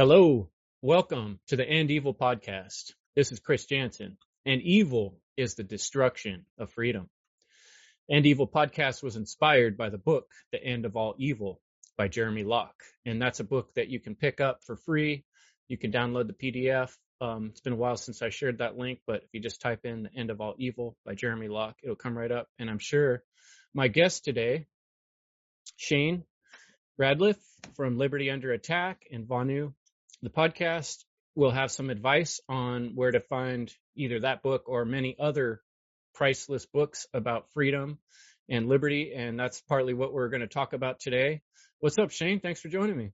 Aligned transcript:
Hello, 0.00 0.48
welcome 0.80 1.40
to 1.48 1.56
the 1.56 1.68
End 1.68 1.90
Evil 1.90 2.14
podcast. 2.14 2.94
This 3.14 3.32
is 3.32 3.38
Chris 3.38 3.66
Jansen, 3.66 4.16
and 4.46 4.62
evil 4.62 5.20
is 5.36 5.56
the 5.56 5.62
destruction 5.62 6.46
of 6.56 6.72
freedom. 6.72 7.10
End 8.10 8.24
Evil 8.24 8.48
podcast 8.48 9.02
was 9.02 9.16
inspired 9.16 9.76
by 9.76 9.90
the 9.90 9.98
book 9.98 10.30
The 10.52 10.64
End 10.64 10.86
of 10.86 10.96
All 10.96 11.16
Evil 11.18 11.60
by 11.98 12.08
Jeremy 12.08 12.44
Locke, 12.44 12.82
and 13.04 13.20
that's 13.20 13.40
a 13.40 13.44
book 13.44 13.74
that 13.74 13.90
you 13.90 14.00
can 14.00 14.14
pick 14.14 14.40
up 14.40 14.64
for 14.64 14.74
free. 14.74 15.26
You 15.68 15.76
can 15.76 15.92
download 15.92 16.28
the 16.28 16.52
PDF. 16.52 16.96
Um, 17.20 17.48
it's 17.50 17.60
been 17.60 17.74
a 17.74 17.76
while 17.76 17.96
since 17.96 18.22
I 18.22 18.30
shared 18.30 18.60
that 18.60 18.78
link, 18.78 19.00
but 19.06 19.16
if 19.24 19.28
you 19.34 19.40
just 19.40 19.60
type 19.60 19.84
in 19.84 20.04
The 20.04 20.14
End 20.16 20.30
of 20.30 20.40
All 20.40 20.54
Evil 20.56 20.96
by 21.04 21.14
Jeremy 21.14 21.48
Locke, 21.48 21.76
it'll 21.82 21.94
come 21.94 22.16
right 22.16 22.32
up. 22.32 22.48
And 22.58 22.70
I'm 22.70 22.78
sure 22.78 23.22
my 23.74 23.88
guest 23.88 24.24
today, 24.24 24.64
Shane 25.76 26.24
Radliff 26.98 27.36
from 27.76 27.98
Liberty 27.98 28.30
Under 28.30 28.52
Attack 28.52 29.02
and 29.12 29.26
Vonu 29.26 29.74
the 30.22 30.30
podcast 30.30 31.04
will 31.34 31.50
have 31.50 31.70
some 31.70 31.90
advice 31.90 32.40
on 32.48 32.92
where 32.94 33.10
to 33.10 33.20
find 33.20 33.72
either 33.96 34.20
that 34.20 34.42
book 34.42 34.64
or 34.66 34.84
many 34.84 35.16
other 35.18 35.60
priceless 36.14 36.66
books 36.66 37.06
about 37.14 37.50
freedom 37.52 37.98
and 38.48 38.68
liberty. 38.68 39.12
And 39.14 39.38
that's 39.38 39.60
partly 39.62 39.94
what 39.94 40.12
we're 40.12 40.28
going 40.28 40.40
to 40.40 40.46
talk 40.46 40.72
about 40.72 41.00
today. 41.00 41.40
What's 41.78 41.98
up, 41.98 42.10
Shane? 42.10 42.40
Thanks 42.40 42.60
for 42.60 42.68
joining 42.68 42.96
me. 42.96 43.12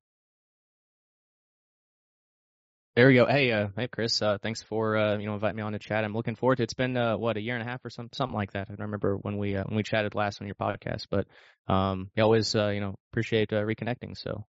There 2.97 3.09
we 3.09 3.15
go. 3.15 3.27
Hey, 3.27 3.53
uh, 3.53 3.69
hey, 3.77 3.89
Chris. 3.89 4.23
Uh, 4.23 4.39
thanks 4.43 4.63
for 4.63 4.97
uh, 4.97 5.19
you 5.19 5.27
know 5.27 5.35
inviting 5.35 5.57
me 5.57 5.63
on 5.63 5.73
to 5.73 5.79
chat. 5.79 6.03
I'm 6.03 6.15
looking 6.15 6.35
forward 6.35 6.57
to. 6.57 6.63
It. 6.63 6.65
It's 6.65 6.75
been 6.75 6.97
uh, 6.97 7.19
what 7.19 7.37
a 7.37 7.43
year 7.43 7.55
and 7.55 7.63
a 7.63 7.71
half 7.71 7.85
or 7.85 7.91
some 7.91 8.09
something 8.15 8.35
like 8.35 8.53
that. 8.53 8.69
I 8.71 8.73
remember 8.83 9.17
when 9.17 9.37
we 9.37 9.55
uh, 9.55 9.65
when 9.65 9.77
we 9.77 9.83
chatted 9.83 10.15
last 10.15 10.41
on 10.41 10.47
your 10.47 10.55
podcast. 10.55 11.07
But 11.11 11.27
um, 11.69 12.11
I 12.17 12.23
always 12.23 12.57
uh, 12.57 12.69
you 12.69 12.81
know 12.81 12.95
appreciate 13.13 13.53
uh, 13.53 13.61
reconnecting. 13.61 14.17
So 14.17 14.47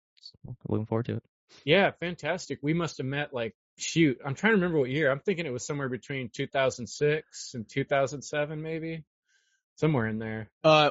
looking 0.68 0.84
forward 0.84 1.06
to 1.06 1.14
it. 1.14 1.22
Yeah, 1.64 1.90
fantastic. 2.00 2.58
We 2.62 2.74
must 2.74 2.98
have 2.98 3.06
met 3.06 3.32
like 3.32 3.54
shoot. 3.76 4.18
I'm 4.24 4.34
trying 4.34 4.52
to 4.52 4.56
remember 4.56 4.78
what 4.78 4.90
year. 4.90 5.10
I'm 5.10 5.20
thinking 5.20 5.46
it 5.46 5.52
was 5.52 5.66
somewhere 5.66 5.88
between 5.88 6.30
2006 6.32 7.54
and 7.54 7.68
2007, 7.68 8.62
maybe 8.62 9.04
somewhere 9.76 10.06
in 10.06 10.18
there. 10.18 10.50
Uh, 10.62 10.90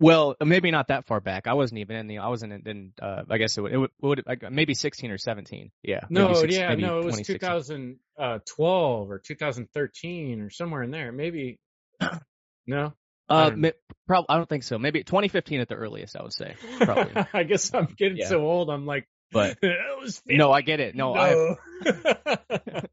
well, 0.00 0.36
maybe 0.44 0.70
not 0.70 0.88
that 0.88 1.06
far 1.06 1.20
back. 1.20 1.46
I 1.48 1.54
wasn't 1.54 1.80
even 1.80 1.96
in 1.96 2.06
the. 2.06 2.18
I 2.18 2.28
wasn't 2.28 2.52
in. 2.52 2.62
in 2.66 2.92
uh, 3.02 3.22
I 3.28 3.38
guess 3.38 3.58
it 3.58 3.62
would. 3.62 3.72
It 3.72 3.78
would, 3.78 3.90
would 4.00 4.22
like, 4.26 4.48
maybe 4.50 4.74
16 4.74 5.10
or 5.10 5.18
17. 5.18 5.72
Yeah. 5.82 6.00
No, 6.08 6.34
16, 6.34 6.52
yeah, 6.52 6.74
no. 6.76 7.00
It 7.00 7.04
was 7.04 7.20
2012 7.22 9.10
or 9.10 9.18
2013 9.18 10.40
or 10.40 10.50
somewhere 10.50 10.82
in 10.82 10.90
there. 10.90 11.12
Maybe. 11.12 11.58
No. 12.66 12.92
Uh, 13.30 13.50
I 13.56 13.72
probably. 14.06 14.26
I 14.28 14.36
don't 14.36 14.48
think 14.48 14.62
so. 14.62 14.78
Maybe 14.78 15.02
2015 15.02 15.60
at 15.60 15.68
the 15.68 15.74
earliest. 15.74 16.16
I 16.16 16.22
would 16.22 16.34
say. 16.34 16.54
Probably. 16.80 17.24
I 17.32 17.44
guess 17.44 17.72
I'm 17.72 17.86
getting 17.96 18.18
yeah. 18.18 18.28
so 18.28 18.40
old. 18.42 18.68
I'm 18.68 18.84
like, 18.84 19.08
but 19.32 19.58
no, 20.26 20.52
I 20.52 20.62
get 20.62 20.80
it. 20.80 20.94
No, 20.94 21.14
no. 21.14 21.20
I 21.20 22.36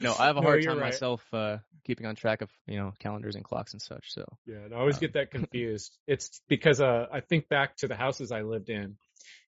no, 0.00 0.14
I 0.18 0.26
have 0.26 0.36
a 0.36 0.40
hard 0.42 0.64
no, 0.64 0.70
time 0.70 0.78
right. 0.78 0.86
myself 0.86 1.22
uh, 1.32 1.58
keeping 1.84 2.06
on 2.06 2.14
track 2.16 2.42
of 2.42 2.50
you 2.66 2.76
know 2.76 2.92
calendars 2.98 3.36
and 3.36 3.44
clocks 3.44 3.72
and 3.72 3.82
such. 3.82 4.12
So 4.12 4.24
yeah, 4.46 4.58
I 4.72 4.76
always 4.76 4.96
um, 4.96 5.00
get 5.00 5.12
that 5.14 5.30
confused. 5.30 5.96
it's 6.06 6.40
because 6.48 6.80
uh, 6.80 7.06
I 7.12 7.20
think 7.20 7.48
back 7.48 7.76
to 7.78 7.88
the 7.88 7.96
houses 7.96 8.32
I 8.32 8.42
lived 8.42 8.70
in, 8.70 8.96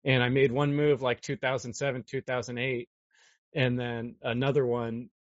and 0.05 0.23
I 0.23 0.29
made 0.29 0.53
one 0.53 0.75
move 0.75 1.03
like 1.03 1.21
2007, 1.21 2.05
2008, 2.07 2.89
and 3.55 3.79
then 3.79 4.17
another 4.23 4.65
one. 4.67 5.11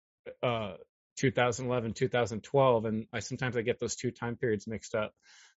Uh, 0.42 0.74
2011, 1.18 1.94
2012, 1.94 2.84
and 2.84 3.06
I 3.10 3.20
sometimes 3.20 3.56
I 3.56 3.62
get 3.62 3.80
those 3.80 3.96
two 3.96 4.10
time 4.10 4.36
periods 4.36 4.66
mixed 4.66 4.94
up. 4.94 5.14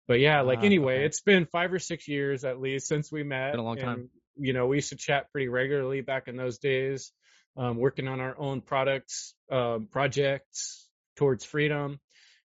But 0.08 0.20
yeah, 0.20 0.42
like 0.42 0.60
uh, 0.60 0.64
anyway, 0.64 0.95
okay. 0.95 1.06
it's 1.06 1.22
been 1.22 1.45
five 1.45 1.73
or 1.73 1.80
six 1.80 2.08
years 2.08 2.45
at 2.45 2.62
least 2.62 2.88
since 2.88 3.12
we 3.12 3.23
met. 3.23 3.52
Been 3.52 3.60
a 3.60 3.64
long 3.64 3.78
time 3.78 4.10
you 4.39 4.54
know, 4.54 4.67
we 4.67 4.77
used 4.77 4.89
to 4.89 4.95
chat 4.95 5.32
pretty 5.32 5.48
regularly 5.48 6.02
back 6.02 6.27
in 6.27 6.38
those 6.38 6.58
days, 6.58 7.11
um, 7.58 7.77
working 7.77 8.08
on 8.08 8.20
our 8.20 8.38
own 8.39 8.61
products, 8.61 9.33
um, 9.52 9.88
projects 9.92 10.88
towards 11.17 11.44
freedom. 11.44 12.00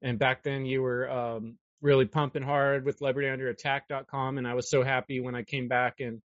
And 0.03 0.19
back 0.19 0.43
then 0.43 0.65
you 0.65 0.83
were, 0.83 1.11
um, 1.11 1.59
really 1.83 2.07
pumping 2.07 2.43
hard 2.43 2.85
with 2.85 3.01
libertyunderattack.com. 3.01 4.39
And 4.39 4.47
I 4.47 4.55
was 4.55 4.71
so 4.71 4.83
happy 4.83 5.21
when 5.21 5.35
I 5.35 5.43
came 5.43 5.69
back 5.69 5.95
in 5.99 6.23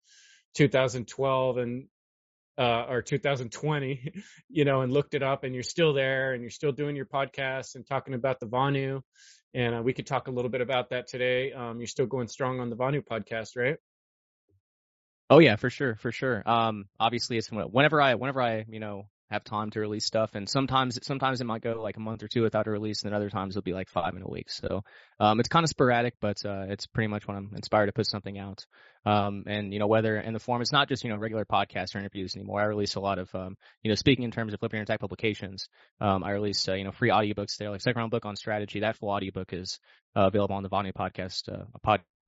2012 0.54 1.58
and, 1.58 1.86
uh, 2.58 2.86
or 2.88 3.02
2020, 3.02 4.12
you 4.48 4.64
know, 4.64 4.82
and 4.82 4.92
looked 4.92 5.14
it 5.14 5.22
up 5.22 5.44
and 5.44 5.54
you're 5.54 5.62
still 5.62 5.92
there 5.92 6.32
and 6.32 6.42
you're 6.42 6.50
still 6.50 6.72
doing 6.72 6.96
your 6.96 7.06
podcast 7.06 7.74
and 7.74 7.86
talking 7.86 8.14
about 8.14 8.40
the 8.40 8.46
Vonu. 8.46 9.02
And 9.54 9.74
uh, 9.74 9.82
we 9.82 9.92
could 9.92 10.06
talk 10.06 10.28
a 10.28 10.30
little 10.30 10.50
bit 10.50 10.62
about 10.62 10.90
that 10.90 11.06
today. 11.06 11.52
Um, 11.52 11.78
you're 11.78 11.86
still 11.86 12.06
going 12.06 12.28
strong 12.28 12.60
on 12.60 12.70
the 12.70 12.76
Vonu 12.76 13.04
podcast, 13.04 13.50
right? 13.56 13.76
Oh 15.32 15.38
yeah, 15.38 15.56
for 15.56 15.70
sure, 15.70 15.94
for 15.96 16.12
sure. 16.12 16.42
Um, 16.46 16.84
obviously 17.00 17.38
it's 17.38 17.50
whenever 17.50 18.02
I, 18.02 18.16
whenever 18.16 18.42
I, 18.42 18.66
you 18.68 18.80
know, 18.80 19.06
have 19.30 19.42
time 19.44 19.70
to 19.70 19.80
release 19.80 20.04
stuff, 20.04 20.32
and 20.34 20.46
sometimes, 20.46 20.98
sometimes 21.06 21.40
it 21.40 21.44
might 21.44 21.62
go 21.62 21.80
like 21.80 21.96
a 21.96 22.00
month 22.00 22.22
or 22.22 22.28
two 22.28 22.42
without 22.42 22.66
a 22.66 22.70
release, 22.70 23.02
and 23.02 23.10
then 23.10 23.16
other 23.16 23.30
times 23.30 23.56
it'll 23.56 23.64
be 23.64 23.72
like 23.72 23.88
five 23.88 24.14
in 24.14 24.20
a 24.20 24.28
week. 24.28 24.50
So, 24.50 24.84
um, 25.18 25.40
it's 25.40 25.48
kind 25.48 25.64
of 25.64 25.70
sporadic, 25.70 26.16
but 26.20 26.44
uh, 26.44 26.66
it's 26.68 26.86
pretty 26.86 27.08
much 27.08 27.26
when 27.26 27.38
I'm 27.38 27.50
inspired 27.56 27.86
to 27.86 27.92
put 27.92 28.06
something 28.06 28.38
out. 28.38 28.66
Um, 29.06 29.44
and 29.46 29.72
you 29.72 29.78
know 29.78 29.86
whether 29.86 30.18
in 30.18 30.34
the 30.34 30.38
form, 30.38 30.60
it's 30.60 30.70
not 30.70 30.90
just 30.90 31.02
you 31.02 31.08
know 31.08 31.16
regular 31.16 31.46
podcasts 31.46 31.94
or 31.94 32.00
interviews 32.00 32.36
anymore. 32.36 32.60
I 32.60 32.64
release 32.64 32.96
a 32.96 33.00
lot 33.00 33.18
of, 33.18 33.34
um, 33.34 33.56
you 33.82 33.90
know, 33.90 33.94
speaking 33.94 34.26
in 34.26 34.32
terms 34.32 34.52
of 34.52 34.60
Liberty 34.60 34.82
Attack 34.82 35.00
publications. 35.00 35.70
Um, 35.98 36.22
I 36.24 36.32
release 36.32 36.68
uh, 36.68 36.74
you 36.74 36.84
know 36.84 36.92
free 36.92 37.08
audiobooks 37.08 37.56
there, 37.56 37.70
like 37.70 37.80
Second 37.80 38.00
Realm 38.00 38.10
book 38.10 38.26
on 38.26 38.36
strategy. 38.36 38.80
That 38.80 38.98
full 38.98 39.08
audiobook 39.08 39.54
is 39.54 39.80
uh, 40.14 40.26
available 40.26 40.56
on 40.56 40.62
the 40.62 40.68
Vonu 40.68 40.92
podcast, 40.92 41.50
uh, 41.50 41.64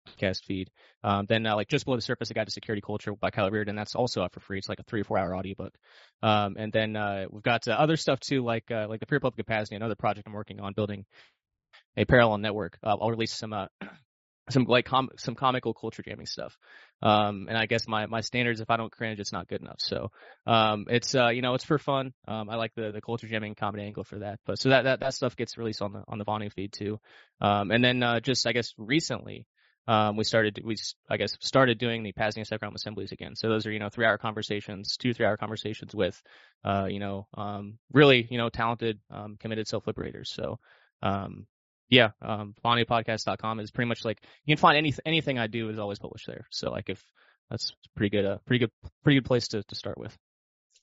podcast 0.07 0.45
feed. 0.45 0.71
Um, 1.03 1.27
then 1.29 1.47
uh, 1.47 1.57
like 1.57 1.69
just 1.69 1.85
below 1.85 1.97
the 1.97 2.03
surface, 2.03 2.31
a 2.31 2.35
guide 2.35 2.47
to 2.47 2.53
security 2.53 2.83
culture 2.85 3.13
by 3.15 3.31
Kyle 3.31 3.51
Rearden. 3.51 3.77
That's 3.77 3.95
also 3.95 4.23
up 4.23 4.35
for 4.35 4.41
free. 4.41 4.59
It's 4.59 4.69
like 4.69 4.81
a 4.81 4.85
three 4.85 5.01
or 5.01 5.05
four 5.05 5.19
hour 5.19 5.37
audiobook. 5.37 5.75
Um, 6.23 6.57
and 6.59 6.73
then 6.73 6.97
uh, 6.97 7.27
we've 7.31 7.43
got 7.43 7.67
uh, 7.69 7.73
other 7.73 7.97
stuff 7.97 8.21
too, 8.21 8.45
like 8.45 8.71
uh, 8.71 8.87
like 8.89 9.01
the 9.01 9.07
Pure 9.07 9.21
Public 9.21 9.37
Capacity, 9.37 9.77
another 9.77 9.97
project 9.97 10.27
I'm 10.27 10.35
working 10.35 10.61
on 10.61 10.73
building 10.73 11.05
a 11.97 12.05
parallel 12.05 12.39
network. 12.39 12.79
Uh, 12.83 12.97
I'll 13.01 13.11
release 13.11 13.35
some 13.35 13.53
uh, 13.53 13.67
some 14.51 14.65
like 14.65 14.85
com- 14.85 15.11
some 15.17 15.35
comical 15.35 15.75
culture 15.75 16.03
jamming 16.03 16.27
stuff. 16.27 16.57
Um, 17.03 17.47
and 17.49 17.59
I 17.59 17.67
guess 17.67 17.87
my, 17.87 18.07
my 18.07 18.23
standards, 18.23 18.61
if 18.61 18.71
I 18.71 18.79
don't 18.79 18.91
cringe, 18.91 19.21
it's 19.21 19.33
not 19.33 19.47
good 19.47 19.61
enough. 19.61 19.77
So, 19.79 20.11
um, 20.47 20.87
it's, 20.89 21.15
uh, 21.15 21.29
you 21.29 21.43
know, 21.43 21.53
it's 21.53 21.65
for 21.65 21.79
fun. 21.79 22.15
Um, 22.27 22.49
I 22.49 22.57
like 22.57 22.73
the, 22.75 22.93
the 22.93 23.03
culture 23.03 23.27
jamming 23.27 23.55
comedy 23.55 23.85
angle 23.85 24.05
for 24.05 24.21
that. 24.21 24.39
But 24.47 24.59
so 24.59 24.71
that, 24.71 24.85
that, 24.85 25.01
that 25.01 25.13
stuff 25.13 25.37
gets 25.37 25.59
released 25.59 25.83
on 25.83 25.93
the, 25.93 26.03
on 26.09 26.19
the 26.19 26.25
Vonu 26.25 26.51
feed 26.51 26.73
too. 26.73 26.99
Um, 27.43 27.71
and 27.71 27.85
then, 27.85 28.03
uh, 28.03 28.21
just, 28.21 28.47
I 28.47 28.53
guess 28.53 28.73
recently, 28.79 29.47
um, 29.87 30.17
we 30.17 30.25
started, 30.25 30.61
we, 30.65 30.77
I 31.11 31.17
guess, 31.17 31.37
started 31.41 31.79
doing 31.79 32.03
the 32.03 32.13
Pasadena 32.13 32.47
Second 32.47 32.75
assemblies 32.75 33.13
again. 33.13 33.37
So 33.37 33.49
those 33.49 33.67
are, 33.67 33.73
you 33.73 33.79
know, 33.79 33.91
three 33.91 34.07
hour 34.07 34.17
conversations, 34.17 34.97
two, 34.97 35.13
three 35.13 35.27
hour 35.27 35.37
conversations 35.37 35.95
with, 35.95 36.21
uh, 36.65 36.87
you 36.89 37.01
know, 37.01 37.27
um, 37.37 37.79
really, 37.93 38.27
you 38.31 38.39
know, 38.39 38.49
talented, 38.49 38.99
um, 39.11 39.37
committed 39.39 39.69
self 39.69 39.87
liberators. 39.87 40.33
So, 40.33 40.59
um, 41.03 41.47
yeah, 41.91 42.11
um, 42.23 42.55
VonuPodcast.com 42.65 43.61
is 43.61 43.71
pretty 43.71 43.89
much 43.89 44.05
like, 44.05 44.19
you 44.47 44.57
can 44.57 44.61
find 44.61 44.79
any, 44.79 44.95
anything 45.05 45.39
I 45.39 45.49
do 45.49 45.69
is 45.69 45.79
always 45.79 45.99
published 45.99 46.27
there. 46.27 46.47
So 46.51 46.71
like 46.71 46.89
if 46.89 47.03
that's 47.51 47.75
pretty 47.95 48.17
good, 48.17 48.25
uh, 48.25 48.39
pretty 48.47 48.61
good, 48.65 48.91
pretty 49.03 49.21
good 49.21 49.27
place 49.27 49.49
to, 49.49 49.63
to 49.63 49.75
start 49.75 49.99
with. 49.99 50.17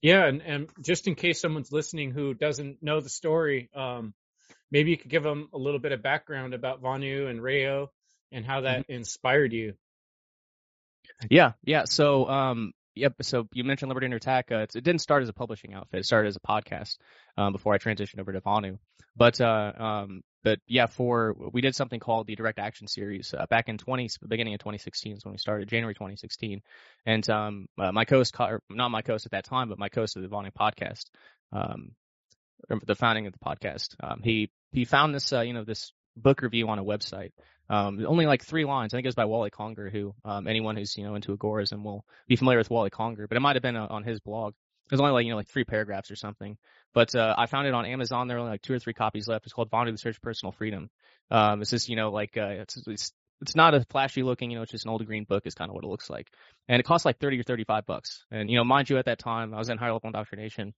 Yeah. 0.03 0.27
And, 0.27 0.41
and 0.43 0.69
just 0.83 1.07
in 1.07 1.15
case 1.15 1.41
someone's 1.41 1.71
listening 1.71 2.11
who 2.11 2.35
doesn't 2.35 2.83
know 2.83 3.01
the 3.01 3.09
story, 3.09 3.71
um, 3.75 4.13
maybe 4.71 4.91
you 4.91 4.97
could 4.97 5.09
give 5.09 5.23
them 5.23 5.49
a 5.53 5.57
little 5.57 5.79
bit 5.79 5.91
of 5.91 6.03
background 6.03 6.53
about 6.53 6.83
Vonu 6.83 7.27
and 7.27 7.41
Rayo 7.41 7.89
and 8.31 8.45
how 8.45 8.61
that 8.61 8.81
mm-hmm. 8.81 8.93
inspired 8.93 9.53
you. 9.53 9.73
Yeah, 11.29 11.53
yeah. 11.63 11.85
So, 11.85 12.27
um, 12.27 12.73
yep. 12.95 13.13
So 13.21 13.47
you 13.53 13.63
mentioned 13.63 13.89
Liberty 13.89 14.05
Under 14.05 14.17
Attack. 14.17 14.51
Uh, 14.51 14.65
it 14.73 14.83
didn't 14.83 14.99
start 14.99 15.23
as 15.23 15.29
a 15.29 15.33
publishing 15.33 15.73
outfit. 15.73 16.01
It 16.01 16.05
started 16.05 16.29
as 16.29 16.37
a 16.37 16.39
podcast 16.39 16.97
um, 17.37 17.53
before 17.53 17.73
I 17.73 17.77
transitioned 17.77 18.19
over 18.19 18.31
to 18.31 18.41
Vonu. 18.41 18.77
But, 19.15 19.41
uh, 19.41 19.73
um, 19.77 20.21
but 20.43 20.59
yeah, 20.67 20.87
for 20.87 21.35
we 21.51 21.61
did 21.61 21.75
something 21.75 21.99
called 21.99 22.27
the 22.27 22.35
Direct 22.35 22.59
Action 22.59 22.87
Series 22.87 23.33
uh, 23.37 23.45
back 23.47 23.67
in 23.69 23.77
20, 23.77 24.09
beginning 24.27 24.53
of 24.53 24.59
2016 24.59 25.17
is 25.17 25.25
when 25.25 25.33
we 25.33 25.37
started, 25.37 25.67
January 25.67 25.93
2016. 25.93 26.61
And 27.05 27.29
um, 27.29 27.67
uh, 27.79 27.91
my 27.91 28.05
co-host, 28.05 28.35
not 28.69 28.89
my 28.89 29.01
co-host 29.01 29.25
at 29.25 29.33
that 29.33 29.45
time, 29.45 29.69
but 29.69 29.77
my 29.77 29.89
co-host 29.89 30.15
of 30.15 30.23
the 30.23 30.29
Vonu 30.29 30.51
podcast, 30.51 31.05
um, 31.51 31.91
the 32.85 32.95
founding 32.95 33.27
of 33.27 33.33
the 33.33 33.39
podcast, 33.39 33.95
um, 34.01 34.21
he 34.23 34.49
he 34.71 34.85
found 34.85 35.13
this, 35.13 35.33
uh, 35.33 35.41
you 35.41 35.53
know, 35.53 35.65
this 35.65 35.91
book 36.15 36.41
review 36.41 36.67
on 36.69 36.79
a 36.79 36.83
website 36.83 37.31
um, 37.71 38.05
only 38.05 38.25
like 38.25 38.43
three 38.43 38.65
lines. 38.65 38.93
I 38.93 38.97
think 38.97 39.05
it 39.05 39.07
was 39.07 39.15
by 39.15 39.25
Wally 39.25 39.49
Conger, 39.49 39.89
who 39.89 40.13
um, 40.25 40.45
anyone 40.45 40.75
who's 40.75 40.97
you 40.97 41.05
know 41.05 41.15
into 41.15 41.35
agorism 41.35 41.83
will 41.83 42.03
be 42.27 42.35
familiar 42.35 42.59
with 42.59 42.69
Wally 42.69 42.89
Conger, 42.89 43.27
but 43.27 43.37
it 43.37 43.39
might 43.39 43.55
have 43.55 43.63
been 43.63 43.77
uh, 43.77 43.87
on 43.89 44.03
his 44.03 44.19
blog. 44.19 44.53
It 44.87 44.95
was 44.95 44.99
only 44.99 45.13
like 45.13 45.23
you 45.25 45.31
know 45.31 45.37
like 45.37 45.47
three 45.47 45.63
paragraphs 45.63 46.11
or 46.11 46.17
something. 46.17 46.57
But 46.93 47.15
uh, 47.15 47.33
I 47.37 47.45
found 47.45 47.67
it 47.67 47.73
on 47.73 47.85
Amazon. 47.85 48.27
There 48.27 48.35
are 48.35 48.41
only 48.41 48.51
like 48.51 48.61
two 48.61 48.73
or 48.73 48.79
three 48.79 48.93
copies 48.93 49.29
left. 49.29 49.45
It's 49.45 49.53
called 49.53 49.71
Vonu: 49.71 49.89
The 49.91 49.97
Search 49.97 50.21
Personal 50.21 50.51
Freedom. 50.51 50.89
Um, 51.31 51.61
it's 51.61 51.71
just 51.71 51.87
you 51.87 51.95
know 51.95 52.11
like 52.11 52.35
uh, 52.35 52.59
it's, 52.59 52.75
it's 52.85 53.13
it's 53.41 53.55
not 53.55 53.73
a 53.73 53.85
flashy 53.89 54.21
looking, 54.21 54.51
you 54.51 54.57
know, 54.57 54.63
it's 54.63 54.71
just 54.71 54.85
an 54.85 54.91
old 54.91 55.05
green 55.05 55.23
book 55.23 55.47
is 55.47 55.55
kind 55.55 55.69
of 55.69 55.73
what 55.73 55.83
it 55.83 55.87
looks 55.87 56.09
like. 56.09 56.29
And 56.67 56.79
it 56.79 56.83
costs 56.83 57.05
like 57.05 57.17
30 57.17 57.39
or 57.39 57.43
35 57.43 57.87
bucks. 57.87 58.23
And, 58.29 58.49
you 58.51 58.57
know, 58.57 58.63
mind 58.63 58.89
you, 58.89 58.97
at 58.97 59.05
that 59.05 59.17
time, 59.17 59.53
I 59.53 59.57
was 59.57 59.69
in 59.69 59.79
higher 59.79 59.93
level 59.93 60.09
indoctrination, 60.09 60.75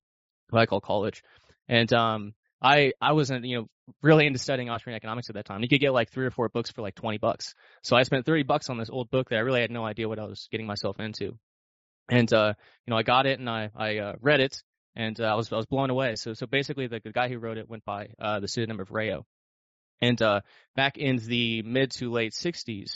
what 0.49 0.61
I 0.61 0.65
call 0.65 0.79
college. 0.79 1.23
And, 1.67 1.91
um, 1.91 2.33
I 2.63 2.93
I 3.01 3.11
wasn't 3.11 3.45
you 3.45 3.57
know 3.57 3.67
really 4.01 4.25
into 4.25 4.39
studying 4.39 4.69
Austrian 4.69 4.95
economics 4.95 5.29
at 5.29 5.35
that 5.35 5.45
time. 5.45 5.61
You 5.61 5.67
could 5.67 5.81
get 5.81 5.91
like 5.91 6.11
three 6.11 6.25
or 6.25 6.31
four 6.31 6.49
books 6.49 6.71
for 6.71 6.81
like 6.81 6.95
twenty 6.95 7.17
bucks. 7.17 7.53
So 7.83 7.95
I 7.95 8.03
spent 8.03 8.25
thirty 8.25 8.43
bucks 8.43 8.69
on 8.69 8.77
this 8.77 8.89
old 8.89 9.11
book 9.11 9.29
that 9.29 9.35
I 9.35 9.39
really 9.39 9.61
had 9.61 9.71
no 9.71 9.85
idea 9.85 10.07
what 10.07 10.19
I 10.19 10.25
was 10.25 10.47
getting 10.51 10.65
myself 10.65 10.99
into. 10.99 11.37
And 12.09 12.31
uh, 12.33 12.53
you 12.87 12.91
know, 12.91 12.97
I 12.97 13.03
got 13.03 13.25
it 13.25 13.39
and 13.39 13.49
I 13.49 13.69
I 13.75 13.97
uh, 13.97 14.13
read 14.21 14.39
it 14.39 14.55
and 14.95 15.19
uh, 15.19 15.25
I 15.25 15.35
was 15.35 15.51
I 15.51 15.57
was 15.57 15.65
blown 15.65 15.89
away. 15.89 16.15
So 16.15 16.33
so 16.33 16.45
basically, 16.45 16.87
the, 16.87 17.01
the 17.03 17.11
guy 17.11 17.29
who 17.29 17.37
wrote 17.37 17.57
it 17.57 17.69
went 17.69 17.85
by 17.85 18.09
uh, 18.19 18.39
the 18.39 18.47
pseudonym 18.47 18.79
of 18.79 18.91
Rayo. 18.91 19.25
And 20.01 20.21
uh, 20.21 20.41
back 20.75 20.97
in 20.97 21.17
the 21.17 21.61
mid 21.61 21.91
to 21.91 22.11
late 22.11 22.33
60s, 22.33 22.91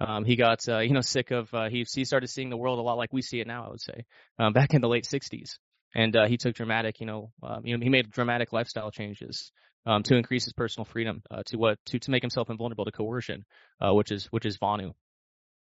um, 0.00 0.24
he 0.24 0.36
got 0.36 0.60
uh, 0.68 0.78
you 0.78 0.92
know 0.92 1.00
sick 1.00 1.30
of 1.30 1.52
uh, 1.54 1.68
he 1.68 1.84
he 1.92 2.04
started 2.04 2.28
seeing 2.28 2.50
the 2.50 2.56
world 2.56 2.78
a 2.78 2.82
lot 2.82 2.96
like 2.96 3.12
we 3.12 3.22
see 3.22 3.40
it 3.40 3.46
now. 3.46 3.66
I 3.66 3.70
would 3.70 3.80
say 3.80 4.04
um, 4.38 4.52
back 4.52 4.74
in 4.74 4.80
the 4.80 4.88
late 4.88 5.04
60s, 5.04 5.58
and 5.94 6.16
uh, 6.16 6.26
he 6.26 6.36
took 6.36 6.54
dramatic 6.54 7.00
you 7.00 7.06
know 7.06 7.30
um, 7.42 7.64
you 7.64 7.76
know 7.76 7.82
he 7.82 7.90
made 7.90 8.10
dramatic 8.10 8.52
lifestyle 8.52 8.90
changes 8.90 9.52
um, 9.86 10.02
to 10.04 10.16
increase 10.16 10.44
his 10.44 10.52
personal 10.52 10.84
freedom 10.84 11.22
uh, 11.30 11.42
to 11.46 11.56
what 11.56 11.78
to 11.86 11.98
to 11.98 12.10
make 12.10 12.22
himself 12.22 12.50
invulnerable 12.50 12.84
to 12.84 12.92
coercion, 12.92 13.44
uh, 13.80 13.92
which 13.92 14.10
is 14.10 14.26
which 14.26 14.46
is 14.46 14.58
Vonu. 14.58 14.94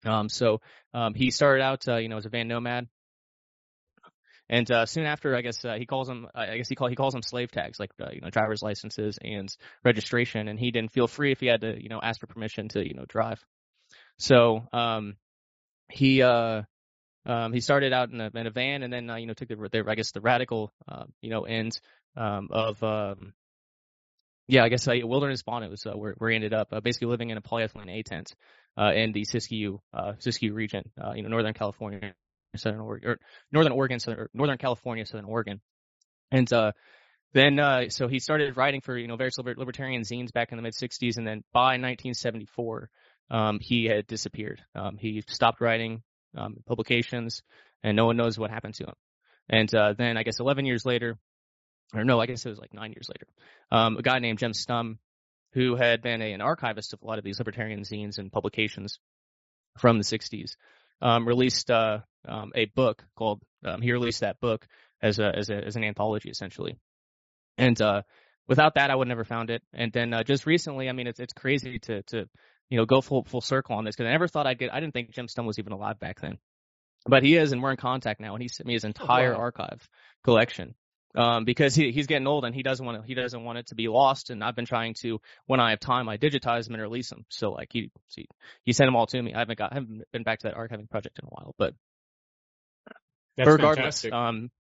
Um, 0.04 0.28
so 0.28 0.60
um, 0.94 1.14
he 1.14 1.30
started 1.30 1.62
out 1.62 1.86
uh, 1.88 1.96
you 1.96 2.08
know 2.08 2.16
as 2.16 2.26
a 2.26 2.30
van 2.30 2.48
nomad. 2.48 2.88
And 4.52 4.68
uh, 4.68 4.84
soon 4.84 5.06
after, 5.06 5.36
I 5.36 5.42
guess 5.42 5.64
uh, 5.64 5.74
he 5.74 5.86
calls 5.86 6.08
them. 6.08 6.26
I 6.34 6.56
guess 6.56 6.68
he 6.68 6.74
call 6.74 6.88
he 6.88 6.96
calls 6.96 7.12
them 7.12 7.22
slave 7.22 7.52
tags, 7.52 7.78
like 7.78 7.92
you 8.12 8.20
know 8.20 8.30
driver's 8.30 8.62
licenses 8.62 9.16
and 9.22 9.48
registration. 9.84 10.48
And 10.48 10.58
he 10.58 10.72
didn't 10.72 10.90
feel 10.90 11.06
free 11.06 11.30
if 11.30 11.38
he 11.38 11.46
had 11.46 11.60
to, 11.60 11.80
you 11.80 11.88
know, 11.88 12.00
ask 12.02 12.18
for 12.18 12.26
permission 12.26 12.68
to, 12.70 12.84
you 12.84 12.94
know, 12.94 13.04
drive. 13.06 13.40
So 14.18 14.66
um, 14.72 15.14
he 15.88 16.22
uh, 16.22 16.62
um, 17.26 17.52
he 17.52 17.60
started 17.60 17.92
out 17.92 18.10
in 18.10 18.20
a, 18.20 18.30
in 18.34 18.46
a 18.46 18.50
van, 18.50 18.82
and 18.82 18.92
then 18.92 19.10
uh, 19.10 19.16
you 19.16 19.26
know 19.26 19.34
took 19.34 19.48
the, 19.48 19.56
the 19.56 19.84
I 19.86 19.94
guess 19.94 20.12
the 20.12 20.20
radical 20.20 20.72
uh, 20.88 21.04
you 21.20 21.30
know 21.30 21.42
end 21.42 21.78
um, 22.16 22.48
of 22.50 22.82
um, 22.82 23.34
yeah 24.48 24.64
I 24.64 24.68
guess 24.68 24.86
uh, 24.88 24.94
wilderness 25.02 25.42
Vonu 25.42 25.74
uh, 25.86 25.96
where, 25.96 26.14
where 26.18 26.30
he 26.30 26.36
ended 26.36 26.54
up 26.54 26.68
uh, 26.72 26.80
basically 26.80 27.08
living 27.08 27.30
in 27.30 27.36
a 27.36 27.42
polyethylene 27.42 27.90
A 27.90 28.02
tent 28.02 28.34
uh, 28.78 28.92
in 28.94 29.12
the 29.12 29.24
Siskiyou 29.24 29.80
uh, 29.92 30.12
Siskiyou 30.18 30.54
region, 30.54 30.90
uh, 31.02 31.12
you 31.12 31.22
know 31.22 31.28
Northern 31.28 31.54
California, 31.54 32.14
Southern 32.56 32.80
Oregon, 32.80 33.10
or 33.10 33.18
Northern 33.52 33.72
Oregon, 33.72 34.00
Southern, 34.00 34.28
Northern 34.32 34.58
California, 34.58 35.04
Southern 35.04 35.26
Oregon, 35.26 35.60
and 36.30 36.50
uh, 36.52 36.72
then 37.34 37.58
uh, 37.58 37.90
so 37.90 38.08
he 38.08 38.18
started 38.18 38.56
writing 38.56 38.80
for 38.80 38.96
you 38.96 39.08
know 39.08 39.16
various 39.16 39.38
libertarian 39.38 40.02
zines 40.02 40.32
back 40.32 40.52
in 40.52 40.56
the 40.56 40.62
mid 40.62 40.74
'60s, 40.74 41.18
and 41.18 41.26
then 41.26 41.44
by 41.52 41.76
1974 41.76 42.88
um, 43.30 43.58
he 43.60 43.84
had 43.84 44.06
disappeared. 44.06 44.62
Um, 44.74 44.96
he 44.96 45.22
stopped 45.28 45.60
writing 45.60 46.02
um, 46.36 46.56
publications, 46.66 47.42
and 47.82 47.96
no 47.96 48.06
one 48.06 48.16
knows 48.16 48.38
what 48.38 48.50
happened 48.50 48.74
to 48.74 48.84
him. 48.84 48.94
And 49.48 49.74
uh, 49.74 49.94
then 49.96 50.16
I 50.16 50.22
guess 50.22 50.40
11 50.40 50.64
years 50.64 50.84
later, 50.84 51.18
or 51.94 52.04
no, 52.04 52.20
I 52.20 52.26
guess 52.26 52.44
it 52.46 52.50
was 52.50 52.58
like 52.58 52.72
nine 52.72 52.92
years 52.92 53.08
later, 53.08 53.26
um, 53.72 53.96
a 53.96 54.02
guy 54.02 54.18
named 54.18 54.38
Jim 54.38 54.52
Stumm, 54.52 54.98
who 55.54 55.74
had 55.74 56.02
been 56.02 56.22
a, 56.22 56.32
an 56.32 56.40
archivist 56.40 56.92
of 56.92 57.02
a 57.02 57.06
lot 57.06 57.18
of 57.18 57.24
these 57.24 57.38
libertarian 57.38 57.80
zines 57.80 58.18
and 58.18 58.30
publications 58.30 59.00
from 59.78 59.98
the 59.98 60.04
60s, 60.04 60.52
um, 61.02 61.26
released 61.26 61.70
uh, 61.70 61.98
um, 62.28 62.52
a 62.54 62.66
book 62.66 63.04
called. 63.16 63.42
he 63.80 63.92
released 63.92 64.20
that 64.20 64.38
book 64.40 64.66
as 65.02 65.18
a 65.18 65.34
as 65.34 65.48
a 65.48 65.56
as 65.56 65.76
an 65.76 65.84
anthology 65.84 66.30
essentially, 66.30 66.76
and 67.56 67.80
uh, 67.80 68.02
without 68.50 68.74
that, 68.74 68.90
I 68.90 68.94
would 68.94 69.08
never 69.08 69.24
found 69.24 69.48
it. 69.48 69.62
And 69.72 69.92
then 69.92 70.12
uh, 70.12 70.22
just 70.24 70.44
recently, 70.44 70.88
I 70.88 70.92
mean, 70.92 71.06
it's 71.06 71.20
it's 71.20 71.32
crazy 71.32 71.78
to 71.80 72.02
to 72.02 72.28
you 72.70 72.78
know, 72.78 72.86
go 72.86 73.00
full 73.00 73.24
full 73.24 73.40
circle 73.40 73.76
on 73.76 73.84
this 73.84 73.96
because 73.96 74.08
I 74.08 74.12
never 74.12 74.28
thought 74.28 74.46
I'd 74.46 74.58
get. 74.58 74.72
I 74.72 74.80
didn't 74.80 74.94
think 74.94 75.10
Jim 75.10 75.26
Stumm 75.26 75.44
was 75.44 75.58
even 75.58 75.72
alive 75.72 75.98
back 75.98 76.20
then, 76.20 76.38
but 77.06 77.22
he 77.24 77.36
is, 77.36 77.52
and 77.52 77.62
we're 77.62 77.72
in 77.72 77.76
contact 77.76 78.20
now. 78.20 78.34
And 78.34 78.42
he 78.42 78.48
sent 78.48 78.66
me 78.66 78.74
his 78.74 78.84
entire 78.84 79.34
oh, 79.34 79.38
wow. 79.38 79.44
archive 79.44 79.88
collection 80.24 80.74
um, 81.16 81.44
because 81.44 81.74
he, 81.74 81.90
he's 81.90 82.06
getting 82.06 82.26
old 82.26 82.44
and 82.44 82.54
he 82.54 82.62
doesn't 82.62 82.84
want 82.84 83.02
to. 83.02 83.06
He 83.06 83.14
doesn't 83.14 83.42
want 83.42 83.58
it 83.58 83.66
to 83.68 83.74
be 83.74 83.88
lost. 83.88 84.30
And 84.30 84.42
I've 84.44 84.54
been 84.54 84.66
trying 84.66 84.94
to, 85.02 85.20
when 85.46 85.60
I 85.60 85.70
have 85.70 85.80
time, 85.80 86.08
I 86.08 86.16
digitize 86.16 86.64
them 86.64 86.74
and 86.74 86.82
release 86.82 87.10
them. 87.10 87.24
So 87.28 87.50
like 87.50 87.68
he 87.72 87.90
he, 88.14 88.28
he 88.64 88.72
sent 88.72 88.86
them 88.86 88.96
all 88.96 89.06
to 89.06 89.20
me. 89.20 89.34
I 89.34 89.40
haven't 89.40 89.58
got 89.58 89.72
I 89.72 89.76
haven't 89.76 90.02
been 90.12 90.22
back 90.22 90.40
to 90.40 90.48
that 90.48 90.56
archiving 90.56 90.88
project 90.88 91.18
in 91.18 91.26
a 91.26 91.28
while, 91.28 91.54
but 91.58 91.74
That's 93.36 93.48
regardless, 93.48 94.02
fantastic. 94.02 94.12
um, 94.12 94.50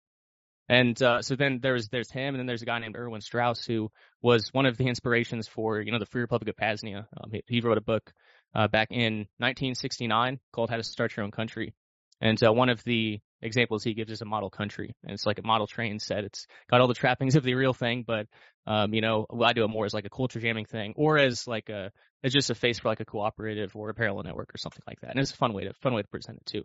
and 0.70 1.02
uh, 1.02 1.20
so 1.20 1.34
then 1.34 1.58
there's 1.60 1.88
there's 1.88 2.12
him, 2.12 2.28
and 2.28 2.38
then 2.38 2.46
there's 2.46 2.62
a 2.62 2.64
guy 2.64 2.78
named 2.78 2.94
Erwin 2.96 3.20
Strauss 3.20 3.66
who 3.66 3.90
was 4.22 4.50
one 4.52 4.66
of 4.66 4.76
the 4.76 4.86
inspirations 4.86 5.48
for 5.48 5.80
you 5.80 5.90
know 5.90 5.98
the 5.98 6.06
Free 6.06 6.20
Republic 6.20 6.48
of 6.48 6.56
Paznia. 6.56 7.08
Um, 7.20 7.32
he, 7.32 7.42
he, 7.48 7.60
wrote 7.60 7.76
a 7.76 7.80
book 7.80 8.12
uh, 8.54 8.68
back 8.68 8.92
in 8.92 9.26
1969 9.38 10.38
called 10.52 10.70
How 10.70 10.76
to 10.76 10.84
Start 10.84 11.16
Your 11.16 11.24
Own 11.24 11.32
Country, 11.32 11.74
and 12.20 12.40
uh, 12.40 12.52
one 12.52 12.68
of 12.68 12.84
the 12.84 13.18
examples 13.42 13.82
he 13.82 13.94
gives 13.94 14.12
is 14.12 14.22
a 14.22 14.24
model 14.24 14.48
country, 14.48 14.94
and 15.02 15.10
it's 15.10 15.26
like 15.26 15.40
a 15.40 15.46
model 15.46 15.66
train 15.66 15.98
set. 15.98 16.22
It's 16.22 16.46
got 16.70 16.80
all 16.80 16.86
the 16.86 16.94
trappings 16.94 17.34
of 17.34 17.42
the 17.42 17.54
real 17.54 17.74
thing, 17.74 18.04
but 18.06 18.28
um, 18.68 18.94
you 18.94 19.00
know 19.00 19.26
I 19.44 19.52
do 19.52 19.64
it 19.64 19.68
more 19.68 19.86
as 19.86 19.94
like 19.94 20.06
a 20.06 20.10
culture 20.10 20.38
jamming 20.38 20.66
thing, 20.66 20.94
or 20.96 21.18
as 21.18 21.48
like 21.48 21.68
a 21.68 21.90
as 22.22 22.32
just 22.32 22.50
a 22.50 22.54
face 22.54 22.78
for 22.78 22.90
like 22.90 23.00
a 23.00 23.04
cooperative 23.04 23.74
or 23.74 23.90
a 23.90 23.94
parallel 23.94 24.22
network 24.22 24.54
or 24.54 24.58
something 24.58 24.84
like 24.86 25.00
that. 25.00 25.10
And 25.10 25.18
it's 25.18 25.32
a 25.32 25.36
fun 25.36 25.52
way 25.52 25.64
to 25.64 25.72
fun 25.72 25.94
way 25.94 26.02
to 26.02 26.08
present 26.08 26.38
it 26.38 26.46
too. 26.46 26.62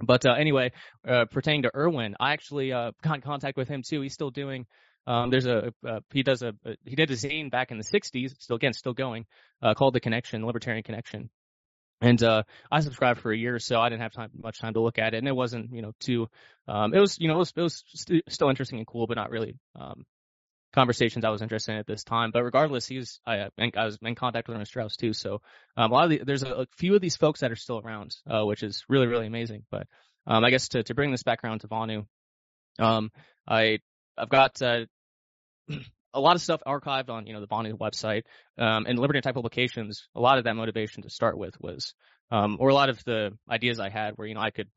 But 0.00 0.24
uh, 0.26 0.32
anyway, 0.32 0.72
uh, 1.06 1.24
pertaining 1.26 1.62
to 1.62 1.70
Erwin, 1.74 2.14
I 2.20 2.32
actually 2.32 2.72
uh, 2.72 2.92
got 3.02 3.16
in 3.16 3.20
contact 3.20 3.56
with 3.56 3.68
him 3.68 3.82
too. 3.82 4.00
He's 4.00 4.14
still 4.14 4.30
doing. 4.30 4.66
Um, 5.06 5.30
there's 5.30 5.46
a 5.46 5.72
uh, 5.86 6.00
he 6.12 6.22
does 6.22 6.42
a, 6.42 6.52
he 6.84 6.94
did 6.94 7.10
a 7.10 7.14
zine 7.14 7.50
back 7.50 7.70
in 7.70 7.78
the 7.78 7.84
'60s, 7.84 8.34
still 8.38 8.56
again 8.56 8.74
still 8.74 8.92
going, 8.92 9.26
uh, 9.62 9.74
called 9.74 9.94
the 9.94 10.00
Connection, 10.00 10.44
Libertarian 10.44 10.82
Connection. 10.82 11.30
And 12.00 12.22
uh, 12.22 12.44
I 12.70 12.80
subscribed 12.80 13.20
for 13.20 13.32
a 13.32 13.36
year 13.36 13.56
or 13.56 13.58
so. 13.58 13.80
I 13.80 13.88
didn't 13.88 14.02
have 14.02 14.12
time 14.12 14.30
much 14.40 14.60
time 14.60 14.74
to 14.74 14.80
look 14.80 14.98
at 14.98 15.14
it, 15.14 15.18
and 15.18 15.26
it 15.26 15.34
wasn't 15.34 15.72
you 15.72 15.82
know 15.82 15.92
too. 15.98 16.28
Um, 16.68 16.94
it 16.94 17.00
was 17.00 17.18
you 17.18 17.26
know 17.26 17.34
it 17.34 17.38
was, 17.38 17.52
it 17.56 17.60
was 17.62 17.84
st- 17.94 18.24
still 18.28 18.50
interesting 18.50 18.78
and 18.78 18.86
cool, 18.86 19.06
but 19.06 19.16
not 19.16 19.30
really 19.30 19.56
um, 19.74 20.04
conversations 20.72 21.24
I 21.24 21.30
was 21.30 21.42
interested 21.42 21.72
in 21.72 21.78
at 21.78 21.86
this 21.86 22.04
time. 22.04 22.30
But 22.32 22.44
regardless, 22.44 22.86
he's 22.86 23.20
I, 23.26 23.48
I 23.58 23.84
was 23.84 23.98
in 24.02 24.14
contact 24.14 24.48
with 24.48 24.56
Ernest 24.56 24.70
Strauss 24.70 24.96
too. 24.96 25.12
So 25.12 25.40
um, 25.76 25.90
a 25.90 25.94
lot 25.94 26.04
of 26.04 26.10
the, 26.10 26.20
there's 26.24 26.42
a, 26.42 26.52
a, 26.52 26.66
few 26.76 26.94
of 26.94 27.00
these 27.00 27.16
folks 27.16 27.40
that 27.40 27.50
are 27.50 27.56
still 27.56 27.78
around, 27.78 28.14
uh, 28.28 28.44
which 28.44 28.62
is 28.62 28.84
really 28.88 29.06
really 29.06 29.26
amazing. 29.26 29.64
But 29.70 29.86
um, 30.26 30.44
I 30.44 30.50
guess 30.50 30.68
to 30.68 30.82
to 30.82 30.94
bring 30.94 31.10
this 31.10 31.22
background 31.22 31.62
to 31.62 31.68
Vonu, 31.68 32.06
um, 32.78 33.10
I 33.46 33.78
I've 34.16 34.28
got 34.28 34.60
uh, 34.62 34.84
a 36.14 36.20
lot 36.20 36.36
of 36.36 36.42
stuff 36.42 36.60
archived 36.66 37.10
on 37.10 37.26
you 37.26 37.32
know 37.32 37.40
the 37.40 37.48
Vonu 37.48 37.72
website 37.74 38.22
um, 38.58 38.86
and 38.86 38.98
Liberty 38.98 39.20
Type 39.20 39.34
Publications. 39.34 40.08
A 40.14 40.20
lot 40.20 40.38
of 40.38 40.44
that 40.44 40.54
motivation 40.54 41.02
to 41.02 41.10
start 41.10 41.38
with 41.38 41.54
was, 41.60 41.94
um, 42.30 42.56
or 42.60 42.68
a 42.68 42.74
lot 42.74 42.90
of 42.90 43.02
the 43.04 43.32
ideas 43.50 43.80
I 43.80 43.88
had 43.88 44.14
where 44.16 44.28
you 44.28 44.34
know 44.34 44.40
I 44.40 44.50
could 44.50 44.68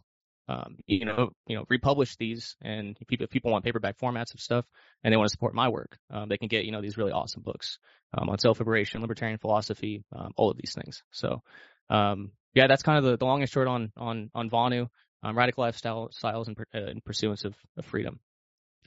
um, 0.52 0.78
you 0.86 1.06
know, 1.06 1.32
you 1.48 1.56
know, 1.56 1.66
republish 1.70 2.16
these, 2.18 2.56
and 2.62 2.98
people, 3.08 3.24
if 3.24 3.30
people 3.30 3.52
want 3.52 3.64
paperback 3.64 3.98
formats 3.98 4.34
of 4.34 4.42
stuff, 4.42 4.66
and 5.02 5.12
they 5.12 5.18
want 5.18 5.30
to 5.30 5.36
support 5.36 5.54
my 5.54 5.70
work, 5.70 5.98
um, 6.10 6.28
they 6.30 6.38
can 6.38 6.50
get, 6.50 6.66
you 6.66 6.72
know, 6.74 6.82
these 6.82 6.98
really 6.98 7.14
awesome 7.20 7.44
books 7.44 7.80
um, 8.18 8.30
on 8.30 8.38
self-liberation, 8.38 9.02
libertarian 9.02 9.40
philosophy, 9.40 10.04
um, 10.16 10.32
all 10.36 10.52
of 10.52 10.58
these 10.58 10.74
things. 10.74 11.04
So, 11.12 11.42
um, 11.90 12.32
yeah, 12.54 12.68
that's 12.68 12.84
kind 12.84 12.98
of 12.98 13.04
the, 13.06 13.18
the 13.18 13.26
long 13.26 13.42
and 13.42 13.50
short 13.50 13.68
on 13.68 13.92
on 13.96 14.30
on 14.36 14.50
Vonu, 14.50 14.88
um, 15.24 15.38
radical 15.38 15.64
lifestyle 15.64 16.10
styles 16.12 16.48
and 16.50 16.58
uh, 16.76 16.92
in 16.92 17.02
pursuance 17.02 17.46
of, 17.46 17.56
of 17.78 17.86
freedom. 17.86 18.20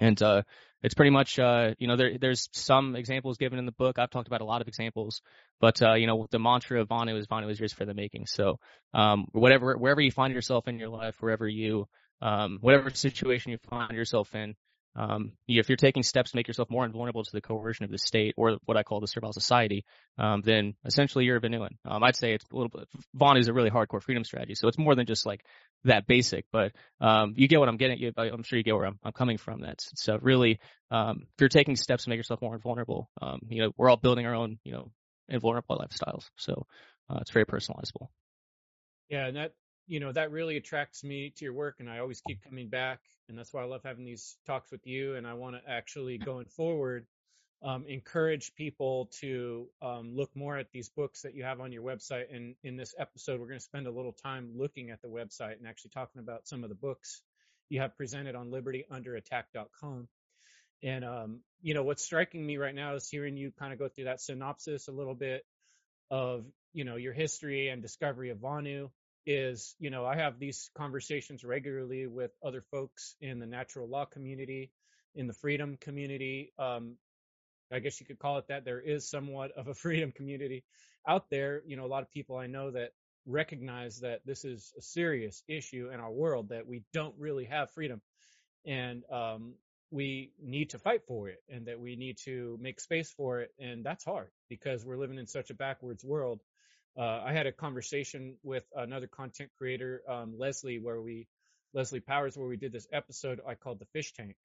And 0.00 0.20
uh, 0.22 0.42
it's 0.82 0.94
pretty 0.94 1.10
much, 1.10 1.38
uh, 1.38 1.74
you 1.78 1.86
know, 1.86 1.96
there, 1.96 2.18
there's 2.18 2.48
some 2.52 2.96
examples 2.96 3.38
given 3.38 3.58
in 3.58 3.66
the 3.66 3.72
book. 3.72 3.98
I've 3.98 4.10
talked 4.10 4.26
about 4.26 4.40
a 4.40 4.44
lot 4.44 4.60
of 4.60 4.68
examples, 4.68 5.22
but 5.60 5.80
uh, 5.80 5.94
you 5.94 6.06
know, 6.06 6.26
the 6.30 6.38
mantra 6.38 6.80
of 6.80 6.88
Vonu 6.88 7.18
is 7.18 7.26
Vonu 7.26 7.50
is 7.50 7.58
yours 7.58 7.72
for 7.72 7.84
the 7.84 7.94
making. 7.94 8.26
So, 8.26 8.58
um, 8.92 9.26
whatever, 9.32 9.76
wherever 9.76 10.00
you 10.00 10.10
find 10.10 10.34
yourself 10.34 10.68
in 10.68 10.78
your 10.78 10.90
life, 10.90 11.16
wherever 11.20 11.48
you, 11.48 11.86
um, 12.20 12.58
whatever 12.60 12.90
situation 12.90 13.52
you 13.52 13.58
find 13.70 13.92
yourself 13.92 14.34
in, 14.34 14.54
um, 14.96 15.32
if 15.48 15.68
you're 15.68 15.76
taking 15.76 16.02
steps 16.02 16.30
to 16.30 16.36
make 16.36 16.46
yourself 16.46 16.70
more 16.70 16.84
invulnerable 16.84 17.24
to 17.24 17.32
the 17.32 17.40
coercion 17.40 17.84
of 17.84 17.90
the 17.90 17.98
state 17.98 18.34
or 18.36 18.58
what 18.64 18.76
I 18.76 18.82
call 18.82 19.00
the 19.00 19.06
servile 19.06 19.32
society, 19.32 19.84
um, 20.18 20.42
then 20.42 20.74
essentially 20.84 21.24
you're 21.24 21.36
a 21.36 21.40
Vonuan. 21.40 21.76
Um, 21.84 22.02
I'd 22.02 22.16
say 22.16 22.34
it's 22.34 22.44
a 22.52 22.54
little 22.54 22.68
bit, 22.68 22.88
Vonu 23.16 23.38
is 23.38 23.48
a 23.48 23.52
really 23.52 23.70
hardcore 23.70 24.02
freedom 24.02 24.24
strategy. 24.24 24.54
So 24.54 24.68
it's 24.68 24.78
more 24.78 24.94
than 24.94 25.06
just 25.06 25.26
like 25.26 25.44
that 25.84 26.06
basic, 26.06 26.46
but, 26.52 26.72
um, 27.00 27.34
you 27.36 27.48
get 27.48 27.58
what 27.60 27.68
I'm 27.68 27.76
getting. 27.76 27.98
You, 27.98 28.12
I'm 28.16 28.42
sure 28.44 28.56
you 28.56 28.62
get 28.62 28.74
where 28.74 28.86
I'm, 28.86 28.98
I'm 29.02 29.12
coming 29.12 29.36
from. 29.36 29.60
That's 29.60 29.90
so 29.96 30.18
really, 30.22 30.60
um, 30.90 31.22
if 31.22 31.40
you're 31.40 31.48
taking 31.48 31.76
steps 31.76 32.04
to 32.04 32.10
make 32.10 32.18
yourself 32.18 32.40
more 32.40 32.54
invulnerable, 32.54 33.10
um, 33.20 33.40
you 33.48 33.62
know, 33.62 33.72
we're 33.76 33.90
all 33.90 33.96
building 33.96 34.26
our 34.26 34.34
own, 34.34 34.58
you 34.64 34.72
know, 34.72 34.90
invulnerable 35.28 35.76
lifestyles. 35.76 36.24
So, 36.36 36.66
uh, 37.10 37.18
it's 37.20 37.32
very 37.32 37.46
personalizable. 37.46 38.08
Yeah. 39.08 39.26
And 39.26 39.36
that, 39.36 39.52
you 39.86 40.00
know, 40.00 40.12
that 40.12 40.30
really 40.30 40.56
attracts 40.56 41.04
me 41.04 41.32
to 41.36 41.44
your 41.44 41.54
work 41.54 41.76
and 41.80 41.90
I 41.90 41.98
always 41.98 42.22
keep 42.26 42.42
coming 42.42 42.68
back. 42.68 43.00
And 43.28 43.38
that's 43.38 43.52
why 43.52 43.62
I 43.62 43.66
love 43.66 43.82
having 43.84 44.04
these 44.04 44.36
talks 44.46 44.70
with 44.70 44.86
you. 44.86 45.16
And 45.16 45.26
I 45.26 45.34
want 45.34 45.56
to 45.56 45.70
actually 45.70 46.18
going 46.18 46.46
forward, 46.46 47.06
um, 47.62 47.86
encourage 47.86 48.54
people 48.54 49.10
to 49.20 49.66
um, 49.80 50.14
look 50.14 50.30
more 50.34 50.58
at 50.58 50.70
these 50.70 50.90
books 50.90 51.22
that 51.22 51.34
you 51.34 51.44
have 51.44 51.60
on 51.60 51.72
your 51.72 51.82
website. 51.82 52.34
And 52.34 52.54
in 52.62 52.76
this 52.76 52.94
episode, 52.98 53.40
we're 53.40 53.46
going 53.46 53.58
to 53.58 53.64
spend 53.64 53.86
a 53.86 53.90
little 53.90 54.12
time 54.12 54.50
looking 54.54 54.90
at 54.90 55.00
the 55.00 55.08
website 55.08 55.58
and 55.58 55.66
actually 55.66 55.90
talking 55.90 56.20
about 56.20 56.46
some 56.46 56.62
of 56.62 56.68
the 56.68 56.74
books 56.74 57.22
you 57.70 57.80
have 57.80 57.96
presented 57.96 58.34
on 58.34 58.50
libertyunderattack.com. 58.50 60.08
And, 60.82 61.04
um, 61.04 61.40
you 61.62 61.72
know, 61.72 61.82
what's 61.82 62.04
striking 62.04 62.44
me 62.44 62.58
right 62.58 62.74
now 62.74 62.94
is 62.94 63.08
hearing 63.08 63.38
you 63.38 63.50
kind 63.58 63.72
of 63.72 63.78
go 63.78 63.88
through 63.88 64.04
that 64.04 64.20
synopsis 64.20 64.88
a 64.88 64.92
little 64.92 65.14
bit 65.14 65.42
of, 66.10 66.44
you 66.74 66.84
know, 66.84 66.96
your 66.96 67.14
history 67.14 67.68
and 67.68 67.80
discovery 67.80 68.28
of 68.28 68.38
Vonu 68.38 68.90
is, 69.26 69.74
you 69.78 69.90
know, 69.90 70.04
I 70.04 70.16
have 70.16 70.38
these 70.38 70.70
conversations 70.76 71.44
regularly 71.44 72.06
with 72.06 72.32
other 72.44 72.62
folks 72.70 73.16
in 73.20 73.38
the 73.38 73.46
natural 73.46 73.88
law 73.88 74.04
community, 74.04 74.70
in 75.14 75.26
the 75.26 75.32
freedom 75.32 75.76
community. 75.80 76.52
Um, 76.58 76.96
I 77.72 77.78
guess 77.78 78.00
you 78.00 78.06
could 78.06 78.18
call 78.18 78.38
it 78.38 78.48
that. 78.48 78.64
There 78.64 78.80
is 78.80 79.08
somewhat 79.08 79.52
of 79.52 79.68
a 79.68 79.74
freedom 79.74 80.12
community 80.12 80.64
out 81.06 81.30
there. 81.30 81.62
You 81.66 81.76
know, 81.76 81.84
a 81.84 81.88
lot 81.88 82.02
of 82.02 82.10
people 82.10 82.36
I 82.36 82.46
know 82.46 82.70
that 82.70 82.90
recognize 83.26 84.00
that 84.00 84.20
this 84.24 84.44
is 84.44 84.72
a 84.78 84.82
serious 84.82 85.42
issue 85.48 85.90
in 85.92 86.00
our 86.00 86.12
world 86.12 86.50
that 86.50 86.66
we 86.66 86.82
don't 86.92 87.14
really 87.18 87.44
have 87.46 87.70
freedom 87.70 88.00
and 88.66 89.02
um, 89.10 89.54
we 89.90 90.32
need 90.42 90.70
to 90.70 90.78
fight 90.78 91.02
for 91.06 91.28
it 91.28 91.42
and 91.48 91.66
that 91.66 91.80
we 91.80 91.96
need 91.96 92.18
to 92.24 92.58
make 92.60 92.80
space 92.80 93.12
for 93.16 93.40
it 93.40 93.50
and 93.58 93.84
that's 93.84 94.04
hard 94.04 94.28
because 94.48 94.84
we're 94.84 94.98
living 94.98 95.18
in 95.18 95.26
such 95.26 95.50
a 95.50 95.54
backwards 95.54 96.04
world 96.04 96.42
uh, 96.98 97.22
i 97.24 97.32
had 97.32 97.46
a 97.46 97.52
conversation 97.52 98.36
with 98.42 98.64
another 98.76 99.06
content 99.06 99.50
creator 99.58 100.02
um, 100.08 100.34
leslie 100.38 100.78
where 100.78 101.00
we 101.00 101.26
leslie 101.72 102.00
powers 102.00 102.36
where 102.36 102.48
we 102.48 102.56
did 102.56 102.72
this 102.72 102.86
episode 102.92 103.40
i 103.46 103.54
called 103.54 103.78
the 103.78 103.86
fish 103.86 104.12
tank. 104.12 104.36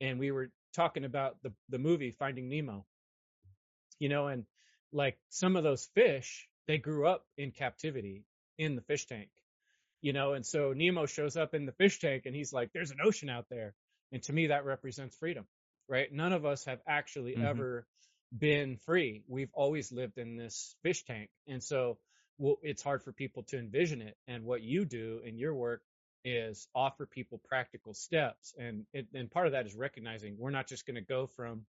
And 0.00 0.20
we 0.20 0.30
were 0.30 0.50
talking 0.74 1.04
about 1.04 1.42
the, 1.42 1.52
the 1.70 1.78
movie 1.78 2.12
finding 2.12 2.48
nemo. 2.48 2.86
You 3.98 4.08
know 4.08 4.28
and 4.28 4.44
like 4.92 5.18
some 5.28 5.56
of 5.56 5.64
those 5.64 5.88
fish 5.94 6.48
they 6.68 6.78
grew 6.78 7.06
up 7.06 7.24
in 7.36 7.50
captivity 7.50 8.24
in 8.58 8.76
the 8.76 8.82
fish 8.82 9.06
tank. 9.06 9.30
You 10.00 10.12
know 10.12 10.34
and 10.34 10.46
so 10.46 10.72
nemo 10.72 11.06
shows 11.06 11.36
up 11.36 11.52
in 11.52 11.66
the 11.66 11.72
fish 11.72 11.98
tank 11.98 12.22
and 12.26 12.34
he's 12.34 12.52
like 12.52 12.70
there's 12.72 12.92
an 12.92 12.98
ocean 13.04 13.28
out 13.28 13.46
there. 13.50 13.74
And 14.12 14.22
to 14.22 14.32
me 14.32 14.46
that 14.46 14.64
represents 14.64 15.16
freedom 15.16 15.46
right? 15.88 16.12
None 16.12 16.32
of 16.32 16.44
us 16.44 16.66
have 16.66 16.80
actually 16.86 17.32
mm-hmm. 17.32 17.46
ever 17.46 17.86
been 18.36 18.76
free. 18.84 19.22
We've 19.28 19.52
always 19.54 19.92
lived 19.92 20.18
in 20.18 20.36
this 20.36 20.76
fish 20.82 21.04
tank. 21.04 21.30
And 21.46 21.62
so 21.62 21.98
well, 22.38 22.58
it's 22.62 22.82
hard 22.82 23.02
for 23.02 23.12
people 23.12 23.42
to 23.44 23.58
envision 23.58 24.02
it. 24.02 24.16
And 24.26 24.44
what 24.44 24.62
you 24.62 24.84
do 24.84 25.20
in 25.24 25.38
your 25.38 25.54
work 25.54 25.82
is 26.24 26.68
offer 26.74 27.06
people 27.06 27.40
practical 27.48 27.94
steps. 27.94 28.54
And 28.58 28.84
it, 28.92 29.06
and 29.14 29.30
part 29.30 29.46
of 29.46 29.52
that 29.52 29.66
is 29.66 29.74
recognizing 29.74 30.36
we're 30.38 30.50
not 30.50 30.68
just 30.68 30.86
going 30.86 30.96
to 30.96 31.00
go 31.00 31.26
from 31.26 31.64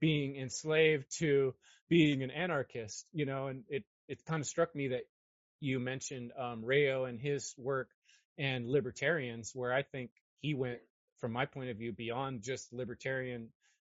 being 0.00 0.36
enslaved 0.36 1.06
to 1.18 1.54
being 1.88 2.22
an 2.22 2.30
anarchist 2.30 3.06
you 3.12 3.26
know? 3.26 3.48
And 3.48 3.64
it 3.68 3.84
it 4.08 4.24
kind 4.24 4.40
of 4.40 4.46
struck 4.46 4.74
me 4.74 4.88
that 4.88 5.02
you 5.60 5.80
mentioned 5.80 6.32
um, 6.38 6.64
Rayo 6.64 7.04
and 7.04 7.20
his 7.20 7.54
work 7.58 7.88
and 8.38 8.68
libertarians, 8.68 9.50
where 9.54 9.72
I 9.72 9.82
think 9.82 10.10
he 10.40 10.54
went, 10.54 10.78
from 11.20 11.32
my 11.32 11.46
point 11.46 11.70
of 11.70 11.76
view, 11.76 11.92
beyond 11.92 12.42
just 12.42 12.72
libertarian 12.72 13.48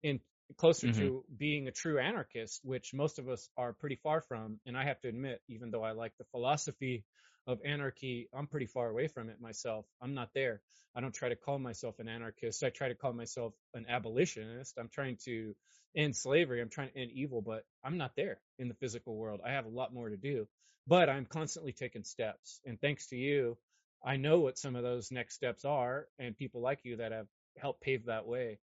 in 0.03 0.21
closer 0.57 0.89
mm-hmm. 0.89 1.01
to 1.01 1.25
being 1.37 1.69
a 1.69 1.73
true 1.73 1.99
anarchist, 1.99 2.61
which 2.65 2.95
most 2.95 3.19
of 3.19 3.29
us 3.29 3.49
are 3.57 3.73
pretty 3.73 3.97
far 3.97 4.21
from. 4.21 4.61
And 4.67 4.77
I 4.77 4.85
have 4.85 5.01
to 5.01 5.09
admit, 5.09 5.41
even 5.49 5.71
though 5.71 5.83
I 5.83 5.93
like 5.93 6.13
the 6.19 6.25
philosophy 6.31 7.05
of 7.47 7.59
anarchy, 7.65 8.29
I'm 8.35 8.47
pretty 8.47 8.67
far 8.67 8.89
away 8.89 9.09
from 9.09 9.29
it 9.29 9.41
myself. 9.41 9.87
I'm 10.03 10.15
not 10.15 10.31
there. 10.35 10.61
I 10.95 11.01
don't 11.01 11.15
try 11.15 11.29
to 11.29 11.37
call 11.37 11.59
myself 11.59 11.99
an 11.99 12.09
anarchist. 12.09 12.63
I 12.63 12.71
try 12.71 12.89
to 12.89 12.95
call 12.95 13.13
myself 13.13 13.55
an 13.75 13.87
abolitionist. 13.89 14.77
I'm 14.79 14.89
trying 14.89 15.19
to 15.25 15.55
end 15.97 16.17
slavery. 16.17 16.61
I'm 16.61 16.69
trying 16.69 16.91
to 16.91 16.99
end 16.99 17.11
evil, 17.13 17.43
but 17.43 17.65
I'm 17.85 17.97
not 17.97 18.13
there 18.17 18.41
in 18.59 18.69
the 18.69 18.75
physical 18.75 19.17
world. 19.17 19.41
I 19.47 19.53
have 19.53 19.67
a 19.67 19.71
lot 19.71 19.95
more 19.95 20.09
to 20.09 20.17
do 20.17 20.47
but 20.87 21.09
I'm 21.09 21.27
constantly 21.27 21.73
taking 21.73 22.05
steps. 22.05 22.61
And 22.65 22.81
thanks 22.81 23.07
to 23.09 23.17
you, 23.17 23.57
I 24.05 24.17
know 24.17 24.41
what 24.41 24.59
some 24.59 24.77
of 24.77 24.83
those 24.83 25.13
next 25.13 25.35
steps 25.35 25.65
are 25.65 26.07
and 26.19 26.37
people 26.37 26.61
like 26.61 26.81
you 26.83 26.97
that 26.97 27.13
have 27.13 27.27
helped 27.59 27.83
pave 27.83 28.07
that 28.07 28.27
way. 28.27 28.59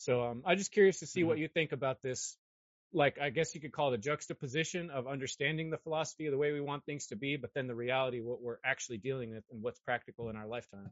So 0.00 0.24
um, 0.24 0.42
I'm 0.46 0.56
just 0.56 0.72
curious 0.72 1.00
to 1.00 1.06
see 1.06 1.20
mm-hmm. 1.20 1.28
what 1.28 1.38
you 1.38 1.46
think 1.46 1.72
about 1.72 2.00
this. 2.02 2.34
Like, 2.92 3.18
I 3.20 3.28
guess 3.28 3.54
you 3.54 3.60
could 3.60 3.72
call 3.72 3.92
it 3.92 3.96
a 3.96 3.98
juxtaposition 3.98 4.88
of 4.90 5.06
understanding 5.06 5.68
the 5.70 5.76
philosophy 5.76 6.26
of 6.26 6.32
the 6.32 6.38
way 6.38 6.52
we 6.52 6.60
want 6.62 6.86
things 6.86 7.08
to 7.08 7.16
be, 7.16 7.36
but 7.36 7.50
then 7.54 7.66
the 7.66 7.74
reality, 7.74 8.20
what 8.20 8.40
we're 8.40 8.56
actually 8.64 8.96
dealing 8.96 9.30
with 9.30 9.44
and 9.52 9.62
what's 9.62 9.78
practical 9.78 10.30
in 10.30 10.36
our 10.36 10.46
lifetime. 10.46 10.90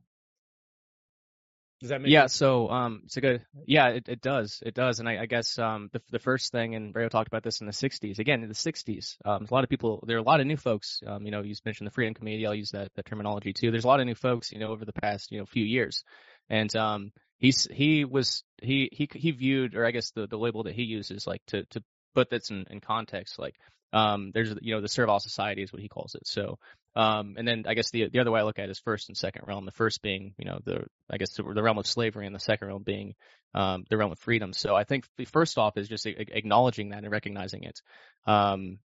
Does 1.80 1.88
that 1.88 2.02
make 2.02 2.10
yeah, 2.10 2.22
sense? 2.22 2.34
so 2.34 2.68
um, 2.68 3.02
it's 3.04 3.16
a 3.16 3.20
good 3.20 3.46
yeah, 3.64 3.88
it, 3.88 4.08
it 4.08 4.20
does, 4.20 4.62
it 4.66 4.74
does, 4.74 4.98
and 4.98 5.08
I, 5.08 5.22
I 5.22 5.26
guess 5.26 5.58
um, 5.60 5.90
the 5.92 6.02
the 6.10 6.18
first 6.18 6.50
thing, 6.50 6.74
and 6.74 6.92
Rayo 6.92 7.08
talked 7.08 7.28
about 7.28 7.44
this 7.44 7.60
in 7.60 7.68
the 7.68 7.72
'60s. 7.72 8.18
Again, 8.18 8.42
in 8.42 8.48
the 8.48 8.54
'60s, 8.54 9.16
um, 9.24 9.46
a 9.48 9.54
lot 9.54 9.62
of 9.62 9.70
people, 9.70 10.02
there 10.04 10.16
are 10.16 10.20
a 10.20 10.24
lot 10.24 10.40
of 10.40 10.46
new 10.48 10.56
folks. 10.56 11.00
Um, 11.06 11.24
you 11.24 11.30
know, 11.30 11.42
you 11.42 11.54
mentioned 11.64 11.86
the 11.86 11.92
Freedom 11.92 12.14
Committee. 12.14 12.44
I'll 12.44 12.54
use 12.54 12.72
that 12.72 12.90
that 12.96 13.06
terminology 13.06 13.52
too. 13.52 13.70
There's 13.70 13.84
a 13.84 13.86
lot 13.86 14.00
of 14.00 14.06
new 14.06 14.16
folks, 14.16 14.50
you 14.50 14.58
know, 14.58 14.68
over 14.68 14.84
the 14.84 14.92
past 14.92 15.30
you 15.30 15.38
know 15.38 15.46
few 15.46 15.64
years, 15.64 16.02
and 16.50 16.74
um, 16.74 17.12
he's 17.38 17.66
he 17.70 18.04
was 18.04 18.44
he 18.62 18.88
he 18.92 19.08
he 19.12 19.30
viewed, 19.30 19.74
or 19.74 19.86
I 19.86 19.90
guess 19.90 20.10
the 20.10 20.26
the 20.26 20.38
label 20.38 20.64
that 20.64 20.74
he 20.74 20.82
uses, 20.82 21.26
like 21.26 21.42
to 21.48 21.64
to 21.70 21.82
put 22.14 22.30
this 22.30 22.50
in, 22.50 22.66
in 22.70 22.80
context, 22.80 23.38
like 23.38 23.56
um, 23.92 24.30
there's 24.34 24.54
you 24.60 24.74
know 24.74 24.80
the 24.80 24.88
servile 24.88 25.20
society 25.20 25.62
is 25.62 25.72
what 25.72 25.82
he 25.82 25.88
calls 25.88 26.14
it. 26.14 26.26
So 26.26 26.58
um, 26.96 27.34
and 27.38 27.46
then 27.46 27.64
I 27.68 27.74
guess 27.74 27.90
the 27.90 28.08
the 28.08 28.18
other 28.18 28.30
way 28.30 28.40
I 28.40 28.42
look 28.42 28.58
at 28.58 28.64
it 28.64 28.70
is 28.70 28.80
first 28.80 29.08
and 29.08 29.16
second 29.16 29.46
realm. 29.46 29.64
The 29.64 29.72
first 29.72 30.02
being 30.02 30.34
you 30.36 30.44
know 30.44 30.58
the 30.64 30.84
I 31.10 31.16
guess 31.16 31.32
the, 31.34 31.42
the 31.42 31.62
realm 31.62 31.78
of 31.78 31.86
slavery, 31.86 32.26
and 32.26 32.34
the 32.34 32.40
second 32.40 32.68
realm 32.68 32.82
being 32.82 33.14
um, 33.54 33.84
the 33.88 33.96
realm 33.96 34.12
of 34.12 34.18
freedom. 34.18 34.52
So 34.52 34.74
I 34.74 34.84
think 34.84 35.06
the 35.16 35.24
first 35.24 35.58
off 35.58 35.76
is 35.76 35.88
just 35.88 36.06
a- 36.06 36.36
acknowledging 36.36 36.90
that 36.90 37.04
and 37.04 37.10
recognizing 37.10 37.64
it. 37.64 37.80
Um, 38.26 38.78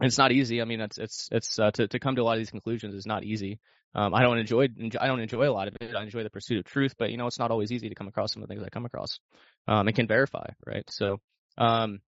it's 0.00 0.18
not 0.18 0.32
easy. 0.32 0.60
I 0.60 0.64
mean, 0.64 0.80
it's 0.80 0.98
it's 0.98 1.28
it's 1.32 1.58
uh, 1.58 1.70
to 1.72 1.88
to 1.88 1.98
come 1.98 2.16
to 2.16 2.22
a 2.22 2.24
lot 2.24 2.32
of 2.32 2.38
these 2.38 2.50
conclusions 2.50 2.94
is 2.94 3.06
not 3.06 3.24
easy. 3.24 3.58
Um, 3.94 4.14
I 4.14 4.22
don't 4.22 4.38
enjoy 4.38 4.68
I 5.00 5.06
don't 5.06 5.20
enjoy 5.20 5.48
a 5.48 5.52
lot 5.52 5.68
of 5.68 5.76
it. 5.80 5.94
I 5.94 6.02
enjoy 6.02 6.22
the 6.22 6.30
pursuit 6.30 6.58
of 6.58 6.64
truth, 6.64 6.94
but 6.98 7.10
you 7.10 7.16
know, 7.16 7.26
it's 7.26 7.38
not 7.38 7.50
always 7.50 7.72
easy 7.72 7.88
to 7.88 7.94
come 7.94 8.08
across 8.08 8.32
some 8.32 8.42
of 8.42 8.48
the 8.48 8.54
things 8.54 8.64
I 8.64 8.70
come 8.70 8.84
across. 8.84 9.18
Um, 9.66 9.86
and 9.86 9.96
can 9.96 10.06
verify, 10.06 10.46
right? 10.66 10.84
So, 10.88 11.20
um, 11.56 12.00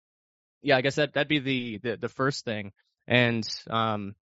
yeah, 0.62 0.76
I 0.76 0.82
guess 0.82 0.96
that 0.96 1.14
that'd 1.14 1.28
be 1.28 1.38
the 1.38 1.78
the, 1.78 1.96
the 1.96 2.08
first 2.08 2.44
thing. 2.44 2.72
And 3.08 3.46
um, 3.68 4.14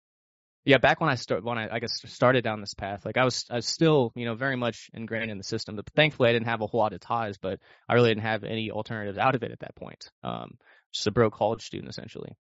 yeah, 0.65 0.79
back 0.79 1.01
when 1.01 1.11
I 1.11 1.17
start 1.17 1.45
when 1.45 1.59
I, 1.59 1.69
I 1.73 1.79
guess 1.79 2.01
started 2.07 2.45
down 2.45 2.61
this 2.61 2.75
path, 2.75 3.05
like 3.05 3.17
I 3.17 3.25
was 3.25 3.45
I 3.51 3.57
was 3.57 3.67
still 3.67 4.13
you 4.15 4.25
know 4.25 4.35
very 4.35 4.57
much 4.57 4.91
ingrained 4.95 5.31
in 5.31 5.39
the 5.39 5.45
system. 5.45 5.77
But 5.77 5.89
thankfully, 5.97 6.29
I 6.31 6.33
didn't 6.33 6.49
have 6.49 6.61
a 6.61 6.67
whole 6.67 6.81
lot 6.81 6.93
of 6.93 7.01
ties, 7.01 7.39
but 7.39 7.59
I 7.89 7.95
really 7.95 8.11
didn't 8.11 8.23
have 8.23 8.45
any 8.45 8.71
alternatives 8.71 9.19
out 9.19 9.35
of 9.35 9.43
it 9.43 9.51
at 9.51 9.61
that 9.61 9.75
point. 9.77 10.11
Um, 10.23 10.59
just 10.93 11.07
a 11.07 11.11
broke 11.11 11.35
college 11.35 11.65
student 11.65 11.91
essentially, 11.91 12.37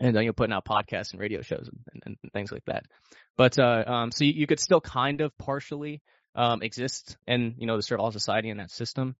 and 0.00 0.16
then 0.16 0.24
you're 0.24 0.32
putting 0.32 0.54
out 0.54 0.64
podcasts 0.64 1.12
and 1.12 1.20
radio 1.20 1.42
shows 1.42 1.68
and, 1.68 2.02
and, 2.04 2.16
and 2.22 2.32
things 2.32 2.50
like 2.50 2.64
that. 2.64 2.84
But 3.36 3.58
uh, 3.58 3.84
um, 3.86 4.12
so 4.12 4.24
you, 4.24 4.32
you, 4.32 4.46
could 4.46 4.60
still 4.60 4.80
kind 4.80 5.20
of 5.20 5.36
partially 5.38 6.00
um, 6.34 6.62
exist 6.62 7.16
in 7.26 7.54
you 7.58 7.66
know 7.66 7.76
the 7.76 7.82
servile 7.82 8.10
society 8.10 8.48
in 8.48 8.56
that 8.56 8.70
system. 8.70 9.14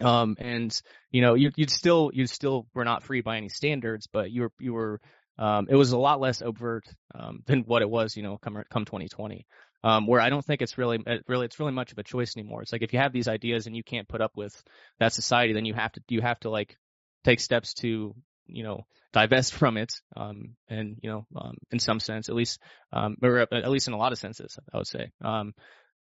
Um, 0.00 0.36
and 0.38 0.82
you 1.10 1.22
know, 1.22 1.34
you, 1.34 1.50
would 1.56 1.70
still, 1.70 2.10
you 2.12 2.26
still 2.26 2.66
were 2.74 2.84
not 2.84 3.04
free 3.04 3.20
by 3.20 3.36
any 3.36 3.48
standards, 3.48 4.08
but 4.12 4.30
you 4.30 4.42
were, 4.42 4.52
you 4.58 4.72
were, 4.72 5.00
um, 5.38 5.66
it 5.70 5.76
was 5.76 5.92
a 5.92 5.98
lot 5.98 6.20
less 6.20 6.42
overt, 6.42 6.84
um, 7.14 7.42
than 7.46 7.60
what 7.60 7.82
it 7.82 7.90
was, 7.90 8.16
you 8.16 8.22
know, 8.22 8.36
come, 8.38 8.62
come 8.70 8.84
2020. 8.84 9.46
Um, 9.84 10.06
where 10.06 10.20
I 10.20 10.30
don't 10.30 10.44
think 10.44 10.62
it's 10.62 10.78
really, 10.78 10.98
really, 11.26 11.46
it's 11.46 11.58
really 11.58 11.72
much 11.72 11.90
of 11.90 11.98
a 11.98 12.04
choice 12.04 12.36
anymore. 12.36 12.62
It's 12.62 12.72
like 12.72 12.82
if 12.82 12.92
you 12.92 13.00
have 13.00 13.12
these 13.12 13.26
ideas 13.26 13.66
and 13.66 13.74
you 13.74 13.82
can't 13.82 14.08
put 14.08 14.20
up 14.20 14.32
with 14.36 14.62
that 15.00 15.12
society, 15.12 15.54
then 15.54 15.64
you 15.64 15.74
have 15.74 15.90
to, 15.92 16.02
you 16.08 16.20
have 16.20 16.38
to 16.40 16.50
like 16.50 16.76
take 17.24 17.40
steps 17.40 17.74
to, 17.74 18.14
you 18.46 18.62
know, 18.62 18.86
divest 19.12 19.54
from 19.54 19.76
it. 19.76 19.92
Um, 20.16 20.56
and, 20.68 20.96
you 21.02 21.10
know, 21.10 21.26
um, 21.36 21.56
in 21.70 21.78
some 21.78 22.00
sense, 22.00 22.28
at 22.28 22.34
least, 22.34 22.60
um, 22.92 23.16
or 23.22 23.38
at 23.38 23.70
least 23.70 23.88
in 23.88 23.94
a 23.94 23.98
lot 23.98 24.12
of 24.12 24.18
senses, 24.18 24.58
I 24.72 24.78
would 24.78 24.86
say. 24.86 25.10
Um, 25.22 25.54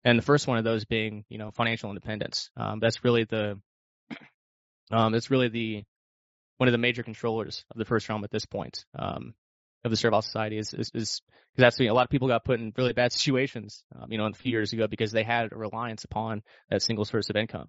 and 0.04 0.18
the 0.18 0.24
first 0.24 0.48
one 0.48 0.58
of 0.58 0.64
those 0.64 0.86
being, 0.86 1.26
you 1.30 1.38
know, 1.38 1.52
financial 1.52 1.90
independence. 1.90 2.50
Um, 2.56 2.80
that's 2.80 3.04
really 3.04 3.26
the, 3.26 3.60
um, 4.92 5.14
it's 5.14 5.32
really 5.32 5.50
the 5.50 5.84
one 6.58 6.68
of 6.68 6.72
the 6.72 6.78
major 6.80 7.04
controllers 7.04 7.66
of 7.72 7.78
the 7.78 7.86
first 7.86 8.10
realm 8.10 8.24
at 8.24 8.32
this 8.32 8.46
point 8.46 8.86
um, 8.98 9.34
of 9.84 9.92
the 9.92 9.98
servile 9.98 10.22
society 10.22 10.58
is 10.58 10.74
is 10.74 10.90
because 10.92 11.22
that's 11.56 11.80
a 11.80 11.92
lot 11.92 12.04
of 12.04 12.10
people 12.10 12.28
got 12.28 12.44
put 12.44 12.60
in 12.60 12.74
really 12.78 12.94
bad 12.94 13.12
situations, 13.12 13.84
um, 13.96 14.12
you 14.12 14.18
know, 14.18 14.26
a 14.26 14.34
few 14.34 14.52
years 14.52 14.74
ago 14.74 14.88
because 14.88 15.12
they 15.12 15.24
had 15.24 15.52
a 15.52 15.56
reliance 15.56 16.04
upon 16.04 16.42
that 16.70 16.82
single 16.82 17.06
source 17.06 17.30
of 17.30 17.36
income, 17.36 17.68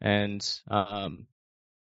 and 0.00 0.46
um, 0.68 1.26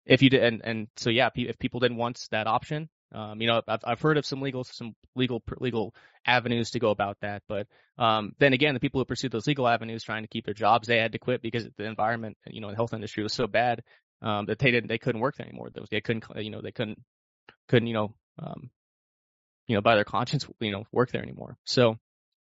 if 0.05 0.21
you 0.21 0.29
did, 0.29 0.43
and 0.43 0.61
and 0.63 0.87
so 0.97 1.09
yeah, 1.09 1.29
if 1.35 1.59
people 1.59 1.79
didn't 1.79 1.97
want 1.97 2.27
that 2.31 2.47
option, 2.47 2.89
um, 3.15 3.39
you 3.39 3.47
know, 3.47 3.61
I've, 3.67 3.79
I've 3.85 4.01
heard 4.01 4.17
of 4.17 4.25
some 4.25 4.41
legal, 4.41 4.65
some 4.65 4.93
legal, 5.15 5.41
legal 5.59 5.95
avenues 6.25 6.71
to 6.71 6.79
go 6.79 6.89
about 6.89 7.17
that. 7.21 7.43
But, 7.47 7.67
um, 7.97 8.33
then 8.39 8.51
again, 8.51 8.73
the 8.73 8.79
people 8.79 8.99
who 8.99 9.05
pursued 9.05 9.31
those 9.31 9.47
legal 9.47 9.67
avenues 9.67 10.03
trying 10.03 10.23
to 10.23 10.27
keep 10.27 10.45
their 10.45 10.53
jobs, 10.53 10.87
they 10.87 10.97
had 10.97 11.13
to 11.13 11.19
quit 11.19 11.41
because 11.41 11.65
the 11.77 11.85
environment, 11.85 12.37
you 12.47 12.59
know, 12.59 12.69
the 12.69 12.75
health 12.75 12.93
industry 12.93 13.23
was 13.23 13.33
so 13.33 13.47
bad, 13.47 13.83
um, 14.21 14.47
that 14.47 14.59
they 14.59 14.71
didn't, 14.71 14.89
they 14.89 14.97
couldn't 14.97 15.21
work 15.21 15.39
anymore. 15.39 15.69
They 15.89 16.01
couldn't, 16.01 16.25
you 16.35 16.49
know, 16.49 16.61
they 16.61 16.73
couldn't, 16.73 16.99
couldn't, 17.69 17.87
you 17.87 17.93
know, 17.93 18.15
um, 18.39 18.69
you 19.67 19.75
know, 19.75 19.81
by 19.81 19.95
their 19.95 20.03
conscience, 20.03 20.45
you 20.59 20.71
know, 20.71 20.83
work 20.91 21.11
there 21.11 21.23
anymore. 21.23 21.57
So 21.63 21.97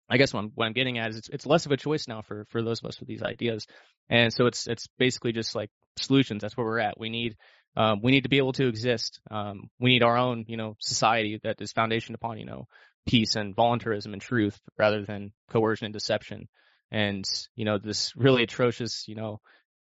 I 0.09 0.17
guess 0.17 0.33
what 0.33 0.41
I'm, 0.41 0.53
what 0.55 0.67
I'm 0.67 0.73
getting 0.73 0.99
at 0.99 1.11
is 1.11 1.19
it's, 1.19 1.29
it's 1.29 1.47
less 1.47 1.67
of 1.67 1.73
a 1.73 1.77
choice 1.77 2.09
now 2.09 2.23
for, 2.23 2.47
for 2.49 2.63
those 2.63 2.83
of 2.83 2.89
us 2.89 2.99
with 2.99 3.09
these 3.09 3.23
ideas. 3.23 3.67
And 4.09 4.33
so 4.33 4.47
it's, 4.47 4.67
it's 4.67 4.89
basically 4.99 5.33
just 5.33 5.55
like 5.55 5.71
solutions. 5.97 6.43
That's 6.43 6.57
where 6.57 6.67
we're 6.67 6.79
at. 6.79 6.99
We 6.99 7.09
need, 7.09 7.37
um, 7.77 8.01
we 8.03 8.13
need 8.13 8.23
to 8.23 8.29
be 8.29 8.39
able 8.39 8.53
to 8.55 8.69
exist. 8.69 9.21
Um, 9.31 9.71
we 9.79 9.91
need 9.91 10.03
our 10.03 10.17
own, 10.17 10.45
you 10.49 10.57
know, 10.57 10.77
society 10.81 11.41
that 11.43 11.61
is 11.61 11.73
foundation 11.73 12.15
upon, 12.15 12.39
you 12.39 12.47
know, 12.47 12.67
peace 13.07 13.37
and 13.37 13.55
voluntarism 13.55 14.13
and 14.13 14.23
truth 14.23 14.59
rather 14.79 15.05
than 15.05 15.33
coercion 15.51 15.87
and 15.87 15.95
deception. 15.95 16.49
And, 16.91 17.25
you 17.57 17.65
know, 17.65 17.79
this 17.79 18.15
really 18.17 18.43
atrocious, 18.43 19.09
you 19.09 19.15
know, 19.15 19.41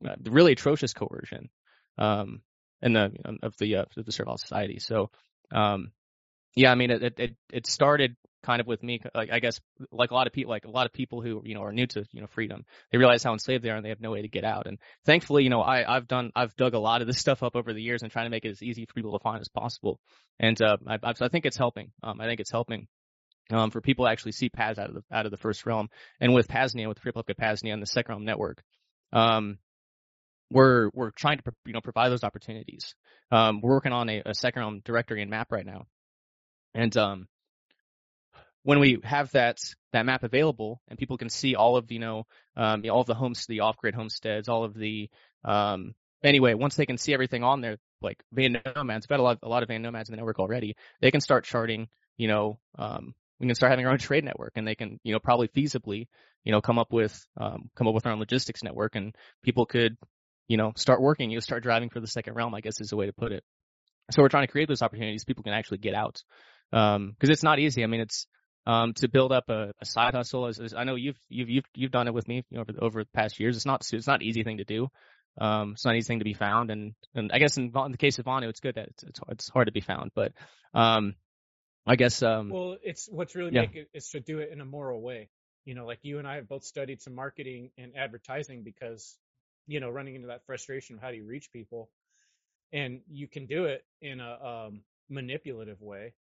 uh, 0.08 0.14
really 0.24 0.52
atrocious 0.52 0.94
coercion, 0.94 1.50
um, 1.98 2.42
in 2.80 2.92
the, 2.92 3.10
you 3.12 3.20
know, 3.24 3.36
of 3.42 3.56
the, 3.58 3.76
uh, 3.76 3.84
of 3.96 4.06
the 4.06 4.12
servile 4.12 4.38
society. 4.38 4.78
So, 4.78 5.10
um, 5.52 5.92
yeah, 6.54 6.70
I 6.70 6.74
mean, 6.76 6.90
it, 6.90 7.20
it, 7.20 7.36
it 7.52 7.66
started 7.66 8.16
kind 8.42 8.60
of 8.60 8.66
with 8.66 8.82
me, 8.82 9.00
like 9.14 9.30
I 9.32 9.40
guess, 9.40 9.60
like 9.92 10.10
a 10.10 10.14
lot 10.14 10.26
of 10.26 10.32
people, 10.32 10.50
like 10.50 10.64
a 10.64 10.70
lot 10.70 10.86
of 10.86 10.92
people 10.92 11.22
who 11.22 11.42
you 11.44 11.54
know 11.54 11.62
are 11.64 11.72
new 11.72 11.86
to 11.88 12.04
you 12.12 12.20
know 12.20 12.26
freedom, 12.28 12.64
they 12.92 12.98
realize 12.98 13.22
how 13.22 13.32
enslaved 13.32 13.64
they 13.64 13.70
are 13.70 13.76
and 13.76 13.84
they 13.84 13.90
have 13.90 14.00
no 14.00 14.10
way 14.12 14.22
to 14.22 14.28
get 14.28 14.44
out. 14.44 14.66
And 14.66 14.78
thankfully, 15.04 15.44
you 15.44 15.50
know, 15.50 15.60
I 15.62 15.96
I've 15.96 16.08
done 16.08 16.32
I've 16.36 16.56
dug 16.56 16.74
a 16.74 16.78
lot 16.78 17.00
of 17.02 17.06
this 17.06 17.18
stuff 17.26 17.42
up 17.42 17.56
over 17.56 17.72
the 17.72 17.82
years 17.82 18.02
and 18.02 18.12
trying 18.12 18.26
to 18.26 18.30
make 18.30 18.44
it 18.44 18.50
as 18.50 18.62
easy 18.62 18.86
for 18.86 18.94
people 18.94 19.18
to 19.18 19.22
find 19.22 19.40
as 19.40 19.48
possible. 19.48 20.00
And 20.38 20.60
uh, 20.62 20.76
I 20.86 20.98
I 21.02 21.28
think 21.28 21.46
it's 21.46 21.58
helping. 21.58 21.92
Um, 22.02 22.20
I 22.20 22.26
think 22.26 22.40
it's 22.40 22.50
helping. 22.52 22.88
um, 23.52 23.70
for 23.70 23.80
people 23.80 24.04
to 24.06 24.10
actually 24.10 24.32
see 24.32 24.48
Paz 24.48 24.78
out 24.78 24.88
of 24.88 24.94
the 24.94 25.02
out 25.12 25.26
of 25.26 25.30
the 25.30 25.36
first 25.36 25.66
realm. 25.66 25.88
And 26.20 26.34
with 26.34 26.48
Paznia, 26.48 26.88
with 26.88 26.98
the 26.98 27.02
Republic 27.04 27.30
of 27.30 27.36
Paznia 27.36 27.72
and 27.72 27.82
the 27.82 27.86
Second 27.86 28.12
Realm 28.12 28.24
Network, 28.24 28.62
um, 29.12 29.58
we're 30.50 30.90
we're 30.94 31.10
trying 31.12 31.38
to 31.38 31.44
you 31.66 31.72
know 31.72 31.80
provide 31.80 32.10
those 32.10 32.24
opportunities. 32.24 32.94
Um, 33.30 33.60
we're 33.62 33.70
working 33.74 33.92
on 33.92 34.08
a, 34.08 34.22
a 34.26 34.34
Second 34.34 34.60
Realm 34.60 34.80
directory 34.84 35.22
and 35.22 35.30
map 35.30 35.48
right 35.52 35.66
now, 35.66 35.86
and 36.74 36.96
um, 36.96 37.28
when 38.62 38.80
we 38.80 38.98
have 39.02 39.30
that 39.32 39.58
that 39.92 40.06
map 40.06 40.22
available 40.22 40.80
and 40.88 40.98
people 40.98 41.16
can 41.16 41.28
see 41.28 41.54
all 41.54 41.76
of 41.76 41.90
you 41.90 41.98
know 41.98 42.26
um, 42.56 42.82
all 42.90 43.00
of 43.00 43.06
the 43.06 43.14
homes, 43.14 43.46
the 43.46 43.60
off 43.60 43.76
grid 43.76 43.94
homesteads, 43.94 44.48
all 44.48 44.64
of 44.64 44.74
the 44.74 45.08
um, 45.44 45.94
anyway, 46.22 46.54
once 46.54 46.76
they 46.76 46.86
can 46.86 46.98
see 46.98 47.14
everything 47.14 47.42
on 47.42 47.60
there, 47.60 47.78
like 48.02 48.22
van 48.32 48.60
nomads, 48.76 49.04
we've 49.04 49.16
got 49.16 49.20
a 49.20 49.22
lot 49.22 49.38
a 49.42 49.48
lot 49.48 49.62
of 49.62 49.68
van 49.68 49.82
nomads 49.82 50.08
in 50.08 50.12
the 50.12 50.16
network 50.16 50.38
already. 50.38 50.76
They 51.00 51.10
can 51.10 51.20
start 51.20 51.44
charting, 51.44 51.88
you 52.16 52.28
know, 52.28 52.58
um, 52.78 53.14
we 53.38 53.46
can 53.46 53.54
start 53.54 53.70
having 53.70 53.86
our 53.86 53.92
own 53.92 53.98
trade 53.98 54.24
network, 54.24 54.52
and 54.56 54.66
they 54.66 54.74
can 54.74 55.00
you 55.02 55.12
know 55.12 55.18
probably 55.18 55.48
feasibly 55.48 56.08
you 56.44 56.52
know 56.52 56.60
come 56.60 56.78
up 56.78 56.92
with 56.92 57.18
um, 57.38 57.70
come 57.76 57.88
up 57.88 57.94
with 57.94 58.06
our 58.06 58.12
own 58.12 58.20
logistics 58.20 58.62
network, 58.62 58.96
and 58.96 59.14
people 59.42 59.66
could 59.66 59.96
you 60.48 60.56
know 60.56 60.72
start 60.76 61.00
working, 61.00 61.30
you 61.30 61.40
start 61.40 61.62
driving 61.62 61.90
for 61.90 62.00
the 62.00 62.06
second 62.06 62.34
realm, 62.34 62.54
I 62.54 62.60
guess 62.60 62.80
is 62.80 62.92
a 62.92 62.96
way 62.96 63.06
to 63.06 63.12
put 63.12 63.32
it. 63.32 63.42
So 64.12 64.22
we're 64.22 64.28
trying 64.28 64.46
to 64.46 64.52
create 64.52 64.68
those 64.68 64.82
opportunities 64.82 65.24
people 65.24 65.44
can 65.44 65.52
actually 65.52 65.78
get 65.78 65.94
out 65.94 66.22
because 66.70 66.96
um, 66.96 67.16
it's 67.20 67.42
not 67.42 67.58
easy. 67.58 67.84
I 67.84 67.86
mean, 67.86 68.00
it's 68.00 68.26
um, 68.70 68.92
to 68.94 69.08
build 69.08 69.32
up 69.32 69.48
a, 69.48 69.72
a 69.80 69.84
side 69.84 70.14
hustle. 70.14 70.46
As, 70.46 70.60
as, 70.60 70.74
I 70.74 70.84
know 70.84 70.94
you've 70.94 71.18
you've 71.28 71.50
you've 71.50 71.64
you've 71.74 71.90
done 71.90 72.06
it 72.06 72.14
with 72.14 72.28
me 72.28 72.44
you 72.50 72.56
know, 72.56 72.60
over 72.60 72.72
the, 72.72 72.80
over 72.80 73.02
the 73.02 73.08
past 73.12 73.40
years. 73.40 73.56
It's 73.56 73.66
not 73.66 73.84
it's 73.92 74.06
not 74.06 74.20
an 74.20 74.26
easy 74.26 74.44
thing 74.44 74.58
to 74.58 74.64
do. 74.64 74.88
Um, 75.40 75.72
it's 75.72 75.84
not 75.84 75.92
an 75.92 75.96
easy 75.96 76.06
thing 76.06 76.20
to 76.20 76.24
be 76.24 76.34
found, 76.34 76.70
and 76.70 76.94
and 77.14 77.32
I 77.32 77.38
guess 77.38 77.56
in, 77.56 77.72
in 77.74 77.92
the 77.92 77.98
case 77.98 78.18
of 78.20 78.26
Vonu, 78.26 78.48
it's 78.48 78.60
good 78.60 78.76
that 78.76 78.88
it's, 78.88 79.02
it's 79.02 79.20
it's 79.28 79.48
hard 79.48 79.66
to 79.66 79.72
be 79.72 79.80
found. 79.80 80.12
But 80.14 80.32
um, 80.72 81.14
I 81.84 81.96
guess 81.96 82.22
um, 82.22 82.50
well, 82.50 82.76
it's 82.82 83.08
what's 83.10 83.34
really 83.34 83.52
yeah. 83.52 83.62
make 83.62 83.74
it 83.74 83.88
is 83.92 84.08
to 84.10 84.20
do 84.20 84.38
it 84.38 84.50
in 84.52 84.60
a 84.60 84.64
moral 84.64 85.00
way. 85.00 85.30
You 85.64 85.74
know, 85.74 85.84
like 85.84 85.98
you 86.02 86.18
and 86.18 86.28
I 86.28 86.36
have 86.36 86.48
both 86.48 86.64
studied 86.64 87.02
some 87.02 87.14
marketing 87.14 87.70
and 87.76 87.96
advertising 87.96 88.62
because 88.62 89.16
you 89.66 89.80
know 89.80 89.90
running 89.90 90.14
into 90.14 90.28
that 90.28 90.46
frustration 90.46 90.94
of 90.94 91.02
how 91.02 91.10
do 91.10 91.16
you 91.16 91.26
reach 91.26 91.50
people, 91.52 91.90
and 92.72 93.00
you 93.10 93.26
can 93.26 93.46
do 93.46 93.64
it 93.64 93.84
in 94.00 94.20
a 94.20 94.68
um, 94.68 94.82
manipulative 95.08 95.80
way 95.80 96.14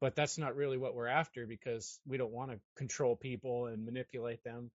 but 0.00 0.14
that's 0.14 0.38
not 0.38 0.56
really 0.56 0.78
what 0.78 0.94
we're 0.94 1.08
after 1.08 1.46
because 1.46 2.00
we 2.06 2.16
don't 2.16 2.32
want 2.32 2.50
to 2.50 2.60
control 2.76 3.16
people 3.16 3.66
and 3.66 3.84
manipulate 3.84 4.42
them. 4.44 4.70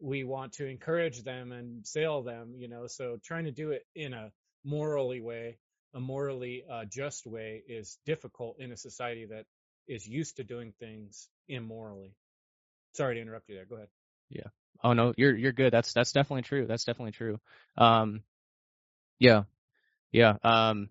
We 0.00 0.24
want 0.24 0.54
to 0.54 0.66
encourage 0.66 1.24
them 1.24 1.50
and 1.52 1.86
sail 1.86 2.22
them, 2.22 2.54
you 2.56 2.68
know. 2.68 2.86
So 2.86 3.18
trying 3.24 3.44
to 3.44 3.50
do 3.50 3.72
it 3.72 3.84
in 3.94 4.12
a 4.12 4.30
morally 4.64 5.20
way, 5.20 5.58
a 5.94 6.00
morally 6.00 6.64
uh, 6.70 6.84
just 6.84 7.26
way, 7.26 7.62
is 7.66 7.98
difficult 8.06 8.60
in 8.60 8.70
a 8.70 8.76
society 8.76 9.26
that 9.26 9.46
is 9.88 10.06
used 10.06 10.36
to 10.36 10.44
doing 10.44 10.72
things 10.78 11.28
immorally. 11.48 12.14
Sorry 12.92 13.16
to 13.16 13.20
interrupt 13.20 13.48
you 13.48 13.56
there. 13.56 13.64
Go 13.64 13.76
ahead. 13.76 13.88
Yeah. 14.30 14.48
Oh 14.84 14.92
no, 14.92 15.12
you're 15.16 15.36
you're 15.36 15.52
good. 15.52 15.72
That's 15.72 15.92
that's 15.92 16.12
definitely 16.12 16.42
true. 16.42 16.66
That's 16.66 16.84
definitely 16.84 17.12
true. 17.12 17.40
Um, 17.76 18.22
yeah, 19.18 19.44
yeah. 20.12 20.36
Um, 20.42 20.90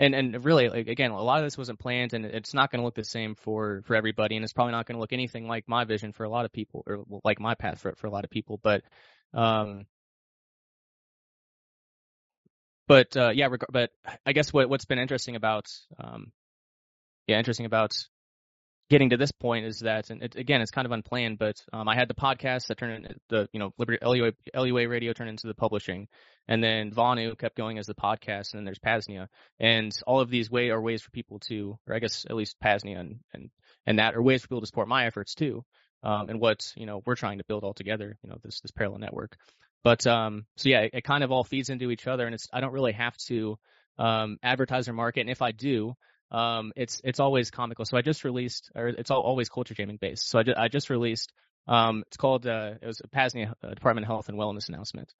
and 0.00 0.14
and 0.14 0.44
really 0.44 0.68
like, 0.68 0.88
again 0.88 1.12
a 1.12 1.22
lot 1.22 1.38
of 1.38 1.44
this 1.44 1.58
wasn't 1.58 1.78
planned 1.78 2.14
and 2.14 2.24
it's 2.24 2.54
not 2.54 2.72
going 2.72 2.80
to 2.80 2.84
look 2.84 2.94
the 2.94 3.04
same 3.04 3.36
for 3.36 3.82
for 3.84 3.94
everybody 3.94 4.34
and 4.34 4.42
it's 4.42 4.52
probably 4.52 4.72
not 4.72 4.86
going 4.86 4.96
to 4.96 5.00
look 5.00 5.12
anything 5.12 5.46
like 5.46 5.68
my 5.68 5.84
vision 5.84 6.12
for 6.12 6.24
a 6.24 6.28
lot 6.28 6.44
of 6.44 6.52
people 6.52 6.82
or 6.86 7.04
like 7.22 7.38
my 7.38 7.54
path 7.54 7.78
for 7.78 7.94
for 7.96 8.06
a 8.08 8.10
lot 8.10 8.24
of 8.24 8.30
people 8.30 8.58
but 8.60 8.82
um 9.34 9.86
but 12.88 13.16
uh 13.16 13.30
yeah 13.32 13.46
reg- 13.46 13.66
but 13.70 13.90
i 14.26 14.32
guess 14.32 14.52
what 14.52 14.68
what's 14.68 14.86
been 14.86 14.98
interesting 14.98 15.36
about 15.36 15.66
um 16.02 16.32
yeah 17.28 17.38
interesting 17.38 17.66
about 17.66 17.92
getting 18.90 19.10
to 19.10 19.16
this 19.16 19.30
point 19.30 19.64
is 19.64 19.80
that, 19.80 20.10
and 20.10 20.22
it, 20.22 20.34
again, 20.34 20.60
it's 20.60 20.72
kind 20.72 20.84
of 20.84 20.92
unplanned, 20.92 21.38
but 21.38 21.64
um, 21.72 21.88
I 21.88 21.94
had 21.94 22.08
the 22.08 22.14
podcast 22.14 22.66
that 22.66 22.76
turned 22.76 23.14
the, 23.28 23.48
you 23.52 23.60
know, 23.60 23.72
LUA, 23.78 24.32
LUA 24.54 24.88
Radio 24.88 25.12
turned 25.12 25.30
into 25.30 25.46
the 25.46 25.54
publishing, 25.54 26.08
and 26.48 26.62
then 26.62 26.90
Vonu 26.90 27.38
kept 27.38 27.56
going 27.56 27.78
as 27.78 27.86
the 27.86 27.94
podcast, 27.94 28.52
and 28.52 28.58
then 28.58 28.64
there's 28.64 28.80
Paznia, 28.80 29.28
and 29.60 29.96
all 30.06 30.20
of 30.20 30.28
these 30.28 30.50
way 30.50 30.70
are 30.70 30.80
ways 30.80 31.02
for 31.02 31.10
people 31.12 31.38
to, 31.48 31.78
or 31.86 31.94
I 31.94 32.00
guess 32.00 32.26
at 32.28 32.36
least 32.36 32.56
Paznia 32.62 32.98
and 32.98 33.20
and 33.32 33.50
and 33.86 33.98
that 33.98 34.14
are 34.14 34.22
ways 34.22 34.42
for 34.42 34.48
people 34.48 34.60
to 34.60 34.66
support 34.66 34.88
my 34.88 35.06
efforts 35.06 35.34
too, 35.34 35.64
um, 36.02 36.28
and 36.28 36.40
what 36.40 36.72
you 36.76 36.84
know 36.84 37.00
we're 37.06 37.14
trying 37.14 37.38
to 37.38 37.44
build 37.44 37.62
all 37.62 37.74
together, 37.74 38.18
you 38.22 38.28
know, 38.28 38.38
this 38.42 38.60
this 38.60 38.72
parallel 38.72 38.98
network. 38.98 39.36
But 39.84 40.06
um, 40.06 40.46
so 40.56 40.68
yeah, 40.68 40.80
it, 40.80 40.90
it 40.94 41.04
kind 41.04 41.22
of 41.22 41.30
all 41.30 41.44
feeds 41.44 41.70
into 41.70 41.92
each 41.92 42.08
other, 42.08 42.26
and 42.26 42.34
it's 42.34 42.48
I 42.52 42.60
don't 42.60 42.72
really 42.72 42.92
have 42.92 43.16
to 43.28 43.56
um, 43.98 44.38
advertise 44.42 44.88
or 44.88 44.92
market, 44.92 45.20
and 45.20 45.30
if 45.30 45.42
I 45.42 45.52
do, 45.52 45.94
um, 46.30 46.72
it's 46.76 47.00
it's 47.04 47.20
always 47.20 47.50
comical. 47.50 47.84
So 47.84 47.96
I 47.96 48.02
just 48.02 48.24
released, 48.24 48.70
or 48.74 48.88
it's 48.88 49.10
all, 49.10 49.20
always 49.20 49.48
culture 49.48 49.74
jamming 49.74 49.98
based. 50.00 50.28
So 50.28 50.38
I, 50.38 50.64
I 50.64 50.68
just 50.68 50.90
released. 50.90 51.32
Um, 51.68 52.04
it's 52.06 52.16
called 52.16 52.46
uh, 52.46 52.72
it 52.80 52.86
was 52.86 53.00
a 53.02 53.08
Paznia 53.08 53.52
uh, 53.62 53.70
Department 53.70 54.04
of 54.04 54.08
Health 54.08 54.28
and 54.28 54.38
Wellness 54.38 54.68
announcement. 54.68 55.12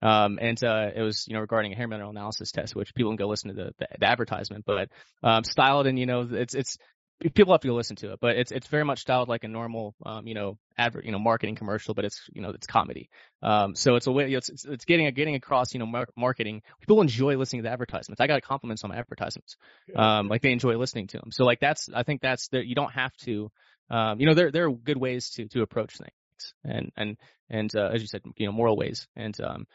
Um, 0.00 0.38
and 0.40 0.62
uh, 0.62 0.90
it 0.94 1.02
was 1.02 1.26
you 1.26 1.34
know 1.34 1.40
regarding 1.40 1.72
a 1.72 1.76
hair 1.76 1.88
mineral 1.88 2.10
analysis 2.10 2.52
test, 2.52 2.76
which 2.76 2.94
people 2.94 3.10
can 3.10 3.16
go 3.16 3.26
listen 3.26 3.48
to 3.48 3.54
the, 3.54 3.74
the, 3.78 3.88
the 3.98 4.06
advertisement, 4.06 4.64
but 4.64 4.90
um, 5.22 5.42
styled 5.42 5.86
and 5.86 5.98
you 5.98 6.06
know 6.06 6.28
it's 6.30 6.54
it's 6.54 6.78
people 7.20 7.52
have 7.52 7.60
to 7.62 7.68
go 7.68 7.74
listen 7.74 7.96
to 7.96 8.12
it, 8.12 8.20
but 8.20 8.36
it's 8.36 8.52
it's 8.52 8.68
very 8.68 8.84
much 8.84 9.00
styled 9.00 9.28
like 9.28 9.44
a 9.44 9.48
normal, 9.48 9.94
um, 10.04 10.26
you 10.26 10.34
know, 10.34 10.58
advert, 10.76 11.04
you 11.04 11.12
know, 11.12 11.18
marketing 11.18 11.56
commercial, 11.56 11.94
but 11.94 12.04
it's 12.04 12.22
you 12.32 12.40
know 12.40 12.50
it's 12.50 12.66
comedy. 12.66 13.10
Um, 13.42 13.74
so 13.74 13.96
it's 13.96 14.06
a 14.06 14.12
way 14.12 14.32
it's 14.32 14.48
it's, 14.48 14.64
it's 14.64 14.84
getting 14.84 15.12
getting 15.14 15.34
across, 15.34 15.72
you 15.74 15.80
know, 15.80 15.86
mar- 15.86 16.08
marketing. 16.16 16.62
People 16.80 17.00
enjoy 17.00 17.36
listening 17.36 17.62
to 17.64 17.70
advertisements. 17.70 18.20
I 18.20 18.26
got 18.26 18.42
compliments 18.42 18.84
on 18.84 18.90
my 18.90 18.96
advertisements, 18.96 19.56
um, 19.96 20.28
like 20.28 20.42
they 20.42 20.52
enjoy 20.52 20.76
listening 20.76 21.08
to 21.08 21.18
them. 21.18 21.32
So 21.32 21.44
like 21.44 21.60
that's 21.60 21.88
I 21.92 22.04
think 22.04 22.20
that's 22.20 22.48
that 22.48 22.66
you 22.66 22.74
don't 22.74 22.92
have 22.92 23.16
to, 23.18 23.50
um, 23.90 24.20
you 24.20 24.26
know, 24.26 24.34
there 24.34 24.50
there 24.50 24.66
are 24.66 24.72
good 24.72 24.98
ways 24.98 25.30
to 25.30 25.48
to 25.48 25.62
approach 25.62 25.96
things, 25.96 26.54
and 26.64 26.92
and 26.96 27.16
and 27.50 27.74
uh, 27.74 27.90
as 27.92 28.00
you 28.00 28.06
said, 28.06 28.22
you 28.36 28.46
know, 28.46 28.52
moral 28.52 28.76
ways, 28.76 29.08
and 29.16 29.38
um, 29.40 29.66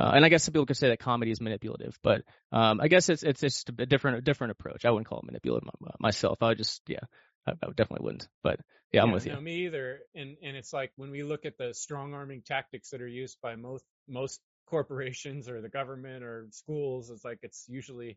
uh, 0.00 0.12
and 0.14 0.24
I 0.24 0.30
guess 0.30 0.44
some 0.44 0.52
people 0.52 0.64
could 0.64 0.78
say 0.78 0.88
that 0.88 0.98
comedy 0.98 1.30
is 1.30 1.40
manipulative, 1.42 1.98
but 2.02 2.22
um, 2.52 2.80
I 2.80 2.88
guess 2.88 3.10
it's 3.10 3.22
it's 3.22 3.40
just 3.40 3.68
a 3.68 3.86
different 3.86 4.18
a 4.18 4.20
different 4.22 4.52
approach. 4.52 4.86
I 4.86 4.90
wouldn't 4.90 5.06
call 5.06 5.18
it 5.18 5.26
manipulative 5.26 5.68
myself. 5.98 6.38
I 6.42 6.48
would 6.48 6.58
just 6.58 6.80
yeah, 6.86 7.00
I, 7.46 7.52
I 7.52 7.66
definitely 7.68 8.04
wouldn't. 8.04 8.26
But 8.42 8.60
yeah, 8.92 9.02
I'm 9.02 9.08
yeah, 9.08 9.14
with 9.14 9.26
you. 9.26 9.32
No, 9.34 9.40
me 9.42 9.66
either. 9.66 9.98
And 10.14 10.36
and 10.42 10.56
it's 10.56 10.72
like 10.72 10.92
when 10.96 11.10
we 11.10 11.22
look 11.22 11.44
at 11.44 11.58
the 11.58 11.74
strong 11.74 12.14
arming 12.14 12.42
tactics 12.46 12.90
that 12.90 13.02
are 13.02 13.08
used 13.08 13.36
by 13.42 13.56
most 13.56 13.84
most 14.08 14.40
corporations 14.66 15.50
or 15.50 15.60
the 15.60 15.68
government 15.68 16.24
or 16.24 16.46
schools, 16.50 17.10
it's 17.10 17.24
like 17.24 17.40
it's 17.42 17.66
usually 17.68 18.16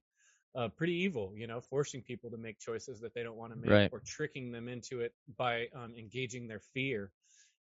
uh, 0.55 0.69
pretty 0.69 0.93
evil, 0.93 1.33
you 1.35 1.47
know, 1.47 1.59
forcing 1.59 2.01
people 2.01 2.29
to 2.29 2.37
make 2.37 2.59
choices 2.59 3.01
that 3.01 3.13
they 3.13 3.23
don't 3.23 3.37
want 3.37 3.51
to 3.51 3.59
make 3.59 3.71
right. 3.71 3.89
or 3.91 3.99
tricking 4.05 4.53
them 4.53 4.69
into 4.69 5.01
it 5.01 5.13
by 5.37 5.65
um, 5.75 5.95
engaging 5.97 6.47
their 6.47 6.61
fear, 6.73 7.11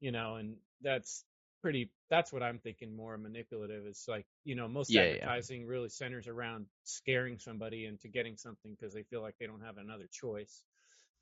you 0.00 0.10
know, 0.10 0.36
and 0.36 0.56
that's 0.82 1.24
pretty 1.60 1.90
that's 2.10 2.32
what 2.32 2.42
i'm 2.42 2.58
thinking 2.58 2.94
more 2.94 3.16
manipulative 3.18 3.84
it's 3.86 4.06
like 4.08 4.26
you 4.44 4.54
know 4.54 4.68
most 4.68 4.90
yeah, 4.90 5.02
advertising 5.02 5.62
yeah. 5.62 5.68
really 5.68 5.88
centers 5.88 6.28
around 6.28 6.66
scaring 6.84 7.38
somebody 7.38 7.86
into 7.86 8.08
getting 8.08 8.36
something 8.36 8.76
because 8.78 8.94
they 8.94 9.02
feel 9.04 9.22
like 9.22 9.34
they 9.40 9.46
don't 9.46 9.62
have 9.62 9.78
another 9.78 10.08
choice 10.10 10.62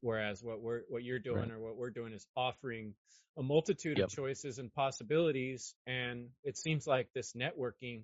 whereas 0.01 0.43
what 0.43 0.61
we're 0.61 0.83
what 0.89 1.03
you're 1.03 1.19
doing 1.19 1.41
right. 1.41 1.53
or 1.53 1.61
what 1.61 1.77
we're 1.77 1.91
doing 1.91 2.13
is 2.13 2.27
offering 2.37 2.95
a 3.39 3.43
multitude 3.43 3.99
yep. 3.99 4.07
of 4.07 4.13
choices 4.13 4.59
and 4.59 4.73
possibilities 4.73 5.75
and 5.87 6.29
it 6.45 6.57
seems 6.57 6.87
like 6.87 7.09
this 7.15 7.33
networking 7.33 8.03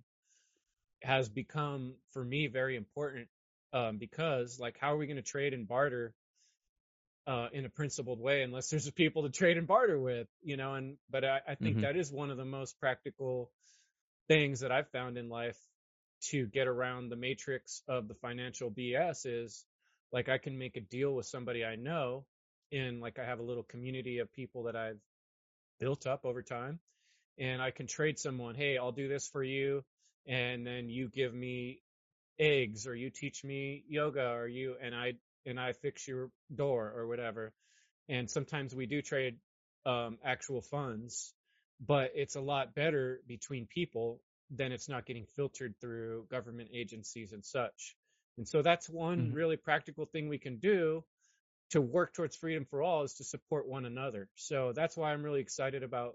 has 1.02 1.28
become 1.28 1.94
for 2.12 2.24
me 2.24 2.46
very 2.46 2.76
important 2.76 3.28
um, 3.72 3.98
because 3.98 4.58
like 4.58 4.76
how 4.80 4.92
are 4.92 4.96
we 4.96 5.06
going 5.06 5.16
to 5.16 5.22
trade 5.22 5.54
and 5.54 5.66
barter 5.66 6.14
uh, 7.26 7.48
in 7.52 7.64
a 7.64 7.68
principled 7.68 8.20
way 8.20 8.42
unless 8.42 8.70
there's 8.70 8.90
people 8.92 9.22
to 9.22 9.30
trade 9.30 9.58
and 9.58 9.66
barter 9.66 9.98
with, 9.98 10.28
you 10.42 10.56
know. 10.56 10.74
And 10.74 10.96
but 11.10 11.24
I, 11.24 11.40
I 11.48 11.54
think 11.54 11.76
mm-hmm. 11.76 11.82
that 11.82 11.96
is 11.96 12.12
one 12.12 12.30
of 12.30 12.36
the 12.36 12.44
most 12.44 12.78
practical 12.80 13.50
things 14.28 14.60
that 14.60 14.72
I've 14.72 14.88
found 14.88 15.18
in 15.18 15.28
life 15.28 15.58
to 16.30 16.46
get 16.46 16.68
around 16.68 17.08
the 17.08 17.16
matrix 17.16 17.82
of 17.88 18.08
the 18.08 18.14
financial 18.14 18.70
BS 18.70 19.26
is 19.26 19.64
like 20.12 20.28
I 20.28 20.38
can 20.38 20.56
make 20.58 20.76
a 20.76 20.80
deal 20.80 21.12
with 21.12 21.26
somebody 21.26 21.64
I 21.64 21.76
know 21.76 22.24
and 22.70 23.00
like 23.00 23.18
I 23.18 23.24
have 23.24 23.40
a 23.40 23.42
little 23.42 23.64
community 23.64 24.18
of 24.18 24.32
people 24.32 24.64
that 24.64 24.76
I've 24.76 25.00
built 25.80 26.06
up 26.06 26.24
over 26.24 26.42
time 26.42 26.78
and 27.38 27.60
I 27.60 27.72
can 27.72 27.86
trade 27.86 28.18
someone, 28.18 28.54
hey, 28.54 28.78
I'll 28.78 28.92
do 28.92 29.08
this 29.08 29.26
for 29.26 29.42
you 29.42 29.82
and 30.26 30.66
then 30.66 30.88
you 30.88 31.08
give 31.08 31.34
me 31.34 31.82
eggs 32.38 32.86
or 32.86 32.94
you 32.94 33.10
teach 33.10 33.42
me 33.42 33.84
yoga 33.88 34.30
or 34.30 34.46
you 34.46 34.76
and 34.80 34.94
I 34.94 35.14
and 35.46 35.58
I 35.58 35.72
fix 35.72 36.06
your 36.06 36.30
door 36.54 36.92
or 36.96 37.06
whatever. 37.06 37.52
And 38.08 38.30
sometimes 38.30 38.74
we 38.74 38.86
do 38.86 39.02
trade 39.02 39.36
um, 39.86 40.18
actual 40.24 40.60
funds, 40.62 41.34
but 41.84 42.12
it's 42.14 42.36
a 42.36 42.40
lot 42.40 42.74
better 42.74 43.20
between 43.26 43.66
people 43.66 44.20
than 44.50 44.72
it's 44.72 44.88
not 44.88 45.06
getting 45.06 45.26
filtered 45.36 45.74
through 45.80 46.26
government 46.30 46.70
agencies 46.74 47.32
and 47.32 47.44
such. 47.44 47.96
And 48.38 48.46
so 48.48 48.62
that's 48.62 48.88
one 48.88 49.18
mm-hmm. 49.18 49.34
really 49.34 49.56
practical 49.56 50.06
thing 50.06 50.28
we 50.28 50.38
can 50.38 50.58
do 50.58 51.04
to 51.70 51.80
work 51.80 52.14
towards 52.14 52.36
freedom 52.36 52.66
for 52.68 52.82
all 52.82 53.02
is 53.02 53.14
to 53.14 53.24
support 53.24 53.66
one 53.66 53.86
another. 53.86 54.28
So 54.34 54.72
that's 54.74 54.96
why 54.96 55.12
I'm 55.12 55.22
really 55.22 55.40
excited 55.40 55.82
about, 55.82 56.14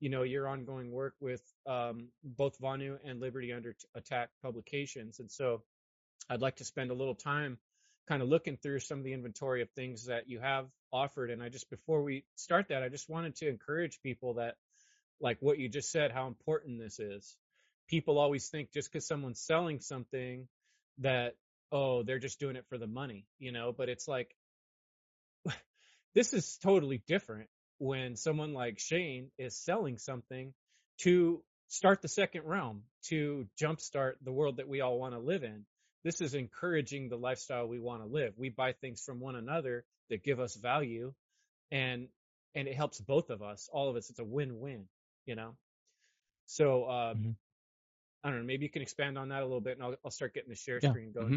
you 0.00 0.08
know, 0.08 0.22
your 0.22 0.48
ongoing 0.48 0.90
work 0.90 1.14
with 1.20 1.42
um, 1.66 2.08
both 2.22 2.58
Vonu 2.58 2.96
and 3.04 3.20
Liberty 3.20 3.52
Under 3.52 3.76
Attack 3.94 4.30
publications. 4.42 5.20
And 5.20 5.30
so 5.30 5.62
I'd 6.30 6.40
like 6.40 6.56
to 6.56 6.64
spend 6.64 6.90
a 6.90 6.94
little 6.94 7.14
time 7.14 7.58
kind 8.08 8.22
of 8.22 8.28
looking 8.28 8.56
through 8.56 8.80
some 8.80 8.98
of 8.98 9.04
the 9.04 9.12
inventory 9.12 9.62
of 9.62 9.70
things 9.70 10.06
that 10.06 10.28
you 10.28 10.40
have 10.40 10.66
offered. 10.92 11.30
And 11.30 11.42
I 11.42 11.48
just, 11.48 11.70
before 11.70 12.02
we 12.02 12.24
start 12.36 12.68
that, 12.68 12.82
I 12.82 12.88
just 12.88 13.08
wanted 13.08 13.36
to 13.36 13.48
encourage 13.48 14.00
people 14.02 14.34
that, 14.34 14.56
like 15.20 15.38
what 15.40 15.58
you 15.58 15.68
just 15.68 15.90
said, 15.90 16.12
how 16.12 16.26
important 16.26 16.78
this 16.78 16.98
is. 16.98 17.36
People 17.88 18.18
always 18.18 18.48
think 18.48 18.72
just 18.72 18.92
because 18.92 19.06
someone's 19.06 19.40
selling 19.40 19.80
something 19.80 20.48
that, 20.98 21.34
oh, 21.72 22.02
they're 22.02 22.18
just 22.18 22.40
doing 22.40 22.56
it 22.56 22.66
for 22.68 22.78
the 22.78 22.86
money, 22.86 23.26
you 23.38 23.52
know, 23.52 23.72
but 23.76 23.88
it's 23.88 24.06
like, 24.06 24.34
this 26.14 26.32
is 26.32 26.58
totally 26.62 27.02
different 27.06 27.48
when 27.78 28.16
someone 28.16 28.52
like 28.52 28.78
Shane 28.78 29.30
is 29.38 29.56
selling 29.56 29.98
something 29.98 30.52
to 30.98 31.42
start 31.68 32.02
the 32.02 32.08
second 32.08 32.44
realm, 32.44 32.82
to 33.08 33.46
jumpstart 33.60 34.14
the 34.22 34.32
world 34.32 34.58
that 34.58 34.68
we 34.68 34.80
all 34.80 34.98
want 34.98 35.14
to 35.14 35.20
live 35.20 35.42
in. 35.42 35.64
This 36.04 36.20
is 36.20 36.34
encouraging 36.34 37.08
the 37.08 37.16
lifestyle 37.16 37.66
we 37.66 37.80
want 37.80 38.02
to 38.02 38.08
live. 38.08 38.34
We 38.36 38.50
buy 38.50 38.72
things 38.72 39.02
from 39.04 39.20
one 39.20 39.36
another 39.36 39.84
that 40.10 40.22
give 40.22 40.38
us 40.38 40.54
value 40.54 41.14
and 41.70 42.08
and 42.54 42.68
it 42.68 42.76
helps 42.76 43.00
both 43.00 43.30
of 43.30 43.42
us, 43.42 43.68
all 43.72 43.90
of 43.90 43.96
us. 43.96 44.10
It's 44.10 44.20
a 44.20 44.24
win-win, 44.24 44.84
you 45.26 45.34
know. 45.34 45.56
So 46.46 46.84
uh, 46.84 47.14
mm-hmm. 47.14 47.30
I 48.22 48.30
don't 48.30 48.40
know. 48.40 48.44
Maybe 48.44 48.64
you 48.64 48.70
can 48.70 48.82
expand 48.82 49.18
on 49.18 49.30
that 49.30 49.40
a 49.40 49.44
little 49.44 49.60
bit, 49.60 49.74
and 49.74 49.82
I'll, 49.82 49.96
I'll 50.04 50.10
start 50.10 50.34
getting 50.34 50.50
the 50.50 50.56
share 50.56 50.78
yeah. 50.80 50.90
screen 50.90 51.12
going. 51.12 51.26
Mm-hmm. 51.26 51.36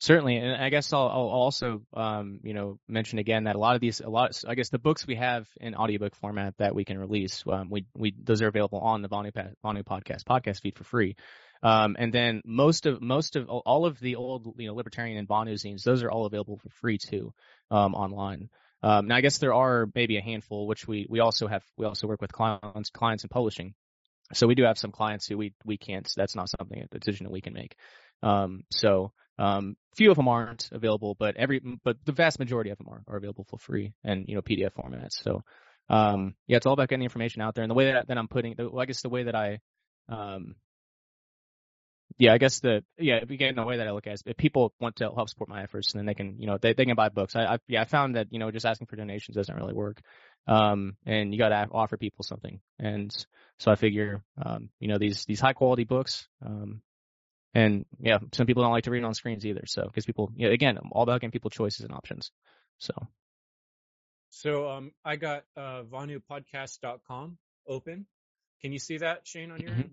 Certainly, 0.00 0.38
and 0.38 0.60
I 0.60 0.68
guess 0.68 0.92
I'll, 0.92 1.08
I'll 1.08 1.28
also, 1.28 1.82
um, 1.94 2.40
you 2.42 2.54
know, 2.54 2.80
mention 2.88 3.20
again 3.20 3.44
that 3.44 3.54
a 3.54 3.58
lot 3.58 3.76
of 3.76 3.80
these, 3.80 4.00
a 4.00 4.10
lot, 4.10 4.36
I 4.48 4.56
guess 4.56 4.68
the 4.68 4.80
books 4.80 5.06
we 5.06 5.14
have 5.14 5.46
in 5.60 5.76
audiobook 5.76 6.16
format 6.16 6.54
that 6.58 6.74
we 6.74 6.84
can 6.84 6.98
release, 6.98 7.44
um, 7.46 7.70
we, 7.70 7.86
we, 7.94 8.12
those 8.20 8.42
are 8.42 8.48
available 8.48 8.80
on 8.80 9.02
the 9.02 9.08
Vonu, 9.08 9.30
Vonu 9.64 9.84
podcast 9.84 10.24
podcast 10.24 10.60
feed 10.60 10.76
for 10.76 10.82
free. 10.82 11.14
Um, 11.62 11.96
and 11.98 12.12
then 12.12 12.42
most 12.44 12.86
of, 12.86 13.00
most 13.00 13.36
of, 13.36 13.48
all 13.48 13.86
of 13.86 14.00
the 14.00 14.16
old, 14.16 14.54
you 14.58 14.66
know, 14.66 14.74
libertarian 14.74 15.16
and 15.16 15.28
Vonu 15.28 15.54
zines, 15.54 15.84
those 15.84 16.02
are 16.02 16.10
all 16.10 16.26
available 16.26 16.56
for 16.56 16.68
free 16.80 16.98
too, 16.98 17.32
um, 17.70 17.94
online. 17.94 18.48
Um, 18.82 19.06
now 19.06 19.16
I 19.16 19.20
guess 19.20 19.38
there 19.38 19.54
are 19.54 19.88
maybe 19.94 20.16
a 20.16 20.22
handful, 20.22 20.66
which 20.66 20.88
we, 20.88 21.06
we 21.08 21.20
also 21.20 21.46
have, 21.46 21.62
we 21.76 21.86
also 21.86 22.08
work 22.08 22.20
with 22.20 22.32
clients, 22.32 22.90
clients 22.90 23.22
in 23.22 23.28
publishing. 23.28 23.74
So 24.34 24.46
we 24.46 24.54
do 24.54 24.64
have 24.64 24.78
some 24.78 24.90
clients 24.90 25.26
who 25.26 25.38
we, 25.38 25.54
we 25.64 25.76
can't, 25.76 26.10
that's 26.16 26.34
not 26.34 26.48
something, 26.48 26.82
a 26.82 26.98
decision 26.98 27.24
that 27.24 27.32
we 27.32 27.40
can 27.40 27.52
make. 27.52 27.76
Um, 28.22 28.64
so, 28.70 29.12
um, 29.38 29.76
few 29.96 30.10
of 30.10 30.16
them 30.16 30.28
aren't 30.28 30.68
available, 30.72 31.16
but 31.18 31.36
every, 31.36 31.60
but 31.84 31.96
the 32.04 32.12
vast 32.12 32.38
majority 32.38 32.70
of 32.70 32.78
them 32.78 32.88
are, 32.88 33.02
are 33.06 33.16
available 33.16 33.44
for 33.48 33.58
free 33.58 33.92
and, 34.04 34.26
you 34.28 34.34
know, 34.34 34.42
PDF 34.42 34.72
formats. 34.72 35.22
So, 35.22 35.42
um, 35.88 36.34
yeah, 36.46 36.56
it's 36.56 36.66
all 36.66 36.74
about 36.74 36.88
getting 36.88 37.04
information 37.04 37.42
out 37.42 37.54
there 37.54 37.64
and 37.64 37.70
the 37.70 37.74
way 37.74 37.92
that, 37.92 38.08
that 38.08 38.18
I'm 38.18 38.28
putting, 38.28 38.54
well, 38.58 38.80
I 38.80 38.86
guess 38.86 39.02
the 39.02 39.08
way 39.08 39.24
that 39.24 39.34
I, 39.34 39.60
um, 40.08 40.54
yeah, 42.18 42.32
I 42.32 42.38
guess 42.38 42.60
the 42.60 42.84
yeah, 42.98 43.16
again 43.16 43.54
the 43.54 43.64
way 43.64 43.78
that 43.78 43.86
I 43.86 43.92
look 43.92 44.06
at 44.06 44.10
it 44.10 44.14
is 44.14 44.22
if 44.26 44.36
people 44.36 44.72
want 44.80 44.96
to 44.96 45.10
help 45.14 45.28
support 45.28 45.48
my 45.48 45.62
efforts, 45.62 45.92
and 45.92 45.98
then 45.98 46.06
they 46.06 46.14
can 46.14 46.38
you 46.38 46.46
know 46.46 46.58
they 46.60 46.72
they 46.72 46.84
can 46.84 46.96
buy 46.96 47.08
books. 47.08 47.36
I, 47.36 47.44
I 47.44 47.58
yeah 47.68 47.82
I 47.82 47.84
found 47.84 48.16
that 48.16 48.28
you 48.30 48.38
know 48.38 48.50
just 48.50 48.66
asking 48.66 48.86
for 48.86 48.96
donations 48.96 49.36
doesn't 49.36 49.54
really 49.54 49.74
work, 49.74 50.00
um, 50.46 50.96
and 51.06 51.32
you 51.32 51.38
got 51.38 51.50
to 51.50 51.68
offer 51.72 51.96
people 51.96 52.24
something, 52.24 52.60
and 52.78 53.14
so 53.58 53.70
I 53.70 53.76
figure 53.76 54.22
um, 54.44 54.70
you 54.80 54.88
know 54.88 54.98
these 54.98 55.24
these 55.24 55.40
high 55.40 55.52
quality 55.52 55.84
books, 55.84 56.26
um, 56.44 56.82
and 57.54 57.84
yeah, 58.00 58.18
some 58.32 58.46
people 58.46 58.62
don't 58.62 58.72
like 58.72 58.84
to 58.84 58.90
read 58.90 59.04
on 59.04 59.14
screens 59.14 59.46
either. 59.46 59.64
So 59.66 59.84
because 59.84 60.06
people, 60.06 60.32
yeah, 60.36 60.48
again, 60.48 60.78
I'm 60.78 60.90
all 60.92 61.02
about 61.02 61.20
giving 61.20 61.32
people 61.32 61.50
choices 61.50 61.84
and 61.84 61.92
options. 61.92 62.30
So. 62.78 62.94
So 64.34 64.70
um, 64.70 64.92
I 65.04 65.16
got 65.16 65.44
uh, 65.58 65.82
VonuPodcast.com 65.82 67.36
open. 67.68 68.06
Can 68.62 68.72
you 68.72 68.78
see 68.78 68.96
that, 68.98 69.26
Shane, 69.26 69.50
on 69.50 69.60
your 69.60 69.70
mm-hmm. 69.72 69.80
end? 69.80 69.90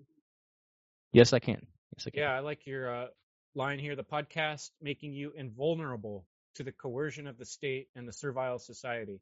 Yes, 1.12 1.34
I 1.34 1.40
can. 1.40 1.68
Yes, 2.00 2.08
I 2.08 2.10
can. 2.12 2.20
Yeah, 2.22 2.34
I 2.34 2.40
like 2.40 2.66
your 2.66 2.94
uh, 2.94 3.08
line 3.56 3.80
here. 3.80 3.96
The 3.96 4.04
podcast 4.04 4.70
making 4.82 5.14
you 5.14 5.32
invulnerable 5.36 6.26
to 6.56 6.64
the 6.64 6.72
coercion 6.72 7.28
of 7.28 7.38
the 7.38 7.46
state 7.46 7.88
and 7.96 8.08
the 8.08 8.14
servile 8.14 8.60
society. 8.60 9.22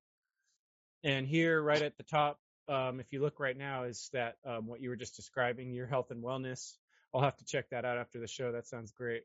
And 1.03 1.27
here, 1.27 1.61
right 1.61 1.81
at 1.81 1.97
the 1.97 2.03
top, 2.03 2.39
um, 2.67 2.99
if 2.99 3.11
you 3.11 3.21
look 3.21 3.39
right 3.39 3.57
now, 3.57 3.83
is 3.83 4.09
that 4.13 4.37
um, 4.45 4.67
what 4.67 4.81
you 4.81 4.89
were 4.89 4.95
just 4.95 5.15
describing, 5.15 5.71
your 5.71 5.87
health 5.87 6.11
and 6.11 6.23
wellness 6.23 6.73
I'll 7.13 7.21
have 7.21 7.37
to 7.37 7.45
check 7.45 7.69
that 7.71 7.85
out 7.85 7.97
after 7.97 8.19
the 8.19 8.27
show. 8.27 8.51
That 8.51 8.67
sounds 8.67 8.91
great. 8.91 9.23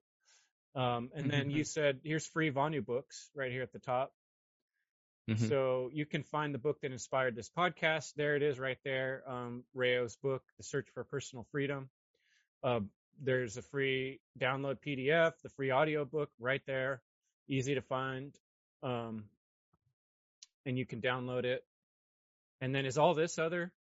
Um, 0.74 1.10
and 1.14 1.30
then 1.30 1.50
you 1.50 1.64
said, 1.64 2.00
here's 2.02 2.26
free 2.26 2.50
Vonu 2.50 2.84
books 2.84 3.30
right 3.34 3.52
here 3.52 3.62
at 3.62 3.72
the 3.72 3.78
top. 3.78 4.12
Mm-hmm. 5.28 5.48
So 5.48 5.90
you 5.92 6.06
can 6.06 6.22
find 6.22 6.54
the 6.54 6.58
book 6.58 6.80
that 6.80 6.92
inspired 6.92 7.36
this 7.36 7.50
podcast. 7.50 8.14
There 8.16 8.34
it 8.34 8.42
is 8.42 8.58
right 8.58 8.78
there. 8.84 9.22
Um, 9.26 9.64
Rayo's 9.76 10.16
book, 10.16 10.42
The 10.56 10.64
Search 10.64 10.88
for 10.94 11.04
Personal 11.04 11.46
Freedom. 11.52 11.90
Uh, 12.64 12.80
there's 13.22 13.56
a 13.56 13.62
free 13.62 14.20
download 14.38 14.78
PDF, 14.84 15.32
the 15.42 15.48
free 15.50 15.70
audio 15.70 16.04
book 16.04 16.30
right 16.40 16.62
there. 16.66 17.00
Easy 17.48 17.74
to 17.74 17.82
find. 17.82 18.34
Um, 18.82 19.24
and 20.66 20.76
you 20.76 20.84
can 20.84 21.00
download 21.00 21.44
it. 21.44 21.64
And 22.60 22.74
then 22.74 22.84
is 22.84 22.98
all 22.98 23.14
this 23.14 23.38
other 23.38 23.72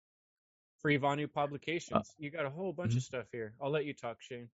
free 0.82 0.98
Vonu 0.98 1.26
uh, 1.26 1.28
publications. 1.28 2.14
You 2.18 2.32
got 2.32 2.46
a 2.46 2.50
whole 2.50 2.74
bunch 2.74 2.92
mm-hmm. 2.92 2.98
of 2.98 3.04
stuff 3.04 3.26
here. 3.32 3.54
I'll 3.62 3.72
let 3.72 3.86
you 3.86 3.94
talk, 3.94 4.18
Shane. 4.20 4.50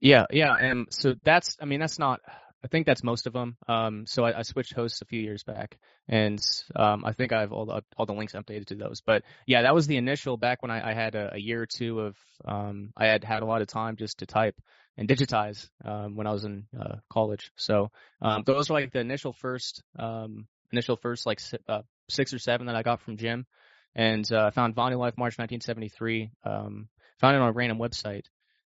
Yeah, 0.00 0.26
yeah, 0.30 0.54
and 0.54 0.88
so 0.90 1.14
that's, 1.22 1.56
I 1.60 1.64
mean, 1.64 1.80
that's 1.80 1.98
not. 1.98 2.20
I 2.64 2.68
think 2.68 2.86
that's 2.86 3.04
most 3.04 3.26
of 3.26 3.32
them. 3.32 3.56
Um, 3.68 4.06
so 4.06 4.24
I, 4.24 4.40
I 4.40 4.42
switched 4.42 4.74
hosts 4.74 5.00
a 5.00 5.04
few 5.04 5.20
years 5.20 5.44
back, 5.44 5.78
and 6.08 6.40
um, 6.74 7.04
I 7.04 7.12
think 7.12 7.32
I 7.32 7.40
have 7.40 7.52
all 7.52 7.66
the 7.66 7.82
all 7.96 8.06
the 8.06 8.14
links 8.14 8.32
updated 8.34 8.66
to 8.66 8.74
those. 8.74 9.00
But 9.00 9.22
yeah, 9.46 9.62
that 9.62 9.74
was 9.74 9.86
the 9.86 9.96
initial 9.96 10.36
back 10.36 10.62
when 10.62 10.70
I, 10.70 10.90
I 10.90 10.94
had 10.94 11.14
a, 11.14 11.34
a, 11.34 11.38
year 11.38 11.62
or 11.62 11.66
two 11.66 12.00
of 12.00 12.16
um, 12.44 12.92
I 12.96 13.06
had 13.06 13.22
had 13.22 13.42
a 13.42 13.46
lot 13.46 13.62
of 13.62 13.68
time 13.68 13.96
just 13.96 14.18
to 14.18 14.26
type 14.26 14.60
and 14.96 15.08
digitize 15.08 15.68
um, 15.84 16.16
when 16.16 16.26
I 16.26 16.32
was 16.32 16.44
in 16.44 16.66
uh, 16.78 16.96
college. 17.08 17.52
So 17.56 17.90
um, 18.20 18.42
those 18.44 18.68
were 18.68 18.80
like 18.80 18.92
the 18.92 19.00
initial 19.00 19.32
first 19.32 19.82
um, 19.96 20.48
initial 20.72 20.96
first 20.96 21.26
like 21.26 21.40
uh, 21.68 21.82
six 22.08 22.34
or 22.34 22.40
seven 22.40 22.66
that 22.66 22.76
I 22.76 22.82
got 22.82 23.00
from 23.00 23.16
Jim 23.18 23.46
and 23.94 24.30
uh, 24.32 24.50
found 24.50 24.74
Vonu 24.74 24.98
Life 24.98 25.16
March 25.16 25.38
1973. 25.38 26.30
Um, 26.44 26.88
found 27.20 27.36
it 27.36 27.42
on 27.42 27.48
a 27.48 27.52
random 27.52 27.78
website, 27.78 28.24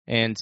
and 0.07 0.37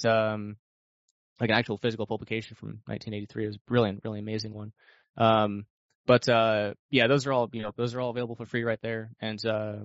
like 1.41 1.51
an 1.51 1.57
actual 1.57 1.79
physical 1.79 2.07
publication 2.07 2.57
from 2.57 2.81
1983. 2.87 3.45
It 3.45 3.47
was 3.47 3.57
brilliant, 3.59 4.01
really 4.05 4.19
amazing 4.19 4.55
one. 4.55 4.73
Um, 5.17 5.67
but 6.07 6.29
uh, 6.29 6.75
yeah, 6.91 7.07
those 7.07 7.27
are 7.27 7.33
all 7.33 7.49
you 7.53 7.63
know, 7.63 7.73
those 7.77 7.95
are 7.95 8.01
all 8.01 8.11
available 8.11 8.35
for 8.35 8.47
free 8.47 8.65
right 8.65 8.81
there, 8.83 9.11
and 9.21 9.45
uh, 9.45 9.77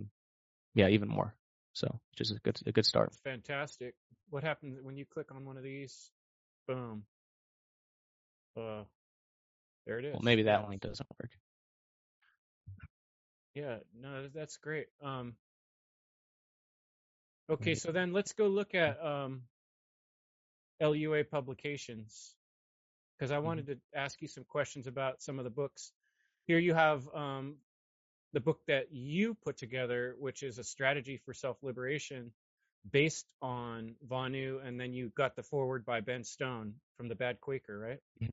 yeah, 0.73 0.87
even 0.87 1.09
more. 1.09 1.35
So, 1.73 1.99
is 2.19 2.31
a 2.31 2.35
good 2.39 2.59
a 2.65 2.71
good 2.71 2.85
start. 2.85 3.13
Fantastic. 3.23 3.95
What 4.29 4.43
happens 4.43 4.79
when 4.81 4.95
you 4.95 5.05
click 5.05 5.31
on 5.35 5.45
one 5.45 5.57
of 5.57 5.63
these? 5.63 6.11
Boom. 6.67 7.03
Uh, 8.55 8.83
there 9.85 9.99
it 9.99 10.05
is. 10.05 10.13
Well, 10.13 10.21
maybe 10.23 10.43
that 10.43 10.69
link 10.69 10.81
doesn't 10.81 11.09
work. 11.19 11.31
Yeah, 13.55 13.77
no, 13.99 14.29
that's 14.33 14.57
great. 14.57 14.87
Um, 15.03 15.35
okay, 17.49 17.75
so 17.75 17.91
then 17.91 18.13
let's 18.13 18.33
go 18.33 18.47
look 18.47 18.73
at 18.73 19.03
um, 19.03 19.43
LUA 20.83 21.23
publications 21.25 22.35
because 23.17 23.31
I 23.31 23.39
wanted 23.39 23.65
mm-hmm. 23.65 23.79
to 23.93 23.99
ask 23.99 24.21
you 24.21 24.27
some 24.27 24.43
questions 24.43 24.87
about 24.87 25.21
some 25.21 25.39
of 25.39 25.45
the 25.45 25.51
books. 25.51 25.91
Here 26.45 26.59
you 26.59 26.73
have 26.73 27.07
um, 27.13 27.55
the 28.33 28.39
book 28.39 28.59
that 28.67 28.91
you 28.91 29.35
put 29.43 29.57
together, 29.57 30.15
which 30.19 30.43
is 30.43 30.57
a 30.57 30.63
strategy 30.63 31.17
for 31.23 31.33
self 31.33 31.57
liberation 31.63 32.31
based 32.91 33.25
on 33.41 33.95
Vonu, 34.05 34.65
and 34.65 34.79
then 34.79 34.91
you 34.93 35.11
got 35.15 35.35
the 35.35 35.43
forward 35.43 35.85
by 35.85 36.01
Ben 36.01 36.23
Stone 36.23 36.73
from 36.97 37.07
the 37.07 37.15
Bad 37.15 37.39
Quaker, 37.39 37.79
right? 37.79 37.99
Mm-hmm. 38.21 38.29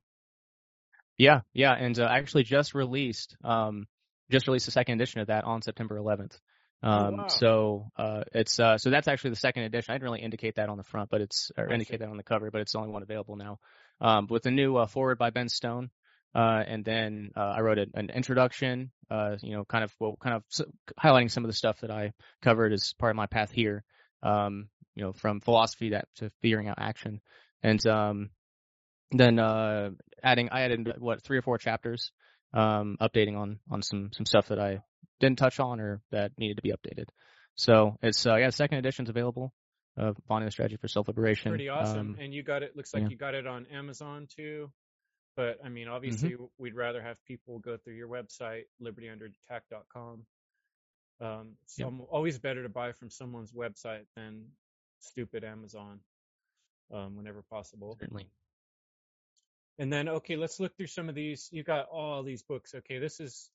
Yeah, 1.17 1.41
yeah, 1.53 1.73
and 1.73 1.97
uh, 1.99 2.07
actually 2.09 2.43
just 2.43 2.73
released 2.73 3.37
um, 3.43 3.87
just 4.31 4.47
released 4.47 4.67
a 4.67 4.71
second 4.71 4.99
edition 4.99 5.21
of 5.21 5.27
that 5.27 5.43
on 5.43 5.61
September 5.61 5.97
11th. 5.97 6.37
Um, 6.83 7.13
oh, 7.13 7.17
wow. 7.17 7.27
so, 7.27 7.91
uh, 7.97 8.23
it's, 8.33 8.59
uh, 8.59 8.77
so 8.77 8.89
that's 8.89 9.07
actually 9.07 9.31
the 9.31 9.35
second 9.37 9.63
edition. 9.63 9.91
I 9.91 9.95
didn't 9.95 10.03
really 10.03 10.21
indicate 10.21 10.55
that 10.55 10.69
on 10.69 10.77
the 10.77 10.83
front, 10.83 11.09
but 11.09 11.21
it's, 11.21 11.51
or 11.57 11.71
indicate 11.71 11.99
that 11.99 12.09
on 12.09 12.17
the 12.17 12.23
cover, 12.23 12.49
but 12.49 12.61
it's 12.61 12.71
the 12.71 12.79
only 12.79 12.91
one 12.91 13.03
available 13.03 13.35
now. 13.35 13.59
Um, 13.99 14.27
with 14.29 14.43
the 14.43 14.51
new, 14.51 14.77
uh, 14.77 14.87
forward 14.87 15.17
by 15.17 15.29
Ben 15.29 15.47
Stone. 15.47 15.91
Uh, 16.33 16.63
and 16.65 16.83
then, 16.85 17.31
uh, 17.35 17.53
I 17.57 17.59
wrote 17.61 17.77
a, 17.77 17.87
an 17.93 18.09
introduction, 18.09 18.91
uh, 19.09 19.35
you 19.41 19.55
know, 19.55 19.65
kind 19.65 19.83
of, 19.83 19.93
well, 19.99 20.17
kind 20.21 20.35
of 20.35 20.43
highlighting 20.99 21.29
some 21.29 21.43
of 21.43 21.49
the 21.49 21.55
stuff 21.55 21.81
that 21.81 21.91
I 21.91 22.13
covered 22.41 22.73
as 22.73 22.93
part 22.97 23.11
of 23.11 23.15
my 23.17 23.27
path 23.27 23.51
here. 23.51 23.83
Um, 24.23 24.69
you 24.95 25.03
know, 25.03 25.13
from 25.13 25.39
philosophy 25.39 25.91
that 25.91 26.07
to 26.17 26.31
figuring 26.41 26.67
out 26.67 26.77
action. 26.79 27.21
And, 27.63 27.85
um, 27.85 28.29
then, 29.11 29.39
uh, 29.39 29.91
adding, 30.23 30.49
I 30.51 30.61
added 30.61 30.93
what, 30.97 31.21
three 31.23 31.37
or 31.37 31.41
four 31.41 31.57
chapters 31.57 32.11
um, 32.53 32.97
updating 33.01 33.37
on 33.37 33.59
on 33.69 33.81
some 33.81 34.09
some 34.13 34.25
stuff 34.25 34.47
that 34.49 34.59
I 34.59 34.79
didn't 35.19 35.37
touch 35.37 35.59
on 35.59 35.79
or 35.79 36.01
that 36.11 36.31
needed 36.37 36.57
to 36.57 36.61
be 36.61 36.71
updated. 36.71 37.05
So 37.55 37.97
it's 38.01 38.25
uh, 38.25 38.35
yeah, 38.35 38.49
second 38.49 38.79
edition's 38.79 39.09
available 39.09 39.53
of 39.97 40.17
Vonu 40.29 40.45
the 40.45 40.51
Strategy 40.51 40.77
for 40.77 40.87
Self 40.87 41.07
Liberation. 41.07 41.51
Pretty 41.51 41.69
awesome. 41.69 41.99
Um, 41.99 42.17
and 42.19 42.33
you 42.33 42.43
got 42.43 42.63
it. 42.63 42.75
Looks 42.75 42.93
like 42.93 43.03
yeah. 43.03 43.09
you 43.09 43.17
got 43.17 43.35
it 43.35 43.45
on 43.45 43.65
Amazon 43.67 44.27
too. 44.35 44.71
But 45.35 45.59
I 45.63 45.69
mean, 45.69 45.87
obviously, 45.87 46.31
mm-hmm. 46.31 46.45
we'd 46.57 46.75
rather 46.75 47.01
have 47.01 47.17
people 47.25 47.59
go 47.59 47.77
through 47.77 47.95
your 47.95 48.07
website, 48.07 48.63
libertyunderattack.com. 48.81 50.25
Um, 51.21 51.49
it's 51.63 51.79
always 52.09 52.39
better 52.39 52.63
to 52.63 52.69
buy 52.69 52.93
from 52.93 53.09
someone's 53.09 53.51
website 53.51 54.05
than 54.15 54.45
stupid 54.99 55.43
Amazon, 55.43 55.99
um, 56.93 57.15
whenever 57.15 57.43
possible. 57.43 57.97
Certainly. 57.99 58.27
And 59.77 59.91
then, 59.91 60.09
okay, 60.09 60.35
let's 60.35 60.59
look 60.59 60.75
through 60.75 60.87
some 60.87 61.09
of 61.09 61.15
these. 61.15 61.47
You 61.51 61.63
got 61.63 61.87
all 61.89 62.23
these 62.23 62.43
books. 62.43 62.73
Okay, 62.75 62.97
this 62.97 63.19
is 63.19 63.49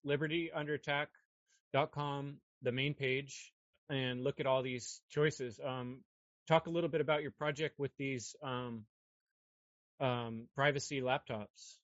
libertyunderattack.com, 1.75 2.37
the 2.63 2.73
main 2.73 2.95
page, 2.95 3.53
and 3.89 4.23
look 4.23 4.41
at 4.41 4.47
all 4.47 4.63
these 4.63 5.01
choices. 5.11 5.61
Um, 5.65 6.03
talk 6.49 6.67
a 6.67 6.71
little 6.71 6.91
bit 6.91 7.01
about 7.01 7.23
your 7.23 7.33
project 7.33 7.79
with 7.79 7.91
these 7.99 8.35
um, 8.43 8.85
um, 10.01 10.47
privacy 10.55 11.01
laptops. 11.01 11.77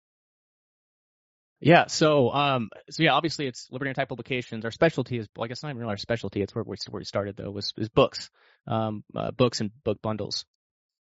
Yeah. 1.61 1.87
So, 1.87 2.31
um, 2.33 2.71
so 2.91 3.05
yeah, 3.05 3.13
obviously 3.13 3.47
it's 3.47 3.69
Liberty 3.71 3.93
Type 3.93 4.09
Publications. 4.09 4.65
Our 4.65 4.73
specialty 4.73 5.19
is, 5.19 5.29
well, 5.37 5.45
I 5.45 5.49
guess 5.49 5.63
not 5.63 5.71
even 5.71 5.81
really 5.81 5.93
our 5.93 5.97
specialty. 5.97 6.43
It's 6.43 6.55
where 6.55 6.65
we, 6.65 6.77
where 6.91 7.01
we 7.01 7.05
started 7.05 7.37
though, 7.37 7.51
was, 7.51 7.73
is 7.79 7.89
books, 7.89 8.31
um, 8.67 9.05
uh, 9.15 9.31
books 9.31 9.61
and 9.61 9.71
book 9.85 10.03
bundles. 10.03 10.45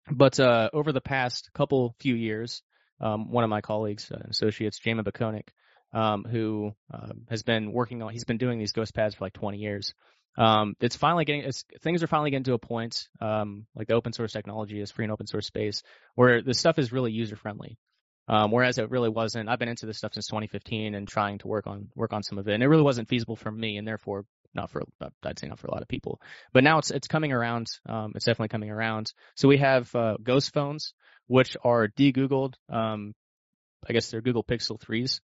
But, 0.08 0.38
uh, 0.38 0.70
over 0.72 0.92
the 0.92 1.00
past 1.00 1.50
couple 1.54 1.96
few 1.98 2.14
years, 2.14 2.62
um, 3.00 3.32
one 3.32 3.42
of 3.42 3.50
my 3.50 3.62
colleagues 3.62 4.12
uh, 4.12 4.18
associates, 4.30 4.78
Jamin 4.78 5.02
Bakonik, 5.02 5.48
um, 5.94 6.24
who, 6.24 6.72
uh, 6.92 7.12
has 7.30 7.42
been 7.42 7.72
working 7.72 8.02
on, 8.02 8.12
he's 8.12 8.24
been 8.24 8.38
doing 8.38 8.58
these 8.58 8.72
ghost 8.72 8.94
pads 8.94 9.14
for 9.14 9.24
like 9.24 9.32
20 9.32 9.58
years. 9.58 9.94
Um, 10.36 10.74
it's 10.80 10.96
finally 10.96 11.24
getting, 11.24 11.42
it's, 11.42 11.64
things 11.82 12.02
are 12.02 12.08
finally 12.08 12.30
getting 12.30 12.44
to 12.44 12.54
a 12.54 12.58
point, 12.58 13.08
um, 13.20 13.66
like 13.74 13.86
the 13.86 13.94
open 13.94 14.12
source 14.12 14.32
technology 14.32 14.80
is 14.80 14.90
free 14.90 15.04
and 15.04 15.12
open 15.12 15.26
source 15.26 15.46
space 15.46 15.82
where 16.16 16.42
the 16.42 16.54
stuff 16.54 16.78
is 16.78 16.92
really 16.92 17.12
user 17.12 17.36
friendly. 17.36 17.78
Um, 18.26 18.50
whereas 18.50 18.78
it 18.78 18.90
really 18.90 19.10
wasn't. 19.10 19.48
I've 19.48 19.58
been 19.58 19.68
into 19.68 19.86
this 19.86 19.98
stuff 19.98 20.14
since 20.14 20.28
2015 20.28 20.94
and 20.94 21.06
trying 21.06 21.38
to 21.38 21.46
work 21.46 21.66
on 21.66 21.88
work 21.94 22.14
on 22.14 22.22
some 22.22 22.38
of 22.38 22.48
it, 22.48 22.54
and 22.54 22.62
it 22.62 22.68
really 22.68 22.82
wasn't 22.82 23.08
feasible 23.08 23.36
for 23.36 23.50
me, 23.50 23.76
and 23.76 23.86
therefore 23.86 24.24
not 24.54 24.70
for 24.70 24.82
I'd 25.22 25.38
say 25.38 25.48
not 25.48 25.58
for 25.58 25.66
a 25.66 25.72
lot 25.72 25.82
of 25.82 25.88
people. 25.88 26.20
But 26.52 26.64
now 26.64 26.78
it's 26.78 26.90
it's 26.90 27.08
coming 27.08 27.32
around. 27.32 27.66
Um, 27.86 28.12
it's 28.14 28.24
definitely 28.24 28.48
coming 28.48 28.70
around. 28.70 29.12
So 29.34 29.48
we 29.48 29.58
have 29.58 29.94
uh, 29.94 30.16
Ghost 30.22 30.54
phones, 30.54 30.94
which 31.26 31.56
are 31.62 31.88
de-Googled. 31.88 32.54
Um, 32.70 33.14
I 33.86 33.92
guess 33.92 34.10
they're 34.10 34.22
Google 34.22 34.44
Pixel 34.44 34.80
threes, 34.80 35.20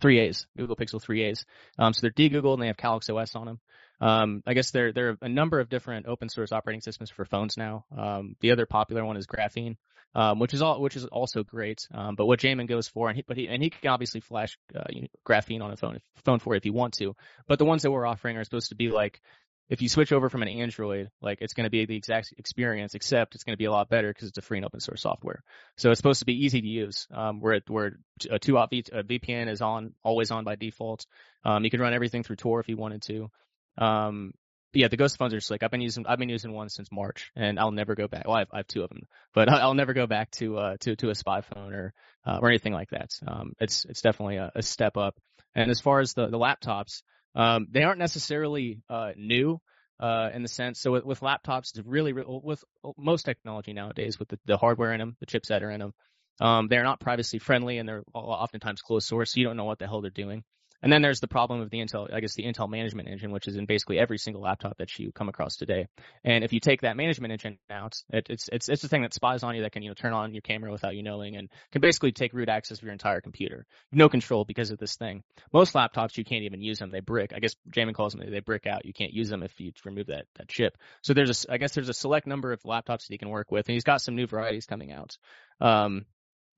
three 0.00 0.20
A's, 0.20 0.46
Google 0.56 0.76
Pixel 0.76 1.02
three 1.02 1.24
A's. 1.24 1.44
Um, 1.78 1.92
so 1.92 2.00
they're 2.02 2.10
de-Googled 2.10 2.54
and 2.54 2.62
they 2.62 2.68
have 2.68 2.76
Calyx 2.76 3.08
OS 3.10 3.34
on 3.34 3.46
them. 3.46 3.60
Um, 4.00 4.42
I 4.46 4.54
guess 4.54 4.70
there 4.70 4.92
there 4.92 5.10
are 5.10 5.18
a 5.22 5.28
number 5.28 5.58
of 5.58 5.68
different 5.68 6.06
open 6.06 6.28
source 6.28 6.52
operating 6.52 6.82
systems 6.82 7.10
for 7.10 7.24
phones 7.24 7.56
now. 7.56 7.84
Um, 7.96 8.36
the 8.40 8.52
other 8.52 8.66
popular 8.66 9.04
one 9.04 9.16
is 9.16 9.26
Graphene 9.26 9.76
um, 10.14 10.38
which 10.38 10.54
is 10.54 10.62
all 10.62 10.80
which 10.80 10.96
is 10.96 11.04
also 11.04 11.42
great. 11.42 11.86
Um, 11.92 12.14
but 12.14 12.26
what 12.26 12.40
Jamin 12.40 12.66
goes 12.66 12.88
for, 12.88 13.08
and 13.08 13.16
he 13.16 13.24
but 13.26 13.36
he 13.36 13.48
and 13.48 13.62
he 13.62 13.70
can 13.70 13.90
obviously 13.90 14.20
flash 14.20 14.58
uh, 14.74 14.84
you 14.90 15.02
know, 15.02 15.08
graphene 15.26 15.62
on 15.62 15.70
a 15.70 15.76
phone 15.76 15.98
phone 16.24 16.38
for 16.38 16.54
if 16.54 16.64
you 16.64 16.72
want 16.72 16.94
to. 16.94 17.14
But 17.46 17.58
the 17.58 17.64
ones 17.64 17.82
that 17.82 17.90
we're 17.90 18.06
offering 18.06 18.36
are 18.36 18.44
supposed 18.44 18.70
to 18.70 18.74
be 18.74 18.88
like 18.90 19.20
if 19.68 19.82
you 19.82 19.88
switch 19.88 20.12
over 20.12 20.28
from 20.30 20.42
an 20.42 20.48
Android, 20.48 21.10
like 21.20 21.38
it's 21.42 21.52
going 21.52 21.64
to 21.64 21.70
be 21.70 21.84
the 21.84 21.96
exact 21.96 22.32
experience, 22.38 22.94
except 22.94 23.34
it's 23.34 23.44
going 23.44 23.52
to 23.52 23.58
be 23.58 23.66
a 23.66 23.70
lot 23.70 23.88
better 23.88 24.08
because 24.08 24.28
it's 24.28 24.38
a 24.38 24.42
free 24.42 24.58
and 24.58 24.64
open 24.64 24.80
source 24.80 25.02
software. 25.02 25.42
So 25.76 25.90
it's 25.90 25.98
supposed 25.98 26.20
to 26.20 26.26
be 26.26 26.44
easy 26.44 26.60
to 26.60 26.66
use. 26.66 27.06
Um, 27.12 27.40
where 27.40 27.60
where 27.68 27.92
a 28.30 28.38
two 28.38 28.56
op 28.56 28.70
VPN 28.72 29.48
is 29.48 29.60
on 29.60 29.92
always 30.02 30.30
on 30.30 30.44
by 30.44 30.56
default. 30.56 31.06
Um, 31.44 31.64
you 31.64 31.70
can 31.70 31.80
run 31.80 31.92
everything 31.92 32.22
through 32.22 32.36
Tor 32.36 32.60
if 32.60 32.68
you 32.68 32.76
wanted 32.76 33.02
to. 33.02 33.30
Um, 33.76 34.32
yeah, 34.72 34.88
the 34.88 34.96
ghost 34.96 35.16
phones 35.18 35.34
are 35.34 35.40
slick. 35.40 35.62
I've 35.62 35.70
been 35.70 35.80
using 35.80 36.06
I've 36.06 36.18
been 36.18 36.28
using 36.28 36.52
one 36.52 36.68
since 36.68 36.90
March, 36.92 37.30
and 37.36 37.58
I'll 37.58 37.70
never 37.70 37.94
go 37.94 38.08
back. 38.08 38.26
Well, 38.26 38.36
I 38.36 38.40
have, 38.40 38.48
I 38.52 38.56
have 38.58 38.66
two 38.66 38.82
of 38.82 38.88
them, 38.88 39.02
but 39.34 39.48
I'll 39.52 39.74
never 39.74 39.94
go 39.94 40.06
back 40.06 40.30
to 40.32 40.58
uh 40.58 40.76
to 40.80 40.96
to 40.96 41.10
a 41.10 41.14
spy 41.14 41.42
phone 41.42 41.74
or 41.74 41.94
uh, 42.26 42.38
or 42.40 42.48
anything 42.48 42.72
like 42.72 42.90
that. 42.90 43.10
Um, 43.26 43.52
it's 43.60 43.84
it's 43.84 44.02
definitely 44.02 44.36
a, 44.36 44.52
a 44.54 44.62
step 44.62 44.96
up. 44.96 45.18
And 45.54 45.70
as 45.70 45.80
far 45.80 46.00
as 46.00 46.14
the 46.14 46.28
the 46.28 46.38
laptops, 46.38 47.02
um, 47.38 47.68
they 47.70 47.82
aren't 47.82 47.98
necessarily 47.98 48.82
uh 48.90 49.12
new 49.16 49.58
uh 50.00 50.28
in 50.34 50.42
the 50.42 50.48
sense. 50.48 50.80
So 50.80 50.92
with, 50.92 51.04
with 51.04 51.20
laptops, 51.20 51.70
it's 51.70 51.80
really 51.86 52.12
with 52.12 52.62
most 52.98 53.22
technology 53.22 53.72
nowadays, 53.72 54.18
with 54.18 54.28
the, 54.28 54.38
the 54.44 54.58
hardware 54.58 54.92
in 54.92 54.98
them, 54.98 55.16
the 55.20 55.26
chips 55.26 55.48
that 55.48 55.62
are 55.62 55.70
in 55.70 55.80
them, 55.80 55.94
um, 56.40 56.68
they're 56.68 56.84
not 56.84 57.00
privacy 57.00 57.38
friendly 57.38 57.78
and 57.78 57.88
they're 57.88 58.04
oftentimes 58.12 58.82
closed 58.82 59.08
source, 59.08 59.32
so 59.32 59.40
you 59.40 59.46
don't 59.46 59.56
know 59.56 59.64
what 59.64 59.78
the 59.78 59.86
hell 59.86 60.02
they're 60.02 60.10
doing. 60.10 60.44
And 60.82 60.92
then 60.92 61.02
there's 61.02 61.20
the 61.20 61.28
problem 61.28 61.60
of 61.60 61.70
the 61.70 61.78
Intel, 61.78 62.12
I 62.12 62.20
guess 62.20 62.34
the 62.34 62.44
Intel 62.44 62.68
management 62.68 63.08
engine, 63.08 63.32
which 63.32 63.48
is 63.48 63.56
in 63.56 63.66
basically 63.66 63.98
every 63.98 64.18
single 64.18 64.42
laptop 64.42 64.78
that 64.78 64.96
you 64.98 65.10
come 65.10 65.28
across 65.28 65.56
today. 65.56 65.88
And 66.24 66.44
if 66.44 66.52
you 66.52 66.60
take 66.60 66.82
that 66.82 66.96
management 66.96 67.32
engine 67.32 67.58
out, 67.70 67.96
it, 68.10 68.26
it's 68.30 68.48
it's 68.52 68.68
it's 68.68 68.82
the 68.82 68.88
thing 68.88 69.02
that 69.02 69.12
spies 69.12 69.42
on 69.42 69.56
you 69.56 69.62
that 69.62 69.72
can 69.72 69.82
you 69.82 69.90
know 69.90 69.94
turn 69.94 70.12
on 70.12 70.32
your 70.32 70.42
camera 70.42 70.70
without 70.70 70.94
you 70.94 71.02
knowing 71.02 71.36
and 71.36 71.48
can 71.72 71.80
basically 71.80 72.12
take 72.12 72.32
root 72.32 72.48
access 72.48 72.78
of 72.78 72.84
your 72.84 72.92
entire 72.92 73.20
computer. 73.20 73.66
No 73.90 74.08
control 74.08 74.44
because 74.44 74.70
of 74.70 74.78
this 74.78 74.96
thing. 74.96 75.24
Most 75.52 75.74
laptops 75.74 76.16
you 76.16 76.24
can't 76.24 76.44
even 76.44 76.60
use 76.60 76.78
them; 76.78 76.90
they 76.90 77.00
brick. 77.00 77.32
I 77.34 77.40
guess 77.40 77.56
Jamin 77.70 77.94
calls 77.94 78.12
them 78.14 78.30
they 78.30 78.40
brick 78.40 78.66
out. 78.66 78.84
You 78.84 78.92
can't 78.92 79.12
use 79.12 79.28
them 79.28 79.42
if 79.42 79.58
you 79.58 79.72
remove 79.84 80.06
that 80.06 80.26
that 80.36 80.48
chip. 80.48 80.78
So 81.02 81.12
there's 81.12 81.44
a 81.44 81.52
I 81.52 81.58
guess 81.58 81.72
there's 81.72 81.88
a 81.88 81.94
select 81.94 82.26
number 82.26 82.52
of 82.52 82.62
laptops 82.62 83.06
that 83.06 83.10
he 83.10 83.18
can 83.18 83.30
work 83.30 83.50
with, 83.50 83.68
and 83.68 83.74
he's 83.74 83.84
got 83.84 84.00
some 84.00 84.14
new 84.14 84.26
varieties 84.26 84.66
coming 84.66 84.92
out. 84.92 85.16
Um, 85.60 86.06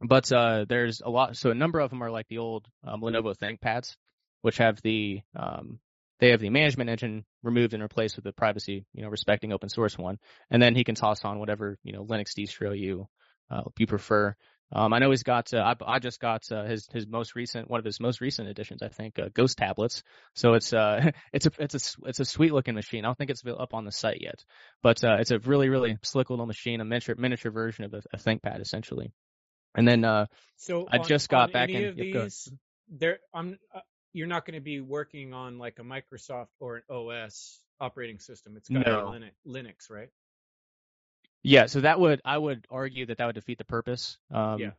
but 0.02 0.30
uh, 0.32 0.64
there's 0.68 1.00
a 1.00 1.10
lot. 1.10 1.36
So 1.36 1.50
a 1.50 1.54
number 1.54 1.80
of 1.80 1.90
them 1.90 2.02
are 2.02 2.10
like 2.10 2.28
the 2.28 2.38
old 2.38 2.66
um, 2.84 3.02
Lenovo 3.02 3.36
ThinkPads 3.36 3.96
which 4.42 4.58
have 4.58 4.80
the 4.82 5.20
um, 5.36 5.78
they 6.20 6.30
have 6.30 6.40
the 6.40 6.50
management 6.50 6.90
engine 6.90 7.24
removed 7.42 7.72
and 7.72 7.82
replaced 7.82 8.16
with 8.16 8.24
the 8.24 8.32
privacy, 8.32 8.84
you 8.92 9.02
know, 9.02 9.08
respecting 9.08 9.52
open 9.52 9.68
source 9.68 9.96
one, 9.96 10.18
and 10.50 10.62
then 10.62 10.74
he 10.74 10.84
can 10.84 10.94
toss 10.94 11.24
on 11.24 11.38
whatever 11.38 11.78
you 11.82 11.92
know 11.92 12.04
Linux 12.04 12.34
distro 12.38 12.78
you 12.78 13.08
uh, 13.50 13.62
you 13.78 13.86
prefer. 13.86 14.34
Um, 14.72 14.92
I 14.92 14.98
know 14.98 15.10
he's 15.10 15.24
got. 15.24 15.52
Uh, 15.52 15.74
I, 15.80 15.94
I 15.94 15.98
just 15.98 16.20
got 16.20 16.42
uh, 16.52 16.64
his 16.64 16.86
his 16.92 17.06
most 17.06 17.34
recent 17.34 17.68
one 17.68 17.80
of 17.80 17.84
his 17.84 17.98
most 17.98 18.20
recent 18.20 18.48
editions. 18.48 18.82
I 18.82 18.88
think 18.88 19.18
uh, 19.18 19.28
Ghost 19.34 19.58
tablets. 19.58 20.02
So 20.34 20.54
it's 20.54 20.72
uh 20.72 21.10
it's 21.32 21.46
a 21.46 21.50
it's 21.58 21.74
a 21.74 22.08
it's 22.08 22.20
a 22.20 22.24
sweet 22.24 22.52
looking 22.52 22.74
machine. 22.74 23.04
I 23.04 23.08
don't 23.08 23.18
think 23.18 23.30
it's 23.30 23.42
up 23.46 23.74
on 23.74 23.84
the 23.84 23.92
site 23.92 24.20
yet, 24.20 24.44
but 24.82 25.02
uh, 25.02 25.16
it's 25.18 25.32
a 25.32 25.38
really 25.40 25.68
really 25.68 25.98
slick 26.02 26.30
little 26.30 26.46
machine, 26.46 26.80
a 26.80 26.84
miniature 26.84 27.16
miniature 27.16 27.50
version 27.50 27.84
of 27.84 27.94
a, 27.94 28.02
a 28.12 28.16
ThinkPad 28.16 28.60
essentially. 28.60 29.12
And 29.74 29.86
then 29.86 30.04
uh, 30.04 30.26
so 30.56 30.86
I 30.90 30.98
on, 30.98 31.06
just 31.06 31.28
got 31.28 31.52
back 31.52 31.70
in. 31.70 31.96
These, 31.96 32.52
there, 32.88 33.18
I'm 33.32 33.58
you're 34.12 34.26
not 34.26 34.44
going 34.46 34.54
to 34.54 34.60
be 34.60 34.80
working 34.80 35.32
on 35.32 35.58
like 35.58 35.78
a 35.78 35.82
Microsoft 35.82 36.48
or 36.58 36.76
an 36.76 36.82
OS 36.90 37.60
operating 37.80 38.18
system. 38.18 38.56
It's 38.56 38.68
got 38.68 38.86
no. 38.86 39.12
to 39.12 39.18
be 39.20 39.26
Linux, 39.26 39.64
Linux, 39.64 39.90
right? 39.90 40.10
Yeah, 41.42 41.66
so 41.66 41.80
that 41.80 41.98
would 41.98 42.20
I 42.24 42.36
would 42.36 42.66
argue 42.70 43.06
that 43.06 43.18
that 43.18 43.26
would 43.26 43.34
defeat 43.34 43.58
the 43.58 43.64
purpose. 43.64 44.18
Um, 44.30 44.58
yeah, 44.58 44.70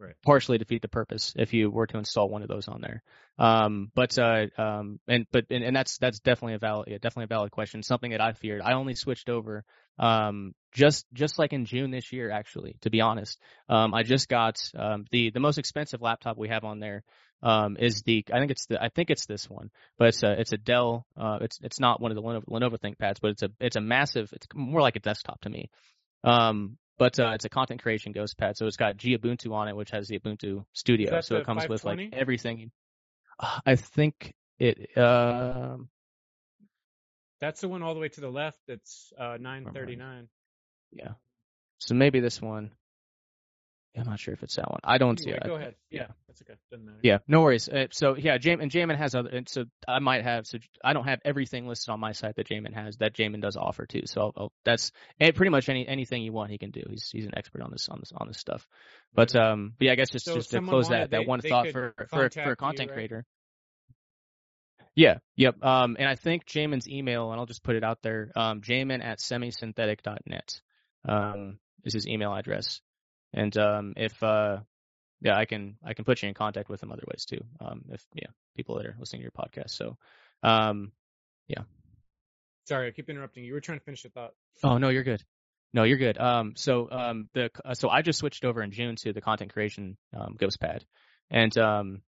right. 0.00 0.14
Partially 0.24 0.58
defeat 0.58 0.82
the 0.82 0.88
purpose 0.88 1.34
if 1.36 1.52
you 1.52 1.70
were 1.70 1.86
to 1.86 1.98
install 1.98 2.28
one 2.28 2.42
of 2.42 2.48
those 2.48 2.68
on 2.68 2.80
there. 2.80 3.02
Um, 3.38 3.90
but 3.94 4.18
uh, 4.18 4.46
um, 4.58 5.00
and 5.06 5.26
but 5.30 5.46
and, 5.50 5.62
and 5.62 5.76
that's 5.76 5.98
that's 5.98 6.20
definitely 6.20 6.54
a 6.54 6.58
valid 6.58 6.88
yeah, 6.88 6.98
definitely 6.98 7.24
a 7.24 7.28
valid 7.28 7.50
question. 7.50 7.82
Something 7.82 8.10
that 8.12 8.20
I 8.20 8.32
feared. 8.32 8.62
I 8.62 8.72
only 8.72 8.94
switched 8.94 9.28
over 9.28 9.64
um, 9.98 10.54
just 10.72 11.06
just 11.12 11.38
like 11.38 11.52
in 11.52 11.64
June 11.64 11.90
this 11.90 12.12
year, 12.12 12.30
actually. 12.30 12.76
To 12.82 12.90
be 12.90 13.00
honest, 13.00 13.38
um, 13.68 13.94
I 13.94 14.02
just 14.02 14.28
got 14.28 14.56
um, 14.76 15.04
the 15.10 15.30
the 15.30 15.40
most 15.40 15.58
expensive 15.58 16.02
laptop 16.02 16.36
we 16.36 16.48
have 16.48 16.64
on 16.64 16.80
there 16.80 17.04
um, 17.42 17.76
is 17.78 18.02
the 18.02 18.24
I 18.32 18.38
think 18.38 18.50
it's 18.50 18.66
the 18.66 18.82
I 18.82 18.88
think 18.88 19.10
it's 19.10 19.26
this 19.26 19.48
one, 19.48 19.70
but 19.98 20.08
it's 20.08 20.22
a 20.22 20.32
it's 20.38 20.52
a 20.52 20.58
Dell. 20.58 21.06
Uh, 21.16 21.38
it's 21.40 21.58
it's 21.62 21.80
not 21.80 22.00
one 22.00 22.10
of 22.10 22.16
the 22.16 22.22
Lenovo, 22.22 22.44
Lenovo 22.48 22.78
ThinkPads, 22.78 23.20
but 23.20 23.32
it's 23.32 23.42
a 23.42 23.50
it's 23.60 23.76
a 23.76 23.80
massive. 23.80 24.30
It's 24.32 24.46
more 24.54 24.80
like 24.80 24.96
a 24.96 25.00
desktop 25.00 25.40
to 25.42 25.50
me. 25.50 25.70
Um, 26.22 26.76
but 27.00 27.18
uh, 27.18 27.30
it's 27.34 27.46
a 27.46 27.48
content 27.48 27.82
creation 27.82 28.12
ghost 28.12 28.36
pad, 28.36 28.58
so 28.58 28.66
it's 28.66 28.76
got 28.76 28.98
GUbuntu 28.98 29.50
on 29.52 29.68
it, 29.68 29.74
which 29.74 29.90
has 29.90 30.06
the 30.06 30.18
Ubuntu 30.18 30.66
Studio, 30.74 31.22
so 31.22 31.36
it 31.36 31.46
comes 31.46 31.66
with 31.66 31.82
like 31.82 32.10
everything. 32.12 32.70
I 33.64 33.76
think 33.76 34.34
it. 34.58 34.98
Uh, 34.98 35.78
That's 37.40 37.62
the 37.62 37.68
one 37.68 37.82
all 37.82 37.94
the 37.94 38.00
way 38.00 38.10
to 38.10 38.20
the 38.20 38.28
left. 38.28 38.58
It's 38.68 39.14
uh, 39.18 39.38
939. 39.40 40.28
Yeah. 40.92 41.12
So 41.78 41.94
maybe 41.94 42.20
this 42.20 42.42
one. 42.42 42.70
I'm 43.96 44.06
not 44.06 44.20
sure 44.20 44.32
if 44.32 44.42
it's 44.42 44.54
that 44.56 44.70
one. 44.70 44.80
I 44.84 44.98
don't 44.98 45.18
see 45.18 45.30
it. 45.30 45.42
Go 45.44 45.56
I, 45.56 45.60
ahead. 45.60 45.74
Yeah, 45.90 46.06
that's 46.28 46.40
okay. 46.42 46.54
Doesn't 46.70 46.86
matter. 46.86 46.98
Yeah, 47.02 47.18
no 47.26 47.40
worries. 47.40 47.68
Uh, 47.68 47.86
so 47.90 48.16
yeah, 48.16 48.38
Jamin 48.38 48.62
and 48.62 48.70
Jamin 48.70 48.96
has 48.96 49.16
other. 49.16 49.42
So 49.48 49.64
I 49.88 49.98
might 49.98 50.22
have. 50.22 50.46
So 50.46 50.58
I 50.84 50.92
don't 50.92 51.06
have 51.06 51.20
everything 51.24 51.66
listed 51.66 51.90
on 51.90 51.98
my 51.98 52.12
site 52.12 52.36
that 52.36 52.46
Jamin 52.46 52.72
has. 52.72 52.98
That 52.98 53.14
Jamin 53.14 53.42
does 53.42 53.56
offer 53.56 53.86
too. 53.86 54.02
So 54.06 54.20
I'll, 54.20 54.32
I'll, 54.36 54.52
that's 54.64 54.92
pretty 55.18 55.50
much 55.50 55.68
any 55.68 55.88
anything 55.88 56.22
you 56.22 56.32
want 56.32 56.52
he 56.52 56.58
can 56.58 56.70
do. 56.70 56.82
He's 56.88 57.10
he's 57.10 57.26
an 57.26 57.36
expert 57.36 57.62
on 57.62 57.70
this 57.72 57.88
on 57.88 57.98
this 57.98 58.12
on 58.16 58.28
this 58.28 58.38
stuff. 58.38 58.66
But 59.12 59.34
um, 59.34 59.72
but 59.76 59.86
yeah, 59.86 59.92
I 59.92 59.96
guess 59.96 60.10
just 60.10 60.24
so 60.24 60.36
just 60.36 60.50
to 60.50 60.60
close 60.60 60.88
that 60.90 61.10
that 61.10 61.18
they, 61.22 61.26
one 61.26 61.40
they 61.42 61.48
thought 61.48 61.70
for 61.70 61.94
for 62.10 62.30
for 62.30 62.52
a 62.52 62.56
content 62.56 62.90
you, 62.90 62.94
right? 62.94 62.94
creator. 62.94 63.26
Yeah, 64.94 65.18
yep. 65.36 65.62
Um, 65.64 65.96
and 65.98 66.08
I 66.08 66.14
think 66.14 66.46
Jamin's 66.46 66.88
email, 66.88 67.30
and 67.30 67.40
I'll 67.40 67.46
just 67.46 67.62
put 67.62 67.76
it 67.76 67.84
out 67.84 68.02
there. 68.02 68.30
Um, 68.34 68.60
Jamin 68.60 69.04
at 69.04 69.18
semisynthetic.net 69.18 70.60
um, 71.08 71.58
is 71.84 71.94
his 71.94 72.06
email 72.06 72.34
address. 72.34 72.80
And 73.32 73.56
um, 73.56 73.94
if 73.96 74.22
uh, 74.22 74.58
yeah, 75.20 75.36
I 75.36 75.44
can 75.44 75.76
I 75.84 75.94
can 75.94 76.04
put 76.04 76.22
you 76.22 76.28
in 76.28 76.34
contact 76.34 76.68
with 76.68 76.80
them 76.80 76.92
other 76.92 77.04
ways 77.06 77.24
too. 77.24 77.40
Um, 77.60 77.82
if 77.90 78.04
yeah, 78.14 78.28
people 78.56 78.76
that 78.76 78.86
are 78.86 78.96
listening 78.98 79.20
to 79.20 79.24
your 79.24 79.32
podcast. 79.32 79.70
So, 79.70 79.96
um, 80.42 80.92
yeah. 81.48 81.62
Sorry, 82.66 82.88
I 82.88 82.90
keep 82.90 83.10
interrupting. 83.10 83.44
You 83.44 83.52
were 83.52 83.60
trying 83.60 83.78
to 83.78 83.84
finish 83.84 84.04
your 84.04 84.10
thought. 84.10 84.32
Oh 84.62 84.78
no, 84.78 84.88
you're 84.88 85.02
good. 85.02 85.22
No, 85.72 85.84
you're 85.84 85.98
good. 85.98 86.18
Um, 86.18 86.54
so 86.56 86.88
um, 86.90 87.28
the 87.34 87.50
uh, 87.64 87.74
so 87.74 87.88
I 87.88 88.02
just 88.02 88.18
switched 88.18 88.44
over 88.44 88.62
in 88.62 88.72
June 88.72 88.96
to 88.96 89.12
the 89.12 89.20
content 89.20 89.52
creation 89.52 89.96
um, 90.16 90.36
Ghost 90.38 90.60
Pad, 90.60 90.84
and 91.30 91.56
um, 91.58 92.02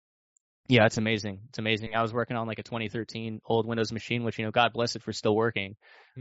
yeah, 0.67 0.85
it's 0.85 0.97
amazing. 0.97 1.41
It's 1.49 1.59
amazing. 1.59 1.93
I 1.95 2.01
was 2.01 2.13
working 2.13 2.37
on 2.37 2.47
like 2.47 2.59
a 2.59 2.63
2013 2.63 3.41
old 3.45 3.67
Windows 3.67 3.91
machine, 3.91 4.23
which 4.23 4.39
you 4.39 4.45
know, 4.45 4.51
God 4.51 4.73
bless 4.73 4.95
it 4.95 5.03
for 5.03 5.11
still 5.13 5.35
working, 5.35 5.75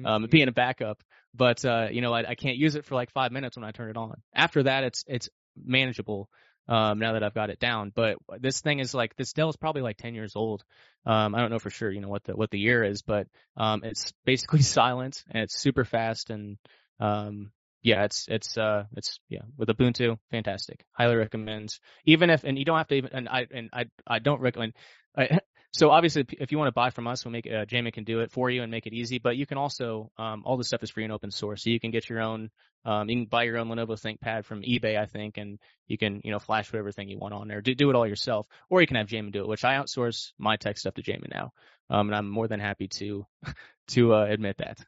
um, 0.05 0.23
Mm-hmm. 0.23 0.31
being 0.31 0.49
a 0.49 0.53
backup. 0.53 1.03
But 1.35 1.65
uh, 1.65 1.89
you 1.91 2.01
know, 2.01 2.13
I, 2.13 2.31
I 2.31 2.35
can't 2.35 2.57
use 2.57 2.75
it 2.75 2.85
for 2.85 2.95
like 2.95 3.11
five 3.13 3.33
minutes 3.33 3.57
when 3.57 3.65
I 3.65 3.71
turn 3.71 3.91
it 3.91 3.97
on. 3.97 4.21
After 4.35 4.63
that, 4.65 4.85
it's 4.85 5.05
it's 5.07 5.29
manageable. 5.57 6.29
um, 6.69 6.99
now 6.99 7.13
that 7.15 7.23
I've 7.23 7.35
got 7.35 7.51
it 7.51 7.59
down. 7.59 7.93
But 7.95 8.17
this 8.41 8.61
thing 8.61 8.79
is 8.79 8.95
like 8.95 9.17
this 9.17 9.33
Dell 9.33 9.49
is 9.51 9.57
probably 9.57 9.83
like 9.83 9.97
10 9.97 10.15
years 10.15 10.37
old. 10.37 10.63
Um, 11.05 11.35
I 11.35 11.41
don't 11.41 11.51
know 11.51 11.59
for 11.59 11.71
sure, 11.71 11.91
you 11.91 12.01
know, 12.01 12.09
what 12.09 12.25
the 12.25 12.37
what 12.37 12.51
the 12.51 12.59
year 12.59 12.85
is, 12.85 13.03
but 13.03 13.27
um, 13.57 13.83
it's 13.85 14.13
basically 14.25 14.63
silent 14.79 15.25
and 15.31 15.43
it's 15.43 15.61
super 15.61 15.85
fast 15.85 16.31
and 16.31 16.59
um, 17.01 17.51
yeah, 17.83 18.05
it's 18.05 18.27
it's 18.29 18.57
uh 18.57 18.85
it's 18.97 19.19
yeah 19.29 19.43
with 19.57 19.69
Ubuntu, 19.69 20.19
fantastic. 20.31 20.85
Highly 20.93 21.17
recommend. 21.17 21.77
Even 22.05 22.31
if 22.31 22.45
and 22.45 22.57
you 22.59 22.65
don't 22.65 22.79
have 22.79 22.89
to 22.89 22.95
even 22.95 23.11
and 23.13 23.29
I 23.29 23.47
and 23.51 23.71
I 23.73 23.87
I 24.07 24.21
don't 24.21 24.41
recommend. 24.41 24.75
I, 25.17 25.41
so 25.73 25.91
obviously, 25.91 26.25
if 26.39 26.53
you 26.53 26.59
want 26.59 26.69
to 26.69 26.73
buy 26.73 26.91
from 26.91 27.09
us, 27.09 27.25
we'll 27.25 27.33
make 27.33 27.47
uh, 27.47 27.65
Jamin 27.65 27.93
can 27.93 28.05
do 28.05 28.21
it 28.21 28.31
for 28.31 28.51
you 28.51 28.63
and 28.63 28.71
make 28.71 28.87
it 28.87 28.93
easy. 28.93 29.19
But 29.19 29.37
you 29.37 29.47
can 29.47 29.59
also 29.59 30.13
um, 30.17 30.43
all 30.47 30.57
this 30.57 30.69
stuff 30.69 30.85
is 30.85 30.91
free 30.91 31.03
and 31.03 31.13
open 31.13 31.33
source, 31.33 31.65
so 31.65 31.71
you 31.71 31.81
can 31.81 31.91
get 31.91 32.09
your 32.09 32.21
own. 32.21 32.51
Um, 32.85 33.09
you 33.09 33.17
can 33.17 33.27
buy 33.27 33.45
your 33.45 33.59
own 33.59 33.69
Lenovo 33.69 34.01
ThinkPad 34.01 34.45
from 34.45 34.63
eBay, 34.63 34.99
I 34.99 35.07
think, 35.07 35.39
and 35.39 35.59
you 35.89 35.99
can 35.99 36.21
you 36.23 36.31
know 36.31 36.39
flash 36.39 36.73
whatever 36.73 36.93
thing 36.93 37.09
you 37.09 37.19
want 37.19 37.35
on 37.35 37.49
there. 37.49 37.61
Do 37.61 37.75
do 37.75 37.91
it 37.91 37.97
all 37.97 38.07
yourself, 38.07 38.47
or 38.71 38.81
you 38.81 38.87
can 38.87 38.97
have 38.97 39.09
Jamin 39.09 39.33
do 39.33 39.41
it, 39.41 39.49
which 39.49 39.65
I 39.65 39.75
outsource 39.75 40.33
my 40.39 40.57
tech 40.57 40.79
stuff 40.79 40.95
to 40.95 41.03
Jamin 41.03 41.35
now, 41.35 41.53
um, 41.91 42.09
and 42.09 42.15
I'm 42.15 42.29
more 42.29 42.47
than 42.47 42.61
happy 42.61 42.87
to 42.89 43.27
to 43.89 44.15
uh, 44.15 44.27
admit 44.27 44.59
that. 44.59 44.79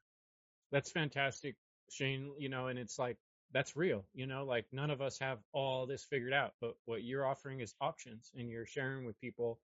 That's 0.70 0.90
fantastic, 0.90 1.56
Shane. 1.94 2.32
You 2.38 2.48
know, 2.48 2.68
and 2.68 2.78
it's 2.78 2.98
like 2.98 3.16
that's 3.52 3.76
real. 3.76 4.04
You 4.14 4.26
know, 4.26 4.44
like 4.44 4.66
none 4.72 4.90
of 4.90 5.00
us 5.00 5.18
have 5.20 5.38
all 5.52 5.86
this 5.86 6.04
figured 6.04 6.32
out, 6.32 6.52
but 6.60 6.74
what 6.84 7.04
you're 7.04 7.26
offering 7.26 7.60
is 7.60 7.74
options, 7.80 8.32
and 8.36 8.48
you're 8.48 8.66
sharing 8.66 9.04
with 9.04 9.20
people 9.20 9.58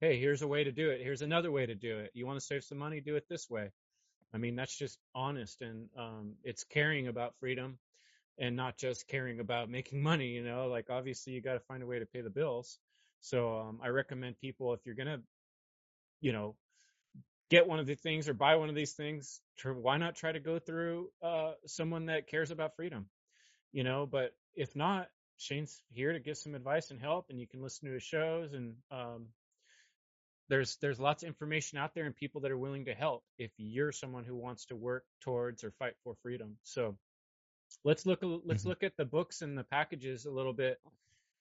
hey, 0.00 0.18
here's 0.20 0.42
a 0.42 0.48
way 0.48 0.64
to 0.64 0.72
do 0.72 0.90
it. 0.90 1.00
Here's 1.00 1.22
another 1.22 1.50
way 1.50 1.66
to 1.66 1.74
do 1.74 1.98
it. 1.98 2.10
You 2.14 2.26
want 2.26 2.38
to 2.38 2.44
save 2.44 2.64
some 2.64 2.78
money? 2.78 3.00
Do 3.00 3.16
it 3.16 3.28
this 3.28 3.48
way. 3.48 3.70
I 4.34 4.38
mean, 4.38 4.56
that's 4.56 4.76
just 4.76 4.98
honest 5.14 5.62
and 5.62 5.88
um, 5.96 6.34
it's 6.42 6.64
caring 6.64 7.08
about 7.08 7.34
freedom 7.40 7.78
and 8.38 8.54
not 8.54 8.76
just 8.76 9.08
caring 9.08 9.40
about 9.40 9.70
making 9.78 10.02
money. 10.02 10.28
You 10.28 10.44
know, 10.44 10.68
like 10.68 10.90
obviously 10.90 11.32
you 11.32 11.40
got 11.40 11.54
to 11.54 11.60
find 11.60 11.82
a 11.82 11.86
way 11.86 11.98
to 11.98 12.06
pay 12.06 12.20
the 12.20 12.30
bills. 12.30 12.78
So 13.20 13.58
um, 13.58 13.80
I 13.82 13.88
recommend 13.88 14.38
people 14.38 14.74
if 14.74 14.80
you're 14.84 14.94
gonna, 14.94 15.20
you 16.20 16.32
know, 16.32 16.54
get 17.50 17.66
one 17.66 17.78
of 17.78 17.86
the 17.86 17.94
things 17.94 18.28
or 18.28 18.34
buy 18.34 18.56
one 18.56 18.68
of 18.68 18.74
these 18.74 18.92
things, 18.92 19.40
why 19.64 19.96
not 19.96 20.16
try 20.16 20.32
to 20.32 20.40
go 20.40 20.58
through 20.58 21.08
uh, 21.22 21.52
someone 21.66 22.06
that 22.06 22.28
cares 22.28 22.50
about 22.50 22.76
freedom? 22.76 23.06
You 23.72 23.84
know, 23.84 24.06
but 24.06 24.34
if 24.54 24.74
not, 24.74 25.08
Shane's 25.38 25.80
here 25.90 26.12
to 26.12 26.20
give 26.20 26.38
some 26.38 26.54
advice 26.54 26.90
and 26.90 27.00
help, 27.00 27.26
and 27.28 27.38
you 27.38 27.46
can 27.46 27.62
listen 27.62 27.88
to 27.88 27.94
his 27.94 28.02
shows 28.02 28.54
and 28.54 28.74
um, 28.90 29.26
there's 30.48 30.76
there's 30.80 31.00
lots 31.00 31.22
of 31.22 31.26
information 31.28 31.78
out 31.78 31.94
there 31.94 32.04
and 32.04 32.14
people 32.14 32.40
that 32.42 32.50
are 32.50 32.58
willing 32.58 32.84
to 32.84 32.94
help 32.94 33.24
if 33.38 33.50
you're 33.56 33.92
someone 33.92 34.24
who 34.24 34.36
wants 34.36 34.66
to 34.66 34.76
work 34.76 35.04
towards 35.20 35.64
or 35.64 35.72
fight 35.72 35.94
for 36.04 36.14
freedom. 36.22 36.56
So 36.62 36.96
let's 37.84 38.06
look 38.06 38.20
let's 38.22 38.60
mm-hmm. 38.60 38.68
look 38.68 38.82
at 38.82 38.96
the 38.96 39.04
books 39.04 39.42
and 39.42 39.58
the 39.58 39.64
packages 39.64 40.24
a 40.24 40.30
little 40.30 40.52
bit. 40.52 40.78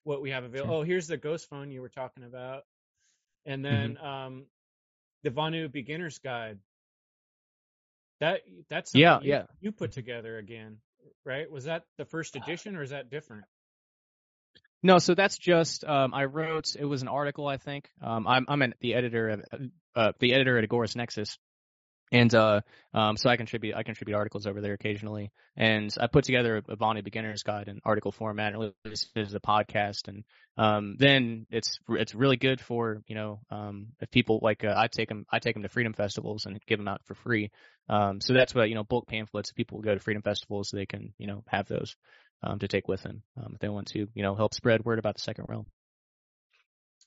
What 0.03 0.21
we 0.21 0.31
have 0.31 0.43
available. 0.43 0.75
Sure. 0.75 0.81
Oh, 0.81 0.83
here's 0.83 1.07
the 1.07 1.17
Ghost 1.17 1.49
Phone 1.49 1.71
you 1.71 1.81
were 1.81 1.89
talking 1.89 2.23
about, 2.23 2.63
and 3.45 3.65
then 3.65 3.95
mm-hmm. 3.95 4.05
um, 4.05 4.45
the 5.25 5.31
Vonu 5.31 5.69
Beginner's 5.69 6.19
Guide. 6.19 6.59
That 8.21 8.41
that's 8.69 8.95
yeah 8.95 9.19
you, 9.21 9.31
yeah 9.31 9.43
you 9.59 9.73
put 9.73 9.91
together 9.91 10.37
again, 10.37 10.77
right? 11.25 11.51
Was 11.51 11.65
that 11.65 11.83
the 11.97 12.05
first 12.05 12.37
edition 12.37 12.77
or 12.77 12.83
is 12.83 12.91
that 12.91 13.09
different? 13.09 13.43
No, 14.81 14.99
so 14.99 15.15
that's 15.15 15.37
just 15.37 15.83
um, 15.83 16.13
I 16.13 16.25
wrote. 16.25 16.75
It 16.79 16.85
was 16.85 17.01
an 17.01 17.07
article, 17.07 17.47
I 17.47 17.57
think. 17.57 17.89
Um, 18.01 18.27
I'm 18.27 18.45
I'm 18.47 18.61
an, 18.61 18.75
the 18.79 18.93
editor 18.93 19.29
of 19.29 19.43
uh, 19.95 20.11
the 20.19 20.33
editor 20.33 20.57
at 20.57 20.69
Agorist 20.69 20.95
Nexus, 20.95 21.37
and 22.11 22.33
uh, 22.33 22.61
um, 22.93 23.17
so 23.17 23.29
I 23.29 23.37
contribute 23.37 23.75
I 23.75 23.83
contribute 23.83 24.15
articles 24.15 24.47
over 24.47 24.61
there 24.61 24.73
occasionally. 24.73 25.31
And 25.57 25.93
I 25.99 26.07
put 26.07 26.25
together 26.25 26.57
a 26.57 26.75
Vonu 26.75 27.03
Beginner's 27.03 27.43
Guide 27.43 27.67
in 27.67 27.79
article 27.83 28.11
format, 28.11 28.53
and 28.53 28.63
a 28.63 29.39
podcast. 29.39 30.07
And 30.07 30.23
um, 30.57 30.95
then 30.99 31.47
it's 31.49 31.79
it's 31.89 32.13
really 32.13 32.37
good 32.37 32.61
for 32.61 33.01
you 33.07 33.15
know 33.15 33.39
um, 33.49 33.87
if 33.99 34.11
people 34.11 34.39
like 34.41 34.63
uh, 34.63 34.73
I 34.75 34.87
take 34.87 35.09
them 35.09 35.25
I 35.31 35.39
take 35.39 35.55
them 35.55 35.63
to 35.63 35.69
freedom 35.69 35.93
festivals 35.93 36.45
and 36.45 36.59
give 36.65 36.79
them 36.79 36.87
out 36.87 37.01
for 37.05 37.15
free. 37.15 37.51
Um, 37.89 38.21
so 38.21 38.33
that's 38.33 38.53
what 38.53 38.69
you 38.69 38.75
know 38.75 38.83
bulk 38.83 39.07
pamphlets. 39.07 39.49
If 39.49 39.55
people 39.55 39.81
go 39.81 39.93
to 39.93 39.99
freedom 39.99 40.21
festivals, 40.21 40.69
they 40.71 40.85
can 40.85 41.13
you 41.17 41.27
know 41.27 41.43
have 41.47 41.67
those 41.67 41.95
um, 42.43 42.59
to 42.59 42.67
take 42.67 42.87
with 42.87 43.01
them 43.01 43.23
um, 43.37 43.51
if 43.53 43.59
they 43.59 43.69
want 43.69 43.87
to, 43.87 44.07
you 44.13 44.23
know, 44.23 44.35
help 44.35 44.53
spread 44.53 44.85
word 44.85 44.99
about 44.99 45.15
the 45.15 45.21
second 45.21 45.45
realm. 45.49 45.65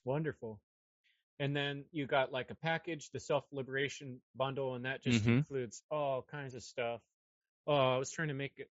Wonderful. 0.04 0.60
And 1.40 1.54
then 1.54 1.84
you 1.92 2.06
got 2.06 2.32
like 2.32 2.50
a 2.50 2.54
package, 2.56 3.10
the 3.12 3.20
self 3.20 3.44
liberation 3.52 4.20
bundle, 4.36 4.74
and 4.74 4.84
that 4.84 5.02
just 5.02 5.20
mm-hmm. 5.20 5.38
includes 5.38 5.82
all 5.90 6.26
kinds 6.30 6.54
of 6.54 6.62
stuff. 6.62 7.00
Oh, 7.66 7.94
I 7.94 7.98
was 7.98 8.10
trying 8.10 8.28
to 8.28 8.34
make 8.34 8.54
it 8.56 8.68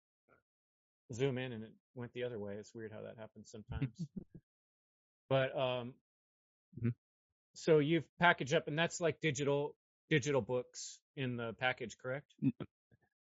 zoom 1.12 1.38
in 1.38 1.52
and 1.52 1.64
it 1.64 1.72
went 1.94 2.12
the 2.12 2.24
other 2.24 2.38
way. 2.38 2.54
It's 2.54 2.74
weird 2.74 2.92
how 2.92 3.02
that 3.02 3.16
happens 3.18 3.50
sometimes. 3.50 3.94
but 5.28 5.56
um, 5.56 5.94
mm-hmm. 6.78 6.90
so 7.54 7.78
you've 7.78 8.06
packaged 8.18 8.54
up, 8.54 8.68
and 8.68 8.78
that's 8.78 9.00
like 9.00 9.20
digital 9.20 9.74
digital 10.08 10.40
books 10.40 10.98
in 11.16 11.36
the 11.36 11.54
package, 11.58 11.96
correct? 12.00 12.34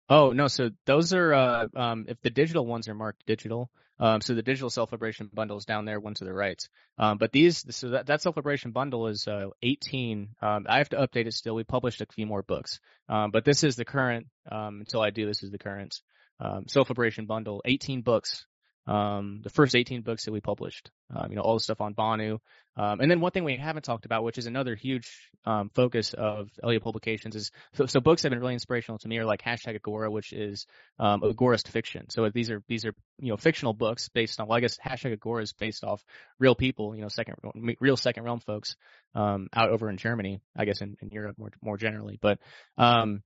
Oh 0.09 0.31
no, 0.33 0.49
so 0.49 0.71
those 0.85 1.13
are 1.15 1.33
uh, 1.33 1.67
um, 1.75 2.07
if 2.09 2.21
the 2.21 2.31
digital 2.31 2.67
ones 2.67 2.89
are 2.89 2.95
marked 2.95 3.25
digital, 3.27 3.71
um, 3.99 4.21
so 4.21 4.35
the 4.35 4.43
digital 4.43 4.71
self 4.71 4.93
liberation 4.93 5.31
bundle 5.33 5.57
is 5.57 5.65
down 5.65 5.85
there, 5.85 6.01
one 6.01 6.15
to 6.15 6.25
the 6.25 6.33
right. 6.33 6.61
Um, 6.99 7.19
but 7.19 7.33
these, 7.33 7.65
so 7.75 7.91
that, 7.91 8.07
that 8.07 8.23
self 8.23 8.37
liberation 8.37 8.73
bundle 8.73 9.07
is 9.07 9.27
uh, 9.29 9.51
18. 9.63 10.31
Um, 10.43 10.67
I 10.69 10.79
have 10.79 10.89
to 10.91 10.97
update 10.97 11.27
it 11.27 11.35
still. 11.35 11.55
We 11.55 11.65
published 11.65 12.01
a 12.01 12.07
few 12.07 12.27
more 12.27 12.43
books, 12.43 12.81
um, 13.09 13.31
but 13.31 13.45
this 13.45 13.63
is 13.63 13.77
the 13.77 13.85
current. 13.85 14.27
Um, 14.51 14.81
until 14.81 15.01
I 15.01 15.11
do, 15.11 15.27
this 15.27 15.43
is 15.43 15.51
the 15.51 15.59
current 15.59 16.01
um, 16.41 16.67
self 16.67 16.91
liberation 16.91 17.27
bundle. 17.27 17.63
18 17.65 18.03
books 18.03 18.47
um, 18.87 19.41
the 19.43 19.51
first 19.51 19.75
18 19.75 20.03
books 20.03 20.27
that 20.27 20.33
we 20.33 20.41
published, 20.41 20.91
um, 21.15 21.31
you 21.31 21.37
know, 21.37 21.43
all 21.43 21.55
the 21.55 21.61
stuff 21.61 21.81
on 21.81 21.95
Vonu. 21.95 22.39
Um, 22.77 23.01
and 23.01 23.11
then 23.11 23.21
one 23.21 23.31
thing 23.31 23.45
we 23.45 23.57
haven't 23.57 23.85
talked 23.85 24.05
about, 24.05 24.25
which 24.25 24.37
is 24.37 24.47
another 24.47 24.75
huge 24.75 25.31
um, 25.45 25.71
focus 25.75 26.13
of 26.13 26.51
LUA 26.63 26.81
Publications, 26.81 27.37
is 27.37 27.51
so, 27.75 27.87
so, 27.87 28.01
books 28.01 28.23
have 28.23 28.31
been 28.31 28.41
really 28.41 28.55
inspirational 28.55 28.99
to 28.99 29.09
me 29.09 29.19
are 29.19 29.25
like 29.25 29.43
hashtag 29.43 29.77
Agora, 29.77 30.11
which 30.11 30.33
is 30.33 30.67
um, 30.99 31.21
Agorist 31.21 31.69
fiction. 31.69 32.11
So 32.11 32.29
these 32.31 32.51
are 32.51 32.63
these 32.67 32.85
are 32.85 32.93
you 33.21 33.31
know 33.31 33.37
fictional 33.37 33.75
books 33.75 34.09
based 34.09 34.41
on 34.41 34.49
well, 34.49 34.59
I 34.59 34.61
guess 34.61 34.77
hashtag 34.85 35.13
Agora 35.13 35.43
is 35.43 35.53
based 35.53 35.85
off 35.85 36.03
real 36.41 36.57
people, 36.57 36.97
you 36.97 37.03
know, 37.03 37.09
second 37.09 37.37
real 37.81 37.97
second 37.97 38.25
realm 38.25 38.41
folks 38.41 38.77
um, 39.15 39.49
out 39.55 39.71
over 39.71 39.89
in 39.89 39.97
Germany, 39.97 40.41
I 40.57 40.65
guess 40.65 40.81
in, 40.81 40.97
in 41.01 41.11
Europe 41.11 41.39
more 41.39 41.51
more 41.63 41.77
generally, 41.77 42.19
but 42.21 42.41
um, 42.77 43.23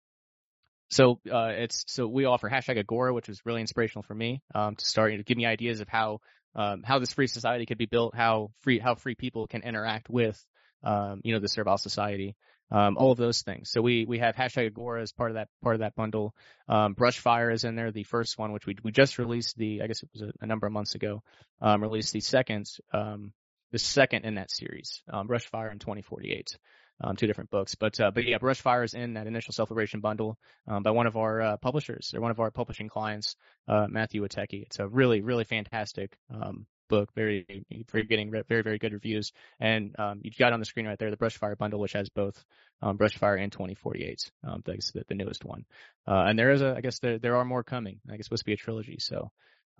so 0.88 1.20
uh, 1.30 1.52
it's 1.54 1.84
so 1.86 2.06
we 2.06 2.24
offer 2.24 2.48
hashtag 2.48 2.78
Agora, 2.78 3.12
which 3.12 3.28
was 3.28 3.40
really 3.44 3.60
inspirational 3.60 4.02
for 4.02 4.14
me 4.14 4.42
um, 4.54 4.74
to 4.74 4.84
start 4.84 5.12
to 5.16 5.22
give 5.22 5.36
me 5.36 5.46
ideas 5.46 5.80
of 5.80 5.88
how 5.88 6.20
um, 6.54 6.82
how 6.82 6.98
this 6.98 7.12
free 7.12 7.26
society 7.26 7.66
could 7.66 7.78
be 7.78 7.86
built, 7.86 8.14
how 8.14 8.50
free 8.60 8.78
how 8.78 8.94
free 8.94 9.14
people 9.14 9.46
can 9.46 9.62
interact 9.62 10.08
with 10.08 10.42
um, 10.82 11.20
you 11.24 11.34
know 11.34 11.40
the 11.40 11.48
servile 11.48 11.76
society, 11.76 12.36
um, 12.70 12.96
all 12.96 13.12
of 13.12 13.18
those 13.18 13.42
things. 13.42 13.70
So 13.70 13.82
we 13.82 14.06
we 14.06 14.18
have 14.18 14.34
hashtag 14.34 14.66
Agora 14.66 15.02
as 15.02 15.12
part 15.12 15.30
of 15.30 15.34
that 15.34 15.48
part 15.62 15.74
of 15.74 15.80
that 15.80 15.94
bundle. 15.94 16.34
Um, 16.68 16.94
Brushfire 16.94 17.52
is 17.52 17.64
in 17.64 17.76
there, 17.76 17.92
the 17.92 18.04
first 18.04 18.38
one, 18.38 18.52
which 18.52 18.66
we 18.66 18.76
we 18.82 18.90
just 18.90 19.18
released 19.18 19.58
the 19.58 19.82
I 19.82 19.86
guess 19.88 20.02
it 20.02 20.08
was 20.14 20.22
a, 20.22 20.32
a 20.40 20.46
number 20.46 20.66
of 20.66 20.72
months 20.72 20.94
ago. 20.94 21.22
Um, 21.60 21.82
released 21.82 22.14
the 22.14 22.20
second 22.20 22.66
um, 22.94 23.32
the 23.72 23.78
second 23.78 24.24
in 24.24 24.36
that 24.36 24.50
series, 24.50 25.02
um, 25.12 25.28
Brushfire 25.28 25.70
in 25.70 25.78
2048 25.78 26.56
um, 27.00 27.16
two 27.16 27.26
different 27.26 27.50
books. 27.50 27.74
But 27.74 27.98
uh, 28.00 28.10
but 28.10 28.24
yeah, 28.24 28.38
Brushfire 28.38 28.84
is 28.84 28.94
in 28.94 29.14
that 29.14 29.26
initial 29.26 29.52
self 29.52 29.70
bundle 30.00 30.38
um, 30.66 30.82
by 30.82 30.90
one 30.90 31.06
of 31.06 31.16
our 31.16 31.40
uh, 31.40 31.56
publishers 31.56 32.12
or 32.14 32.20
one 32.20 32.30
of 32.30 32.40
our 32.40 32.50
publishing 32.50 32.88
clients, 32.88 33.36
uh, 33.68 33.86
Matthew 33.88 34.22
Watecki. 34.22 34.62
It's 34.62 34.78
a 34.78 34.86
really 34.86 35.20
really 35.20 35.44
fantastic 35.44 36.16
um, 36.32 36.66
book, 36.88 37.10
very 37.14 37.64
for 37.88 38.02
getting 38.02 38.30
very 38.30 38.62
very 38.62 38.78
good 38.78 38.92
reviews. 38.92 39.32
And 39.60 39.94
um, 39.98 40.20
you 40.22 40.30
got 40.38 40.52
on 40.52 40.60
the 40.60 40.66
screen 40.66 40.86
right 40.86 40.98
there 40.98 41.10
the 41.10 41.16
Brushfire 41.16 41.56
bundle, 41.56 41.80
which 41.80 41.92
has 41.92 42.08
both 42.08 42.42
um, 42.82 42.98
Brushfire 42.98 43.40
and 43.40 43.52
2048. 43.52 44.30
Um, 44.44 44.62
that's 44.64 44.92
the, 44.92 45.04
the 45.08 45.14
newest 45.14 45.44
one. 45.44 45.64
Uh, 46.06 46.24
and 46.26 46.38
there 46.38 46.50
is 46.50 46.62
a 46.62 46.74
I 46.76 46.80
guess 46.80 46.98
there 46.98 47.18
there 47.18 47.36
are 47.36 47.44
more 47.44 47.62
coming. 47.62 48.00
I 48.08 48.12
guess 48.12 48.20
it's 48.20 48.26
supposed 48.26 48.42
to 48.42 48.46
be 48.46 48.54
a 48.54 48.56
trilogy, 48.56 48.96
so 48.98 49.30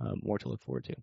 um, 0.01 0.21
more 0.23 0.39
to 0.39 0.49
look 0.49 0.63
forward 0.63 0.85
to. 0.85 0.95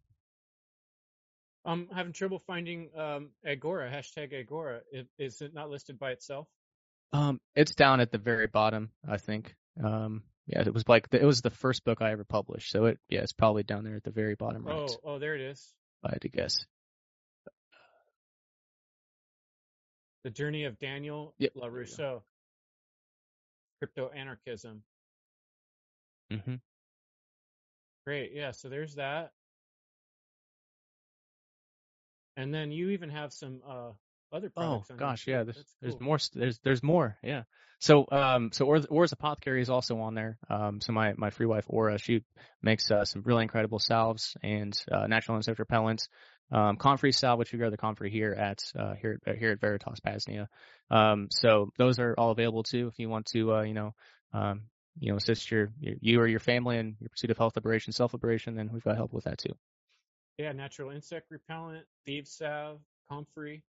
I'm 1.65 1.87
having 1.93 2.13
trouble 2.13 2.41
finding 2.45 2.89
um, 2.97 3.29
Agora, 3.45 3.89
hashtag 3.89 4.39
Agora. 4.39 4.81
Is 5.17 5.41
it 5.41 5.53
not 5.53 5.69
listed 5.69 5.97
by 5.97 6.11
itself? 6.11 6.47
Um, 7.11 7.39
it's 7.55 7.73
down 7.73 8.01
at 8.01 8.11
the 8.11 8.17
very 8.17 8.47
bottom, 8.47 8.91
I 9.07 9.17
think. 9.17 9.55
Um, 9.83 10.23
yeah, 10.47 10.61
it 10.61 10.73
was 10.73 10.87
like 10.87 11.09
the, 11.09 11.21
it 11.21 11.25
was 11.25 11.41
the 11.41 11.49
first 11.49 11.83
book 11.83 12.01
I 12.01 12.11
ever 12.11 12.23
published, 12.23 12.71
so 12.71 12.85
it 12.85 12.99
yeah, 13.09 13.21
it's 13.21 13.33
probably 13.33 13.63
down 13.63 13.83
there 13.83 13.95
at 13.95 14.03
the 14.03 14.11
very 14.11 14.35
bottom 14.35 14.63
right. 14.63 14.75
Oh, 14.75 14.97
oh, 15.03 15.19
there 15.19 15.35
it 15.35 15.41
is. 15.41 15.73
I 16.03 16.11
had 16.11 16.21
to 16.21 16.29
guess. 16.29 16.65
The 20.23 20.29
Journey 20.29 20.65
of 20.65 20.79
Daniel 20.79 21.33
yep. 21.37 21.53
LaRusso. 21.55 22.21
Crypto 23.79 24.09
Anarchism. 24.09 24.83
Mm-hmm. 26.31 26.55
Great. 28.05 28.31
Yeah. 28.33 28.51
So 28.51 28.69
there's 28.69 28.95
that. 28.95 29.31
And 32.37 32.53
then 32.53 32.71
you 32.71 32.89
even 32.89 33.09
have 33.09 33.33
some 33.33 33.61
uh 33.67 33.91
other 34.31 34.51
Oh 34.57 34.61
products. 34.61 34.91
on 34.91 34.97
gosh, 34.97 35.27
yeah. 35.27 35.43
There's 35.43 35.55
That's 35.55 35.75
there's 35.81 35.99
more. 35.99 36.17
There's 36.33 36.59
there's 36.59 36.83
more. 36.83 37.17
Yeah. 37.23 37.43
So 37.79 38.05
um 38.11 38.51
so 38.51 38.65
Ors 38.65 39.11
Apothecary 39.11 39.61
is 39.61 39.69
also 39.69 39.97
on 39.99 40.15
there. 40.15 40.37
Um 40.49 40.81
so 40.81 40.91
my 40.93 41.13
my 41.17 41.29
free 41.29 41.45
wife 41.45 41.65
Aura 41.67 41.97
she 41.97 42.23
makes 42.61 42.89
uh, 42.91 43.05
some 43.05 43.21
really 43.23 43.43
incredible 43.43 43.79
salves 43.79 44.35
and 44.43 44.77
uh, 44.91 45.07
natural 45.07 45.37
insect 45.37 45.59
repellents. 45.59 46.07
Um, 46.51 46.77
Comfrey 46.77 47.11
salve, 47.11 47.39
which 47.39 47.51
we 47.51 47.57
grow 47.57 47.71
the 47.71 47.77
Comfrey 47.77 48.11
here 48.11 48.31
at 48.31 48.59
uh, 48.77 48.93
here 48.93 49.19
at, 49.25 49.37
here 49.37 49.51
at 49.51 49.59
Veritas 49.59 49.99
Paznia. 49.99 50.47
Um, 50.91 51.27
so 51.31 51.71
those 51.77 51.97
are 51.97 52.13
all 52.17 52.31
available 52.31 52.63
too 52.63 52.87
if 52.87 52.99
you 52.99 53.09
want 53.09 53.25
to 53.27 53.55
uh, 53.55 53.61
you 53.63 53.73
know 53.73 53.95
um, 54.31 54.63
you 54.99 55.11
know 55.11 55.17
assist 55.17 55.49
your, 55.49 55.71
your 55.79 55.95
you 56.01 56.19
or 56.19 56.27
your 56.27 56.39
family 56.39 56.77
in 56.77 56.97
your 56.99 57.09
pursuit 57.09 57.31
of 57.31 57.37
health 57.37 57.55
liberation, 57.55 57.93
self 57.93 58.13
liberation. 58.13 58.55
Then 58.55 58.69
we've 58.71 58.83
got 58.83 58.95
help 58.95 59.11
with 59.11 59.23
that 59.23 59.39
too. 59.39 59.53
Yeah, 60.37 60.51
natural 60.51 60.91
insect 60.91 61.31
repellent, 61.31 61.85
thieves 62.05 62.31
salve, 62.31 62.81
comfrey. 63.09 63.63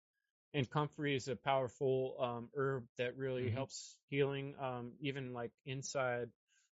And 0.54 0.68
comfrey 0.70 1.14
is 1.16 1.28
a 1.28 1.36
powerful 1.36 2.16
um, 2.20 2.50
herb 2.56 2.86
that 2.96 3.16
really 3.16 3.50
Mhm. 3.50 3.54
helps 3.54 3.98
healing, 4.08 4.54
um, 4.60 4.92
even 5.00 5.32
like 5.34 5.52
inside. 5.66 6.30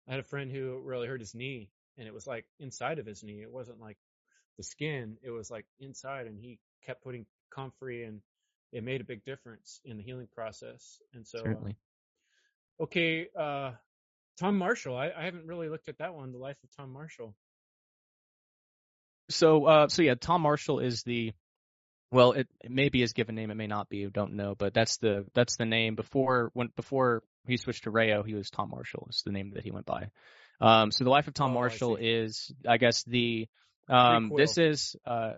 I 0.07 0.11
had 0.11 0.19
a 0.19 0.23
friend 0.23 0.51
who 0.51 0.79
really 0.79 1.07
hurt 1.07 1.19
his 1.19 1.36
knee, 1.36 1.69
and 1.97 2.07
it 2.07 2.13
was 2.13 2.25
like 2.27 2.45
inside 2.59 2.99
of 2.99 3.05
his 3.05 3.23
knee. 3.23 3.41
It 3.41 3.51
wasn't 3.51 3.79
like 3.79 3.97
the 4.57 4.63
skin; 4.63 5.17
it 5.21 5.31
was 5.31 5.51
like 5.51 5.65
inside, 5.79 6.27
and 6.27 6.39
he 6.39 6.59
kept 6.83 7.03
putting 7.03 7.25
comfrey, 7.51 8.03
and 8.03 8.21
it 8.71 8.83
made 8.83 9.01
a 9.01 9.05
big 9.05 9.23
difference 9.25 9.81
in 9.86 9.97
the 9.97 10.03
healing 10.03 10.27
process. 10.33 11.01
And 11.13 11.27
so, 11.27 11.59
uh, 12.79 12.83
okay, 12.83 13.27
uh, 13.38 13.73
Tom 14.39 14.57
Marshall. 14.57 14.97
I, 14.97 15.11
I 15.11 15.23
haven't 15.23 15.47
really 15.47 15.69
looked 15.69 15.89
at 15.89 15.97
that 15.99 16.13
one. 16.15 16.31
The 16.31 16.38
life 16.39 16.57
of 16.63 16.71
Tom 16.75 16.91
Marshall. 16.93 17.36
So, 19.30 19.65
uh, 19.65 19.88
so 19.88 20.01
yeah, 20.01 20.15
Tom 20.15 20.41
Marshall 20.41 20.80
is 20.80 21.03
the, 21.03 21.34
well, 22.11 22.34
it, 22.34 22.47
it 22.63 22.71
may 22.71 22.89
be 22.89 23.01
his 23.01 23.13
given 23.13 23.36
name, 23.36 23.51
it 23.51 23.55
may 23.55 23.67
not 23.67 23.89
be, 23.89 24.05
I 24.05 24.09
don't 24.09 24.34
know, 24.34 24.55
but 24.55 24.73
that's 24.73 24.97
the 24.97 25.26
that's 25.34 25.57
the 25.57 25.65
name 25.65 25.95
before 25.95 26.51
when 26.53 26.69
before 26.76 27.23
he 27.47 27.57
switched 27.57 27.84
to 27.84 27.91
Rayo, 27.91 28.23
he 28.23 28.34
was 28.34 28.49
Tom 28.49 28.69
Marshall 28.69 29.07
is 29.09 29.23
the 29.26 29.32
name 29.32 29.51
that 29.55 29.63
he 29.63 29.71
went 29.71 29.86
by. 29.86 30.09
Um, 30.61 30.91
so 30.91 31.03
the 31.03 31.09
life 31.09 31.28
of 31.28 31.34
Tom 31.34 31.51
Oh, 31.51 31.55
Marshall 31.55 31.97
see. 31.97 32.05
is, 32.05 32.51
I 32.67 32.78
guess 32.78 33.03
the, 33.03 33.47
um, 33.89 34.32
this 34.36 34.57
is, 34.57 34.95
uh, 35.05 35.34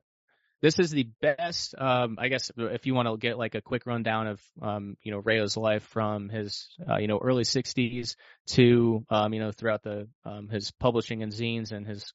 this 0.61 0.79
is 0.79 0.91
the 0.91 1.07
best, 1.21 1.75
um, 1.77 2.17
I 2.19 2.29
guess 2.29 2.51
if 2.57 2.85
you 2.85 2.93
want 2.95 3.07
to 3.07 3.17
get 3.17 3.38
like 3.38 3.55
a 3.55 3.61
quick 3.61 3.85
rundown 3.85 4.27
of, 4.27 4.41
um, 4.61 4.97
you 5.03 5.11
know, 5.11 5.19
Rayo's 5.19 5.55
life 5.57 5.83
from 5.83 6.29
his, 6.29 6.67
uh, 6.89 6.97
you 6.97 7.07
know, 7.07 7.19
early 7.19 7.43
60s 7.43 8.15
to, 8.47 9.05
um, 9.09 9.33
you 9.33 9.39
know, 9.39 9.51
throughout 9.51 9.83
the, 9.83 10.07
um, 10.25 10.49
his 10.49 10.71
publishing 10.71 11.23
and 11.23 11.31
zines 11.31 11.71
and 11.71 11.85
his 11.85 12.11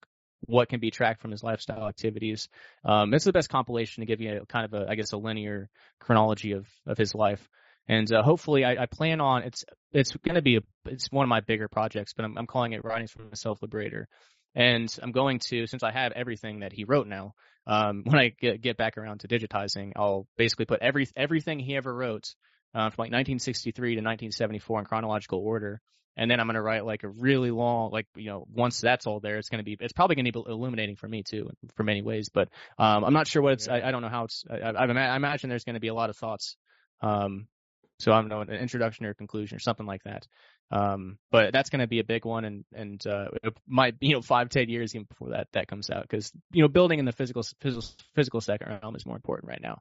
what 0.47 0.69
can 0.69 0.81
be 0.81 0.91
tracked 0.91 1.21
from 1.21 1.31
his 1.31 1.43
lifestyle 1.43 1.89
activities. 1.89 2.49
Um, 2.85 3.15
it's 3.15 3.25
the 3.25 3.33
best 3.33 3.49
compilation 3.49 4.03
to 4.03 4.07
give 4.07 4.21
you 4.21 4.41
a, 4.43 4.47
kind 4.47 4.65
of 4.65 4.75
a, 4.75 4.91
I 4.91 4.95
guess, 4.95 5.13
a 5.13 5.17
linear 5.17 5.69
chronology 6.01 6.53
of, 6.53 6.67
of 6.87 6.99
his 6.99 7.15
life. 7.15 7.47
And 7.89 8.13
uh, 8.13 8.23
hopefully, 8.23 8.65
I, 8.65 8.83
I 8.83 8.87
plan 8.87 9.21
on 9.21 9.43
it's 9.43 9.65
it's 9.93 10.15
going 10.17 10.37
to 10.37 10.43
be 10.43 10.57
a, 10.57 10.61
it's 10.87 11.11
one 11.11 11.25
of 11.25 11.29
my 11.29 11.41
bigger 11.41 11.69
projects, 11.69 12.13
but 12.15 12.25
I'm, 12.25 12.39
I'm 12.39 12.47
calling 12.47 12.73
it 12.73 12.85
Writings 12.85 13.11
from 13.11 13.31
a 13.33 13.37
Self 13.37 13.61
Liberator. 13.61 14.09
And 14.55 14.95
I'm 15.03 15.13
going 15.13 15.41
to 15.49 15.67
since 15.67 15.83
I 15.83 15.91
have 15.91 16.13
everything 16.13 16.61
that 16.61 16.73
he 16.73 16.85
wrote 16.85 17.07
now. 17.07 17.35
Um, 17.67 18.03
when 18.07 18.19
I 18.19 18.33
get, 18.41 18.61
get 18.61 18.77
back 18.77 18.99
around 18.99 19.21
to 19.21 19.29
digitizing, 19.29 19.93
I'll 19.97 20.27
basically 20.37 20.67
put 20.67 20.81
every 20.81 21.09
everything 21.17 21.59
he 21.59 21.77
ever 21.77 21.93
wrote 21.93 22.35
uh, 22.75 22.91
from 22.91 23.03
like 23.05 23.13
1963 23.13 23.97
to 23.97 24.01
1974 24.01 24.79
in 24.81 24.85
chronological 24.85 25.41
order 25.41 25.81
and 26.17 26.31
then 26.31 26.41
I'm 26.41 26.47
going 26.47 26.55
to 26.55 26.63
write 26.63 26.85
like 26.85 27.05
a 27.05 27.09
really 27.09 27.51
long, 27.51 27.91
like 27.91 28.07
you 28.17 28.27
know, 28.27 28.47
once 28.53 28.81
that's 28.81 29.07
all 29.07 29.21
there, 29.21 29.39
it's 29.39 29.49
going 29.49 29.61
to 29.61 29.65
be, 29.65 29.77
it's 29.81 29.93
probably 29.93 30.17
going 30.17 30.27
to 30.27 30.33
be 30.33 30.51
illuminating 30.51 30.97
for 30.97 31.09
me 31.09 31.23
too, 31.23 31.51
for 31.75 31.85
many 31.85 32.03
ways. 32.03 32.29
But 32.29 32.49
um, 32.79 33.05
I'm 33.05 33.15
not 33.15 33.27
sure 33.27 33.43
what 33.43 33.55
it's. 33.55 33.67
Yeah. 33.67 33.75
I, 33.75 33.89
I 33.89 33.91
don't 33.91 34.03
know 34.03 34.09
how 34.09 34.25
it's. 34.25 34.45
I, 34.51 34.57
I, 34.57 34.87
I 34.87 35.17
imagine 35.17 35.49
there's 35.51 35.65
going 35.65 35.75
to 35.75 35.81
be 35.81 35.89
a 35.89 35.95
lot 35.95 36.11
of 36.11 36.17
thoughts. 36.17 36.57
Um, 37.01 37.47
so 37.99 38.13
I 38.13 38.21
don't 38.21 38.29
know, 38.29 38.41
an 38.41 38.51
introduction 38.51 39.07
or 39.07 39.15
conclusion 39.15 39.57
or 39.57 39.61
something 39.61 39.87
like 39.87 40.03
that. 40.05 40.27
Um, 40.73 41.19
but 41.31 41.53
that's 41.53 41.71
going 41.71 41.81
to 41.81 41.87
be 41.87 42.01
a 42.01 42.05
big 42.05 42.25
one, 42.25 42.45
and 42.45 42.65
and 42.75 43.07
uh, 43.07 43.29
it 43.43 43.57
might 43.67 43.95
you 44.01 44.15
know 44.15 44.23
five 44.23 44.49
ten 44.49 44.69
years 44.69 44.95
even 44.95 45.05
before 45.05 45.31
that 45.31 45.49
that 45.53 45.69
comes 45.69 45.91
out 45.91 46.03
because 46.03 46.33
you 46.51 46.63
know 46.63 46.69
building 46.69 46.99
in 46.99 47.05
the 47.05 47.13
physical 47.13 47.43
physical 47.61 47.85
physical 48.15 48.41
second 48.41 48.69
realm 48.83 48.97
is 48.97 49.07
more 49.07 49.17
important 49.17 49.51
right 49.51 49.63
now. 49.63 49.79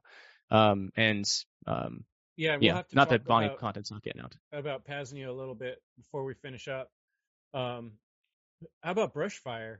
Um, 0.50 0.90
and 0.96 1.24
um, 1.66 2.04
Yeah, 2.36 2.56
we'll 2.56 2.64
yeah, 2.64 2.76
have 2.76 2.88
to 2.88 2.96
not 2.96 3.10
that 3.10 3.24
Bonnie 3.24 3.46
about, 3.46 3.58
content's 3.58 3.90
not 3.90 4.02
getting 4.02 4.22
out. 4.22 4.34
about 4.52 4.84
Paznia 4.84 5.28
a 5.28 5.32
little 5.32 5.54
bit 5.54 5.82
before 5.96 6.24
we 6.24 6.34
finish 6.34 6.66
up. 6.68 6.90
Um, 7.54 7.92
how 8.82 8.92
about 8.92 9.14
Brushfire? 9.14 9.78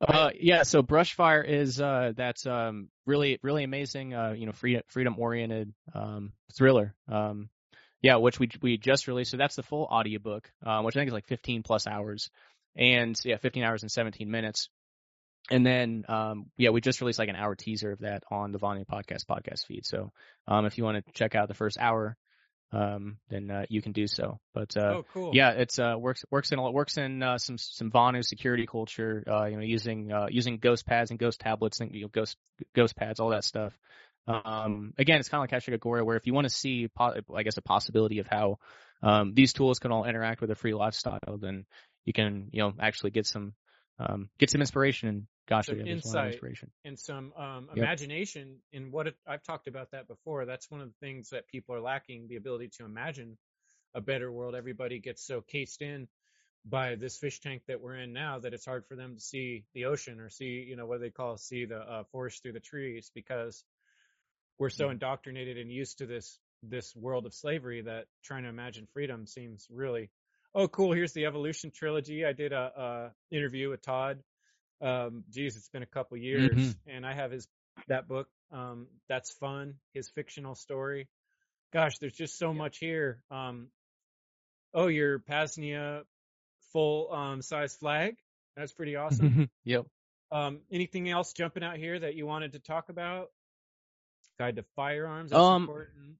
Uh, 0.00 0.30
yeah, 0.38 0.62
so 0.64 0.82
Brushfire 0.82 1.46
is 1.46 1.80
uh 1.80 2.12
that's 2.16 2.46
um 2.46 2.88
really 3.06 3.38
really 3.42 3.62
amazing 3.64 4.14
uh 4.14 4.34
you 4.36 4.46
know 4.46 4.52
freedom 4.52 4.82
freedom 4.88 5.14
oriented 5.18 5.72
um 5.94 6.32
thriller 6.54 6.94
um 7.08 7.48
yeah 8.00 8.16
which 8.16 8.40
we 8.40 8.48
we 8.60 8.76
just 8.76 9.06
released 9.06 9.30
so 9.30 9.36
that's 9.36 9.54
the 9.56 9.62
full 9.62 9.84
audiobook 9.84 10.50
uh, 10.64 10.82
which 10.82 10.96
I 10.96 11.00
think 11.00 11.08
is 11.08 11.14
like 11.14 11.26
15 11.26 11.62
plus 11.62 11.86
hours 11.86 12.30
and 12.74 13.18
yeah 13.24 13.36
15 13.36 13.62
hours 13.62 13.82
and 13.82 13.92
17 13.92 14.30
minutes 14.30 14.68
and 15.50 15.66
then 15.66 16.04
um 16.08 16.46
yeah 16.56 16.70
we 16.70 16.80
just 16.80 17.00
released 17.00 17.18
like 17.18 17.28
an 17.28 17.36
hour 17.36 17.54
teaser 17.54 17.92
of 17.92 18.00
that 18.00 18.22
on 18.30 18.52
the 18.52 18.58
Vonu 18.58 18.86
podcast 18.86 19.26
podcast 19.26 19.66
feed 19.66 19.84
so 19.84 20.12
um 20.46 20.66
if 20.66 20.78
you 20.78 20.84
want 20.84 21.04
to 21.04 21.12
check 21.12 21.34
out 21.34 21.48
the 21.48 21.54
first 21.54 21.78
hour 21.78 22.16
um 22.72 23.18
then 23.28 23.50
uh, 23.50 23.64
you 23.68 23.82
can 23.82 23.92
do 23.92 24.06
so 24.06 24.38
but 24.54 24.76
uh 24.76 24.96
oh, 24.96 25.06
cool. 25.12 25.30
yeah, 25.34 25.50
it's 25.50 25.78
uh 25.78 25.94
works 25.98 26.24
works 26.30 26.52
in 26.52 26.58
a 26.58 26.62
lot 26.62 26.74
works 26.74 26.96
in 26.96 27.22
uh, 27.22 27.38
some 27.38 27.56
some 27.58 27.90
Vonu 27.90 28.24
security 28.24 28.66
culture. 28.66 29.24
Uh, 29.26 29.46
you 29.46 29.56
know, 29.56 29.62
using 29.62 30.12
uh 30.12 30.26
using 30.30 30.58
ghost 30.58 30.86
pads 30.86 31.10
and 31.10 31.18
ghost 31.18 31.40
tablets 31.40 31.80
and 31.80 31.94
you 31.94 32.02
know 32.02 32.08
ghost 32.08 32.36
ghost 32.74 32.96
pads, 32.96 33.18
all 33.20 33.30
that 33.30 33.44
stuff. 33.44 33.72
Um, 34.26 34.92
again, 34.98 35.18
it's 35.18 35.28
kind 35.28 35.42
of 35.42 35.50
like 35.50 35.62
Hashtag 35.62 36.04
where 36.04 36.16
if 36.16 36.26
you 36.26 36.34
want 36.34 36.44
to 36.44 36.54
see, 36.54 36.88
po- 36.88 37.14
I 37.34 37.42
guess, 37.42 37.56
a 37.56 37.62
possibility 37.62 38.18
of 38.18 38.26
how 38.26 38.58
um 39.02 39.32
these 39.34 39.52
tools 39.52 39.78
can 39.78 39.90
all 39.90 40.04
interact 40.04 40.40
with 40.40 40.50
a 40.50 40.54
free 40.54 40.74
lifestyle, 40.74 41.38
then 41.40 41.64
you 42.04 42.12
can 42.12 42.48
you 42.52 42.62
know 42.62 42.72
actually 42.78 43.10
get 43.10 43.26
some 43.26 43.54
um 43.98 44.28
get 44.38 44.50
some 44.50 44.60
inspiration 44.60 45.08
and 45.08 45.26
gosh, 45.48 45.66
Some 45.66 45.78
yeah, 45.78 45.84
there's 45.86 46.04
a 46.04 46.08
lot 46.08 46.18
of 46.18 46.24
insight. 46.24 46.26
inspiration. 46.26 46.70
and 46.84 46.98
some 46.98 47.32
um, 47.36 47.68
Yep. 47.74 47.78
imagination 47.78 48.58
in 48.72 48.90
what 48.90 49.06
it, 49.08 49.16
I've 49.26 49.42
talked 49.42 49.68
about 49.68 49.90
that 49.92 50.08
before. 50.08 50.44
That's 50.46 50.70
one 50.70 50.80
of 50.80 50.88
the 50.88 51.06
things 51.06 51.30
that 51.30 51.46
people 51.48 51.74
are 51.74 51.80
lacking 51.80 52.26
the 52.28 52.36
ability 52.36 52.70
to 52.78 52.84
imagine 52.84 53.38
a 53.94 54.00
better 54.00 54.32
world. 54.32 54.54
Everybody 54.54 54.98
gets 54.98 55.22
so 55.24 55.40
cased 55.40 55.82
in 55.82 56.08
by 56.64 56.94
this 56.96 57.16
fish 57.18 57.40
tank 57.40 57.62
that 57.66 57.80
we're 57.80 57.96
in 57.96 58.12
now 58.12 58.38
that 58.40 58.54
it's 58.54 58.66
hard 58.66 58.86
for 58.86 58.96
them 58.96 59.14
to 59.16 59.20
see 59.20 59.64
the 59.74 59.86
ocean 59.86 60.20
or 60.20 60.30
see, 60.30 60.64
you 60.68 60.76
know, 60.76 60.86
what 60.86 61.00
they 61.00 61.10
call 61.10 61.36
see 61.36 61.64
the 61.64 61.78
uh, 61.78 62.04
forest 62.12 62.42
through 62.42 62.52
the 62.52 62.60
trees 62.60 63.10
because 63.14 63.64
we're 64.58 64.70
so 64.70 64.88
Mhm. 64.88 64.92
indoctrinated 64.92 65.58
and 65.58 65.70
used 65.70 65.98
to 65.98 66.06
this 66.06 66.38
this 66.62 66.94
world 66.94 67.26
of 67.26 67.34
slavery 67.34 67.82
that 67.82 68.06
trying 68.22 68.44
to 68.44 68.48
imagine 68.48 68.86
freedom 68.92 69.26
seems 69.26 69.66
really 69.70 70.10
oh 70.54 70.68
cool 70.68 70.92
here's 70.92 71.12
the 71.12 71.26
evolution 71.26 71.70
trilogy. 71.74 72.24
I 72.24 72.32
did 72.32 72.52
a, 72.52 73.12
a 73.30 73.34
interview 73.36 73.70
with 73.70 73.82
todd. 73.82 74.22
Um 74.80 75.24
geez 75.30 75.56
it's 75.56 75.68
been 75.68 75.82
a 75.82 75.86
couple 75.86 76.16
years 76.16 76.56
Mhm. 76.56 76.76
and 76.86 77.06
i 77.06 77.14
have 77.14 77.30
his 77.30 77.46
that 77.88 78.06
book 78.08 78.28
um 78.50 78.86
that's 79.08 79.30
fun 79.32 79.74
his 79.94 80.08
fictional 80.10 80.54
story. 80.54 81.08
Gosh 81.72 81.98
there's 81.98 82.14
just 82.14 82.38
so 82.38 82.52
much 82.52 82.78
here. 82.78 83.22
Um 83.30 83.68
oh 84.74 84.88
your 84.88 85.18
paznia 85.20 86.02
full 86.72 87.12
um 87.12 87.42
size 87.42 87.74
flag? 87.76 88.16
That's 88.56 88.72
pretty 88.72 88.96
awesome. 88.96 89.48
Yep. 89.64 89.86
um 90.30 90.60
anything 90.70 91.08
else 91.08 91.32
jumping 91.32 91.62
out 91.62 91.76
here 91.76 91.98
that 91.98 92.14
you 92.14 92.26
wanted 92.26 92.52
to 92.52 92.58
talk 92.58 92.88
about? 92.88 93.28
Guide 94.38 94.56
to 94.56 94.64
firearms 94.76 95.30
that's 95.30 95.40
Um, 95.40 95.62
important 95.62 96.16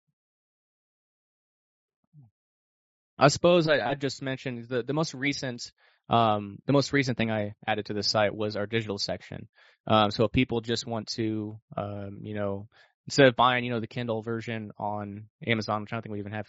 I 3.18 3.28
suppose 3.28 3.68
I, 3.68 3.78
I 3.90 3.94
just 3.94 4.22
mentioned 4.22 4.66
the, 4.68 4.82
the 4.82 4.92
most 4.92 5.14
recent 5.14 5.70
um, 6.08 6.58
the 6.66 6.72
most 6.72 6.92
recent 6.92 7.16
thing 7.16 7.30
I 7.30 7.54
added 7.66 7.86
to 7.86 7.94
the 7.94 8.02
site 8.02 8.34
was 8.34 8.56
our 8.56 8.66
digital 8.66 8.98
section. 8.98 9.48
Um, 9.86 10.10
so 10.10 10.24
if 10.24 10.32
people 10.32 10.60
just 10.60 10.86
want 10.86 11.08
to, 11.14 11.58
um, 11.76 12.18
you 12.22 12.34
know, 12.34 12.68
instead 13.06 13.28
of 13.28 13.36
buying, 13.36 13.64
you 13.64 13.70
know, 13.70 13.80
the 13.80 13.86
Kindle 13.86 14.20
version 14.20 14.72
on 14.78 15.26
Amazon, 15.46 15.82
which 15.82 15.92
I 15.92 15.96
don't 15.96 16.02
think 16.02 16.12
we 16.12 16.18
even 16.18 16.32
have, 16.32 16.46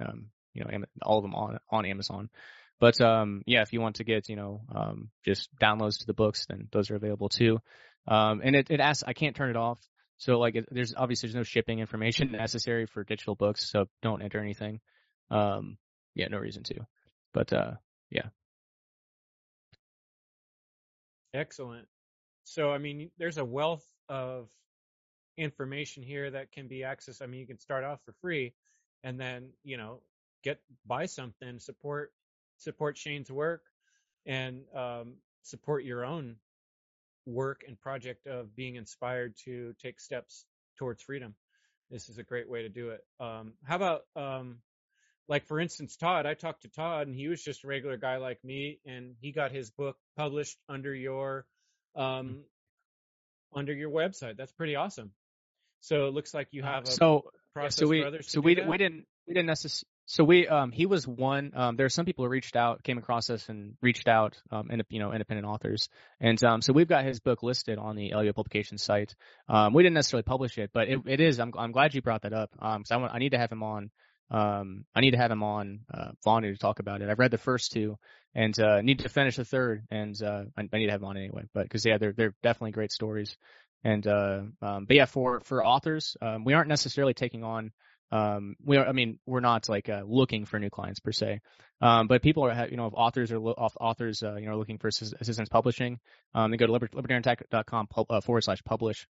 um, 0.00 0.26
you 0.52 0.64
know, 0.64 0.70
all 1.02 1.18
of 1.18 1.22
them 1.22 1.34
on 1.34 1.58
on 1.70 1.86
Amazon. 1.86 2.28
But 2.80 3.00
um, 3.00 3.42
yeah, 3.46 3.62
if 3.62 3.72
you 3.72 3.80
want 3.80 3.96
to 3.96 4.04
get, 4.04 4.28
you 4.28 4.36
know, 4.36 4.62
um, 4.74 5.10
just 5.24 5.48
downloads 5.60 6.00
to 6.00 6.06
the 6.06 6.14
books, 6.14 6.46
then 6.48 6.68
those 6.72 6.90
are 6.90 6.96
available 6.96 7.28
too. 7.28 7.58
Um, 8.06 8.42
and 8.44 8.56
it, 8.56 8.70
it 8.70 8.80
asks, 8.80 9.04
I 9.06 9.12
can't 9.12 9.36
turn 9.36 9.50
it 9.50 9.56
off. 9.56 9.78
So 10.18 10.38
like, 10.38 10.56
it, 10.56 10.66
there's 10.70 10.94
obviously 10.96 11.28
there's 11.28 11.36
no 11.36 11.44
shipping 11.44 11.78
information 11.78 12.32
necessary 12.32 12.86
for 12.86 13.04
digital 13.04 13.34
books, 13.36 13.70
so 13.70 13.86
don't 14.02 14.22
enter 14.22 14.40
anything. 14.40 14.80
Um, 15.30 15.78
yeah, 16.14 16.28
no 16.28 16.38
reason 16.38 16.62
to. 16.64 16.86
But 17.32 17.52
uh, 17.52 17.72
yeah. 18.10 18.28
Excellent. 21.32 21.86
So, 22.44 22.70
I 22.70 22.78
mean, 22.78 23.10
there's 23.18 23.38
a 23.38 23.44
wealth 23.44 23.86
of 24.08 24.48
information 25.36 26.02
here 26.02 26.30
that 26.30 26.52
can 26.52 26.68
be 26.68 26.80
accessed. 26.80 27.22
I 27.22 27.26
mean, 27.26 27.40
you 27.40 27.46
can 27.46 27.58
start 27.58 27.84
off 27.84 28.00
for 28.04 28.12
free 28.20 28.54
and 29.02 29.18
then, 29.18 29.50
you 29.64 29.76
know, 29.76 30.00
get 30.44 30.60
buy 30.86 31.06
something, 31.06 31.58
support 31.58 32.12
support 32.58 32.96
Shane's 32.96 33.32
work 33.32 33.62
and 34.26 34.62
um, 34.74 35.14
support 35.42 35.84
your 35.84 36.04
own 36.04 36.36
work 37.26 37.64
and 37.66 37.80
project 37.80 38.26
of 38.26 38.54
being 38.54 38.76
inspired 38.76 39.34
to 39.44 39.74
take 39.82 39.98
steps 39.98 40.44
towards 40.78 41.02
freedom. 41.02 41.34
This 41.90 42.08
is 42.08 42.18
a 42.18 42.22
great 42.22 42.48
way 42.48 42.62
to 42.62 42.68
do 42.68 42.90
it. 42.90 43.04
Um, 43.18 43.54
how 43.64 43.76
about 43.76 44.02
um, 44.14 44.58
like 45.28 45.46
for 45.46 45.60
instance, 45.60 45.96
Todd? 45.96 46.26
I 46.26 46.34
talked 46.34 46.62
to 46.62 46.68
Todd, 46.68 47.06
and 47.06 47.16
he 47.16 47.28
was 47.28 47.42
just 47.42 47.64
a 47.64 47.66
regular 47.66 47.96
guy 47.96 48.16
like 48.16 48.42
me, 48.44 48.78
and 48.86 49.14
he 49.20 49.32
got 49.32 49.52
his 49.52 49.70
book 49.70 49.96
published 50.16 50.58
under 50.68 50.94
your 50.94 51.46
um, 51.96 52.44
under 53.54 53.72
your 53.72 53.90
website. 53.90 54.36
That's 54.36 54.52
pretty 54.52 54.76
awesome. 54.76 55.12
So 55.80 56.06
it 56.06 56.14
looks 56.14 56.34
like 56.34 56.48
you 56.50 56.62
have 56.62 56.84
a 56.84 56.90
so 56.90 57.24
process 57.54 57.76
so 57.76 57.86
we 57.86 58.00
for 58.00 58.08
others 58.08 58.30
so 58.30 58.40
we 58.40 58.56
we 58.66 58.76
didn't 58.76 59.06
we 59.26 59.34
didn't 59.34 59.46
necessarily 59.46 59.86
so 60.06 60.24
we 60.24 60.48
um 60.48 60.72
he 60.72 60.86
was 60.86 61.06
one 61.06 61.52
um 61.54 61.76
there 61.76 61.86
are 61.86 61.90
some 61.90 62.04
people 62.04 62.24
who 62.24 62.30
reached 62.30 62.56
out 62.56 62.82
came 62.82 62.98
across 62.98 63.30
us 63.30 63.48
and 63.48 63.76
reached 63.80 64.08
out 64.08 64.36
um 64.50 64.68
and 64.70 64.82
you 64.90 64.98
know 64.98 65.12
independent 65.12 65.46
authors 65.46 65.88
and 66.20 66.42
um 66.44 66.60
so 66.60 66.72
we've 66.72 66.88
got 66.88 67.04
his 67.04 67.20
book 67.20 67.42
listed 67.42 67.78
on 67.78 67.96
the 67.96 68.12
LUA 68.12 68.34
publication 68.34 68.76
site 68.76 69.14
um 69.48 69.72
we 69.72 69.82
didn't 69.82 69.94
necessarily 69.94 70.24
publish 70.24 70.58
it 70.58 70.70
but 70.74 70.88
it, 70.88 71.00
it 71.06 71.20
is 71.20 71.38
I'm 71.38 71.52
I'm 71.56 71.72
glad 71.72 71.94
you 71.94 72.02
brought 72.02 72.22
that 72.22 72.32
up 72.32 72.50
um 72.58 72.80
because 72.80 72.90
I 72.90 72.96
want 72.96 73.14
I 73.14 73.18
need 73.18 73.30
to 73.30 73.38
have 73.38 73.52
him 73.52 73.62
on 73.62 73.90
um 74.30 74.84
I 74.94 75.00
need 75.00 75.12
to 75.12 75.16
have 75.16 75.30
him 75.30 75.42
on 75.42 75.80
uh 75.92 76.12
to 76.24 76.56
talk 76.56 76.78
about 76.78 77.02
it. 77.02 77.08
I've 77.08 77.18
read 77.18 77.30
the 77.30 77.38
first 77.38 77.72
two 77.72 77.98
and 78.34 78.58
uh 78.58 78.80
need 78.80 79.00
to 79.00 79.08
finish 79.08 79.36
the 79.36 79.44
third 79.44 79.84
and 79.90 80.20
uh 80.22 80.44
I, 80.56 80.62
need 80.62 80.86
to 80.86 80.92
have 80.92 81.02
him 81.02 81.08
on 81.08 81.16
anyway 81.16 81.44
but 81.52 81.64
because 81.64 81.84
yeah 81.84 81.98
they're 81.98 82.12
they're 82.12 82.34
definitely 82.42 82.72
great 82.72 82.92
stories. 82.92 83.36
And 83.82 84.06
uh 84.06 84.42
um 84.62 84.86
but 84.86 84.96
yeah 84.96 85.04
for 85.06 85.40
for 85.40 85.64
authors 85.64 86.16
um 86.22 86.44
we 86.44 86.54
aren't 86.54 86.68
necessarily 86.68 87.14
taking 87.14 87.44
on 87.44 87.72
um 88.12 88.56
we 88.62 88.76
are 88.76 88.86
i 88.86 88.92
mean 88.92 89.18
we're 89.26 89.40
not 89.40 89.68
like 89.68 89.88
uh, 89.88 90.02
looking 90.06 90.44
for 90.44 90.58
new 90.58 90.70
clients 90.70 91.00
per 91.00 91.12
se. 91.12 91.40
Um 91.80 92.06
but 92.06 92.22
people 92.22 92.44
are 92.44 92.68
you 92.68 92.76
know 92.76 92.86
if 92.86 92.94
authors 92.94 93.30
are 93.30 93.38
lo- 93.38 93.52
authors 93.80 94.22
uh, 94.22 94.36
you 94.36 94.46
know 94.46 94.56
looking 94.56 94.78
for 94.78 94.88
assist- 94.88 95.14
assistance 95.20 95.48
publishing 95.48 96.00
um 96.34 96.50
they 96.50 96.56
go 96.56 96.66
to 96.66 96.72
liber- 96.72 96.88
uh, 96.96 98.20
forward 98.20 98.42
slash 98.42 98.62
publish 98.64 99.06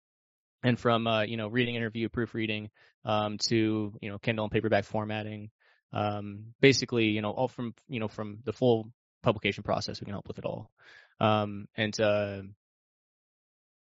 and 0.62 0.78
from 0.78 1.06
uh 1.06 1.22
you 1.22 1.36
know 1.36 1.48
reading 1.48 1.74
interview 1.74 2.08
proofreading 2.08 2.70
um 3.04 3.38
to 3.38 3.92
you 4.00 4.10
know 4.10 4.18
kindle 4.18 4.44
and 4.44 4.52
paperback 4.52 4.84
formatting 4.84 5.50
um 5.92 6.46
basically 6.60 7.06
you 7.06 7.22
know 7.22 7.30
all 7.30 7.48
from 7.48 7.74
you 7.88 8.00
know 8.00 8.08
from 8.08 8.38
the 8.44 8.52
full 8.52 8.90
publication 9.22 9.62
process 9.62 10.00
we 10.00 10.04
can 10.04 10.14
help 10.14 10.28
with 10.28 10.38
it 10.38 10.44
all 10.44 10.70
um 11.20 11.66
and 11.76 12.00
uh 12.00 12.42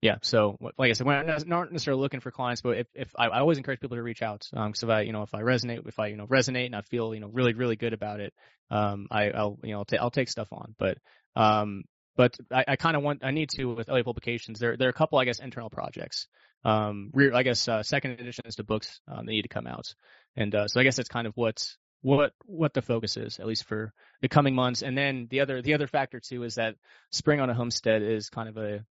yeah. 0.02 0.16
So, 0.22 0.56
like 0.78 0.90
I 0.90 0.92
said, 0.92 1.06
we're 1.06 1.22
not 1.46 1.72
necessarily 1.72 2.00
looking 2.00 2.20
for 2.20 2.30
clients, 2.30 2.60
but 2.60 2.76
if, 2.78 2.86
if 2.94 3.10
I, 3.18 3.26
I 3.26 3.40
always 3.40 3.58
encourage 3.58 3.80
people 3.80 3.96
to 3.96 4.02
reach 4.02 4.22
out, 4.22 4.48
um, 4.54 4.72
if 4.80 4.88
I, 4.88 5.00
you 5.00 5.12
know, 5.12 5.22
if 5.22 5.34
I 5.34 5.40
resonate, 5.40 5.86
if 5.88 5.98
I, 5.98 6.08
you 6.08 6.16
know, 6.16 6.26
resonate 6.26 6.66
and 6.66 6.76
I 6.76 6.82
feel, 6.82 7.14
you 7.14 7.20
know, 7.20 7.28
really, 7.28 7.54
really 7.54 7.76
good 7.76 7.92
about 7.92 8.20
it, 8.20 8.34
um, 8.70 9.08
I, 9.10 9.30
I'll, 9.30 9.58
you 9.64 9.72
know, 9.72 9.78
I'll, 9.78 9.84
ta- 9.84 9.96
I'll 10.00 10.10
take 10.10 10.28
stuff 10.28 10.52
on, 10.52 10.74
but, 10.78 10.98
um, 11.34 11.84
but 12.16 12.36
I, 12.52 12.64
I 12.68 12.76
kind 12.76 12.96
of 12.96 13.02
want, 13.02 13.24
I 13.24 13.30
need 13.30 13.50
to 13.50 13.64
with 13.66 13.88
LA 13.88 14.02
publications. 14.02 14.58
There, 14.58 14.76
there 14.76 14.88
are 14.88 14.90
a 14.90 14.94
couple, 14.94 15.18
I 15.18 15.24
guess, 15.24 15.38
internal 15.38 15.70
projects. 15.70 16.26
Um, 16.64 17.10
rear, 17.12 17.34
I 17.34 17.42
guess, 17.42 17.68
uh, 17.68 17.82
second 17.82 18.12
editions 18.12 18.56
to 18.56 18.64
books, 18.64 19.00
um, 19.06 19.26
that 19.26 19.32
need 19.32 19.42
to 19.42 19.48
come 19.48 19.66
out. 19.66 19.94
And, 20.34 20.54
uh, 20.54 20.66
so 20.68 20.80
I 20.80 20.84
guess 20.84 20.96
that's 20.96 21.08
kind 21.08 21.26
of 21.26 21.34
what, 21.36 21.64
what, 22.02 22.32
what 22.44 22.74
the 22.74 22.82
focus 22.82 23.16
is, 23.16 23.38
at 23.38 23.46
least 23.46 23.64
for 23.64 23.92
the 24.20 24.28
coming 24.28 24.54
months. 24.54 24.82
And 24.82 24.96
then 24.96 25.28
the 25.30 25.40
other, 25.40 25.62
the 25.62 25.74
other 25.74 25.86
factor 25.86 26.20
too 26.20 26.42
is 26.42 26.56
that 26.56 26.74
spring 27.10 27.40
on 27.40 27.50
a 27.50 27.54
homestead 27.54 28.02
is 28.02 28.30
kind 28.30 28.48
of 28.48 28.56
a, 28.56 28.84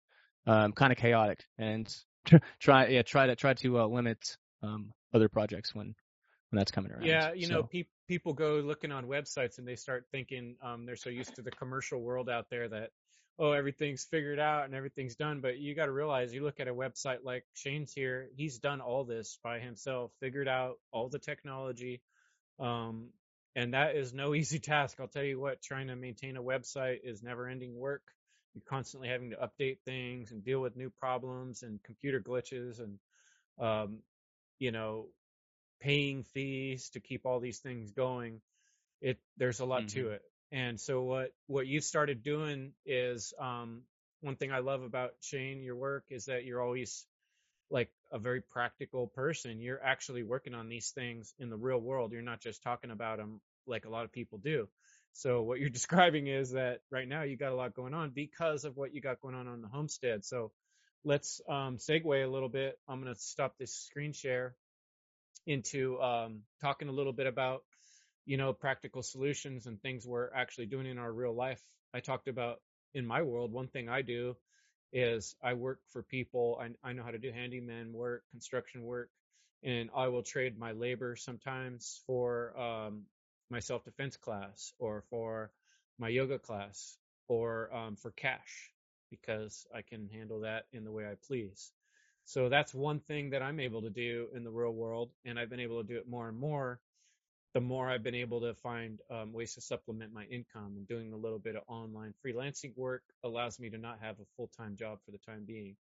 um, 0.48 0.72
kind 0.74 0.92
of 0.92 0.98
chaotic 0.98 1.44
and 1.58 1.94
try 2.60 2.88
yeah 2.88 3.02
try 3.02 3.28
to 3.28 3.36
try 3.36 3.54
to 3.54 3.80
uh, 3.80 3.88
limit 3.88 4.38
um, 4.64 4.92
other 5.14 5.30
projects 5.30 5.74
when 5.74 5.96
when 6.50 6.58
that's 6.60 6.72
coming 6.72 6.92
around. 6.92 7.06
Yeah, 7.06 7.34
you 7.34 7.48
know, 7.48 7.62
So, 7.62 7.70
pe- 7.72 7.88
people 8.08 8.34
go 8.34 8.62
looking 8.64 8.92
on 8.92 9.06
websites 9.06 9.58
and 9.58 9.68
they 9.68 9.76
start 9.76 10.06
thinking 10.12 10.56
um, 10.62 10.86
they're 10.86 10.96
so 10.96 11.10
used 11.10 11.36
to 11.36 11.42
the 11.42 11.52
commercial 11.52 12.02
world 12.02 12.30
out 12.30 12.46
there 12.50 12.68
that 12.70 12.90
oh 13.40 13.52
everything's 13.52 14.04
figured 14.06 14.40
out 14.40 14.66
and 14.66 14.76
everything's 14.76 15.16
done. 15.16 15.42
But 15.42 15.58
you 15.58 15.76
got 15.76 15.86
to 15.86 15.92
realize, 15.92 16.34
you 16.34 16.44
look 16.44 16.60
at 16.60 16.68
a 16.68 16.74
website 16.74 17.20
like 17.24 17.46
Shane's 17.54 17.94
here, 17.94 18.30
he's 18.36 18.60
done 18.60 18.82
all 18.82 19.04
this 19.04 19.40
by 19.44 19.60
himself, 19.60 20.12
figured 20.20 20.48
out 20.48 20.80
all 20.92 21.10
the 21.10 21.20
technology, 21.20 22.02
um, 22.60 23.10
and 23.56 23.74
that 23.74 23.96
is 23.96 24.14
no 24.14 24.34
easy 24.36 24.60
task. 24.60 25.00
I'll 25.00 25.08
tell 25.08 25.24
you 25.24 25.40
what, 25.40 25.62
trying 25.62 25.88
to 25.88 25.96
maintain 25.96 26.38
a 26.38 26.44
website 26.44 27.00
is 27.04 27.24
never-ending 27.24 27.76
work. 27.76 28.04
You're 28.54 28.64
constantly 28.70 29.10
having 29.10 29.32
to 29.32 29.38
update 29.38 29.80
things 29.86 30.32
and 30.32 30.44
deal 30.44 30.62
with 30.62 30.78
new 30.78 30.90
problems 30.90 31.64
and 31.64 31.84
computer 31.84 32.22
glitches 32.22 32.80
and 32.80 33.00
um, 33.60 34.00
you 34.60 34.72
know 34.72 35.08
paying 35.82 36.24
fees 36.24 36.90
to 36.92 37.00
keep 37.00 37.26
all 37.26 37.40
these 37.40 37.60
things 37.60 37.92
going 37.92 38.42
it 39.02 39.20
there's 39.38 39.60
a 39.60 39.66
lot 39.66 39.88
to 39.90 40.06
Mhm. 40.06 40.14
it 40.14 40.22
and 40.56 40.82
so 40.82 41.04
what 41.04 41.32
what 41.48 41.68
you've 41.68 41.86
started 41.86 42.24
doing 42.24 42.74
is 42.88 43.36
um 43.40 43.84
one 44.22 44.38
thing 44.38 44.52
i 44.54 44.60
love 44.60 44.84
about 44.84 45.12
shane 45.22 45.64
your 45.64 45.78
work 45.78 46.06
is 46.12 46.26
that 46.28 46.46
you're 46.46 46.64
always 46.64 47.06
like 47.72 47.92
a 48.14 48.20
very 48.20 48.42
practical 48.42 49.08
person. 49.10 49.62
You're 49.62 49.84
actually 49.84 50.24
working 50.24 50.56
on 50.56 50.70
these 50.70 50.92
things 50.92 51.36
in 51.40 51.50
the 51.52 51.58
real 51.58 51.80
world. 51.80 52.14
You're 52.14 52.24
not 52.24 52.42
just 52.42 52.64
talking 52.64 52.92
about 52.92 53.20
them 53.20 53.42
like 53.68 53.86
a 53.86 53.90
lot 53.90 54.06
of 54.06 54.14
people 54.14 54.40
do. 54.40 54.70
So 55.14 55.44
what 55.44 55.60
you're 55.60 55.70
describing 55.82 56.28
is 56.28 56.52
that 56.54 56.82
right 56.92 57.10
now 57.10 57.24
you 57.24 57.38
got 57.38 57.54
a 57.54 57.56
lot 57.58 57.76
going 57.76 57.96
on 57.96 58.12
because 58.12 58.66
of 58.66 58.78
what 58.78 58.96
you 58.96 59.02
got 59.02 59.22
going 59.22 59.36
on 59.36 59.50
on 59.50 59.62
the 59.62 59.70
homestead. 59.70 60.26
So 60.26 60.54
let's 61.06 61.42
um 61.50 61.78
segue 61.78 62.26
a 62.26 62.30
little 62.30 62.50
bit. 62.50 62.80
I'm 62.90 63.02
going 63.02 63.14
to 63.14 63.20
stop 63.20 63.58
this 63.60 63.74
screen 63.74 64.14
share 64.14 64.56
into 65.48 66.02
um, 66.02 66.42
talking 66.62 66.90
a 66.90 66.94
little 66.94 67.14
bit 67.14 67.28
about 67.28 67.64
you 68.26 68.38
know 68.38 68.54
practical 68.54 69.04
solutions 69.04 69.66
and 69.68 69.82
things 69.82 70.06
we're 70.06 70.32
actually 70.34 70.66
doing 70.66 70.88
in 70.88 70.98
our 70.98 71.12
real 71.12 71.34
life 71.34 71.62
i 71.94 72.00
talked 72.00 72.28
about 72.28 72.60
in 72.94 73.06
my 73.06 73.22
world 73.22 73.52
one 73.52 73.68
thing 73.68 73.90
i 73.90 74.02
do 74.02 74.36
is 74.94 75.36
i 75.44 75.54
work 75.54 75.80
for 75.92 76.04
people 76.04 76.60
i, 76.62 76.90
I 76.90 76.94
know 76.94 77.04
how 77.04 77.12
to 77.12 77.18
do 77.18 77.32
handyman 77.32 77.94
work 77.94 78.24
construction 78.32 78.84
work 78.84 79.10
and 79.64 79.90
i 79.96 80.08
will 80.08 80.24
trade 80.24 80.58
my 80.58 80.72
labor 80.72 81.16
sometimes 81.16 82.02
for 82.08 82.58
um, 82.60 83.04
my 83.50 83.60
self-defense 83.60 84.18
class 84.18 84.74
or 84.80 85.04
for 85.10 85.52
my 86.00 86.10
yoga 86.10 86.40
class 86.40 86.98
or 87.28 87.74
um, 87.74 87.96
for 87.96 88.12
cash 88.12 88.72
because 89.10 89.66
i 89.76 89.82
can 89.82 90.10
handle 90.10 90.42
that 90.42 90.66
in 90.74 90.84
the 90.84 90.92
way 90.92 91.06
i 91.06 91.16
please 91.28 91.72
so 92.26 92.50
that's 92.50 92.74
one 92.74 93.00
thing 93.02 93.30
that 93.30 93.44
I'm 93.44 93.60
able 93.60 93.84
to 93.84 93.90
do 93.90 94.30
in 94.36 94.44
the 94.44 94.50
real 94.50 94.72
world, 94.74 95.12
and 95.26 95.40
I've 95.40 95.50
been 95.50 95.60
able 95.60 95.82
to 95.84 95.88
do 95.88 95.98
it 95.98 96.08
more 96.10 96.28
and 96.28 96.38
more. 96.38 96.80
The 97.56 97.62
more 97.62 97.90
I've 97.90 98.04
been 98.04 98.16
able 98.16 98.42
to 98.42 98.54
find 98.54 99.00
um, 99.10 99.32
ways 99.34 99.56
to 99.56 99.62
supplement 99.62 100.14
my 100.14 100.26
income, 100.26 100.74
and 100.76 100.88
doing 100.88 101.14
a 101.14 101.18
little 101.18 101.40
bit 101.40 101.56
of 101.56 101.64
online 101.68 102.14
freelancing 102.24 102.78
work 102.78 103.02
allows 103.24 103.60
me 103.60 103.70
to 103.70 103.78
not 103.78 104.00
have 104.02 104.20
a 104.20 104.26
full 104.36 104.52
time 104.58 104.76
job 104.76 105.00
for 105.06 105.12
the 105.12 105.20
time 105.20 105.46
being, 105.48 105.78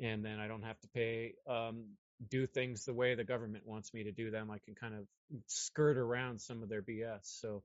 and 0.00 0.22
then 0.22 0.38
I 0.38 0.46
don't 0.46 0.62
have 0.62 0.78
to 0.80 0.88
pay 0.88 1.32
um, 1.48 1.86
do 2.28 2.46
things 2.46 2.84
the 2.84 2.94
way 2.94 3.14
the 3.14 3.24
government 3.24 3.66
wants 3.66 3.94
me 3.94 4.04
to 4.04 4.12
do 4.12 4.30
them. 4.30 4.50
I 4.50 4.58
can 4.58 4.74
kind 4.74 4.94
of 4.94 5.06
skirt 5.46 5.96
around 5.96 6.40
some 6.40 6.62
of 6.62 6.68
their 6.68 6.82
BS. 6.82 7.20
So, 7.22 7.62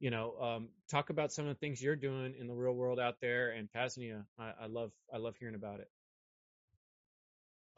you 0.00 0.10
know, 0.10 0.34
um, 0.40 0.68
talk 0.90 1.10
about 1.10 1.32
some 1.32 1.46
of 1.46 1.54
the 1.54 1.60
things 1.60 1.80
you're 1.80 1.96
doing 1.96 2.34
in 2.38 2.48
the 2.48 2.54
real 2.54 2.74
world 2.74 2.98
out 2.98 3.16
there, 3.22 3.50
and 3.50 3.68
Paznia. 3.72 4.24
I, 4.40 4.52
I 4.62 4.66
love 4.66 4.90
I 5.14 5.18
love 5.18 5.36
hearing 5.38 5.54
about 5.54 5.80
it. 5.80 5.88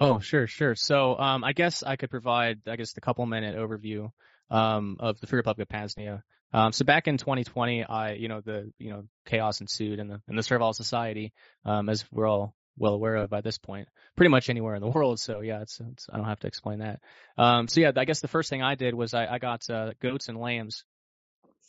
oh 0.01 0.19
sure 0.21 0.47
sure. 0.47 0.75
So 0.75 1.19
um 1.19 1.45
I 1.45 1.53
guess 1.53 1.83
I 1.83 1.97
could 1.97 2.11
provide 2.11 2.61
I 2.67 2.77
guess 2.77 2.93
the 2.93 3.01
couple 3.03 3.27
minute 3.27 3.57
overview 3.57 4.11
um 4.51 4.97
of 5.01 5.21
the 5.21 5.27
Free 5.27 5.39
Republic 5.39 5.69
of 5.69 5.75
Paznia. 5.75 6.23
Um, 6.53 6.73
so 6.73 6.85
back 6.85 7.07
in 7.07 7.17
2020, 7.17 7.85
I 7.85 8.13
you 8.13 8.29
know 8.29 8.41
the 8.41 8.73
you 8.79 8.91
know 8.91 9.05
chaos 9.27 9.61
ensued 9.61 9.99
in 9.99 10.09
the 10.09 10.21
in 10.29 10.37
the 10.37 10.43
servile 10.43 10.73
society 10.73 11.33
um 11.65 11.89
as 11.89 12.05
we're 12.11 12.27
all 12.27 12.55
well 12.81 12.95
aware 12.95 13.17
of 13.17 13.31
by 13.31 13.43
this 13.43 13.59
point, 13.59 13.89
pretty 14.17 14.31
much 14.31 14.51
anywhere 14.51 14.75
in 14.75 14.81
the 14.81 14.89
world. 14.95 15.21
So 15.21 15.41
yeah, 15.41 15.61
it's, 15.61 15.81
it's 15.81 16.07
I 16.13 16.17
don't 16.17 16.27
have 16.27 16.41
to 16.41 16.49
explain 16.49 16.81
that. 16.81 17.01
Um, 17.39 17.69
so 17.69 17.81
yeah, 17.81 17.93
I 17.97 18.05
guess 18.05 18.21
the 18.21 18.29
first 18.29 18.51
thing 18.51 18.63
I 18.63 18.75
did 18.75 18.95
was 18.95 19.15
I, 19.15 19.27
I 19.27 19.39
got 19.39 19.69
uh, 19.71 19.93
goats 20.01 20.29
and 20.29 20.39
lambs. 20.39 20.85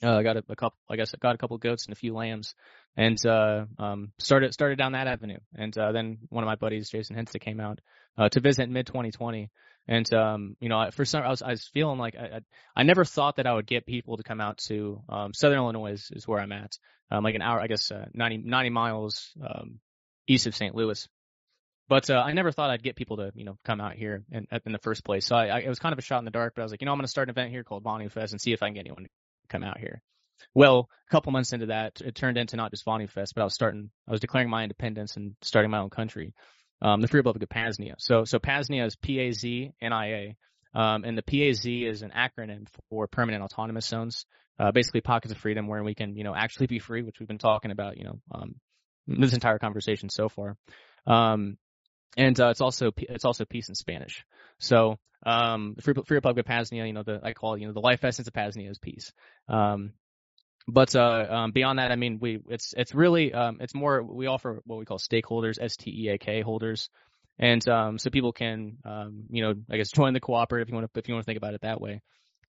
Uh, 0.03 0.17
I 0.17 0.23
got 0.23 0.37
a, 0.37 0.43
a 0.49 0.55
couple, 0.55 0.77
I 0.89 0.95
guess 0.95 1.13
I 1.13 1.17
got 1.21 1.35
a 1.35 1.37
couple 1.37 1.57
goats 1.59 1.85
and 1.85 1.93
a 1.93 1.95
few 1.95 2.15
lambs, 2.15 2.55
and 2.97 3.23
uh, 3.23 3.65
um, 3.77 4.13
started 4.17 4.51
started 4.51 4.79
down 4.79 4.93
that 4.93 5.05
avenue. 5.05 5.37
And 5.53 5.77
uh, 5.77 5.91
then 5.91 6.19
one 6.29 6.43
of 6.43 6.47
my 6.47 6.55
buddies, 6.55 6.89
Jason 6.89 7.15
Henste, 7.15 7.39
came 7.39 7.59
out 7.59 7.79
uh, 8.17 8.29
to 8.29 8.39
visit 8.39 8.67
mid 8.67 8.87
2020. 8.87 9.51
And 9.87 10.11
um, 10.13 10.55
you 10.59 10.69
know, 10.69 10.89
for 10.91 11.05
some, 11.05 11.23
I 11.23 11.29
was 11.29 11.41
I 11.41 11.51
was 11.51 11.67
feeling 11.67 11.97
like 11.97 12.15
I, 12.15 12.37
I 12.37 12.39
I 12.75 12.83
never 12.83 13.03
thought 13.03 13.37
that 13.37 13.47
I 13.47 13.53
would 13.53 13.67
get 13.67 13.85
people 13.85 14.17
to 14.17 14.23
come 14.23 14.39
out 14.39 14.59
to 14.67 15.01
um, 15.09 15.33
Southern 15.33 15.57
Illinois 15.57 15.93
is, 15.93 16.11
is 16.11 16.27
where 16.27 16.39
I'm 16.39 16.51
at, 16.51 16.77
um, 17.09 17.23
like 17.23 17.35
an 17.35 17.41
hour, 17.41 17.59
I 17.59 17.67
guess, 17.67 17.91
uh, 17.91 18.05
90 18.13 18.37
90 18.45 18.69
miles 18.69 19.31
um, 19.43 19.79
east 20.27 20.47
of 20.47 20.55
St. 20.55 20.75
Louis. 20.75 21.07
But 21.89 22.09
uh, 22.09 22.23
I 22.25 22.31
never 22.31 22.53
thought 22.53 22.69
I'd 22.69 22.83
get 22.83 22.95
people 22.95 23.17
to, 23.17 23.33
you 23.35 23.43
know, 23.43 23.57
come 23.65 23.81
out 23.81 23.95
here 23.95 24.23
in, 24.31 24.47
in 24.65 24.71
the 24.71 24.79
first 24.79 25.03
place. 25.03 25.25
So 25.25 25.35
I, 25.35 25.47
I, 25.47 25.59
it 25.59 25.67
was 25.67 25.79
kind 25.79 25.91
of 25.91 25.99
a 25.99 26.01
shot 26.01 26.19
in 26.19 26.25
the 26.25 26.31
dark. 26.31 26.53
But 26.55 26.61
I 26.61 26.63
was 26.63 26.71
like, 26.71 26.81
you 26.81 26.85
know, 26.85 26.93
I'm 26.93 26.97
going 26.97 27.03
to 27.03 27.09
start 27.11 27.27
an 27.27 27.31
event 27.31 27.51
here 27.51 27.65
called 27.65 27.83
Vonu 27.83 28.09
Fest 28.09 28.31
and 28.31 28.39
see 28.39 28.53
if 28.53 28.63
I 28.63 28.67
can 28.67 28.75
get 28.75 28.81
anyone 28.81 29.03
to 29.03 29.09
come 29.49 29.61
out 29.61 29.77
here. 29.77 30.01
Well, 30.53 30.89
a 31.09 31.11
couple 31.11 31.33
months 31.33 31.51
into 31.51 31.65
that, 31.65 31.99
it 31.99 32.15
turned 32.15 32.37
into 32.37 32.55
not 32.55 32.71
just 32.71 32.85
Vonu 32.85 33.09
Fest, 33.09 33.35
but 33.35 33.41
I 33.41 33.43
was 33.43 33.53
starting, 33.53 33.89
I 34.07 34.11
was 34.11 34.21
declaring 34.21 34.49
my 34.49 34.63
independence 34.63 35.17
and 35.17 35.35
starting 35.41 35.69
my 35.69 35.79
own 35.79 35.89
country, 35.89 36.33
um, 36.81 37.01
the 37.01 37.07
Free 37.07 37.19
Republic 37.19 37.43
of 37.43 37.49
Paznia. 37.49 37.95
So, 37.99 38.25
so 38.25 38.39
Paznia 38.39 38.85
is 38.85 38.95
P-A-Z-N-I-A, 38.95 40.35
um, 40.73 41.03
and 41.03 41.17
the 41.17 41.23
P-A-Z 41.23 41.85
is 41.85 42.01
an 42.01 42.11
acronym 42.11 42.67
for 42.89 43.07
Permanent 43.07 43.43
Autonomous 43.43 43.85
Zones, 43.85 44.25
uh, 44.59 44.71
basically 44.71 45.01
pockets 45.01 45.31
of 45.31 45.37
freedom 45.37 45.67
where 45.67 45.83
we 45.83 45.95
can, 45.95 46.15
you 46.15 46.23
know, 46.23 46.35
actually 46.35 46.67
be 46.67 46.79
free, 46.79 47.01
which 47.01 47.19
we've 47.19 47.27
been 47.27 47.37
talking 47.37 47.71
about, 47.71 47.97
you 47.97 48.05
know, 48.05 48.19
um, 48.31 48.55
this 49.07 49.33
entire 49.33 49.59
conversation 49.59 50.09
so 50.09 50.29
far. 50.29 50.57
Um, 51.07 51.57
and 52.17 52.39
uh, 52.39 52.49
it's 52.49 52.61
also 52.61 52.91
it's 52.97 53.25
also 53.25 53.45
peace 53.45 53.69
in 53.69 53.75
Spanish. 53.75 54.25
So 54.59 54.97
um, 55.25 55.73
the 55.75 55.81
Free, 55.81 55.93
Free 56.05 56.17
Republic 56.17 56.45
of 56.45 56.49
Paznia, 56.49 56.85
you 56.85 56.93
know, 56.93 57.03
the 57.03 57.19
I 57.23 57.33
call 57.33 57.55
it, 57.55 57.61
you 57.61 57.67
know 57.67 57.73
the 57.73 57.79
life 57.79 58.03
essence 58.03 58.27
of 58.27 58.33
Paznia 58.33 58.69
is 58.69 58.79
peace. 58.79 59.11
Um, 59.47 59.93
but 60.67 60.95
uh, 60.95 61.25
um, 61.29 61.51
beyond 61.51 61.79
that, 61.79 61.91
I 61.91 61.95
mean, 61.95 62.19
we 62.19 62.39
it's 62.49 62.73
it's 62.77 62.93
really 62.93 63.33
um, 63.33 63.57
it's 63.59 63.73
more 63.73 64.03
we 64.03 64.27
offer 64.27 64.61
what 64.65 64.79
we 64.79 64.85
call 64.85 64.99
stakeholders, 64.99 65.57
S 65.59 65.75
T 65.77 66.05
E 66.05 66.09
A 66.09 66.17
K 66.17 66.41
holders, 66.41 66.89
and 67.39 67.67
um, 67.67 67.97
so 67.97 68.09
people 68.09 68.31
can 68.31 68.77
um, 68.85 69.23
you 69.29 69.43
know 69.43 69.53
I 69.69 69.77
guess 69.77 69.91
join 69.91 70.13
the 70.13 70.19
cooperative 70.19 70.67
if 70.67 70.71
you 70.71 70.75
want 70.75 70.93
to 70.93 70.99
if 70.99 71.07
you 71.07 71.13
want 71.13 71.25
to 71.25 71.25
think 71.25 71.37
about 71.37 71.53
it 71.53 71.61
that 71.61 71.81
way. 71.81 72.01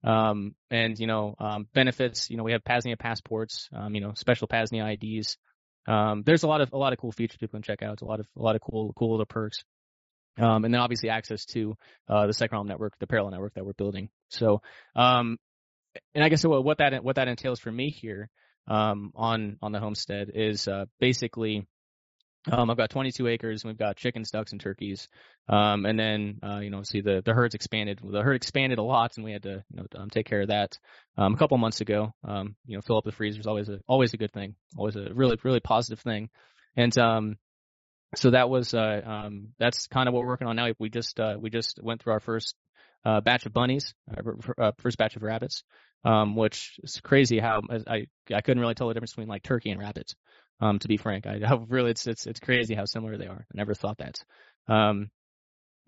Um, 0.03 0.53
and 0.69 0.99
you 0.99 1.07
know 1.07 1.35
um, 1.39 1.67
benefits, 1.73 2.29
you 2.29 2.37
know 2.37 2.43
we 2.43 2.51
have 2.51 2.63
Paznia 2.63 2.97
passports, 2.97 3.69
you 3.89 4.01
know 4.01 4.13
special 4.15 4.47
Paznia 4.47 4.93
IDs. 4.93 5.37
There's 6.25 6.43
a 6.43 6.47
lot 6.47 6.61
of 6.61 6.71
a 6.73 6.77
lot 6.77 6.93
of 6.93 6.99
cool 6.99 7.11
features 7.11 7.37
people 7.37 7.57
can 7.57 7.63
check 7.63 7.81
out. 7.81 7.93
It's 7.93 8.01
a 8.01 8.05
lot 8.05 8.19
of 8.19 8.27
a 8.37 8.41
lot 8.41 8.55
of 8.55 8.61
cool 8.61 8.93
cool 8.95 9.11
little 9.11 9.25
perks. 9.25 9.63
And 10.35 10.63
then 10.63 10.75
obviously 10.75 11.09
access 11.09 11.45
to 11.45 11.75
uh, 12.09 12.25
the 12.25 12.33
Second 12.33 12.55
Realm 12.55 12.67
network, 12.67 12.97
the 12.99 13.05
parallel 13.05 13.31
network 13.31 13.53
that 13.53 13.65
we're 13.65 13.73
building. 13.73 14.09
So 14.29 14.61
and 16.13 16.23
I 16.23 16.29
guess 16.29 16.43
what 16.45 16.77
that 16.79 17.03
what 17.03 17.15
that 17.15 17.27
entails 17.27 17.59
for 17.59 17.71
me 17.71 17.89
here 17.89 18.29
um, 18.67 19.11
on 19.15 19.57
on 19.61 19.71
the 19.71 19.79
homestead 19.79 20.31
is 20.33 20.67
uh, 20.67 20.85
basically 20.99 21.67
um, 22.51 22.69
I've 22.69 22.77
got 22.77 22.89
22 22.89 23.27
acres 23.27 23.63
and 23.63 23.69
we've 23.69 23.77
got 23.77 23.95
chickens, 23.95 24.31
ducks, 24.31 24.51
and 24.51 24.59
turkeys. 24.59 25.07
Um, 25.47 25.85
and 25.85 25.97
then, 25.97 26.39
uh, 26.43 26.59
you 26.59 26.69
know, 26.69 26.83
see 26.83 27.01
the, 27.01 27.21
the 27.23 27.33
herd's 27.33 27.55
expanded. 27.55 27.99
The 28.03 28.21
herd 28.21 28.35
expanded 28.35 28.79
a 28.79 28.83
lot 28.83 29.13
and 29.15 29.23
we 29.23 29.31
had 29.31 29.43
to, 29.43 29.63
you 29.69 29.77
know, 29.77 29.85
um, 29.95 30.09
take 30.09 30.25
care 30.25 30.41
of 30.41 30.49
that, 30.49 30.77
um, 31.17 31.33
a 31.33 31.37
couple 31.37 31.57
months 31.57 31.79
ago. 31.79 32.13
Um, 32.27 32.55
you 32.65 32.75
know, 32.75 32.81
fill 32.81 32.97
up 32.97 33.05
the 33.05 33.13
freezer 33.13 33.39
is 33.39 33.47
always 33.47 33.69
a, 33.69 33.79
always 33.87 34.13
a 34.13 34.17
good 34.17 34.33
thing. 34.33 34.55
Always 34.75 34.95
a 34.97 35.13
really, 35.13 35.37
really 35.43 35.61
positive 35.61 35.99
thing. 35.99 36.29
And, 36.75 36.95
um, 36.97 37.37
so 38.15 38.31
that 38.31 38.49
was, 38.49 38.73
uh, 38.73 39.01
um, 39.05 39.49
that's 39.57 39.87
kind 39.87 40.07
of 40.07 40.13
what 40.13 40.21
we're 40.21 40.29
working 40.29 40.47
on 40.47 40.55
now. 40.55 40.67
We 40.79 40.89
just, 40.89 41.19
uh, 41.19 41.37
we 41.39 41.49
just 41.49 41.79
went 41.81 42.03
through 42.03 42.13
our 42.13 42.19
first 42.19 42.55
uh, 43.05 43.21
batch 43.21 43.45
of 43.45 43.53
bunnies, 43.53 43.93
uh, 44.09 44.61
uh, 44.61 44.71
first 44.77 44.97
batch 44.97 45.15
of 45.15 45.23
rabbits, 45.23 45.63
um, 46.05 46.35
which 46.35 46.79
is 46.83 46.99
crazy 47.01 47.39
how 47.39 47.61
I 47.87 48.07
I 48.33 48.41
couldn't 48.41 48.61
really 48.61 48.75
tell 48.75 48.87
the 48.87 48.93
difference 48.93 49.11
between 49.11 49.27
like 49.27 49.43
turkey 49.43 49.71
and 49.71 49.79
rabbits. 49.79 50.15
Um, 50.61 50.79
to 50.79 50.87
be 50.87 50.97
frank, 50.97 51.25
I, 51.25 51.41
I 51.47 51.59
really 51.67 51.91
it's 51.91 52.07
it's 52.07 52.27
it's 52.27 52.39
crazy 52.39 52.75
how 52.75 52.85
similar 52.85 53.17
they 53.17 53.27
are. 53.27 53.45
I 53.51 53.53
never 53.53 53.73
thought 53.73 53.97
that. 53.97 54.15
Um, 54.67 55.09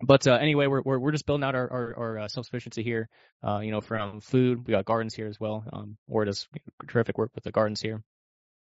but 0.00 0.26
uh, 0.26 0.34
anyway, 0.34 0.66
we're, 0.66 0.82
we're 0.82 0.98
we're 0.98 1.12
just 1.12 1.26
building 1.26 1.44
out 1.44 1.54
our 1.54 1.70
our, 1.70 1.94
our 1.96 2.18
uh, 2.20 2.28
self 2.28 2.46
sufficiency 2.46 2.82
here. 2.82 3.08
Uh, 3.46 3.60
you 3.60 3.70
know, 3.70 3.80
from 3.80 4.20
food, 4.20 4.66
we 4.66 4.72
got 4.72 4.84
gardens 4.84 5.14
here 5.14 5.26
as 5.26 5.40
well. 5.40 5.64
Um, 5.72 5.96
or 6.08 6.24
does 6.24 6.46
terrific 6.88 7.16
work 7.16 7.30
with 7.34 7.44
the 7.44 7.52
gardens 7.52 7.80
here, 7.80 8.02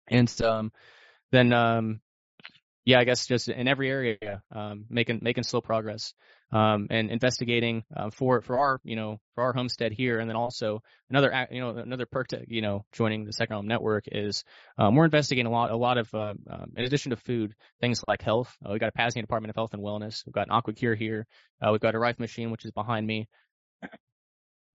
and 0.08 0.34
um, 0.42 0.72
then 1.32 1.54
um, 1.54 2.02
yeah, 2.86 3.00
I 3.00 3.04
guess 3.04 3.28
just 3.28 3.50
in 3.50 3.68
every 3.68 3.90
area, 3.90 4.42
um, 4.52 4.86
making 4.90 5.20
making 5.22 5.44
slow 5.44 5.62
progress, 5.62 6.14
um, 6.52 6.88
and 6.90 7.12
investigating 7.12 7.84
uh, 7.96 8.10
for 8.10 8.42
for 8.42 8.58
our 8.58 8.80
you 8.84 8.96
know 8.96 9.20
for 9.36 9.44
our 9.44 9.54
homestead 9.54 9.92
here, 9.92 10.20
and 10.20 10.30
then 10.30 10.36
also 10.36 10.82
another 11.10 11.48
you 11.52 11.62
know 11.62 11.70
another 11.70 12.06
perk 12.06 12.30
to 12.30 12.44
you 12.48 12.62
know 12.62 12.86
joining 12.92 13.26
the 13.26 13.34
Second 13.34 13.56
Realm 13.56 13.68
Network 13.68 14.06
is 14.08 14.44
um, 14.78 14.96
we're 14.96 15.06
investigating 15.06 15.46
a 15.46 15.52
lot 15.52 15.72
a 15.72 15.78
lot 15.78 15.98
of 15.98 16.14
uh, 16.14 16.34
um, 16.50 16.72
in 16.76 16.86
addition 16.86 17.12
to 17.12 17.18
food 17.18 17.54
things 17.82 18.04
like 18.08 18.22
health. 18.22 18.56
Uh, 18.66 18.74
we 18.74 18.80
got 18.80 18.92
a 18.96 18.98
Paznia 18.98 19.22
Department 19.22 19.50
of 19.50 19.56
Health 19.56 19.74
and 19.74 19.84
Wellness. 19.84 20.26
We've 20.26 20.34
got 20.34 20.48
an 20.50 20.60
AquaCure 20.60 20.98
here. 20.98 21.28
Uh, 21.62 21.72
we've 21.72 21.82
got 21.82 21.96
a 21.96 22.00
Rife 22.00 22.20
machine 22.20 22.52
which 22.52 22.66
is 22.66 22.72
behind 22.72 23.06
me 23.06 23.28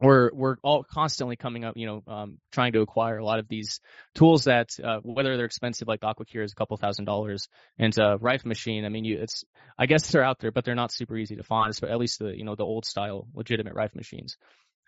we're 0.00 0.30
we're 0.32 0.56
all 0.62 0.84
constantly 0.84 1.36
coming 1.36 1.64
up, 1.64 1.76
you 1.76 1.86
know, 1.86 2.02
um, 2.06 2.38
trying 2.52 2.72
to 2.72 2.80
acquire 2.80 3.18
a 3.18 3.24
lot 3.24 3.38
of 3.38 3.48
these 3.48 3.80
tools 4.14 4.44
that 4.44 4.70
uh, 4.82 4.98
whether 5.02 5.36
they're 5.36 5.46
expensive, 5.46 5.88
like 5.88 6.00
AquaCure 6.00 6.44
is 6.44 6.52
a 6.52 6.54
couple 6.56 6.76
thousand 6.76 7.04
dollars, 7.04 7.48
and 7.78 7.96
uh, 7.98 8.18
Rife 8.18 8.44
Machine, 8.44 8.84
I 8.84 8.88
mean, 8.88 9.04
you, 9.04 9.18
it's 9.20 9.44
I 9.78 9.86
guess 9.86 10.10
they're 10.10 10.24
out 10.24 10.40
there, 10.40 10.50
but 10.50 10.64
they're 10.64 10.74
not 10.74 10.92
super 10.92 11.16
easy 11.16 11.36
to 11.36 11.42
find, 11.42 11.74
So 11.74 11.86
at 11.86 11.98
least 11.98 12.18
the 12.18 12.36
you 12.36 12.44
know 12.44 12.56
the 12.56 12.64
old 12.64 12.84
style 12.84 13.28
legitimate 13.34 13.74
Rife 13.74 13.94
machines. 13.94 14.36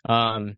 Um, 0.07 0.57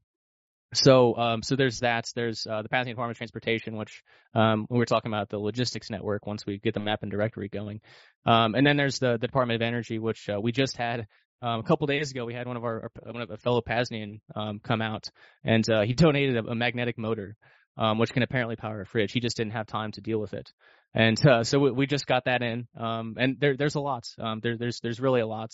so 0.73 1.15
um, 1.15 1.41
so 1.41 1.55
there's 1.55 1.79
that. 1.79 2.05
There's 2.15 2.45
uh, 2.45 2.61
the 2.61 2.67
Department 2.67 3.11
of 3.11 3.17
Transportation, 3.17 3.75
which 3.75 4.03
um, 4.35 4.67
we 4.69 4.77
were 4.77 4.85
talking 4.85 5.11
about 5.11 5.29
the 5.29 5.39
logistics 5.39 5.89
network 5.89 6.27
once 6.27 6.45
we 6.45 6.59
get 6.59 6.73
the 6.73 6.79
map 6.79 6.99
and 7.01 7.11
directory 7.11 7.49
going. 7.49 7.81
Um, 8.25 8.53
and 8.53 8.65
then 8.65 8.77
there's 8.77 8.99
the, 8.99 9.13
the 9.13 9.27
Department 9.27 9.61
of 9.61 9.65
Energy, 9.65 9.97
which 9.97 10.29
uh, 10.29 10.39
we 10.39 10.51
just 10.51 10.77
had 10.77 11.07
um, 11.41 11.59
a 11.59 11.63
couple 11.63 11.87
days 11.87 12.11
ago, 12.11 12.25
we 12.25 12.33
had 12.33 12.47
one 12.47 12.57
of 12.57 12.63
our, 12.63 12.91
one 13.03 13.21
of 13.21 13.29
a 13.29 13.37
fellow 13.37 13.61
Paznian 13.61 14.19
um, 14.35 14.59
come 14.59 14.81
out, 14.81 15.09
and 15.43 15.67
uh, 15.69 15.81
he 15.81 15.93
donated 15.93 16.37
a, 16.37 16.49
a 16.49 16.55
magnetic 16.55 16.97
motor, 16.97 17.35
um, 17.77 17.97
which 17.97 18.11
can 18.11 18.23
apparently 18.23 18.55
power 18.55 18.81
a 18.81 18.85
fridge. 18.85 19.11
He 19.11 19.19
just 19.19 19.37
didn't 19.37 19.53
have 19.53 19.67
time 19.67 19.91
to 19.93 20.01
deal 20.01 20.19
with 20.19 20.33
it, 20.33 20.51
and 20.93 21.23
uh, 21.25 21.43
so 21.43 21.59
we, 21.59 21.71
we 21.71 21.87
just 21.87 22.07
got 22.07 22.25
that 22.25 22.41
in. 22.41 22.67
Um, 22.77 23.15
and 23.17 23.37
there, 23.39 23.55
there's 23.55 23.75
a 23.75 23.79
lot. 23.79 24.03
Um, 24.19 24.41
there, 24.41 24.57
there's 24.57 24.79
there's 24.81 24.99
really 24.99 25.21
a 25.21 25.27
lot. 25.27 25.51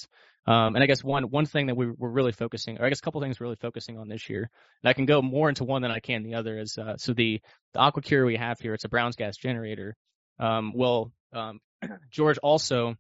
Um, 0.47 0.75
and 0.75 0.83
I 0.83 0.87
guess 0.87 1.03
one 1.03 1.23
one 1.25 1.45
thing 1.45 1.67
that 1.67 1.75
we, 1.75 1.87
we're 1.87 2.09
really 2.09 2.31
focusing, 2.31 2.79
or 2.79 2.85
I 2.85 2.89
guess 2.89 2.99
a 2.99 3.01
couple 3.01 3.21
things 3.21 3.39
we're 3.39 3.45
really 3.45 3.57
focusing 3.57 3.97
on 3.97 4.07
this 4.07 4.29
year, 4.29 4.49
and 4.83 4.89
I 4.89 4.93
can 4.93 5.05
go 5.05 5.21
more 5.21 5.49
into 5.49 5.63
one 5.63 5.81
than 5.81 5.91
I 5.91 5.99
can 5.99 6.23
the 6.23 6.35
other. 6.35 6.59
Is 6.59 6.77
uh, 6.77 6.97
so 6.97 7.13
the 7.13 7.41
the 7.73 7.79
AquaCure 7.79 8.25
we 8.25 8.37
have 8.37 8.59
here, 8.59 8.73
it's 8.73 8.85
a 8.85 8.89
Brown's 8.89 9.15
gas 9.15 9.37
generator. 9.37 9.95
Um, 10.39 10.73
well, 10.75 11.11
um, 11.33 11.59
George 12.11 12.37
also 12.39 12.95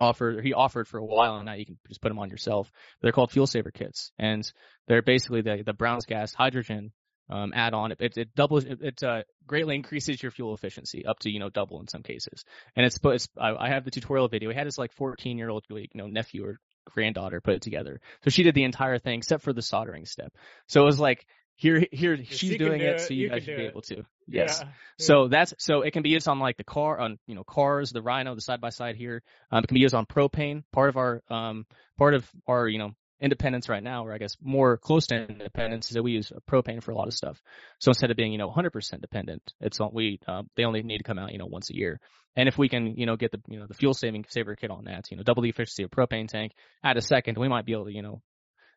offered 0.00 0.44
he 0.44 0.52
offered 0.52 0.88
for 0.88 0.98
a 0.98 1.04
while 1.04 1.36
and 1.36 1.46
now 1.46 1.54
you 1.54 1.66
can 1.66 1.78
just 1.88 2.00
put 2.00 2.08
them 2.08 2.18
on 2.18 2.30
yourself. 2.30 2.70
They're 3.00 3.12
called 3.12 3.30
fuel 3.30 3.46
saver 3.46 3.70
kits 3.70 4.12
and 4.18 4.50
they're 4.88 5.02
basically 5.02 5.42
the 5.42 5.62
the 5.64 5.72
Brown's 5.72 6.06
gas 6.06 6.34
hydrogen 6.34 6.92
um, 7.28 7.52
add 7.54 7.74
on. 7.74 7.92
It, 7.92 8.00
it, 8.00 8.16
it 8.16 8.34
doubles 8.34 8.64
it, 8.64 8.78
it 8.80 9.02
uh, 9.02 9.22
greatly 9.46 9.74
increases 9.74 10.22
your 10.22 10.30
fuel 10.30 10.54
efficiency 10.54 11.04
up 11.06 11.18
to 11.20 11.30
you 11.30 11.38
know 11.38 11.50
double 11.50 11.80
in 11.80 11.88
some 11.88 12.02
cases. 12.02 12.44
And 12.74 12.86
it's 12.86 12.98
it's 13.02 13.28
I, 13.38 13.54
I 13.54 13.68
have 13.68 13.84
the 13.84 13.90
tutorial 13.90 14.28
video. 14.28 14.50
He 14.50 14.56
had 14.56 14.66
his 14.66 14.78
like 14.78 14.92
14 14.92 15.38
year 15.38 15.50
old 15.50 15.64
you 15.68 15.86
know 15.94 16.06
nephew 16.06 16.44
or 16.44 16.60
granddaughter 16.86 17.40
put 17.40 17.54
it 17.54 17.62
together. 17.62 18.00
So 18.22 18.30
she 18.30 18.42
did 18.42 18.54
the 18.54 18.64
entire 18.64 18.98
thing 18.98 19.18
except 19.18 19.42
for 19.42 19.52
the 19.52 19.62
soldering 19.62 20.06
step. 20.06 20.32
So 20.68 20.82
it 20.82 20.86
was 20.86 21.00
like 21.00 21.26
here 21.56 21.84
here 21.90 22.18
she's 22.24 22.56
doing 22.58 22.80
it, 22.80 22.96
it, 22.96 23.00
so 23.00 23.14
you, 23.14 23.24
you 23.24 23.30
guys 23.30 23.42
should 23.42 23.56
be 23.56 23.64
it. 23.64 23.70
able 23.70 23.82
to. 23.82 24.04
Yes. 24.28 24.60
Yeah, 24.62 24.68
so 24.98 25.28
that's 25.28 25.54
so 25.58 25.82
it 25.82 25.92
can 25.92 26.02
be 26.02 26.10
used 26.10 26.28
on 26.28 26.38
like 26.38 26.56
the 26.56 26.64
car 26.64 26.98
on 26.98 27.18
you 27.26 27.34
know 27.34 27.44
cars 27.44 27.90
the 27.92 28.02
rhino 28.02 28.34
the 28.34 28.40
side 28.40 28.60
by 28.60 28.68
side 28.68 28.96
here. 28.96 29.22
Um, 29.50 29.64
it 29.64 29.68
can 29.68 29.74
be 29.74 29.80
used 29.80 29.94
on 29.94 30.06
propane 30.06 30.64
part 30.72 30.90
of 30.90 30.96
our 30.96 31.22
um 31.30 31.66
part 31.96 32.14
of 32.14 32.28
our 32.46 32.68
you 32.68 32.78
know 32.78 32.92
independence 33.18 33.70
right 33.70 33.82
now 33.82 34.04
or 34.04 34.12
i 34.12 34.18
guess 34.18 34.36
more 34.42 34.76
close 34.76 35.06
to 35.06 35.14
independence 35.16 35.86
is 35.86 35.94
that 35.94 36.02
we 36.02 36.12
use 36.12 36.30
propane 36.46 36.82
for 36.82 36.90
a 36.90 36.94
lot 36.94 37.08
of 37.08 37.14
stuff. 37.14 37.40
So 37.78 37.88
instead 37.90 38.10
of 38.10 38.16
being 38.18 38.32
you 38.32 38.38
know 38.38 38.50
100% 38.50 39.00
dependent 39.00 39.42
it's 39.60 39.80
on 39.80 39.90
we 39.94 40.20
uh, 40.28 40.42
they 40.56 40.64
only 40.64 40.82
need 40.82 40.98
to 40.98 41.04
come 41.04 41.18
out 41.18 41.32
you 41.32 41.38
know 41.38 41.46
once 41.46 41.70
a 41.70 41.74
year. 41.74 42.00
And 42.38 42.48
if 42.48 42.58
we 42.58 42.68
can 42.68 42.96
you 42.96 43.06
know 43.06 43.16
get 43.16 43.32
the 43.32 43.40
you 43.48 43.58
know 43.58 43.66
the 43.66 43.74
fuel 43.74 43.94
saving 43.94 44.26
saver 44.28 44.56
kit 44.56 44.70
on 44.70 44.84
that 44.84 45.10
you 45.10 45.16
know 45.16 45.22
double 45.22 45.42
the 45.42 45.48
efficiency 45.48 45.84
of 45.84 45.90
propane 45.90 46.28
tank 46.28 46.52
add 46.84 46.98
a 46.98 47.02
second 47.02 47.38
we 47.38 47.48
might 47.48 47.64
be 47.64 47.72
able 47.72 47.86
to 47.86 47.92
you 47.92 48.02
know 48.02 48.20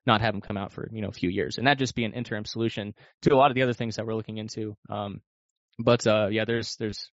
not 0.09 0.21
have 0.21 0.33
them 0.33 0.41
come 0.41 0.57
out 0.57 0.73
for 0.73 0.89
you 0.91 1.01
know 1.01 1.07
a 1.07 1.13
few 1.13 1.29
years, 1.29 1.57
and 1.57 1.67
that 1.67 1.77
just 1.77 1.95
be 1.95 2.03
an 2.03 2.13
interim 2.13 2.45
solution 2.45 2.93
to 3.21 3.33
a 3.33 3.37
lot 3.37 3.51
of 3.51 3.55
the 3.55 3.63
other 3.63 3.73
things 3.73 3.95
that 3.95 4.05
we're 4.05 4.15
looking 4.15 4.37
into. 4.37 4.75
Um, 4.89 5.21
but 5.77 6.05
uh, 6.05 6.27
yeah, 6.29 6.45
there's 6.45 6.75
there's 6.75 7.11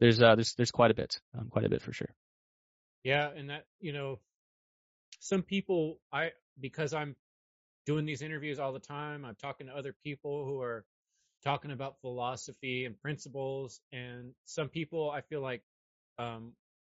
there's 0.00 0.20
uh, 0.20 0.34
there's 0.34 0.54
there's 0.54 0.70
quite 0.70 0.90
a 0.90 0.94
bit, 0.94 1.20
um, 1.38 1.48
quite 1.48 1.64
a 1.64 1.68
bit 1.68 1.82
for 1.82 1.92
sure. 1.92 2.12
Yeah, 3.04 3.30
and 3.36 3.50
that 3.50 3.66
you 3.80 3.92
know, 3.92 4.18
some 5.20 5.42
people 5.42 6.00
I 6.12 6.30
because 6.60 6.94
I'm 6.94 7.14
doing 7.86 8.04
these 8.04 8.22
interviews 8.22 8.58
all 8.58 8.72
the 8.72 8.80
time. 8.80 9.24
I'm 9.24 9.36
talking 9.36 9.66
to 9.66 9.76
other 9.76 9.94
people 10.04 10.44
who 10.44 10.60
are 10.60 10.84
talking 11.44 11.70
about 11.70 12.00
philosophy 12.00 12.84
and 12.84 13.00
principles, 13.00 13.80
and 13.92 14.32
some 14.44 14.68
people 14.68 15.10
I 15.10 15.20
feel 15.20 15.40
like 15.40 15.62
um, 16.18 16.52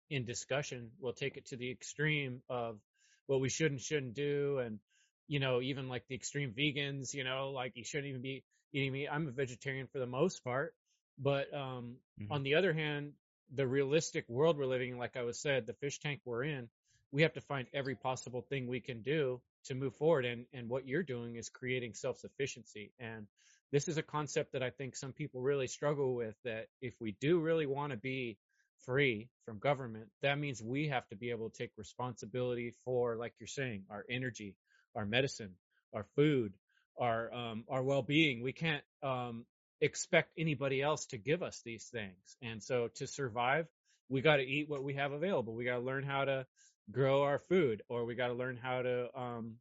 in 0.10 0.26
discussion 0.26 0.92
will 1.00 1.14
take 1.14 1.38
it 1.38 1.48
to 1.48 1.58
the 1.58 1.70
extreme 1.70 2.42
of 2.50 2.80
what 3.28 3.40
we 3.40 3.50
should 3.50 3.72
and 3.72 3.82
shouldn't 3.82 4.14
do 4.14 4.60
and 4.60 4.80
you 5.28 5.40
know 5.40 5.62
even 5.62 5.88
like 5.88 6.04
the 6.08 6.16
extreme 6.16 6.54
vegans 6.58 7.14
you 7.14 7.24
know 7.24 7.52
like 7.52 7.74
you 7.76 7.84
shouldn't 7.84 8.10
even 8.10 8.22
be 8.22 8.44
eating 8.74 8.92
meat 8.92 9.08
i'm 9.12 9.28
a 9.28 9.32
vegetarian 9.32 9.88
for 9.88 10.00
the 10.00 10.08
most 10.08 10.44
part 10.44 10.74
but 11.20 11.54
um 11.54 11.96
mm-hmm. 12.20 12.32
on 12.32 12.44
the 12.44 12.56
other 12.56 12.74
hand 12.74 13.12
the 13.54 13.68
realistic 13.68 14.26
world 14.28 14.58
we're 14.58 14.66
living 14.66 14.92
in 14.92 14.98
like 14.98 15.16
i 15.16 15.24
was 15.24 15.40
said 15.40 15.66
the 15.66 15.74
fish 15.74 16.00
tank 16.00 16.20
we're 16.26 16.44
in 16.44 16.68
we 17.12 17.22
have 17.22 17.34
to 17.34 17.42
find 17.42 17.68
every 17.74 17.96
possible 17.96 18.42
thing 18.42 18.68
we 18.68 18.80
can 18.80 19.02
do 19.02 19.40
to 19.66 19.76
move 19.76 19.96
forward 19.96 20.26
and 20.26 20.46
and 20.54 20.70
what 20.70 20.88
you're 20.88 21.04
doing 21.04 21.36
is 21.36 21.50
creating 21.50 21.94
self-sufficiency 21.94 22.92
and 23.00 23.28
this 23.72 23.88
is 23.88 23.98
a 23.98 24.04
concept 24.04 24.54
that 24.54 24.64
i 24.64 24.70
think 24.70 24.96
some 24.96 25.14
people 25.14 25.42
really 25.42 25.68
struggle 25.68 26.16
with 26.16 26.36
that 26.44 26.68
if 26.82 26.94
we 27.00 27.16
do 27.20 27.40
really 27.40 27.66
want 27.66 27.92
to 27.92 27.98
be 27.98 28.38
free 28.86 29.30
from 29.46 29.60
government, 29.60 30.08
that 30.22 30.40
means 30.40 30.62
we 30.62 30.88
have 30.88 31.08
to 31.10 31.16
be 31.16 31.32
able 31.32 31.50
to 31.50 31.58
take 31.58 31.72
responsibility 31.78 32.76
for, 32.86 33.16
like 33.16 33.34
you're 33.40 33.48
saying, 33.48 33.84
our 33.90 34.06
energy, 34.10 34.56
our 34.96 35.06
medicine, 35.06 35.56
our 35.94 36.06
food, 36.16 36.54
our 37.00 37.34
um, 37.34 37.64
our 37.70 37.84
well-being. 37.84 38.42
We 38.42 38.54
can't 38.54 38.84
um, 39.04 39.46
expect 39.82 40.32
anybody 40.38 40.82
else 40.82 41.06
to 41.08 41.18
give 41.18 41.44
us 41.44 41.62
these 41.64 41.86
things, 41.92 42.38
and 42.42 42.64
so 42.64 42.90
to 42.96 43.08
survive, 43.08 43.68
we 44.10 44.22
got 44.22 44.38
to 44.38 44.44
eat 44.44 44.70
what 44.70 44.84
we 44.84 44.96
have 44.96 45.12
available. 45.12 45.56
We 45.56 45.66
got 45.66 45.76
to 45.76 45.84
learn 45.84 46.04
how 46.04 46.26
to 46.26 46.46
grow 46.92 47.24
our 47.24 47.40
food, 47.40 47.84
or 47.90 48.06
we 48.06 48.16
got 48.16 48.28
to 48.28 48.34
learn 48.34 48.58
how 48.62 48.82
to 48.82 49.08
um, 49.20 49.56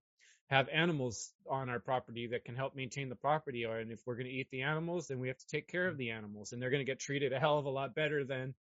have 0.49 0.69
animals 0.69 1.33
on 1.51 1.69
our 1.69 1.81
property 1.81 2.29
that 2.29 2.45
can 2.45 2.55
help 2.55 2.77
maintain 2.77 3.09
the 3.09 3.17
property. 3.17 3.65
Or 3.67 3.79
and 3.79 3.91
if 3.91 4.01
we're 4.07 4.15
going 4.15 4.27
to 4.27 4.33
eat 4.33 4.49
the 4.51 4.63
animals, 4.63 5.09
then 5.09 5.19
we 5.19 5.29
have 5.29 5.39
to 5.39 5.47
take 5.49 5.69
care 5.69 5.89
of 5.89 5.99
the 5.99 6.11
animals, 6.11 6.53
and 6.53 6.63
they're 6.63 6.71
going 6.71 6.87
to 6.87 6.93
get 6.93 7.01
treated 7.01 7.33
a 7.33 7.41
hell 7.41 7.59
of 7.59 7.67
a 7.67 7.71
lot 7.71 7.95
better 7.95 8.25
than 8.25 8.55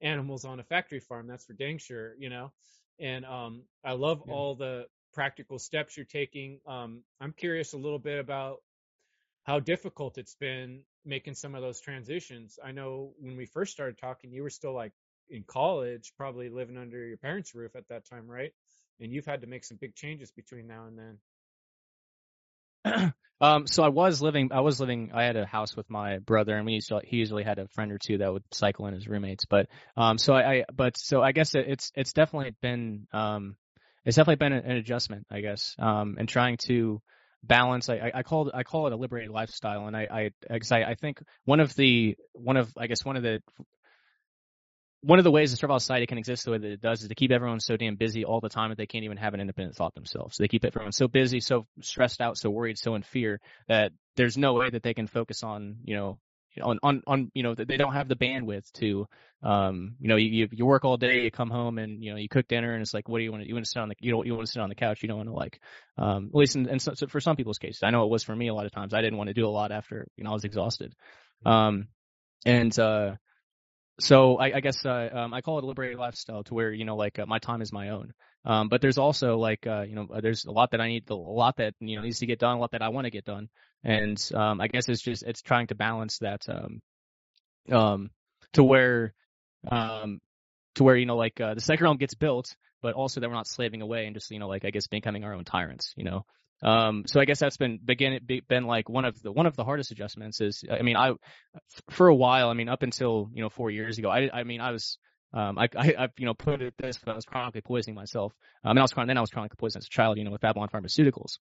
animals 0.00 0.44
on 0.44 0.60
a 0.60 0.64
factory 0.64 1.00
farm. 1.00 1.26
That's 1.26 1.44
for 1.44 1.54
dang 1.54 1.78
sure, 1.78 2.14
you 2.18 2.28
know. 2.30 2.52
And 2.98 3.24
um, 3.24 3.64
I 3.84 3.92
love 3.92 4.22
Yeah. 4.24 4.32
all 4.32 4.54
the 4.54 4.86
practical 5.12 5.58
steps 5.58 5.96
you're 5.96 6.06
taking. 6.06 6.60
Um, 6.66 7.02
I'm 7.20 7.32
curious 7.32 7.72
a 7.72 7.78
little 7.78 7.98
bit 7.98 8.18
about 8.18 8.62
how 9.44 9.60
difficult 9.60 10.18
it's 10.18 10.34
been 10.34 10.82
making 11.04 11.34
some 11.34 11.54
of 11.54 11.62
those 11.62 11.80
transitions. 11.80 12.58
I 12.62 12.72
know 12.72 13.14
when 13.18 13.36
we 13.36 13.46
first 13.46 13.72
started 13.72 13.98
talking, 13.98 14.32
you 14.32 14.42
were 14.42 14.50
still 14.50 14.74
like 14.74 14.92
in 15.28 15.44
college, 15.44 16.12
probably 16.16 16.48
living 16.48 16.76
under 16.76 17.04
your 17.06 17.16
parents' 17.18 17.54
roof 17.54 17.76
at 17.76 17.88
that 17.88 18.06
time, 18.06 18.26
right? 18.28 18.52
And 19.00 19.12
you've 19.12 19.26
had 19.26 19.42
to 19.42 19.46
make 19.46 19.64
some 19.64 19.78
big 19.78 19.94
changes 19.94 20.30
between 20.32 20.66
now 20.66 20.86
and 20.86 20.98
then. 22.84 23.12
um, 23.40 23.66
so 23.66 23.82
I 23.82 23.88
was 23.88 24.22
living, 24.22 24.50
I 24.52 24.60
was 24.60 24.80
living, 24.80 25.10
I 25.12 25.24
had 25.24 25.36
a 25.36 25.46
house 25.46 25.76
with 25.76 25.88
my 25.90 26.18
brother, 26.18 26.56
and 26.56 26.64
we 26.64 26.74
used 26.74 26.88
to, 26.88 27.00
he 27.04 27.18
usually 27.18 27.44
had 27.44 27.58
a 27.58 27.68
friend 27.68 27.92
or 27.92 27.98
two 27.98 28.18
that 28.18 28.32
would 28.32 28.44
cycle 28.52 28.86
in 28.86 28.94
as 28.94 29.06
roommates. 29.06 29.44
But, 29.44 29.68
um, 29.96 30.18
so 30.18 30.34
I, 30.34 30.52
I 30.52 30.64
but 30.74 30.96
so 30.96 31.22
I 31.22 31.32
guess 31.32 31.54
it, 31.54 31.66
it's, 31.68 31.92
it's 31.94 32.12
definitely 32.12 32.54
been, 32.62 33.06
um, 33.12 33.56
it's 34.04 34.16
definitely 34.16 34.36
been 34.36 34.52
an 34.52 34.76
adjustment, 34.76 35.26
I 35.30 35.40
guess, 35.40 35.74
um, 35.78 36.16
and 36.18 36.28
trying 36.28 36.56
to 36.68 37.02
balance. 37.42 37.88
I, 37.88 37.96
I, 37.96 38.12
I 38.14 38.22
call 38.22 38.48
it, 38.48 38.54
I 38.54 38.62
call 38.62 38.86
it 38.86 38.92
a 38.92 38.96
liberated 38.96 39.30
lifestyle, 39.30 39.86
and 39.86 39.96
I, 39.96 40.30
I, 40.48 40.58
cause 40.58 40.72
I, 40.72 40.82
I 40.82 40.94
think 40.94 41.20
one 41.44 41.60
of 41.60 41.74
the, 41.74 42.16
one 42.32 42.56
of, 42.56 42.72
I 42.78 42.86
guess 42.86 43.04
one 43.04 43.16
of 43.16 43.22
the 43.22 43.42
one 45.02 45.18
of 45.18 45.24
the 45.24 45.30
ways 45.30 45.50
the 45.50 45.56
Servile 45.56 45.78
Society 45.78 46.06
can 46.06 46.18
exist 46.18 46.44
the 46.44 46.50
way 46.52 46.58
that 46.58 46.70
it 46.70 46.80
does 46.80 47.02
is 47.02 47.08
to 47.08 47.14
keep 47.14 47.30
everyone 47.30 47.60
so 47.60 47.76
damn 47.76 47.96
busy 47.96 48.24
all 48.24 48.40
the 48.40 48.48
time 48.48 48.70
that 48.70 48.78
they 48.78 48.86
can't 48.86 49.04
even 49.04 49.16
have 49.16 49.34
an 49.34 49.40
independent 49.40 49.76
thought 49.76 49.94
themselves. 49.94 50.36
They 50.36 50.48
keep 50.48 50.64
everyone 50.64 50.92
so 50.92 51.06
busy, 51.08 51.40
so 51.40 51.66
stressed 51.80 52.20
out, 52.20 52.38
so 52.38 52.50
worried, 52.50 52.78
so 52.78 52.94
in 52.94 53.02
fear 53.02 53.40
that 53.68 53.92
there's 54.16 54.36
no 54.36 54.54
way 54.54 54.70
that 54.70 54.82
they 54.82 54.94
can 54.94 55.06
focus 55.06 55.42
on, 55.42 55.76
you 55.84 55.94
know, 55.94 56.18
on, 56.62 56.78
on, 56.82 57.02
on, 57.06 57.30
you 57.34 57.42
know, 57.42 57.54
they 57.54 57.76
don't 57.76 57.92
have 57.92 58.08
the 58.08 58.16
bandwidth 58.16 58.72
to, 58.72 59.06
um, 59.42 59.96
you 60.00 60.08
know, 60.08 60.16
you, 60.16 60.48
you 60.50 60.64
work 60.64 60.84
all 60.84 60.96
day, 60.96 61.24
you 61.24 61.30
come 61.30 61.50
home 61.50 61.76
and, 61.78 62.02
you 62.02 62.10
know, 62.10 62.16
you 62.16 62.28
cook 62.28 62.48
dinner 62.48 62.72
and 62.72 62.80
it's 62.80 62.94
like, 62.94 63.08
what 63.08 63.18
do 63.18 63.24
you 63.24 63.30
want 63.30 63.42
to, 63.42 63.48
you 63.48 63.54
want 63.54 63.66
to 63.66 63.70
sit 63.70 63.80
on 63.80 63.90
the, 63.90 63.94
you 64.00 64.10
don't, 64.10 64.26
you 64.26 64.34
want 64.34 64.46
to 64.46 64.52
sit 64.52 64.62
on 64.62 64.70
the 64.70 64.74
couch. 64.74 65.02
You 65.02 65.08
don't 65.08 65.18
want 65.18 65.28
to 65.28 65.34
like, 65.34 65.60
um, 65.98 66.30
at 66.32 66.34
least 66.34 66.56
in, 66.56 66.66
in 66.68 66.78
so, 66.78 66.94
so 66.94 67.06
for 67.08 67.20
some 67.20 67.36
people's 67.36 67.58
cases, 67.58 67.82
I 67.82 67.90
know 67.90 68.04
it 68.04 68.10
was 68.10 68.24
for 68.24 68.34
me 68.34 68.48
a 68.48 68.54
lot 68.54 68.64
of 68.64 68.72
times. 68.72 68.94
I 68.94 69.02
didn't 69.02 69.18
want 69.18 69.28
to 69.28 69.34
do 69.34 69.46
a 69.46 69.50
lot 69.50 69.70
after, 69.70 70.06
you 70.16 70.24
know, 70.24 70.30
I 70.30 70.32
was 70.32 70.44
exhausted. 70.44 70.94
Um, 71.44 71.88
and, 72.46 72.76
uh, 72.78 73.16
so 73.98 74.36
I, 74.36 74.56
I 74.56 74.60
guess 74.60 74.84
uh, 74.84 75.08
um, 75.12 75.34
I 75.34 75.40
call 75.40 75.58
it 75.58 75.64
a 75.64 75.66
liberated 75.66 75.98
lifestyle 75.98 76.44
to 76.44 76.54
where 76.54 76.72
you 76.72 76.84
know 76.84 76.96
like 76.96 77.18
uh, 77.18 77.26
my 77.26 77.38
time 77.38 77.62
is 77.62 77.72
my 77.72 77.90
own. 77.90 78.12
Um, 78.44 78.68
but 78.68 78.80
there's 78.80 78.98
also 78.98 79.38
like 79.38 79.66
uh, 79.66 79.82
you 79.82 79.94
know 79.94 80.08
there's 80.20 80.44
a 80.44 80.52
lot 80.52 80.70
that 80.72 80.80
I 80.80 80.88
need, 80.88 81.10
a 81.10 81.14
lot 81.14 81.56
that 81.56 81.74
you 81.80 81.96
know 81.96 82.02
needs 82.02 82.20
to 82.20 82.26
get 82.26 82.38
done, 82.38 82.56
a 82.56 82.60
lot 82.60 82.72
that 82.72 82.82
I 82.82 82.90
want 82.90 83.06
to 83.06 83.10
get 83.10 83.24
done, 83.24 83.48
and 83.82 84.22
um, 84.34 84.60
I 84.60 84.68
guess 84.68 84.88
it's 84.88 85.02
just 85.02 85.22
it's 85.22 85.42
trying 85.42 85.68
to 85.68 85.74
balance 85.74 86.18
that 86.18 86.46
um, 86.48 86.80
um, 87.72 88.10
to 88.52 88.62
where 88.62 89.14
um, 89.68 90.20
to 90.74 90.84
where 90.84 90.96
you 90.96 91.06
know 91.06 91.16
like 91.16 91.40
uh, 91.40 91.54
the 91.54 91.60
second 91.60 91.84
realm 91.84 91.96
gets 91.96 92.14
built, 92.14 92.54
but 92.82 92.94
also 92.94 93.20
that 93.20 93.28
we're 93.28 93.34
not 93.34 93.48
slaving 93.48 93.82
away 93.82 94.06
and 94.06 94.14
just 94.14 94.30
you 94.30 94.38
know 94.38 94.48
like 94.48 94.64
I 94.64 94.70
guess 94.70 94.86
becoming 94.86 95.24
our 95.24 95.34
own 95.34 95.44
tyrants, 95.44 95.92
you 95.96 96.04
know. 96.04 96.24
Um, 96.62 97.04
so 97.06 97.20
I 97.20 97.26
guess 97.26 97.38
that's 97.38 97.58
been 97.58 97.78
begin 97.84 98.18
been 98.48 98.64
like 98.64 98.88
one 98.88 99.04
of 99.04 99.20
the 99.22 99.30
one 99.30 99.46
of 99.46 99.56
the 99.56 99.64
hardest 99.64 99.90
adjustments 99.90 100.40
is 100.40 100.64
I 100.70 100.82
mean 100.82 100.96
I 100.96 101.12
for 101.90 102.08
a 102.08 102.14
while 102.14 102.48
I 102.48 102.54
mean 102.54 102.68
up 102.68 102.82
until 102.82 103.28
you 103.32 103.42
know 103.42 103.50
four 103.50 103.70
years 103.70 103.98
ago 103.98 104.08
I 104.08 104.30
I 104.32 104.44
mean 104.44 104.60
I 104.60 104.70
was 104.70 104.98
um 105.34 105.58
I 105.58 105.68
I, 105.76 105.94
I 105.98 106.08
you 106.16 106.24
know 106.24 106.32
put 106.32 106.62
it 106.62 106.74
this 106.78 106.98
but 106.98 107.12
I 107.12 107.14
was 107.14 107.26
chronically 107.26 107.60
poisoning 107.60 107.94
myself. 107.94 108.32
Um 108.64 108.70
and 108.70 108.78
I 108.78 108.82
was 108.82 108.92
then 108.96 109.18
I 109.18 109.20
was 109.20 109.30
chronically 109.30 109.56
poisoned 109.58 109.82
as 109.82 109.86
a 109.86 109.90
child 109.90 110.16
you 110.16 110.24
know 110.24 110.30
with 110.30 110.40
Babylon 110.40 110.68
Pharmaceuticals. 110.72 111.38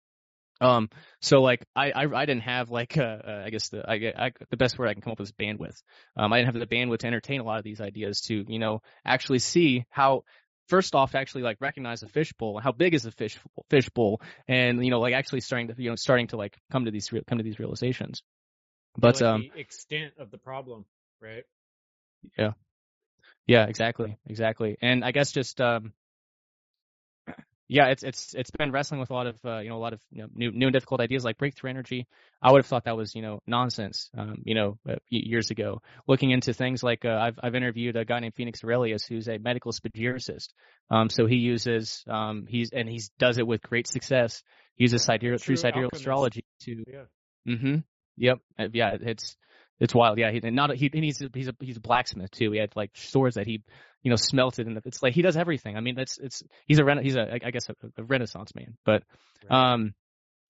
Um 0.61 0.91
so 1.23 1.41
like 1.41 1.65
I 1.75 1.91
I, 1.91 2.03
I 2.05 2.27
didn't 2.27 2.43
have 2.43 2.71
like 2.71 2.99
uh, 2.99 3.01
uh, 3.01 3.43
I 3.47 3.49
guess 3.51 3.71
the 3.71 3.91
I, 3.91 4.27
I 4.27 4.33
the 4.51 4.59
best 4.59 4.79
word 4.79 4.89
I 4.89 4.93
can 4.93 5.01
come 5.01 5.13
up 5.13 5.21
with 5.21 5.31
is 5.31 5.33
bandwidth. 5.33 5.81
Um 6.19 6.35
I 6.35 6.39
didn't 6.39 6.55
have 6.55 6.69
the 6.69 6.77
bandwidth 6.77 6.99
to 6.99 7.07
entertain 7.07 7.41
a 7.41 7.45
lot 7.45 7.57
of 7.57 7.65
these 7.65 7.81
ideas 7.81 8.21
to 8.23 8.45
you 8.47 8.59
know 8.59 8.83
actually 9.07 9.39
see 9.39 9.87
how 9.89 10.25
first 10.69 10.95
off 10.95 11.15
actually 11.15 11.43
like 11.43 11.57
recognize 11.61 12.03
a 12.03 12.09
fishbowl 12.09 12.57
and 12.57 12.65
how 12.65 12.73
big 12.73 12.95
is 12.95 13.03
the 13.03 13.11
fish 13.11 13.39
fishbowl 13.71 14.21
and 14.47 14.85
you 14.85 14.91
know 14.91 15.01
like 15.01 15.15
actually 15.15 15.41
starting 15.41 15.69
to 15.69 15.75
you 15.79 15.91
know 15.91 15.97
starting 15.97 16.29
to 16.29 16.37
like 16.37 16.57
come 16.71 16.85
to 16.85 16.91
these 16.91 17.11
come 17.27 17.39
to 17.39 17.45
these 17.45 17.59
realizations. 17.59 18.23
But 18.97 19.21
like 19.21 19.23
um 19.23 19.51
the 19.55 19.61
extent 19.61 20.15
of 20.19 20.31
the 20.31 20.39
problem, 20.39 20.85
right? 21.21 21.45
yeah. 22.37 22.53
Yeah 23.47 23.67
exactly 23.67 24.19
exactly. 24.27 24.77
And 24.81 25.05
i 25.05 25.11
guess 25.11 25.33
just 25.33 25.61
um 25.61 25.93
yeah, 27.69 27.89
it's 27.89 28.03
it's 28.03 28.35
it's 28.35 28.51
been 28.51 28.73
wrestling 28.73 28.99
with 28.99 29.11
a 29.11 29.13
lot 29.13 29.27
of 29.27 29.37
uh, 29.45 29.59
you 29.59 29.69
know 29.69 29.77
a 29.77 29.79
lot 29.79 29.93
of 29.93 30.01
you 30.11 30.23
know, 30.23 30.29
new 30.35 30.51
new 30.51 30.67
and 30.69 30.73
difficult 30.73 31.03
ideas 31.03 31.23
like 31.23 31.37
breakthrough 31.37 31.69
energy. 31.69 32.07
I 32.41 32.51
would 32.51 32.61
have 32.61 32.67
thought 32.67 32.85
that 32.85 32.97
was 32.97 33.15
you 33.15 33.21
know 33.21 33.41
nonsense, 33.47 34.09
um, 34.17 34.43
you 34.45 34.55
know, 34.55 34.79
uh, 34.89 34.97
years 35.11 35.51
ago. 35.51 35.83
Looking 36.07 36.31
into 36.31 36.55
things 36.55 36.83
like 36.83 37.05
uh, 37.05 37.19
I've 37.21 37.39
I've 37.43 37.55
interviewed 37.55 37.97
a 37.97 38.07
guy 38.07 38.21
named 38.21 38.35
Phoenix 38.35 38.65
Aurelius 38.65 39.05
who's 39.05 39.29
a 39.29 39.37
medical 39.37 39.73
spagyricist. 39.73 40.49
Um, 40.91 41.11
so 41.11 41.27
he 41.27 41.37
uses 41.37 42.05
um 42.09 42.47
he's 42.49 42.71
and 42.73 42.89
he 42.89 43.03
does 43.19 43.37
it 43.37 43.47
with 43.47 43.61
great 43.61 43.87
success. 43.87 44.43
He 44.77 44.85
uses 44.85 45.05
sidereal 45.05 45.37
true 45.37 45.55
true 45.55 45.57
sidereal 45.57 45.91
astrology 45.93 46.45
to 46.63 46.85
Yeah. 46.91 47.05
Mm-hmm. 47.47 47.77
Yep. 48.17 48.39
Uh, 48.59 48.69
Yeah. 48.73 48.97
It's 48.99 49.37
it's 49.81 49.95
wild. 49.95 50.19
Yeah. 50.19 50.31
He 50.31 50.41
and 50.43 50.57
not 50.57 50.75
he 50.75 50.91
and 50.93 51.05
he's 51.05 51.21
a, 51.21 51.31
he's 51.33 51.49
a 51.49 51.55
he's 51.61 51.77
a 51.77 51.81
blacksmith 51.81 52.31
too. 52.31 52.53
He 52.53 52.59
had 52.59 52.75
like 52.77 52.91
swords 52.95 53.37
that 53.37 53.47
he 53.47 53.63
you 54.03 54.11
know 54.11 54.17
smelted 54.17 54.67
and 54.67 54.81
it's 54.85 55.03
like 55.03 55.15
he 55.15 55.23
does 55.23 55.37
everything. 55.37 55.77
I 55.77 55.81
mean 55.81 55.95
that's 55.95 56.19
it's 56.19 56.43
he's 56.67 56.79
a 56.79 56.85
rena- 56.85 57.03
he's 57.03 57.17
a 57.17 57.39
I 57.45 57.51
guess 57.51 57.69
a, 57.69 57.75
a 57.97 58.05
Renaissance 58.05 58.55
man. 58.55 58.77
But 58.85 59.03
um 59.51 59.95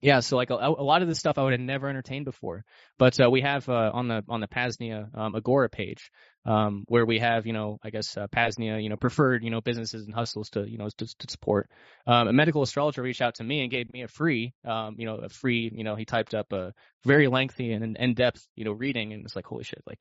yeah. 0.00 0.20
So 0.20 0.36
like 0.36 0.50
a, 0.50 0.54
a 0.54 0.82
lot 0.82 1.02
of 1.02 1.08
this 1.08 1.18
stuff 1.18 1.38
I 1.38 1.42
would 1.42 1.52
have 1.52 1.60
never 1.60 1.88
entertained 1.88 2.24
before. 2.24 2.64
But 2.98 3.18
uh, 3.20 3.30
we 3.30 3.40
have 3.40 3.68
uh, 3.68 3.90
on 3.92 4.08
the 4.08 4.22
on 4.28 4.40
the 4.40 4.46
Paznia 4.46 5.08
um, 5.14 5.34
Agora 5.34 5.68
page 5.68 6.10
um, 6.49 6.84
where 6.88 7.05
we 7.05 7.18
have 7.18 7.46
you 7.46 7.53
know 7.53 7.78
I 7.82 7.90
guess 7.90 8.16
uh, 8.16 8.26
Paznia 8.28 8.82
you 8.82 8.88
know 8.88 8.96
preferred 8.96 9.44
you 9.44 9.51
know 9.51 9.61
businesses 9.61 10.07
and 10.07 10.14
hustles 10.14 10.49
to 10.51 10.68
you 10.68 10.78
know 10.78 10.88
to, 10.88 11.07
to 11.07 11.26
support. 11.30 11.70
Um, 12.07 12.28
a 12.28 12.32
medical 12.32 12.62
astrologer 12.62 13.03
reached 13.03 13.20
out 13.20 13.34
to 13.36 13.44
me 13.44 13.61
and 13.61 13.70
gave 13.70 13.92
me 13.92 14.03
a 14.03 14.09
free 14.09 14.55
um, 14.64 14.96
you 14.99 15.05
know 15.05 15.16
a 15.16 15.28
free 15.28 15.70
you 15.74 15.84
know 15.84 15.94
he 15.94 16.07
typed 16.07 16.34
up 16.34 16.53
a 16.53 16.72
very 17.05 17.28
lengthy 17.28 17.72
and 17.72 17.96
in 17.96 18.14
depth 18.14 18.46
you 18.57 18.64
know 18.64 18.72
reading 18.72 19.12
and 19.12 19.24
it's 19.24 19.36
like 19.36 19.46
holy 19.46 19.64
shit 19.64 19.82
like 19.86 20.01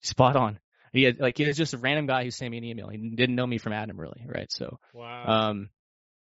spot 0.00 0.36
on. 0.36 0.60
He 0.92 1.02
had 1.02 1.18
like 1.18 1.36
he 1.36 1.46
was 1.46 1.56
just 1.56 1.74
a 1.74 1.78
random 1.78 2.06
guy 2.06 2.22
who 2.22 2.30
sent 2.30 2.50
me 2.50 2.58
an 2.58 2.64
email. 2.64 2.88
He 2.88 2.96
didn't 2.96 3.34
know 3.34 3.46
me 3.46 3.58
from 3.58 3.72
Adam 3.72 3.98
really, 3.98 4.24
right? 4.26 4.50
So 4.52 4.78
Wow. 4.94 5.50
um, 5.50 5.70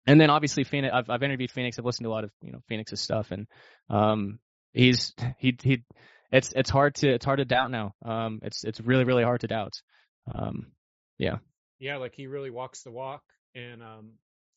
and 0.08 0.20
then 0.20 0.32
obviously 0.32 0.64
Phoenix, 0.64 0.94
I've, 0.96 1.10
I've 1.10 1.22
interviewed 1.22 1.52
Phoenix. 1.52 1.78
I've 1.78 1.86
listened 1.86 2.06
to 2.06 2.10
a 2.10 2.12
lot 2.12 2.24
of, 2.24 2.32
you 2.42 2.52
know, 2.52 2.60
Phoenix's 2.68 3.00
stuff 3.00 3.30
and, 3.30 3.46
um, 3.90 4.40
he's, 4.74 5.14
he, 5.38 5.56
he, 5.62 5.84
it's, 6.32 6.52
it's 6.56 6.70
hard 6.70 6.96
to, 6.96 7.10
it's 7.10 7.26
hard 7.26 7.40
to 7.40 7.46
doubt 7.46 7.72
now. 7.72 7.94
Um, 8.04 8.40
it's, 8.44 8.64
it's 8.64 8.80
really, 8.82 9.04
really 9.04 9.24
hard 9.24 9.42
to 9.42 9.48
doubt. 9.48 9.82
Um, 10.34 10.68
yeah, 11.18 11.38
Yeah, 11.80 11.98
like 11.98 12.16
he 12.16 12.28
really 12.28 12.50
walks 12.50 12.84
the 12.84 12.92
walk 12.92 13.24
and 13.56 13.84
um 13.84 14.12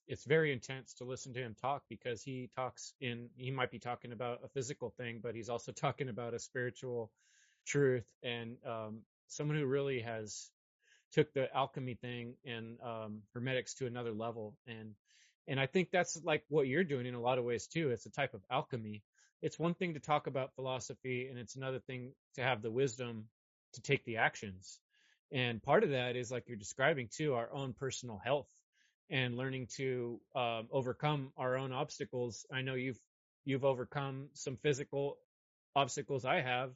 it's 0.08 0.24
very 0.24 0.52
intense 0.52 0.94
to 0.94 1.04
listen 1.04 1.32
to 1.32 1.40
him 1.40 1.54
talk 1.60 1.82
because 1.88 2.22
he 2.22 2.50
talks 2.56 2.92
in 3.00 3.28
he 3.36 3.50
might 3.50 3.70
be 3.70 3.78
talking 3.78 4.12
about 4.12 4.40
a 4.44 4.48
physical 4.48 4.90
thing, 4.90 5.20
but 5.22 5.34
he's 5.34 5.48
also 5.48 5.72
talking 5.84 6.08
about 6.08 6.34
a 6.34 6.38
spiritual 6.38 7.10
truth 7.66 8.06
and 8.22 8.56
um 8.66 9.00
someone 9.28 9.56
who 9.56 9.66
really 9.66 10.00
has 10.00 10.50
took 11.12 11.32
the 11.32 11.54
alchemy 11.54 11.94
thing 11.94 12.34
and 12.44 12.78
um 12.84 13.22
hermetics 13.34 13.74
to 13.74 13.86
another 13.86 14.12
level 14.12 14.56
and 14.66 14.94
and 15.48 15.58
I 15.58 15.66
think 15.66 15.90
that's 15.90 16.20
like 16.24 16.44
what 16.48 16.68
you're 16.68 16.84
doing 16.84 17.06
in 17.06 17.14
a 17.14 17.20
lot 17.20 17.38
of 17.38 17.44
ways 17.44 17.66
too. 17.66 17.90
It's 17.90 18.06
a 18.06 18.10
type 18.10 18.32
of 18.32 18.42
alchemy. 18.48 19.02
It's 19.42 19.58
one 19.58 19.74
thing 19.74 19.94
to 19.94 20.00
talk 20.00 20.28
about 20.28 20.54
philosophy 20.54 21.26
and 21.28 21.38
it's 21.38 21.56
another 21.56 21.80
thing 21.80 22.12
to 22.36 22.42
have 22.42 22.62
the 22.62 22.70
wisdom 22.70 23.24
to 23.74 23.82
take 23.82 24.04
the 24.04 24.18
actions. 24.18 24.78
And 25.32 25.60
part 25.62 25.82
of 25.82 25.90
that 25.90 26.14
is 26.14 26.30
like 26.30 26.44
you're 26.46 26.56
describing 26.56 27.08
too, 27.10 27.34
our 27.34 27.52
own 27.52 27.72
personal 27.72 28.20
health 28.22 28.48
and 29.10 29.36
learning 29.36 29.66
to 29.76 30.20
um, 30.36 30.68
overcome 30.70 31.32
our 31.36 31.56
own 31.56 31.72
obstacles. 31.72 32.46
I 32.52 32.62
know 32.62 32.74
you've 32.74 33.00
you've 33.44 33.64
overcome 33.64 34.28
some 34.34 34.56
physical 34.56 35.18
obstacles 35.74 36.24
I 36.24 36.40
have. 36.40 36.70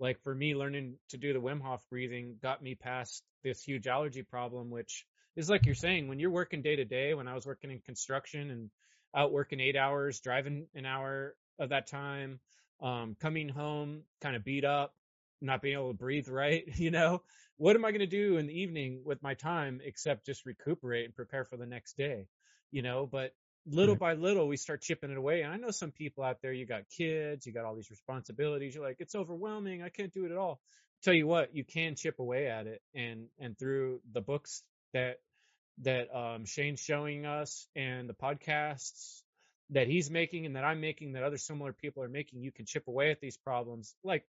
Like 0.00 0.20
for 0.22 0.34
me, 0.34 0.54
learning 0.54 0.96
to 1.10 1.18
do 1.18 1.32
the 1.32 1.40
Wim 1.40 1.60
Hof 1.60 1.84
breathing 1.88 2.36
got 2.42 2.62
me 2.62 2.74
past 2.74 3.22
this 3.44 3.62
huge 3.62 3.86
allergy 3.86 4.22
problem, 4.22 4.70
which 4.70 5.06
is 5.36 5.48
like 5.48 5.66
you're 5.66 5.74
saying, 5.74 6.08
when 6.08 6.18
you're 6.18 6.30
working 6.30 6.62
day 6.62 6.76
to 6.76 6.84
day, 6.84 7.14
when 7.14 7.28
I 7.28 7.34
was 7.34 7.46
working 7.46 7.70
in 7.70 7.80
construction 7.80 8.50
and 8.50 8.70
out 9.14 9.32
working 9.32 9.60
eight 9.60 9.76
hours, 9.76 10.20
driving 10.20 10.66
an 10.74 10.84
hour 10.84 11.34
of 11.58 11.70
that 11.70 11.86
time, 11.86 12.40
um, 12.80 13.16
coming 13.20 13.48
home 13.48 14.02
kind 14.20 14.36
of 14.36 14.44
beat 14.44 14.64
up, 14.64 14.94
not 15.40 15.62
being 15.62 15.74
able 15.74 15.88
to 15.92 15.96
breathe 15.98 16.28
right, 16.28 16.64
you 16.76 16.90
know, 16.90 17.22
what 17.56 17.76
am 17.76 17.84
I 17.84 17.90
going 17.90 18.00
to 18.00 18.06
do 18.06 18.36
in 18.38 18.46
the 18.46 18.60
evening 18.60 19.02
with 19.04 19.22
my 19.22 19.34
time 19.34 19.80
except 19.84 20.26
just 20.26 20.46
recuperate 20.46 21.04
and 21.04 21.14
prepare 21.14 21.44
for 21.44 21.56
the 21.56 21.66
next 21.66 21.96
day, 21.96 22.26
you 22.70 22.82
know, 22.82 23.06
but 23.06 23.32
little 23.66 23.94
Right. 23.94 24.00
by 24.00 24.14
little 24.14 24.48
we 24.48 24.56
start 24.56 24.80
chipping 24.82 25.10
it 25.10 25.16
away. 25.18 25.42
And 25.42 25.52
I 25.52 25.56
know 25.56 25.70
some 25.70 25.90
people 25.92 26.24
out 26.24 26.40
there, 26.42 26.52
you 26.52 26.66
got 26.66 26.88
kids, 26.96 27.46
you 27.46 27.52
got 27.52 27.64
all 27.64 27.74
these 27.74 27.90
responsibilities. 27.90 28.74
You're 28.74 28.84
like, 28.84 28.96
it's 29.00 29.14
overwhelming. 29.14 29.82
I 29.82 29.88
can't 29.90 30.12
do 30.12 30.24
it 30.24 30.32
at 30.32 30.38
all. 30.38 30.60
Tell 31.02 31.14
you 31.14 31.26
what, 31.26 31.54
you 31.54 31.64
can 31.64 31.94
chip 31.94 32.18
away 32.18 32.48
at 32.48 32.66
it 32.66 32.82
and, 32.94 33.26
and 33.38 33.58
through 33.58 34.00
the 34.12 34.20
books 34.20 34.62
that, 34.94 35.20
that, 35.82 36.14
um, 36.14 36.44
Shane's 36.44 36.80
showing 36.80 37.26
us 37.26 37.66
and 37.76 38.08
the 38.08 38.14
podcasts 38.14 39.22
that 39.70 39.86
he's 39.86 40.10
making 40.10 40.46
and 40.46 40.56
that 40.56 40.64
I'm 40.64 40.80
making 40.80 41.12
that 41.12 41.22
other 41.22 41.38
similar 41.38 41.72
people 41.72 42.02
are 42.02 42.08
making, 42.08 42.40
you 42.40 42.52
can 42.52 42.66
chip 42.66 42.88
away 42.88 43.10
at 43.10 43.20
these 43.20 43.36
problems. 43.36 43.94
Like 44.02 44.24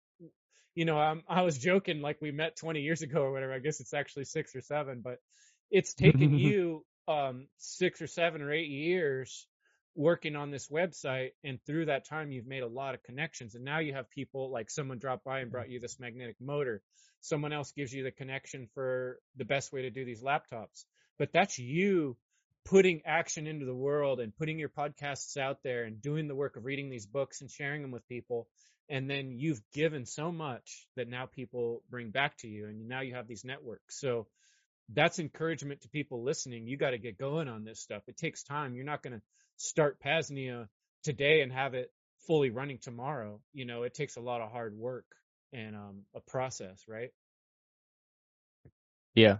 you 0.76 0.84
know, 0.84 0.98
I'm, 0.98 1.24
I 1.26 1.42
was 1.42 1.58
joking 1.58 2.02
like 2.02 2.20
we 2.20 2.30
met 2.30 2.54
20 2.56 2.82
years 2.82 3.02
ago 3.02 3.22
or 3.22 3.32
whatever. 3.32 3.52
I 3.52 3.58
guess 3.58 3.80
it's 3.80 3.94
actually 3.94 4.24
six 4.24 4.54
or 4.54 4.60
seven, 4.60 5.00
but 5.02 5.18
it's 5.70 5.94
taken 5.94 6.34
you 6.38 6.84
um, 7.08 7.48
six 7.56 8.00
or 8.02 8.06
seven 8.06 8.42
or 8.42 8.52
eight 8.52 8.68
years 8.68 9.48
working 9.94 10.36
on 10.36 10.50
this 10.50 10.68
website. 10.68 11.30
And 11.42 11.58
through 11.64 11.86
that 11.86 12.06
time, 12.06 12.30
you've 12.30 12.46
made 12.46 12.62
a 12.62 12.68
lot 12.68 12.94
of 12.94 13.02
connections. 13.02 13.54
And 13.54 13.64
now 13.64 13.78
you 13.78 13.94
have 13.94 14.10
people 14.10 14.50
like 14.50 14.70
someone 14.70 14.98
dropped 14.98 15.24
by 15.24 15.40
and 15.40 15.50
brought 15.50 15.70
you 15.70 15.80
this 15.80 15.98
magnetic 15.98 16.36
motor. 16.40 16.82
Someone 17.22 17.54
else 17.54 17.72
gives 17.72 17.92
you 17.92 18.04
the 18.04 18.10
connection 18.10 18.68
for 18.74 19.18
the 19.36 19.46
best 19.46 19.72
way 19.72 19.82
to 19.82 19.90
do 19.90 20.04
these 20.04 20.22
laptops. 20.22 20.84
But 21.18 21.32
that's 21.32 21.58
you 21.58 22.18
putting 22.66 23.00
action 23.06 23.46
into 23.46 23.64
the 23.64 23.74
world 23.74 24.20
and 24.20 24.36
putting 24.36 24.58
your 24.58 24.68
podcasts 24.68 25.36
out 25.36 25.58
there 25.62 25.84
and 25.84 26.02
doing 26.02 26.26
the 26.26 26.34
work 26.34 26.56
of 26.56 26.64
reading 26.64 26.90
these 26.90 27.06
books 27.06 27.40
and 27.40 27.50
sharing 27.50 27.80
them 27.80 27.92
with 27.92 28.06
people. 28.08 28.48
And 28.90 29.08
then 29.08 29.30
you've 29.32 29.62
given 29.72 30.04
so 30.04 30.30
much 30.30 30.86
that 30.96 31.08
now 31.08 31.26
people 31.26 31.82
bring 31.88 32.10
back 32.10 32.36
to 32.38 32.48
you 32.48 32.66
and 32.66 32.88
now 32.88 33.00
you 33.00 33.14
have 33.14 33.28
these 33.28 33.44
networks. 33.44 33.98
So 34.00 34.26
that's 34.92 35.18
encouragement 35.18 35.82
to 35.82 35.88
people 35.88 36.24
listening. 36.24 36.66
You 36.66 36.76
got 36.76 36.90
to 36.90 36.98
get 36.98 37.18
going 37.18 37.48
on 37.48 37.64
this 37.64 37.80
stuff. 37.80 38.02
It 38.08 38.16
takes 38.16 38.42
time. 38.42 38.74
You're 38.74 38.84
not 38.84 39.02
going 39.02 39.14
to 39.14 39.22
start 39.56 40.00
Paznia 40.00 40.68
today 41.02 41.42
and 41.42 41.52
have 41.52 41.74
it 41.74 41.92
fully 42.26 42.50
running 42.50 42.78
tomorrow. 42.78 43.40
You 43.52 43.64
know, 43.64 43.84
it 43.84 43.94
takes 43.94 44.16
a 44.16 44.20
lot 44.20 44.40
of 44.40 44.50
hard 44.50 44.76
work 44.76 45.06
and 45.52 45.76
um, 45.76 46.02
a 46.14 46.20
process, 46.20 46.84
right? 46.88 47.10
Yeah. 49.14 49.38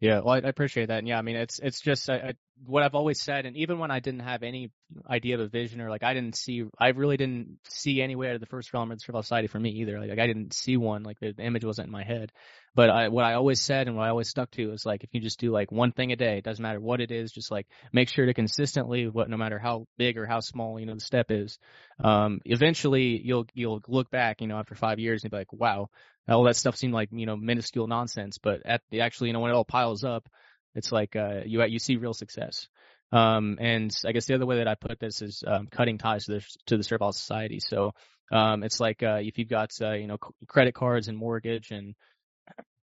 Yeah, 0.00 0.20
well, 0.20 0.34
I, 0.34 0.36
I 0.36 0.48
appreciate 0.48 0.86
that. 0.86 0.98
And 0.98 1.08
yeah, 1.08 1.18
I 1.18 1.22
mean, 1.22 1.34
it's 1.36 1.58
it's 1.58 1.80
just 1.80 2.08
I, 2.08 2.14
I, 2.16 2.32
what 2.64 2.84
I've 2.84 2.94
always 2.94 3.20
said, 3.20 3.46
and 3.46 3.56
even 3.56 3.78
when 3.80 3.90
I 3.90 3.98
didn't 3.98 4.20
have 4.20 4.44
any 4.44 4.70
idea 5.08 5.34
of 5.34 5.40
a 5.40 5.48
vision 5.48 5.80
or 5.80 5.90
like 5.90 6.04
I 6.04 6.14
didn't 6.14 6.36
see, 6.36 6.64
I 6.78 6.88
really 6.88 7.16
didn't 7.16 7.58
see 7.68 8.00
any 8.00 8.14
way 8.14 8.28
out 8.28 8.34
of 8.36 8.40
the 8.40 8.46
first 8.46 8.72
realm 8.72 8.92
or 8.92 8.94
the 8.94 9.00
Servile 9.00 9.22
Society 9.22 9.48
for 9.48 9.58
me 9.58 9.70
either. 9.70 9.98
Like, 9.98 10.10
like 10.10 10.20
I 10.20 10.28
didn't 10.28 10.54
see 10.54 10.76
one, 10.76 11.02
like 11.02 11.18
the, 11.18 11.32
the 11.32 11.42
image 11.42 11.64
wasn't 11.64 11.86
in 11.86 11.92
my 11.92 12.04
head. 12.04 12.30
But 12.78 12.90
I, 12.90 13.08
what 13.08 13.24
I 13.24 13.34
always 13.34 13.60
said 13.60 13.88
and 13.88 13.96
what 13.96 14.04
I 14.04 14.10
always 14.10 14.28
stuck 14.28 14.52
to 14.52 14.70
is 14.70 14.86
like 14.86 15.02
if 15.02 15.10
you 15.12 15.20
just 15.20 15.40
do 15.40 15.50
like 15.50 15.72
one 15.72 15.90
thing 15.90 16.12
a 16.12 16.16
day, 16.16 16.38
it 16.38 16.44
doesn't 16.44 16.62
matter 16.62 16.78
what 16.78 17.00
it 17.00 17.10
is, 17.10 17.32
just 17.32 17.50
like 17.50 17.66
make 17.92 18.08
sure 18.08 18.24
to 18.24 18.32
consistently, 18.32 19.08
what 19.08 19.28
no 19.28 19.36
matter 19.36 19.58
how 19.58 19.88
big 19.96 20.16
or 20.16 20.26
how 20.26 20.38
small 20.38 20.78
you 20.78 20.86
know 20.86 20.94
the 20.94 21.00
step 21.00 21.32
is, 21.32 21.58
um, 21.98 22.40
eventually 22.44 23.20
you'll 23.20 23.46
you'll 23.52 23.82
look 23.88 24.12
back, 24.12 24.40
you 24.40 24.46
know, 24.46 24.56
after 24.56 24.76
five 24.76 25.00
years 25.00 25.24
and 25.24 25.32
be 25.32 25.38
like, 25.38 25.52
wow, 25.52 25.88
all 26.28 26.44
that 26.44 26.54
stuff 26.54 26.76
seemed 26.76 26.94
like 26.94 27.08
you 27.10 27.26
know 27.26 27.36
minuscule 27.36 27.88
nonsense, 27.88 28.38
but 28.38 28.64
at 28.64 28.80
the 28.92 29.00
actually 29.00 29.26
you 29.26 29.32
know 29.32 29.40
when 29.40 29.50
it 29.50 29.54
all 29.54 29.64
piles 29.64 30.04
up, 30.04 30.28
it's 30.76 30.92
like 30.92 31.16
uh, 31.16 31.40
you 31.46 31.60
you 31.64 31.80
see 31.80 31.96
real 31.96 32.14
success. 32.14 32.68
Um, 33.10 33.58
and 33.60 33.90
I 34.06 34.12
guess 34.12 34.26
the 34.26 34.36
other 34.36 34.46
way 34.46 34.58
that 34.58 34.68
I 34.68 34.76
put 34.76 35.00
this 35.00 35.20
is 35.20 35.42
um, 35.44 35.66
cutting 35.66 35.98
ties 35.98 36.26
to 36.26 36.34
the 36.34 36.46
to 36.66 36.76
the 36.76 36.84
Servile 36.84 37.10
Society. 37.10 37.58
So 37.58 37.94
um, 38.30 38.62
it's 38.62 38.78
like 38.78 39.02
uh, 39.02 39.18
if 39.20 39.36
you've 39.36 39.48
got 39.48 39.72
uh, 39.82 39.94
you 39.94 40.06
know 40.06 40.18
credit 40.46 40.74
cards 40.76 41.08
and 41.08 41.18
mortgage 41.18 41.72
and 41.72 41.96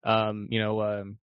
um, 0.05 0.47
you 0.49 0.59
know 0.59 0.81
um, 0.81 1.17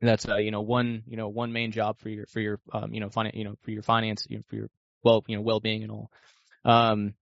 that's 0.00 0.28
uh, 0.28 0.36
you 0.36 0.50
know 0.50 0.60
one 0.60 1.02
you 1.06 1.16
know 1.16 1.28
one 1.28 1.52
main 1.52 1.72
job 1.72 1.98
for 1.98 2.08
your 2.08 2.26
for 2.26 2.40
your 2.40 2.60
um, 2.72 2.92
you 2.92 3.00
know 3.00 3.08
finance 3.08 3.36
you 3.36 3.44
know 3.44 3.54
for 3.62 3.70
your 3.70 3.82
finance 3.82 4.26
you 4.28 4.36
know, 4.38 4.42
for 4.48 4.56
your 4.56 4.68
well 5.02 5.24
you 5.26 5.36
know 5.36 5.42
well 5.42 5.60
being 5.60 5.82
and 5.82 5.92
all. 5.92 6.10
Um, 6.64 7.14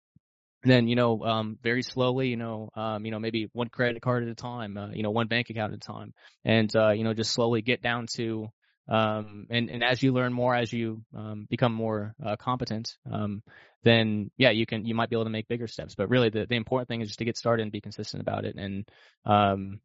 then 0.64 0.86
you 0.86 0.96
know 0.96 1.22
um, 1.24 1.59
very 1.62 1.82
slowly 1.82 2.28
you 2.28 2.36
know 2.36 2.70
um, 2.74 3.05
you 3.05 3.11
know 3.11 3.18
maybe 3.18 3.48
one 3.53 3.68
credit 3.68 4.00
card 4.00 4.22
at 4.22 4.28
a 4.28 4.34
time 4.34 4.76
uh, 4.76 4.90
you 4.90 5.03
know 5.03 5.11
one 5.11 5.26
bank 5.26 5.50
account 5.50 5.72
at 5.72 5.76
a 5.76 5.80
time 5.80 6.14
and 6.44 6.74
uh, 6.76 6.90
you 6.90 7.05
know 7.05 7.14
just 7.14 7.32
slowly 7.32 7.62
get 7.62 7.82
down 7.82 8.07
to 8.14 8.48
um, 8.88 9.46
and 9.50 9.70
and 9.70 9.84
as 9.84 10.03
you 10.03 10.12
learn 10.12 10.32
more 10.32 10.55
as 10.55 10.72
you 10.72 11.03
um, 11.16 11.46
become 11.48 11.72
more 11.72 12.14
uh, 12.24 12.36
competent 12.36 12.96
um, 13.11 13.42
then 13.82 14.30
yeah 14.36 14.50
you 14.50 14.66
can 14.66 14.84
you 14.84 14.94
might 14.94 15.11
be 15.11 15.16
able 15.16 15.24
to 15.24 15.30
make 15.30 15.48
bigger 15.48 15.66
steps 15.66 15.94
but 15.94 16.09
really 16.09 16.30
the, 16.30 16.46
the 16.46 16.57
important 16.57 16.88
thing 16.88 17.00
is 17.00 17.09
just 17.09 17.18
to 17.18 17.24
get 17.24 17.36
started 17.36 17.62
and 17.62 17.72
be 17.72 17.80
consistent 17.80 18.20
about 18.20 18.44
it 18.44 18.55
and 18.57 18.88
um, 19.24 19.80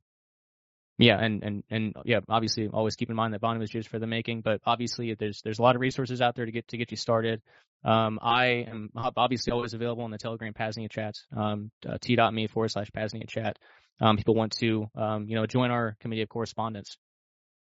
yeah, 0.98 1.20
and 1.20 1.44
and 1.44 1.64
and 1.70 1.94
yeah, 2.06 2.22
obviously 2.28 2.68
always 2.68 2.96
keep 2.96 3.10
in 3.10 3.16
mind 3.16 3.34
that 3.34 3.42
volume 3.42 3.62
is 3.62 3.74
used 3.74 3.88
for 3.88 4.00
the 4.00 4.08
making, 4.08 4.42
but 4.42 4.62
obviously 4.66 5.14
there's 5.14 5.42
there's 5.44 5.60
a 5.60 5.62
lot 5.62 5.76
of 5.76 5.82
resources 5.82 6.22
out 6.22 6.36
there 6.36 6.46
to 6.46 6.52
get 6.52 6.68
to 6.70 6.78
get 6.78 6.90
you 6.90 6.98
started. 6.98 7.42
Um, 7.84 8.18
I 8.22 8.66
am 8.68 8.90
obviously 8.96 9.54
always 9.54 9.76
available 9.76 10.06
in 10.06 10.12
the 10.12 10.18
Telegram 10.18 10.54
Paznia 10.54 10.90
chats, 10.90 11.26
um, 11.36 11.70
uh, 11.88 12.00
t.me 12.02 12.48
forward 12.48 12.70
slash 12.70 12.90
Paznia 12.92 13.28
chat. 13.28 13.60
Um, 14.02 14.18
people 14.18 14.34
want 14.34 14.54
to 14.60 14.90
um, 14.96 15.28
you 15.28 15.36
know 15.36 15.46
join 15.46 15.70
our 15.70 15.96
committee 16.00 16.24
of 16.24 16.30
correspondence. 16.30 16.98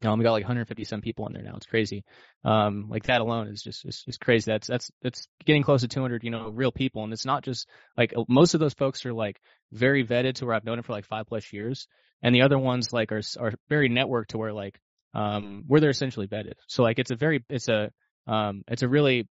Um, 0.04 0.18
we 0.18 0.24
got 0.24 0.32
like 0.32 0.44
150 0.44 0.84
some 0.84 1.02
people 1.02 1.28
in 1.28 1.34
there 1.34 1.44
now. 1.44 1.56
It's 1.56 1.68
crazy. 1.68 2.04
Um, 2.44 2.88
like 2.90 3.04
that 3.04 3.22
alone 3.22 3.48
is 3.50 3.62
just, 3.62 3.86
is, 3.86 4.04
is 4.08 4.18
crazy. 4.18 4.52
That's, 4.52 4.66
that's, 4.66 4.90
that's 5.04 5.28
getting 5.46 5.62
close 5.62 5.82
to 5.82 5.88
200, 5.88 6.24
you 6.24 6.32
know, 6.32 6.50
real 6.50 6.72
people. 6.72 7.04
And 7.04 7.14
it's 7.14 7.24
not 7.24 7.44
just 7.44 7.68
like 7.96 8.12
most 8.28 8.56
of 8.56 8.60
those 8.60 8.74
folks 8.74 9.06
are 9.06 9.14
like 9.14 9.40
very 9.72 10.04
vetted 10.04 10.36
to 10.36 10.48
where 10.48 10.56
I've 10.56 10.66
known 10.66 10.78
them 10.78 10.84
for 10.84 10.94
like 10.94 11.06
five 11.06 11.28
plus 11.28 11.54
years 11.54 11.88
and 12.22 12.34
the 12.36 12.42
other 12.42 12.58
ones 12.58 12.94
like 12.94 13.12
are 13.12 13.22
are 13.40 13.54
very 13.70 13.90
networked 13.90 14.28
to 14.28 14.38
where 14.38 14.54
like 14.54 14.80
um 15.14 15.64
where 15.68 15.82
they're 15.82 15.90
essentially 15.90 16.28
vetted. 16.28 16.54
So 16.68 16.84
like 16.84 17.00
it's 17.00 17.12
a 17.12 17.16
very 17.16 17.44
it's 17.50 17.68
a 17.68 17.92
um 18.28 18.64
it's 18.68 18.84
a 18.84 18.88
really 18.88 19.28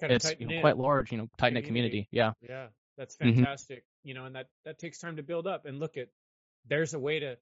kind 0.00 0.12
of 0.12 0.16
it's 0.16 0.34
you 0.38 0.46
know, 0.46 0.60
quite 0.60 0.76
large 0.76 1.12
you 1.12 1.18
know 1.18 1.28
tight 1.38 1.52
knit 1.52 1.64
community. 1.64 2.08
Yeah. 2.10 2.32
Yeah, 2.40 2.66
that's 2.96 3.16
mm-hmm. 3.16 3.36
fantastic. 3.36 3.78
Mm-hmm. 3.78 4.08
You 4.08 4.14
know, 4.14 4.24
and 4.26 4.34
that 4.36 4.46
that 4.64 4.78
takes 4.78 4.98
time 4.98 5.16
to 5.16 5.22
build 5.22 5.46
up. 5.46 5.66
And 5.66 5.78
look 5.78 5.96
at 5.96 6.08
there's 6.68 6.94
a 6.94 6.98
way 6.98 7.20
to 7.20 7.36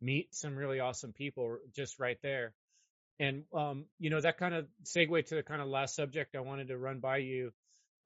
meet 0.00 0.34
some 0.34 0.56
really 0.56 0.80
awesome 0.80 1.12
people 1.12 1.58
just 1.74 1.98
right 1.98 2.18
there. 2.22 2.54
And 3.20 3.44
um, 3.52 3.86
you 3.98 4.10
know, 4.10 4.20
that 4.20 4.38
kind 4.38 4.54
of 4.54 4.66
segue 4.84 5.26
to 5.26 5.34
the 5.34 5.42
kind 5.42 5.60
of 5.60 5.68
last 5.68 5.96
subject 5.96 6.36
I 6.36 6.40
wanted 6.40 6.68
to 6.68 6.78
run 6.78 7.00
by 7.00 7.18
you 7.18 7.52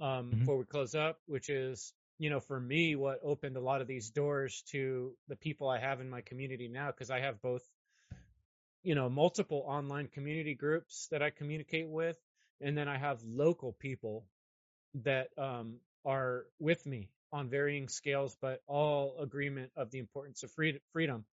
um, 0.00 0.08
mm-hmm. 0.08 0.38
before 0.40 0.58
we 0.58 0.64
close 0.64 0.94
up, 0.94 1.18
which 1.26 1.50
is 1.50 1.92
you 2.18 2.30
know, 2.30 2.40
for 2.40 2.58
me, 2.58 2.94
what 2.94 3.20
opened 3.24 3.56
a 3.56 3.60
lot 3.60 3.80
of 3.80 3.86
these 3.86 4.10
doors 4.10 4.62
to 4.70 5.12
the 5.28 5.36
people 5.36 5.68
I 5.68 5.78
have 5.78 6.00
in 6.00 6.08
my 6.08 6.20
community 6.20 6.68
now, 6.68 6.86
because 6.86 7.10
I 7.10 7.20
have 7.20 7.40
both, 7.42 7.62
you 8.82 8.94
know, 8.94 9.08
multiple 9.08 9.64
online 9.66 10.08
community 10.08 10.54
groups 10.54 11.08
that 11.10 11.22
I 11.22 11.30
communicate 11.30 11.88
with, 11.88 12.16
and 12.60 12.76
then 12.76 12.88
I 12.88 12.98
have 12.98 13.22
local 13.24 13.72
people 13.72 14.24
that 15.02 15.28
um, 15.38 15.76
are 16.04 16.44
with 16.58 16.84
me 16.86 17.08
on 17.32 17.48
varying 17.48 17.88
scales, 17.88 18.36
but 18.40 18.62
all 18.66 19.16
agreement 19.20 19.70
of 19.76 19.90
the 19.90 19.98
importance 19.98 20.42
of 20.42 20.50
freedom. 20.92 21.24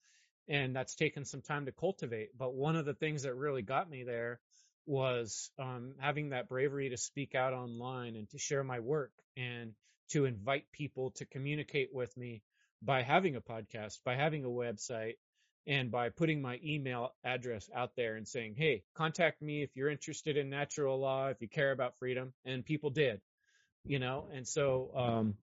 And 0.47 0.75
that's 0.75 0.95
taken 0.95 1.25
some 1.25 1.41
time 1.41 1.65
to 1.65 1.71
cultivate. 1.71 2.35
But 2.37 2.55
one 2.55 2.75
of 2.75 2.85
the 2.85 2.93
things 2.93 3.23
that 3.23 3.35
really 3.35 3.61
got 3.61 3.89
me 3.89 4.03
there 4.03 4.39
was 4.87 5.51
um, 5.59 5.93
having 5.99 6.29
that 6.29 6.49
bravery 6.49 6.89
to 6.89 6.97
speak 6.97 7.35
out 7.35 7.53
online 7.53 8.15
and 8.15 8.27
to 8.31 8.39
share 8.39 8.63
my 8.63 8.79
work 8.79 9.11
and 9.37 9.73
to 10.09 10.25
invite 10.25 10.65
people 10.71 11.11
to 11.11 11.25
communicate 11.25 11.89
with 11.93 12.15
me 12.17 12.41
by 12.81 13.01
having 13.01 13.35
a 13.35 13.41
podcast, 13.41 13.99
by 14.03 14.15
having 14.15 14.45
a 14.45 14.49
website, 14.49 15.15
and 15.67 15.91
by 15.91 16.09
putting 16.09 16.41
my 16.41 16.59
email 16.65 17.13
address 17.23 17.69
out 17.75 17.91
there 17.95 18.15
and 18.15 18.27
saying, 18.27 18.55
hey, 18.57 18.83
contact 18.95 19.41
me 19.41 19.61
if 19.61 19.69
you're 19.75 19.89
interested 19.89 20.37
in 20.37 20.49
natural 20.49 20.99
law, 20.99 21.27
if 21.27 21.41
you 21.41 21.47
care 21.47 21.71
about 21.71 21.97
freedom. 21.99 22.33
And 22.45 22.65
people 22.65 22.89
did, 22.89 23.21
you 23.85 23.99
know, 23.99 24.29
and 24.33 24.47
so 24.47 24.91
um, 24.95 25.35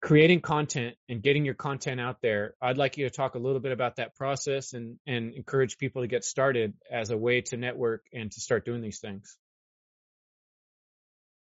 creating 0.00 0.40
content 0.40 0.96
and 1.08 1.22
getting 1.22 1.44
your 1.44 1.54
content 1.54 2.00
out 2.00 2.22
there, 2.22 2.54
I'd 2.62 2.78
like 2.78 2.96
you 2.96 3.04
to 3.04 3.14
talk 3.14 3.34
a 3.34 3.38
little 3.38 3.60
bit 3.60 3.72
about 3.72 3.96
that 3.96 4.16
process 4.16 4.72
and, 4.72 4.98
and 5.06 5.34
encourage 5.34 5.76
people 5.76 6.02
to 6.02 6.08
get 6.08 6.24
started 6.24 6.74
as 6.90 7.10
a 7.10 7.18
way 7.18 7.42
to 7.42 7.56
network 7.56 8.04
and 8.14 8.32
to 8.32 8.40
start 8.40 8.64
doing 8.64 8.80
these 8.80 9.00
things. 9.00 9.36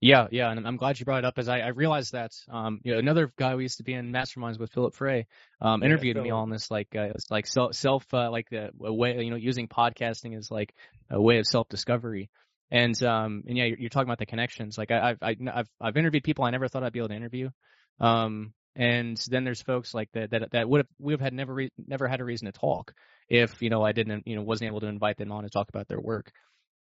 Yeah, 0.01 0.29
yeah, 0.31 0.51
and 0.51 0.67
I'm 0.67 0.77
glad 0.77 1.01
you 1.01 1.05
brought 1.05 1.19
it 1.19 1.25
up 1.25 1.39
as 1.39 1.49
I, 1.49 1.59
I 1.59 1.69
realized 1.69 2.13
that 2.13 2.31
um, 2.49 2.81
you 2.85 2.93
know 2.93 2.99
another 2.99 3.33
guy 3.37 3.57
we 3.57 3.65
used 3.65 3.79
to 3.79 3.83
be 3.83 3.95
in 3.95 4.13
masterminds 4.13 4.59
with 4.59 4.71
Philip 4.71 4.95
Frey 4.95 5.27
um, 5.61 5.83
interviewed 5.83 6.17
yeah, 6.17 6.23
me 6.23 6.31
on 6.31 6.51
this 6.51 6.71
like 6.71 6.89
uh, 6.95 7.09
it's 7.15 7.31
like 7.31 7.49
self 7.49 7.75
self 7.75 8.07
uh, 8.15 8.31
like 8.31 8.49
the 8.49 8.71
a 8.81 8.93
way 8.93 9.21
you 9.21 9.31
know 9.31 9.37
using 9.37 9.67
podcasting 9.67 10.37
as 10.37 10.53
like 10.53 10.73
a 11.11 11.21
way 11.21 11.39
of 11.39 11.47
self 11.47 11.69
discovery 11.69 12.31
and 12.71 13.03
um 13.03 13.43
and 13.49 13.57
yeah 13.57 13.65
you're, 13.65 13.79
you're, 13.79 13.89
talking 13.89 14.09
about 14.09 14.19
the 14.19 14.27
connections. 14.27 14.79
Like 14.79 14.93
I, 14.93 15.17
I've 15.21 15.39
I've 15.53 15.69
I've 15.81 15.97
interviewed 15.97 16.23
people 16.23 16.45
I 16.45 16.51
never 16.51 16.69
thought 16.69 16.85
I'd 16.85 16.93
be 16.93 17.01
able 17.01 17.09
to 17.09 17.17
interview 17.17 17.51
um 17.99 18.53
and 18.77 19.17
then 19.29 19.43
there's 19.43 19.63
folks 19.63 19.95
like 19.95 20.11
that 20.13 20.31
that 20.31 20.53
that 20.53 20.69
would 20.69 20.79
have 20.79 20.89
we 21.01 21.13
have 21.13 21.21
had 21.21 21.33
never 21.33 21.55
re- 21.55 21.73
never 21.89 22.07
had 22.07 22.21
a 22.21 22.25
reason 22.25 22.47
to 22.47 22.53
talk 22.53 22.93
if 23.29 23.61
you 23.63 23.71
know 23.71 23.83
I 23.83 23.91
didn't 23.91 24.29
you 24.29 24.37
know 24.37 24.43
wasn't 24.43 24.69
able 24.69 24.81
to 24.81 24.87
invite 24.87 25.17
them 25.17 25.33
on 25.33 25.43
to 25.43 25.51
talk 25.51 25.69
about 25.69 25.89
their 25.89 26.01
work. 26.01 26.31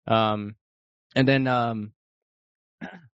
Um 0.05 0.55
and 1.15 1.27
then 1.27 1.47
um 1.47 1.93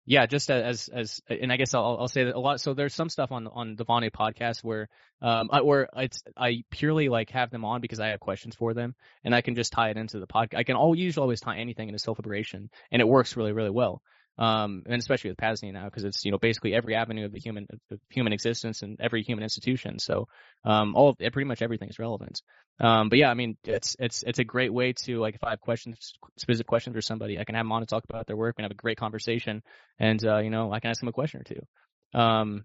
yeah, 0.06 0.26
just 0.26 0.50
as 0.50 0.88
as 0.88 1.20
and 1.28 1.52
I 1.52 1.56
guess 1.56 1.74
I'll 1.74 1.96
I'll 2.00 2.08
say 2.08 2.24
that 2.24 2.34
a 2.34 2.40
lot. 2.40 2.60
So 2.60 2.74
there's 2.74 2.94
some 2.94 3.08
stuff 3.08 3.32
on 3.32 3.46
on 3.46 3.76
the 3.76 3.84
Vonu 3.84 4.10
podcast 4.10 4.64
where 4.64 4.88
um 5.20 5.48
I, 5.52 5.62
where 5.62 5.88
it's 5.96 6.22
I 6.36 6.64
purely 6.70 7.08
like 7.08 7.30
have 7.30 7.50
them 7.50 7.64
on 7.64 7.80
because 7.80 8.00
I 8.00 8.08
have 8.08 8.20
questions 8.20 8.56
for 8.56 8.74
them 8.74 8.94
and 9.24 9.34
I 9.34 9.40
can 9.40 9.54
just 9.54 9.72
tie 9.72 9.90
it 9.90 9.96
into 9.96 10.18
the 10.18 10.26
podcast. 10.26 10.56
I 10.56 10.64
can 10.64 10.76
all 10.76 10.94
usually 10.94 11.22
always 11.22 11.40
tie 11.40 11.58
anything 11.58 11.88
into 11.88 11.98
self 11.98 12.18
liberation 12.18 12.70
and 12.90 13.00
it 13.00 13.06
works 13.06 13.36
really 13.36 13.52
really 13.52 13.70
well 13.70 14.02
um, 14.42 14.82
and 14.86 14.98
especially 15.00 15.30
with 15.30 15.38
Paznia 15.38 15.72
now 15.72 15.84
because 15.84 16.02
it's 16.02 16.24
you 16.24 16.32
know 16.32 16.38
basically 16.38 16.74
every 16.74 16.96
avenue 16.96 17.26
of 17.26 17.32
the 17.32 17.38
human 17.38 17.68
of 17.92 18.00
human 18.10 18.32
existence 18.32 18.82
and 18.82 18.98
every 19.00 19.22
human 19.22 19.44
institution. 19.44 20.00
So 20.00 20.26
um, 20.64 20.96
all 20.96 21.10
of, 21.10 21.18
pretty 21.18 21.44
much 21.44 21.62
everything 21.62 21.88
is 21.88 22.00
relevant. 22.00 22.42
Um, 22.80 23.08
but 23.08 23.18
yeah, 23.20 23.30
I 23.30 23.34
mean 23.34 23.56
it's 23.62 23.94
it's 24.00 24.24
it's 24.24 24.40
a 24.40 24.44
great 24.44 24.72
way 24.72 24.94
to 25.04 25.20
like 25.20 25.36
if 25.36 25.44
I 25.44 25.50
have 25.50 25.60
questions, 25.60 26.14
specific 26.38 26.66
questions 26.66 26.94
for 26.94 27.02
somebody, 27.02 27.38
I 27.38 27.44
can 27.44 27.54
have 27.54 27.64
them 27.64 27.70
on 27.70 27.82
to 27.82 27.86
talk 27.86 28.02
about 28.10 28.26
their 28.26 28.36
work 28.36 28.56
and 28.58 28.64
have 28.64 28.72
a 28.72 28.74
great 28.74 28.98
conversation, 28.98 29.62
and 30.00 30.24
uh, 30.26 30.38
you 30.38 30.50
know 30.50 30.72
I 30.72 30.80
can 30.80 30.90
ask 30.90 30.98
them 30.98 31.08
a 31.08 31.12
question 31.12 31.40
or 31.40 31.44
two. 31.44 32.18
Um, 32.18 32.64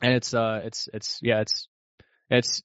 and 0.00 0.14
it's 0.14 0.32
uh 0.32 0.62
it's 0.64 0.88
it's 0.94 1.18
yeah 1.20 1.40
it's 1.40 1.68
it's 2.30 2.62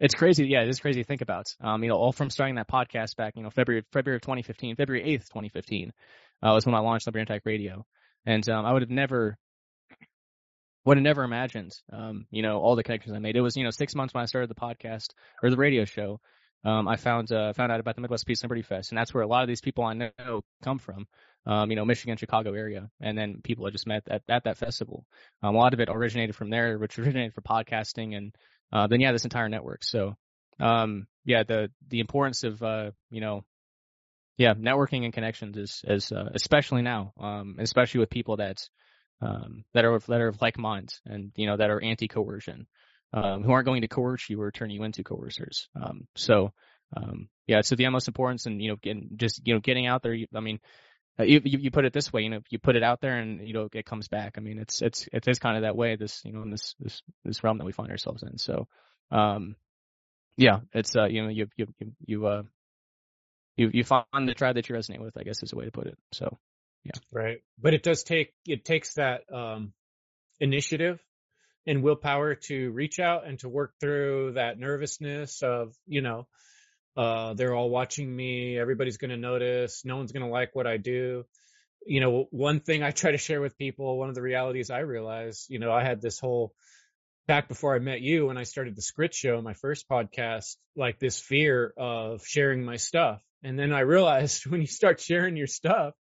it's 0.00 0.14
crazy. 0.14 0.46
Yeah, 0.46 0.62
it's 0.62 0.80
crazy 0.80 1.02
to 1.02 1.06
think 1.06 1.22
about. 1.22 1.46
Um, 1.60 1.82
you 1.82 1.88
know, 1.88 1.96
all 1.96 2.12
from 2.12 2.30
starting 2.30 2.56
that 2.56 2.68
podcast 2.68 3.16
back, 3.16 3.34
you 3.36 3.42
know, 3.42 3.50
February 3.50 3.84
February 3.92 4.16
of 4.16 4.22
2015, 4.22 4.76
February 4.76 5.04
8th, 5.04 5.28
2015, 5.28 5.92
uh, 6.42 6.52
was 6.52 6.66
when 6.66 6.74
I 6.74 6.80
launched 6.80 7.06
Liberty 7.06 7.24
Tech 7.24 7.42
Radio, 7.44 7.84
and 8.26 8.48
um, 8.48 8.64
I 8.64 8.72
would 8.72 8.82
have 8.82 8.90
never 8.90 9.36
would 10.84 10.96
have 10.96 11.04
never 11.04 11.22
imagined, 11.22 11.78
um, 11.92 12.26
you 12.30 12.42
know, 12.42 12.60
all 12.60 12.74
the 12.74 12.82
connections 12.82 13.14
I 13.14 13.18
made. 13.18 13.36
It 13.36 13.42
was, 13.42 13.56
you 13.56 13.64
know, 13.64 13.70
six 13.70 13.94
months 13.94 14.14
when 14.14 14.22
I 14.22 14.26
started 14.26 14.48
the 14.48 14.54
podcast 14.54 15.08
or 15.42 15.50
the 15.50 15.56
radio 15.56 15.84
show. 15.84 16.20
Um, 16.64 16.88
I 16.88 16.96
found 16.96 17.30
uh, 17.30 17.52
found 17.52 17.70
out 17.70 17.78
about 17.78 17.94
the 17.94 18.00
Midwest 18.00 18.26
Peace 18.26 18.42
Liberty 18.42 18.62
Fest, 18.62 18.90
and 18.90 18.98
that's 18.98 19.14
where 19.14 19.22
a 19.22 19.26
lot 19.26 19.42
of 19.42 19.48
these 19.48 19.60
people 19.60 19.84
I 19.84 19.92
know 19.94 20.42
come 20.62 20.78
from. 20.78 21.06
Um, 21.46 21.70
you 21.70 21.76
know, 21.76 21.84
Michigan, 21.84 22.16
Chicago 22.16 22.52
area, 22.52 22.90
and 23.00 23.16
then 23.16 23.40
people 23.42 23.66
I 23.66 23.70
just 23.70 23.86
met 23.86 24.02
at, 24.10 24.22
at 24.28 24.44
that 24.44 24.58
festival. 24.58 25.06
Um, 25.42 25.54
a 25.54 25.58
lot 25.58 25.72
of 25.72 25.80
it 25.80 25.88
originated 25.90 26.34
from 26.34 26.50
there, 26.50 26.78
which 26.78 26.98
originated 26.98 27.32
for 27.34 27.42
podcasting, 27.42 28.16
and 28.16 28.34
uh, 28.72 28.86
then 28.86 29.00
yeah, 29.00 29.12
this 29.12 29.24
entire 29.24 29.48
network. 29.48 29.84
So, 29.84 30.16
um, 30.58 31.06
yeah, 31.24 31.44
the 31.44 31.70
the 31.88 32.00
importance 32.00 32.44
of 32.44 32.62
uh, 32.62 32.90
you 33.10 33.20
know, 33.20 33.44
yeah, 34.38 34.54
networking 34.54 35.04
and 35.04 35.12
connections 35.12 35.56
is 35.56 35.82
is 35.84 36.12
uh, 36.12 36.30
especially 36.32 36.82
now, 36.82 37.12
um, 37.20 37.56
especially 37.58 38.00
with 38.00 38.08
people 38.08 38.36
that 38.36 38.58
um, 39.20 39.64
that 39.74 39.84
are 39.84 39.98
that 39.98 40.20
are 40.20 40.28
of 40.28 40.40
like 40.40 40.56
minds 40.56 41.00
and 41.04 41.32
you 41.34 41.46
know 41.46 41.56
that 41.56 41.70
are 41.70 41.82
anti 41.82 42.06
coercion, 42.06 42.66
um, 43.12 43.42
who 43.42 43.50
aren't 43.50 43.66
going 43.66 43.82
to 43.82 43.88
coerce 43.88 44.30
you 44.30 44.40
or 44.40 44.52
turn 44.52 44.70
you 44.70 44.84
into 44.84 45.02
coercers. 45.02 45.68
Um, 45.74 46.06
so 46.16 46.52
um, 46.96 47.28
yeah, 47.48 47.62
so 47.62 47.74
the 47.74 47.86
utmost 47.86 48.06
importance 48.06 48.46
and 48.46 48.62
you 48.62 48.70
know 48.70 48.76
getting 48.76 49.10
just 49.16 49.42
you 49.44 49.54
know 49.54 49.60
getting 49.60 49.88
out 49.88 50.04
there. 50.04 50.16
I 50.32 50.40
mean, 50.40 50.60
uh, 51.18 51.24
you, 51.24 51.40
you 51.44 51.70
put 51.72 51.84
it 51.84 51.92
this 51.92 52.12
way, 52.12 52.22
you 52.22 52.30
know, 52.30 52.40
you 52.48 52.60
put 52.60 52.76
it 52.76 52.84
out 52.84 53.00
there 53.00 53.18
and 53.18 53.46
you 53.46 53.54
know 53.54 53.68
it 53.72 53.86
comes 53.86 54.06
back. 54.06 54.34
I 54.38 54.40
mean, 54.40 54.60
it's 54.60 54.80
it's 54.82 55.08
it 55.12 55.26
is 55.26 55.40
kind 55.40 55.56
of 55.56 55.62
that 55.62 55.76
way. 55.76 55.96
This 55.96 56.22
you 56.24 56.32
know 56.32 56.42
in 56.42 56.50
this 56.50 56.76
this 56.78 57.02
this 57.24 57.42
realm 57.42 57.58
that 57.58 57.64
we 57.64 57.72
find 57.72 57.90
ourselves 57.90 58.22
in. 58.22 58.38
So 58.38 58.68
um, 59.10 59.56
yeah, 60.36 60.60
it's 60.72 60.94
uh 60.94 61.06
you 61.06 61.24
know 61.24 61.28
you 61.28 61.48
you 61.56 61.66
you 61.80 61.92
you 62.06 62.26
uh 62.26 62.42
you 63.58 63.70
you 63.72 63.84
find 63.84 64.04
the 64.26 64.34
tribe 64.34 64.54
that 64.54 64.68
you 64.68 64.74
resonate 64.74 65.00
with. 65.00 65.18
I 65.18 65.24
guess 65.24 65.42
is 65.42 65.52
a 65.52 65.56
way 65.56 65.66
to 65.66 65.70
put 65.70 65.86
it. 65.86 65.98
So 66.12 66.38
yeah. 66.84 67.00
Right. 67.12 67.38
But 67.60 67.74
it 67.74 67.82
does 67.82 68.02
take, 68.02 68.32
it 68.46 68.64
takes 68.64 68.94
that, 68.94 69.22
um, 69.32 69.72
initiative 70.40 71.00
and 71.66 71.82
willpower 71.82 72.34
to 72.34 72.70
reach 72.70 72.98
out 72.98 73.26
and 73.26 73.38
to 73.40 73.48
work 73.48 73.74
through 73.80 74.32
that 74.34 74.58
nervousness 74.58 75.42
of, 75.42 75.74
you 75.86 76.00
know, 76.00 76.26
uh, 76.96 77.34
they're 77.34 77.54
all 77.54 77.70
watching 77.70 78.14
me. 78.14 78.58
Everybody's 78.58 78.96
going 78.96 79.10
to 79.10 79.16
notice. 79.16 79.84
No 79.84 79.96
one's 79.96 80.12
going 80.12 80.24
to 80.24 80.32
like 80.32 80.54
what 80.54 80.66
I 80.66 80.78
do. 80.78 81.24
You 81.86 82.00
know, 82.00 82.26
one 82.30 82.60
thing 82.60 82.82
I 82.82 82.90
try 82.90 83.12
to 83.12 83.18
share 83.18 83.40
with 83.40 83.58
people, 83.58 83.98
one 83.98 84.08
of 84.08 84.14
the 84.14 84.22
realities 84.22 84.70
I 84.70 84.80
realized, 84.80 85.46
you 85.48 85.58
know, 85.58 85.72
I 85.72 85.84
had 85.84 86.00
this 86.00 86.18
whole 86.18 86.52
back 87.26 87.48
before 87.48 87.74
I 87.74 87.78
met 87.78 88.00
you 88.00 88.26
when 88.26 88.38
I 88.38 88.42
started 88.44 88.74
the 88.74 88.82
script 88.82 89.14
Show, 89.14 89.40
my 89.42 89.54
first 89.54 89.88
podcast, 89.88 90.56
like 90.74 90.98
this 90.98 91.20
fear 91.20 91.72
of 91.76 92.24
sharing 92.26 92.64
my 92.64 92.76
stuff. 92.76 93.22
And 93.42 93.58
then 93.58 93.72
I 93.72 93.80
realized 93.80 94.46
when 94.50 94.60
you 94.60 94.66
start 94.66 95.00
sharing 95.00 95.36
your 95.36 95.46
stuff, 95.46 95.94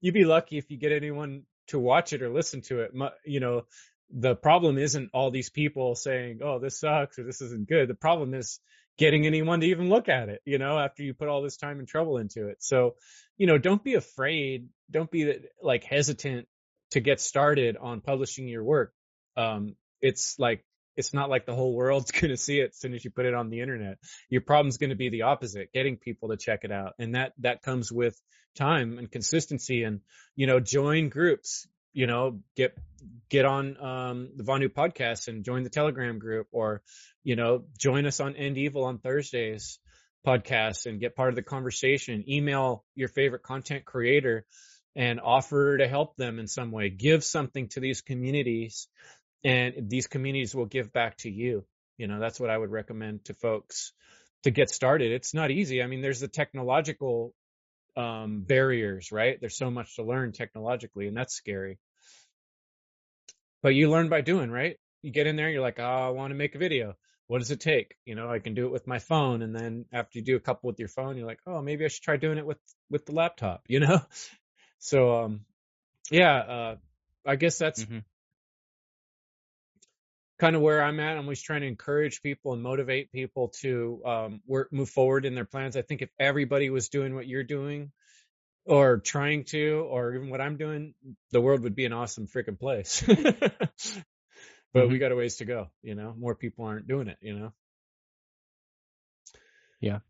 you'd 0.00 0.14
be 0.14 0.24
lucky 0.24 0.58
if 0.58 0.70
you 0.70 0.78
get 0.78 0.92
anyone 0.92 1.42
to 1.68 1.78
watch 1.78 2.12
it 2.12 2.22
or 2.22 2.30
listen 2.30 2.62
to 2.62 2.80
it. 2.80 2.92
You 3.24 3.40
know, 3.40 3.62
the 4.10 4.34
problem 4.34 4.78
isn't 4.78 5.10
all 5.12 5.30
these 5.30 5.50
people 5.50 5.94
saying, 5.94 6.40
"Oh, 6.42 6.58
this 6.58 6.80
sucks" 6.80 7.18
or 7.18 7.24
"This 7.24 7.42
isn't 7.42 7.68
good." 7.68 7.88
The 7.88 7.94
problem 7.94 8.34
is 8.34 8.60
getting 8.96 9.26
anyone 9.26 9.60
to 9.60 9.66
even 9.66 9.88
look 9.88 10.08
at 10.08 10.28
it. 10.28 10.40
You 10.44 10.58
know, 10.58 10.78
after 10.78 11.02
you 11.02 11.14
put 11.14 11.28
all 11.28 11.42
this 11.42 11.56
time 11.56 11.78
and 11.78 11.86
trouble 11.86 12.18
into 12.18 12.48
it. 12.48 12.56
So, 12.60 12.96
you 13.36 13.46
know, 13.46 13.58
don't 13.58 13.84
be 13.84 13.94
afraid. 13.94 14.68
Don't 14.90 15.10
be 15.10 15.40
like 15.62 15.84
hesitant 15.84 16.48
to 16.92 17.00
get 17.00 17.20
started 17.20 17.76
on 17.76 18.00
publishing 18.00 18.48
your 18.48 18.64
work. 18.64 18.92
Um, 19.36 19.76
it's 20.00 20.38
like 20.38 20.64
it's 20.98 21.14
not 21.14 21.30
like 21.30 21.46
the 21.46 21.54
whole 21.54 21.72
world's 21.72 22.10
going 22.10 22.30
to 22.30 22.36
see 22.36 22.58
it 22.58 22.70
as 22.70 22.76
soon 22.76 22.92
as 22.92 23.04
you 23.04 23.10
put 23.10 23.24
it 23.24 23.32
on 23.32 23.48
the 23.48 23.60
internet. 23.60 23.98
Your 24.28 24.42
problem's 24.42 24.76
going 24.76 24.90
to 24.90 24.96
be 24.96 25.08
the 25.08 25.22
opposite, 25.22 25.72
getting 25.72 25.96
people 25.96 26.30
to 26.30 26.36
check 26.36 26.64
it 26.64 26.72
out. 26.72 26.94
And 26.98 27.14
that, 27.14 27.32
that 27.38 27.62
comes 27.62 27.90
with 27.90 28.20
time 28.56 28.98
and 28.98 29.10
consistency 29.10 29.84
and, 29.84 30.00
you 30.34 30.48
know, 30.48 30.58
join 30.58 31.08
groups, 31.08 31.68
you 31.92 32.08
know, 32.08 32.40
get, 32.56 32.76
get 33.28 33.44
on, 33.44 33.80
um, 33.80 34.30
the 34.36 34.42
Vonu 34.42 34.68
podcast 34.68 35.28
and 35.28 35.44
join 35.44 35.62
the 35.62 35.70
telegram 35.70 36.18
group 36.18 36.48
or, 36.50 36.82
you 37.22 37.36
know, 37.36 37.64
join 37.78 38.04
us 38.04 38.18
on 38.18 38.34
End 38.34 38.58
Evil 38.58 38.84
on 38.84 38.98
Thursdays 38.98 39.78
podcast 40.26 40.86
and 40.86 40.98
get 40.98 41.14
part 41.14 41.28
of 41.28 41.36
the 41.36 41.42
conversation. 41.42 42.24
Email 42.28 42.84
your 42.96 43.08
favorite 43.08 43.44
content 43.44 43.84
creator 43.84 44.44
and 44.96 45.20
offer 45.20 45.78
to 45.78 45.86
help 45.86 46.16
them 46.16 46.40
in 46.40 46.48
some 46.48 46.72
way. 46.72 46.90
Give 46.90 47.22
something 47.22 47.68
to 47.68 47.80
these 47.80 48.00
communities 48.00 48.88
and 49.44 49.88
these 49.88 50.06
communities 50.06 50.54
will 50.54 50.66
give 50.66 50.92
back 50.92 51.16
to 51.18 51.30
you. 51.30 51.64
You 51.96 52.06
know, 52.06 52.20
that's 52.20 52.38
what 52.38 52.50
I 52.50 52.58
would 52.58 52.70
recommend 52.70 53.24
to 53.26 53.34
folks 53.34 53.92
to 54.44 54.50
get 54.50 54.70
started. 54.70 55.12
It's 55.12 55.34
not 55.34 55.50
easy. 55.50 55.82
I 55.82 55.86
mean, 55.86 56.00
there's 56.00 56.20
the 56.20 56.28
technological 56.28 57.34
um, 57.96 58.42
barriers, 58.42 59.10
right? 59.10 59.38
There's 59.40 59.56
so 59.56 59.70
much 59.70 59.96
to 59.96 60.04
learn 60.04 60.32
technologically, 60.32 61.08
and 61.08 61.16
that's 61.16 61.34
scary. 61.34 61.78
But 63.62 63.74
you 63.74 63.90
learn 63.90 64.08
by 64.08 64.20
doing, 64.20 64.50
right? 64.50 64.76
You 65.02 65.10
get 65.10 65.26
in 65.26 65.36
there, 65.36 65.50
you're 65.50 65.62
like, 65.62 65.80
oh, 65.80 65.82
I 65.82 66.10
want 66.10 66.30
to 66.30 66.36
make 66.36 66.54
a 66.54 66.58
video. 66.58 66.94
What 67.26 67.40
does 67.40 67.50
it 67.50 67.60
take? 67.60 67.96
You 68.06 68.14
know, 68.14 68.30
I 68.30 68.38
can 68.38 68.54
do 68.54 68.66
it 68.66 68.72
with 68.72 68.86
my 68.86 69.00
phone, 69.00 69.42
and 69.42 69.54
then 69.54 69.84
after 69.92 70.18
you 70.18 70.24
do 70.24 70.36
a 70.36 70.40
couple 70.40 70.68
with 70.68 70.78
your 70.78 70.88
phone, 70.88 71.16
you're 71.16 71.26
like, 71.26 71.40
oh, 71.46 71.60
maybe 71.60 71.84
I 71.84 71.88
should 71.88 72.02
try 72.02 72.16
doing 72.16 72.38
it 72.38 72.46
with 72.46 72.58
with 72.90 73.04
the 73.06 73.12
laptop. 73.12 73.64
You 73.68 73.80
know, 73.80 74.00
so 74.78 75.24
um, 75.24 75.40
yeah, 76.10 76.36
uh, 76.36 76.76
I 77.26 77.36
guess 77.36 77.58
that's 77.58 77.84
mm-hmm 77.84 77.98
kind 80.38 80.56
of 80.56 80.62
where 80.62 80.82
I'm 80.82 81.00
at. 81.00 81.16
I'm 81.16 81.24
always 81.24 81.42
trying 81.42 81.62
to 81.62 81.66
encourage 81.66 82.22
people 82.22 82.52
and 82.52 82.62
motivate 82.62 83.12
people 83.12 83.48
to 83.60 84.02
um, 84.04 84.40
work, 84.46 84.72
move 84.72 84.88
forward 84.88 85.24
in 85.24 85.34
their 85.34 85.44
plans. 85.44 85.76
I 85.76 85.82
think 85.82 86.02
if 86.02 86.10
everybody 86.18 86.70
was 86.70 86.88
doing 86.88 87.14
what 87.14 87.26
you're 87.26 87.44
doing, 87.44 87.92
or 88.68 88.98
trying 88.98 89.44
to, 89.44 89.86
or 89.90 90.14
even 90.14 90.28
what 90.28 90.42
I'm 90.42 90.58
doing, 90.58 90.94
the 91.32 91.40
world 91.40 91.62
would 91.62 91.74
be 91.74 91.86
an 91.86 91.94
awesome 91.94 92.26
freaking 92.26 92.60
place. 92.60 93.02
but 93.06 93.22
mm-hmm. 94.74 94.92
we 94.92 94.98
got 94.98 95.10
a 95.10 95.16
ways 95.16 95.36
to 95.36 95.46
go. 95.46 95.68
You 95.82 95.94
know, 95.94 96.14
more 96.16 96.34
people 96.34 96.66
aren't 96.66 96.86
doing 96.86 97.08
it. 97.08 97.16
You 97.20 97.38
know. 97.38 97.52
Yeah. 99.80 100.00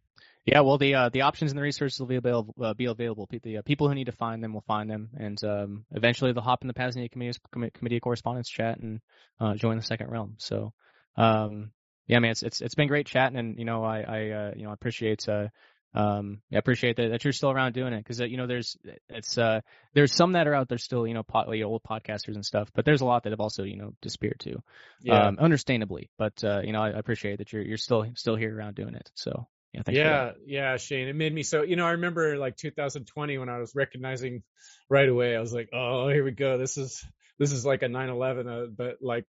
Yeah, 0.51 0.61
well, 0.61 0.79
the 0.79 0.95
uh, 0.95 1.09
the 1.11 1.23
options 1.23 1.51
and 1.51 1.59
the 1.59 1.63
resources 1.63 2.01
will 2.01 2.07
be 2.07 2.17
available. 2.17 2.55
Uh, 2.59 2.73
be 2.73 2.87
available. 2.87 3.29
The 3.31 3.59
uh, 3.59 3.63
people 3.63 3.87
who 3.87 3.95
need 3.95 4.07
to 4.07 4.13
find 4.13 4.43
them 4.43 4.55
will 4.55 4.63
find 4.63 4.89
them, 4.89 5.11
and 5.15 5.43
um, 5.45 5.85
eventually 5.91 6.33
they'll 6.33 6.43
hop 6.43 6.63
in 6.63 6.69
the 6.69 6.75
Paznia 6.75 7.11
Committee, 7.11 7.39
Committee 7.53 7.97
of 7.97 8.03
Correspondence 8.03 8.49
chat 8.49 8.79
and 8.79 9.01
uh, 9.39 9.57
join 9.57 9.77
the 9.77 9.83
Second 9.83 10.11
Realm. 10.11 10.37
So, 10.39 10.73
um, 11.19 11.73
yeah, 12.07 12.19
man, 12.21 12.31
it's 12.31 12.43
it's 12.43 12.63
it's 12.63 12.75
been 12.75 12.89
great 12.89 13.07
chatting, 13.07 13.39
and 13.39 13.59
you 13.59 13.67
know, 13.67 13.85
I 13.85 14.01
I 14.01 14.31
uh, 14.31 14.53
you 14.57 14.65
know 14.65 14.73
appreciate 14.73 15.29
uh, 15.29 15.49
um, 15.93 16.41
I 16.51 16.57
appreciate 16.57 16.97
that, 16.97 17.11
that 17.11 17.25
you're 17.25 17.35
still 17.35 17.51
around 17.51 17.75
doing 17.75 17.93
it 17.93 17.99
because 17.99 18.19
uh, 18.23 18.25
you 18.25 18.39
know 18.39 18.47
there's 18.47 18.79
it's 19.11 19.37
uh 19.37 19.61
there's 19.93 20.15
some 20.15 20.33
that 20.33 20.47
are 20.47 20.55
out 20.55 20.71
there 20.71 20.79
still 20.79 21.07
you 21.07 21.13
know 21.13 21.25
pot, 21.25 21.55
you 21.55 21.65
know, 21.65 21.69
old 21.69 21.83
podcasters 21.83 22.37
and 22.37 22.45
stuff, 22.45 22.71
but 22.75 22.87
there's 22.87 23.03
a 23.03 23.05
lot 23.05 23.25
that 23.25 23.33
have 23.33 23.41
also 23.41 23.65
you 23.65 23.77
know 23.77 23.93
disappeared 24.01 24.41
too, 24.41 24.63
yeah. 25.03 25.27
um, 25.27 25.37
understandably. 25.39 26.09
But 26.17 26.43
uh, 26.43 26.63
you 26.65 26.73
know 26.73 26.81
I, 26.81 26.89
I 26.93 26.99
appreciate 26.99 27.37
that 27.39 27.53
you're 27.53 27.63
you're 27.63 27.77
still 27.77 28.07
still 28.15 28.37
here 28.37 28.57
around 28.57 28.77
doing 28.77 28.95
it. 28.95 29.11
So 29.15 29.47
yeah, 29.89 29.93
yeah, 29.95 30.33
yeah, 30.47 30.77
Shane. 30.77 31.09
It 31.09 31.17
made 31.17 31.33
me 31.33 31.43
so. 31.43 31.63
You 31.63 31.77
know, 31.77 31.87
I 31.87 31.93
remember 31.93 32.37
like 32.37 32.57
2020 32.57 33.39
when 33.39 33.49
I 33.49 33.59
was 33.59 33.73
recognizing 33.75 34.43
right 34.89 35.09
away. 35.09 35.37
I 35.37 35.41
was 35.41 35.53
like, 35.53 35.71
oh, 35.73 36.09
here 36.09 36.25
we 36.25 36.33
go. 36.33 36.59
This 36.59 36.77
is 36.77 37.05
this 37.39 37.53
is 37.53 37.65
like 37.65 37.83
a 37.83 37.87
9/11, 37.87 38.47
uh, 38.47 38.67
but 38.77 38.99
like 39.01 39.25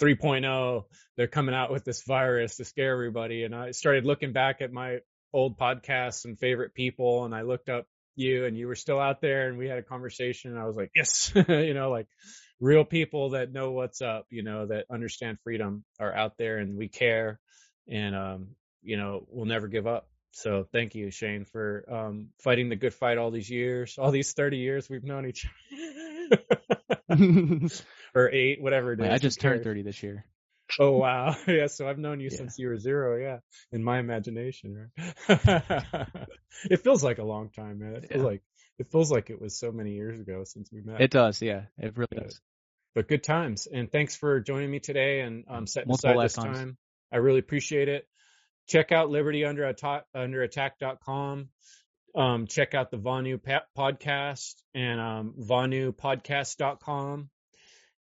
3.0. 0.00 0.84
They're 1.16 1.26
coming 1.26 1.54
out 1.54 1.70
with 1.70 1.84
this 1.84 2.02
virus 2.02 2.56
to 2.56 2.64
scare 2.64 2.92
everybody. 2.92 3.44
And 3.44 3.54
I 3.54 3.72
started 3.72 4.04
looking 4.04 4.32
back 4.32 4.60
at 4.60 4.72
my 4.72 4.98
old 5.32 5.58
podcasts 5.58 6.24
and 6.24 6.38
favorite 6.38 6.74
people, 6.74 7.24
and 7.24 7.34
I 7.34 7.42
looked 7.42 7.68
up 7.68 7.86
you, 8.16 8.44
and 8.46 8.56
you 8.56 8.66
were 8.66 8.74
still 8.74 8.98
out 8.98 9.20
there, 9.20 9.48
and 9.48 9.58
we 9.58 9.68
had 9.68 9.78
a 9.78 9.82
conversation. 9.82 10.50
And 10.50 10.60
I 10.60 10.66
was 10.66 10.76
like, 10.76 10.90
yes, 10.94 11.32
you 11.48 11.74
know, 11.74 11.90
like 11.90 12.08
real 12.60 12.84
people 12.84 13.30
that 13.30 13.52
know 13.52 13.72
what's 13.72 14.02
up, 14.02 14.26
you 14.30 14.42
know, 14.42 14.66
that 14.66 14.86
understand 14.90 15.38
freedom 15.44 15.84
are 15.98 16.14
out 16.14 16.36
there, 16.38 16.58
and 16.58 16.76
we 16.76 16.88
care. 16.88 17.38
And 17.88 18.14
um, 18.14 18.48
you 18.82 18.96
know, 18.96 19.26
we'll 19.30 19.46
never 19.46 19.68
give 19.68 19.86
up. 19.86 20.08
So 20.32 20.66
thank 20.72 20.94
you, 20.94 21.10
Shane, 21.10 21.44
for 21.44 21.84
um, 21.90 22.28
fighting 22.38 22.68
the 22.68 22.76
good 22.76 22.94
fight 22.94 23.18
all 23.18 23.30
these 23.30 23.50
years, 23.50 23.98
all 23.98 24.10
these 24.10 24.32
30 24.32 24.58
years 24.58 24.88
we've 24.88 25.04
known 25.04 25.26
each 25.26 25.46
other. 25.46 26.42
or 28.14 28.30
eight, 28.30 28.62
whatever 28.62 28.92
it 28.92 29.00
is. 29.00 29.10
I 29.10 29.18
just 29.18 29.40
turned 29.40 29.64
30 29.64 29.82
this 29.82 30.02
year. 30.02 30.24
Oh 30.78 30.92
wow. 30.92 31.34
Yeah, 31.48 31.66
so 31.66 31.88
I've 31.88 31.98
known 31.98 32.20
you 32.20 32.28
yeah. 32.30 32.38
since 32.38 32.58
you 32.58 32.68
were 32.68 32.76
zero, 32.76 33.16
yeah. 33.16 33.38
In 33.72 33.82
my 33.82 33.98
imagination, 33.98 34.90
right? 34.96 35.36
it 36.70 36.84
feels 36.84 37.02
like 37.02 37.18
a 37.18 37.24
long 37.24 37.50
time, 37.50 37.80
man. 37.80 37.96
It 37.96 38.08
feels 38.08 38.22
yeah. 38.22 38.28
like 38.28 38.42
it 38.78 38.90
feels 38.92 39.10
like 39.10 39.30
it 39.30 39.40
was 39.40 39.58
so 39.58 39.72
many 39.72 39.94
years 39.94 40.20
ago 40.20 40.44
since 40.44 40.70
we 40.72 40.80
met. 40.82 41.00
It 41.00 41.10
does, 41.10 41.42
yeah. 41.42 41.62
It 41.76 41.96
really 41.96 42.08
yeah. 42.12 42.22
does. 42.22 42.40
But 42.94 43.08
good 43.08 43.24
times. 43.24 43.66
And 43.66 43.90
thanks 43.90 44.16
for 44.16 44.40
joining 44.40 44.70
me 44.70 44.78
today 44.78 45.20
and 45.22 45.44
um 45.48 45.66
setting 45.66 45.88
Multiple 45.88 46.20
aside 46.20 46.24
this 46.24 46.34
times. 46.34 46.58
time. 46.58 46.76
I 47.12 47.16
really 47.16 47.40
appreciate 47.40 47.88
it 47.88 48.06
check 48.70 48.92
out 48.92 49.10
Liberty 49.10 49.44
Under 49.44 49.64
Attack 49.66 50.04
under 50.14 50.42
attack.com. 50.42 51.48
Um, 52.14 52.46
check 52.46 52.74
out 52.74 52.90
the 52.90 52.96
Vonu 52.98 53.38
podcast 53.76 54.54
and 54.74 55.00
um, 55.00 55.34
VonuPodcast.com 55.38 57.28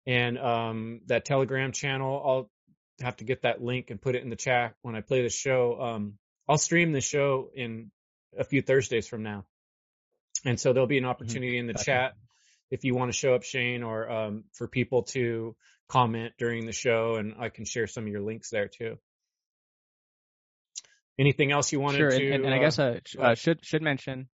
and 0.05 0.37
um, 0.37 1.01
that 1.07 1.25
Telegram 1.25 1.71
channel. 1.71 2.21
I'll 2.25 2.51
have 3.05 3.17
to 3.17 3.23
get 3.23 3.43
that 3.43 3.61
link 3.61 3.89
and 3.91 4.01
put 4.01 4.15
it 4.15 4.23
in 4.23 4.29
the 4.29 4.35
chat 4.35 4.75
when 4.81 4.95
I 4.95 5.01
play 5.01 5.21
the 5.23 5.29
show. 5.29 5.79
Um, 5.81 6.13
I'll 6.47 6.57
stream 6.57 6.91
the 6.91 7.01
show 7.01 7.49
in 7.55 7.91
a 8.37 8.43
few 8.43 8.61
Thursdays 8.61 9.07
from 9.07 9.23
now. 9.23 9.45
And 10.45 10.59
so 10.59 10.73
there'll 10.73 10.87
be 10.87 10.97
an 10.97 11.03
Mm-hmm. 11.03 11.09
opportunity 11.11 11.57
in 11.57 11.65
the 11.67 11.73
Gotcha. 11.73 11.85
chat 11.85 12.13
if 12.71 12.83
you 12.83 12.93
want 12.95 13.11
to 13.11 13.17
show 13.17 13.33
up, 13.35 13.43
Shane, 13.43 13.81
or 13.83 14.09
um, 14.09 14.43
for 14.53 14.67
people 14.67 15.03
to 15.03 15.55
comment 15.87 16.33
during 16.37 16.65
the 16.65 16.71
show, 16.73 17.15
and 17.15 17.35
I 17.39 17.49
can 17.49 17.65
share 17.65 17.87
some 17.87 18.03
of 18.05 18.09
your 18.11 18.21
links 18.21 18.49
there 18.51 18.67
too. 18.67 18.97
Anything 21.17 21.51
else 21.51 21.71
you 21.71 21.79
wanted 21.79 21.97
Sure, 21.97 22.11
to? 22.11 22.31
and, 22.31 22.45
and 22.45 22.53
I 22.53 22.57
uh, 22.57 22.61
guess 22.61 22.79
I 22.79 23.01
uh, 23.19 23.35
should 23.35 23.65
should 23.65 23.81
mention. 23.81 24.27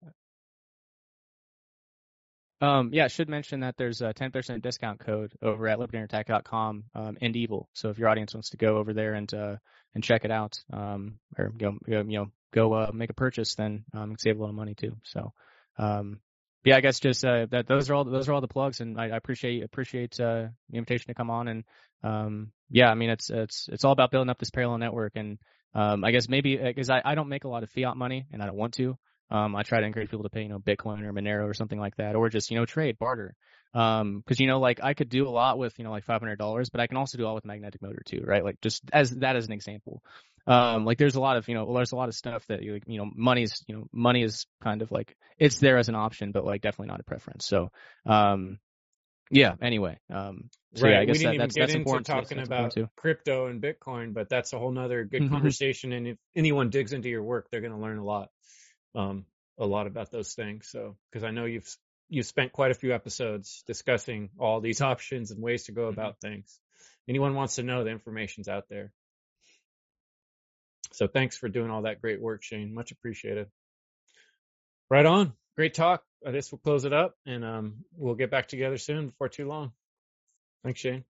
Um, 2.62 2.90
yeah, 2.92 3.08
should 3.08 3.30
mention 3.30 3.62
that 3.62 3.76
there's 3.78 4.02
a 4.02 4.14
10% 4.14 4.62
discount 4.62 5.00
code 5.00 5.32
over 5.42 5.68
at 5.70 5.80
libertyunderattack.com, 5.80 6.84
um, 6.94 7.18
and 7.22 7.36
evil. 7.36 7.70
So 7.74 7.90
if 7.90 7.98
your 7.98 8.10
audience 8.10 8.34
wants 8.34 8.50
to 8.50 8.58
go 8.58 8.78
over 8.78 8.94
there 8.94 9.14
and 9.14 9.34
uh, 9.34 9.56
and 9.96 10.04
check 10.04 10.26
it 10.26 10.32
out, 10.32 10.60
um, 10.72 11.20
or 11.38 11.50
go, 11.50 11.78
go 11.88 12.00
you 12.02 12.20
know 12.20 12.32
go 12.52 12.74
uh, 12.74 12.92
make 12.94 13.10
a 13.10 13.14
purchase, 13.14 13.56
then 13.56 13.86
um, 13.94 14.16
save 14.18 14.38
a 14.38 14.40
little 14.40 14.56
money 14.56 14.76
too. 14.76 14.98
So, 15.04 15.32
um, 15.78 16.20
yeah, 16.66 16.76
I 16.76 16.82
guess 16.82 17.00
just 17.00 17.24
uh, 17.24 17.46
that 17.52 17.68
those 17.68 17.90
are 17.90 17.94
all 17.94 18.04
those 18.04 18.28
are 18.28 18.34
all 18.34 18.42
the 18.42 18.48
plugs, 18.48 18.82
and 18.82 19.00
I, 19.00 19.06
I 19.06 19.18
appreciate 19.18 19.64
appreciate 19.64 20.20
uh, 20.20 20.48
the 20.70 20.78
invitation 20.78 21.08
to 21.08 21.14
come 21.14 21.30
on, 21.30 21.48
and 21.48 21.64
um, 22.04 22.52
yeah, 22.70 22.90
I 22.90 22.96
mean 22.96 23.10
it's 23.10 23.30
it's 23.30 23.70
it's 23.72 23.86
all 23.86 23.94
about 23.94 24.12
building 24.12 24.30
up 24.30 24.38
this 24.40 24.52
parallel 24.52 24.80
network, 24.80 25.14
and 25.16 25.40
um, 25.74 26.04
I 26.04 26.12
guess 26.12 26.28
maybe 26.28 26.58
because 26.58 26.90
I, 26.90 27.02
I 27.04 27.16
don't 27.16 27.30
make 27.30 27.44
a 27.44 27.50
lot 27.50 27.64
of 27.64 27.70
fiat 27.70 27.98
money, 27.98 28.26
and 28.32 28.42
I 28.42 28.46
don't 28.46 28.58
want 28.58 28.74
to. 28.76 28.98
Um, 29.32 29.56
I 29.56 29.64
try 29.64 29.80
to 29.80 29.86
encourage 29.86 30.10
people 30.10 30.24
to 30.24 30.30
pay, 30.30 30.42
you 30.42 30.50
know, 30.50 30.60
Bitcoin 30.60 31.04
or 31.04 31.14
Monero 31.14 31.48
or 31.48 31.54
something 31.54 31.80
like 31.80 31.96
that, 31.98 32.16
or 32.16 32.30
just, 32.30 32.50
you 32.50 32.58
know, 32.58 32.66
trade, 32.66 32.98
barter. 32.98 33.36
Um, 33.76 34.24
cause, 34.28 34.40
you 34.40 34.48
know, 34.48 34.60
like 34.60 34.80
I 34.82 34.96
could 34.96 35.10
do 35.10 35.28
a 35.28 35.30
lot 35.30 35.60
with, 35.60 35.78
you 35.78 35.84
know, 35.84 35.92
like 35.92 36.06
$500, 36.06 36.72
but 36.72 36.82
I 36.82 36.88
can 36.88 36.98
also 36.98 37.18
do 37.20 37.26
a 37.26 37.28
lot 37.28 37.36
with 37.36 37.46
magnetic 37.46 37.82
motor 37.82 38.02
too, 38.04 38.24
right? 38.26 38.44
Like 38.44 38.60
just 38.62 38.82
as 38.92 39.12
that 39.18 39.36
as 39.36 39.46
an 39.46 39.52
example. 39.52 40.02
Um, 40.48 40.84
like 40.84 40.98
there's 40.98 41.14
a 41.14 41.20
lot 41.20 41.38
of, 41.38 41.48
you 41.48 41.54
know, 41.54 41.72
there's 41.76 41.92
a 41.92 41.96
lot 41.96 42.10
of 42.10 42.16
stuff 42.16 42.44
that 42.48 42.64
you, 42.64 42.80
you 42.88 42.98
know, 42.98 43.08
money's, 43.14 43.64
you 43.68 43.76
know, 43.76 43.88
money 43.94 44.24
is 44.24 44.48
kind 44.64 44.82
of 44.82 44.92
like, 44.92 45.16
it's 45.38 45.60
there 45.60 45.78
as 45.78 45.90
an 45.90 45.96
option, 45.96 46.32
but 46.32 46.44
like 46.44 46.62
definitely 46.62 46.88
not 46.88 47.00
a 47.00 47.04
preference. 47.04 47.46
So, 47.46 47.70
um, 48.08 48.58
yeah, 49.30 49.56
anyway, 49.62 50.00
um, 50.10 50.50
so 50.76 50.86
right. 50.86 50.94
yeah, 50.94 51.00
I 51.02 51.06
guess 51.06 51.14
we 51.14 51.20
didn't 51.20 51.32
that, 51.32 51.34
even 51.36 51.48
that's, 51.48 51.56
get 51.56 51.62
that's 51.62 51.74
into 51.74 52.04
talking 52.04 52.38
that's 52.38 52.48
about 52.48 52.76
crypto 52.96 53.48
and 53.48 53.62
Bitcoin, 53.62 54.14
but 54.14 54.30
that's 54.30 54.54
a 54.54 54.60
whole 54.60 54.72
nother 54.72 55.04
good 55.04 55.24
Mhm. 55.24 55.30
conversation. 55.30 55.94
And 55.94 56.08
if 56.08 56.18
anyone 56.36 56.70
digs 56.70 56.94
into 56.94 57.10
your 57.10 57.24
work, 57.24 57.50
they're 57.50 57.62
going 57.62 57.74
to 57.74 57.80
learn 57.80 57.98
a 57.98 58.04
lot, 58.04 58.30
um, 58.96 59.26
a 59.58 59.66
lot 59.66 59.88
about 59.88 60.12
those 60.12 60.34
things. 60.34 60.68
So, 60.70 60.98
because 61.12 61.24
I 61.24 61.32
know 61.32 61.46
you've 61.46 61.68
you've 62.10 62.26
spent 62.26 62.52
quite 62.52 62.72
a 62.72 62.76
few 62.76 62.94
episodes 62.94 63.64
discussing 63.68 64.30
all 64.40 64.62
these 64.62 64.82
options 64.94 65.32
and 65.32 65.42
ways 65.42 65.66
to 65.66 65.72
go 65.72 65.90
Mhm. 65.90 65.94
about 65.94 66.20
things. 66.22 66.60
Anyone 67.08 67.36
wants 67.36 67.56
to 67.56 67.64
know, 67.64 67.84
the 67.84 67.92
information's 67.92 68.48
out 68.48 68.66
there. 68.70 68.92
So, 70.94 71.08
thanks 71.08 71.38
for 71.38 71.50
doing 71.50 71.72
all 71.72 71.84
that 71.84 72.02
great 72.02 72.22
work, 72.22 72.44
Shane. 72.44 72.74
Much 72.74 72.92
appreciated. 72.92 73.48
Right 74.90 75.06
on. 75.06 75.34
Great 75.56 75.74
talk. 75.74 76.04
I 76.26 76.32
guess 76.32 76.52
we'll 76.52 76.60
close 76.60 76.86
it 76.86 76.94
up, 76.94 77.16
and 77.26 77.46
um, 77.46 77.86
we'll 77.96 78.16
get 78.16 78.30
back 78.32 78.48
together 78.48 78.78
soon 78.78 79.08
before 79.08 79.30
too 79.30 79.48
long. 79.48 79.72
Thanks, 80.64 80.80
Shane. 80.80 81.06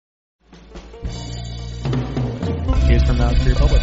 Cheers 2.86 3.02
from 3.04 3.18
Free 3.36 3.52
Republic. 3.52 3.82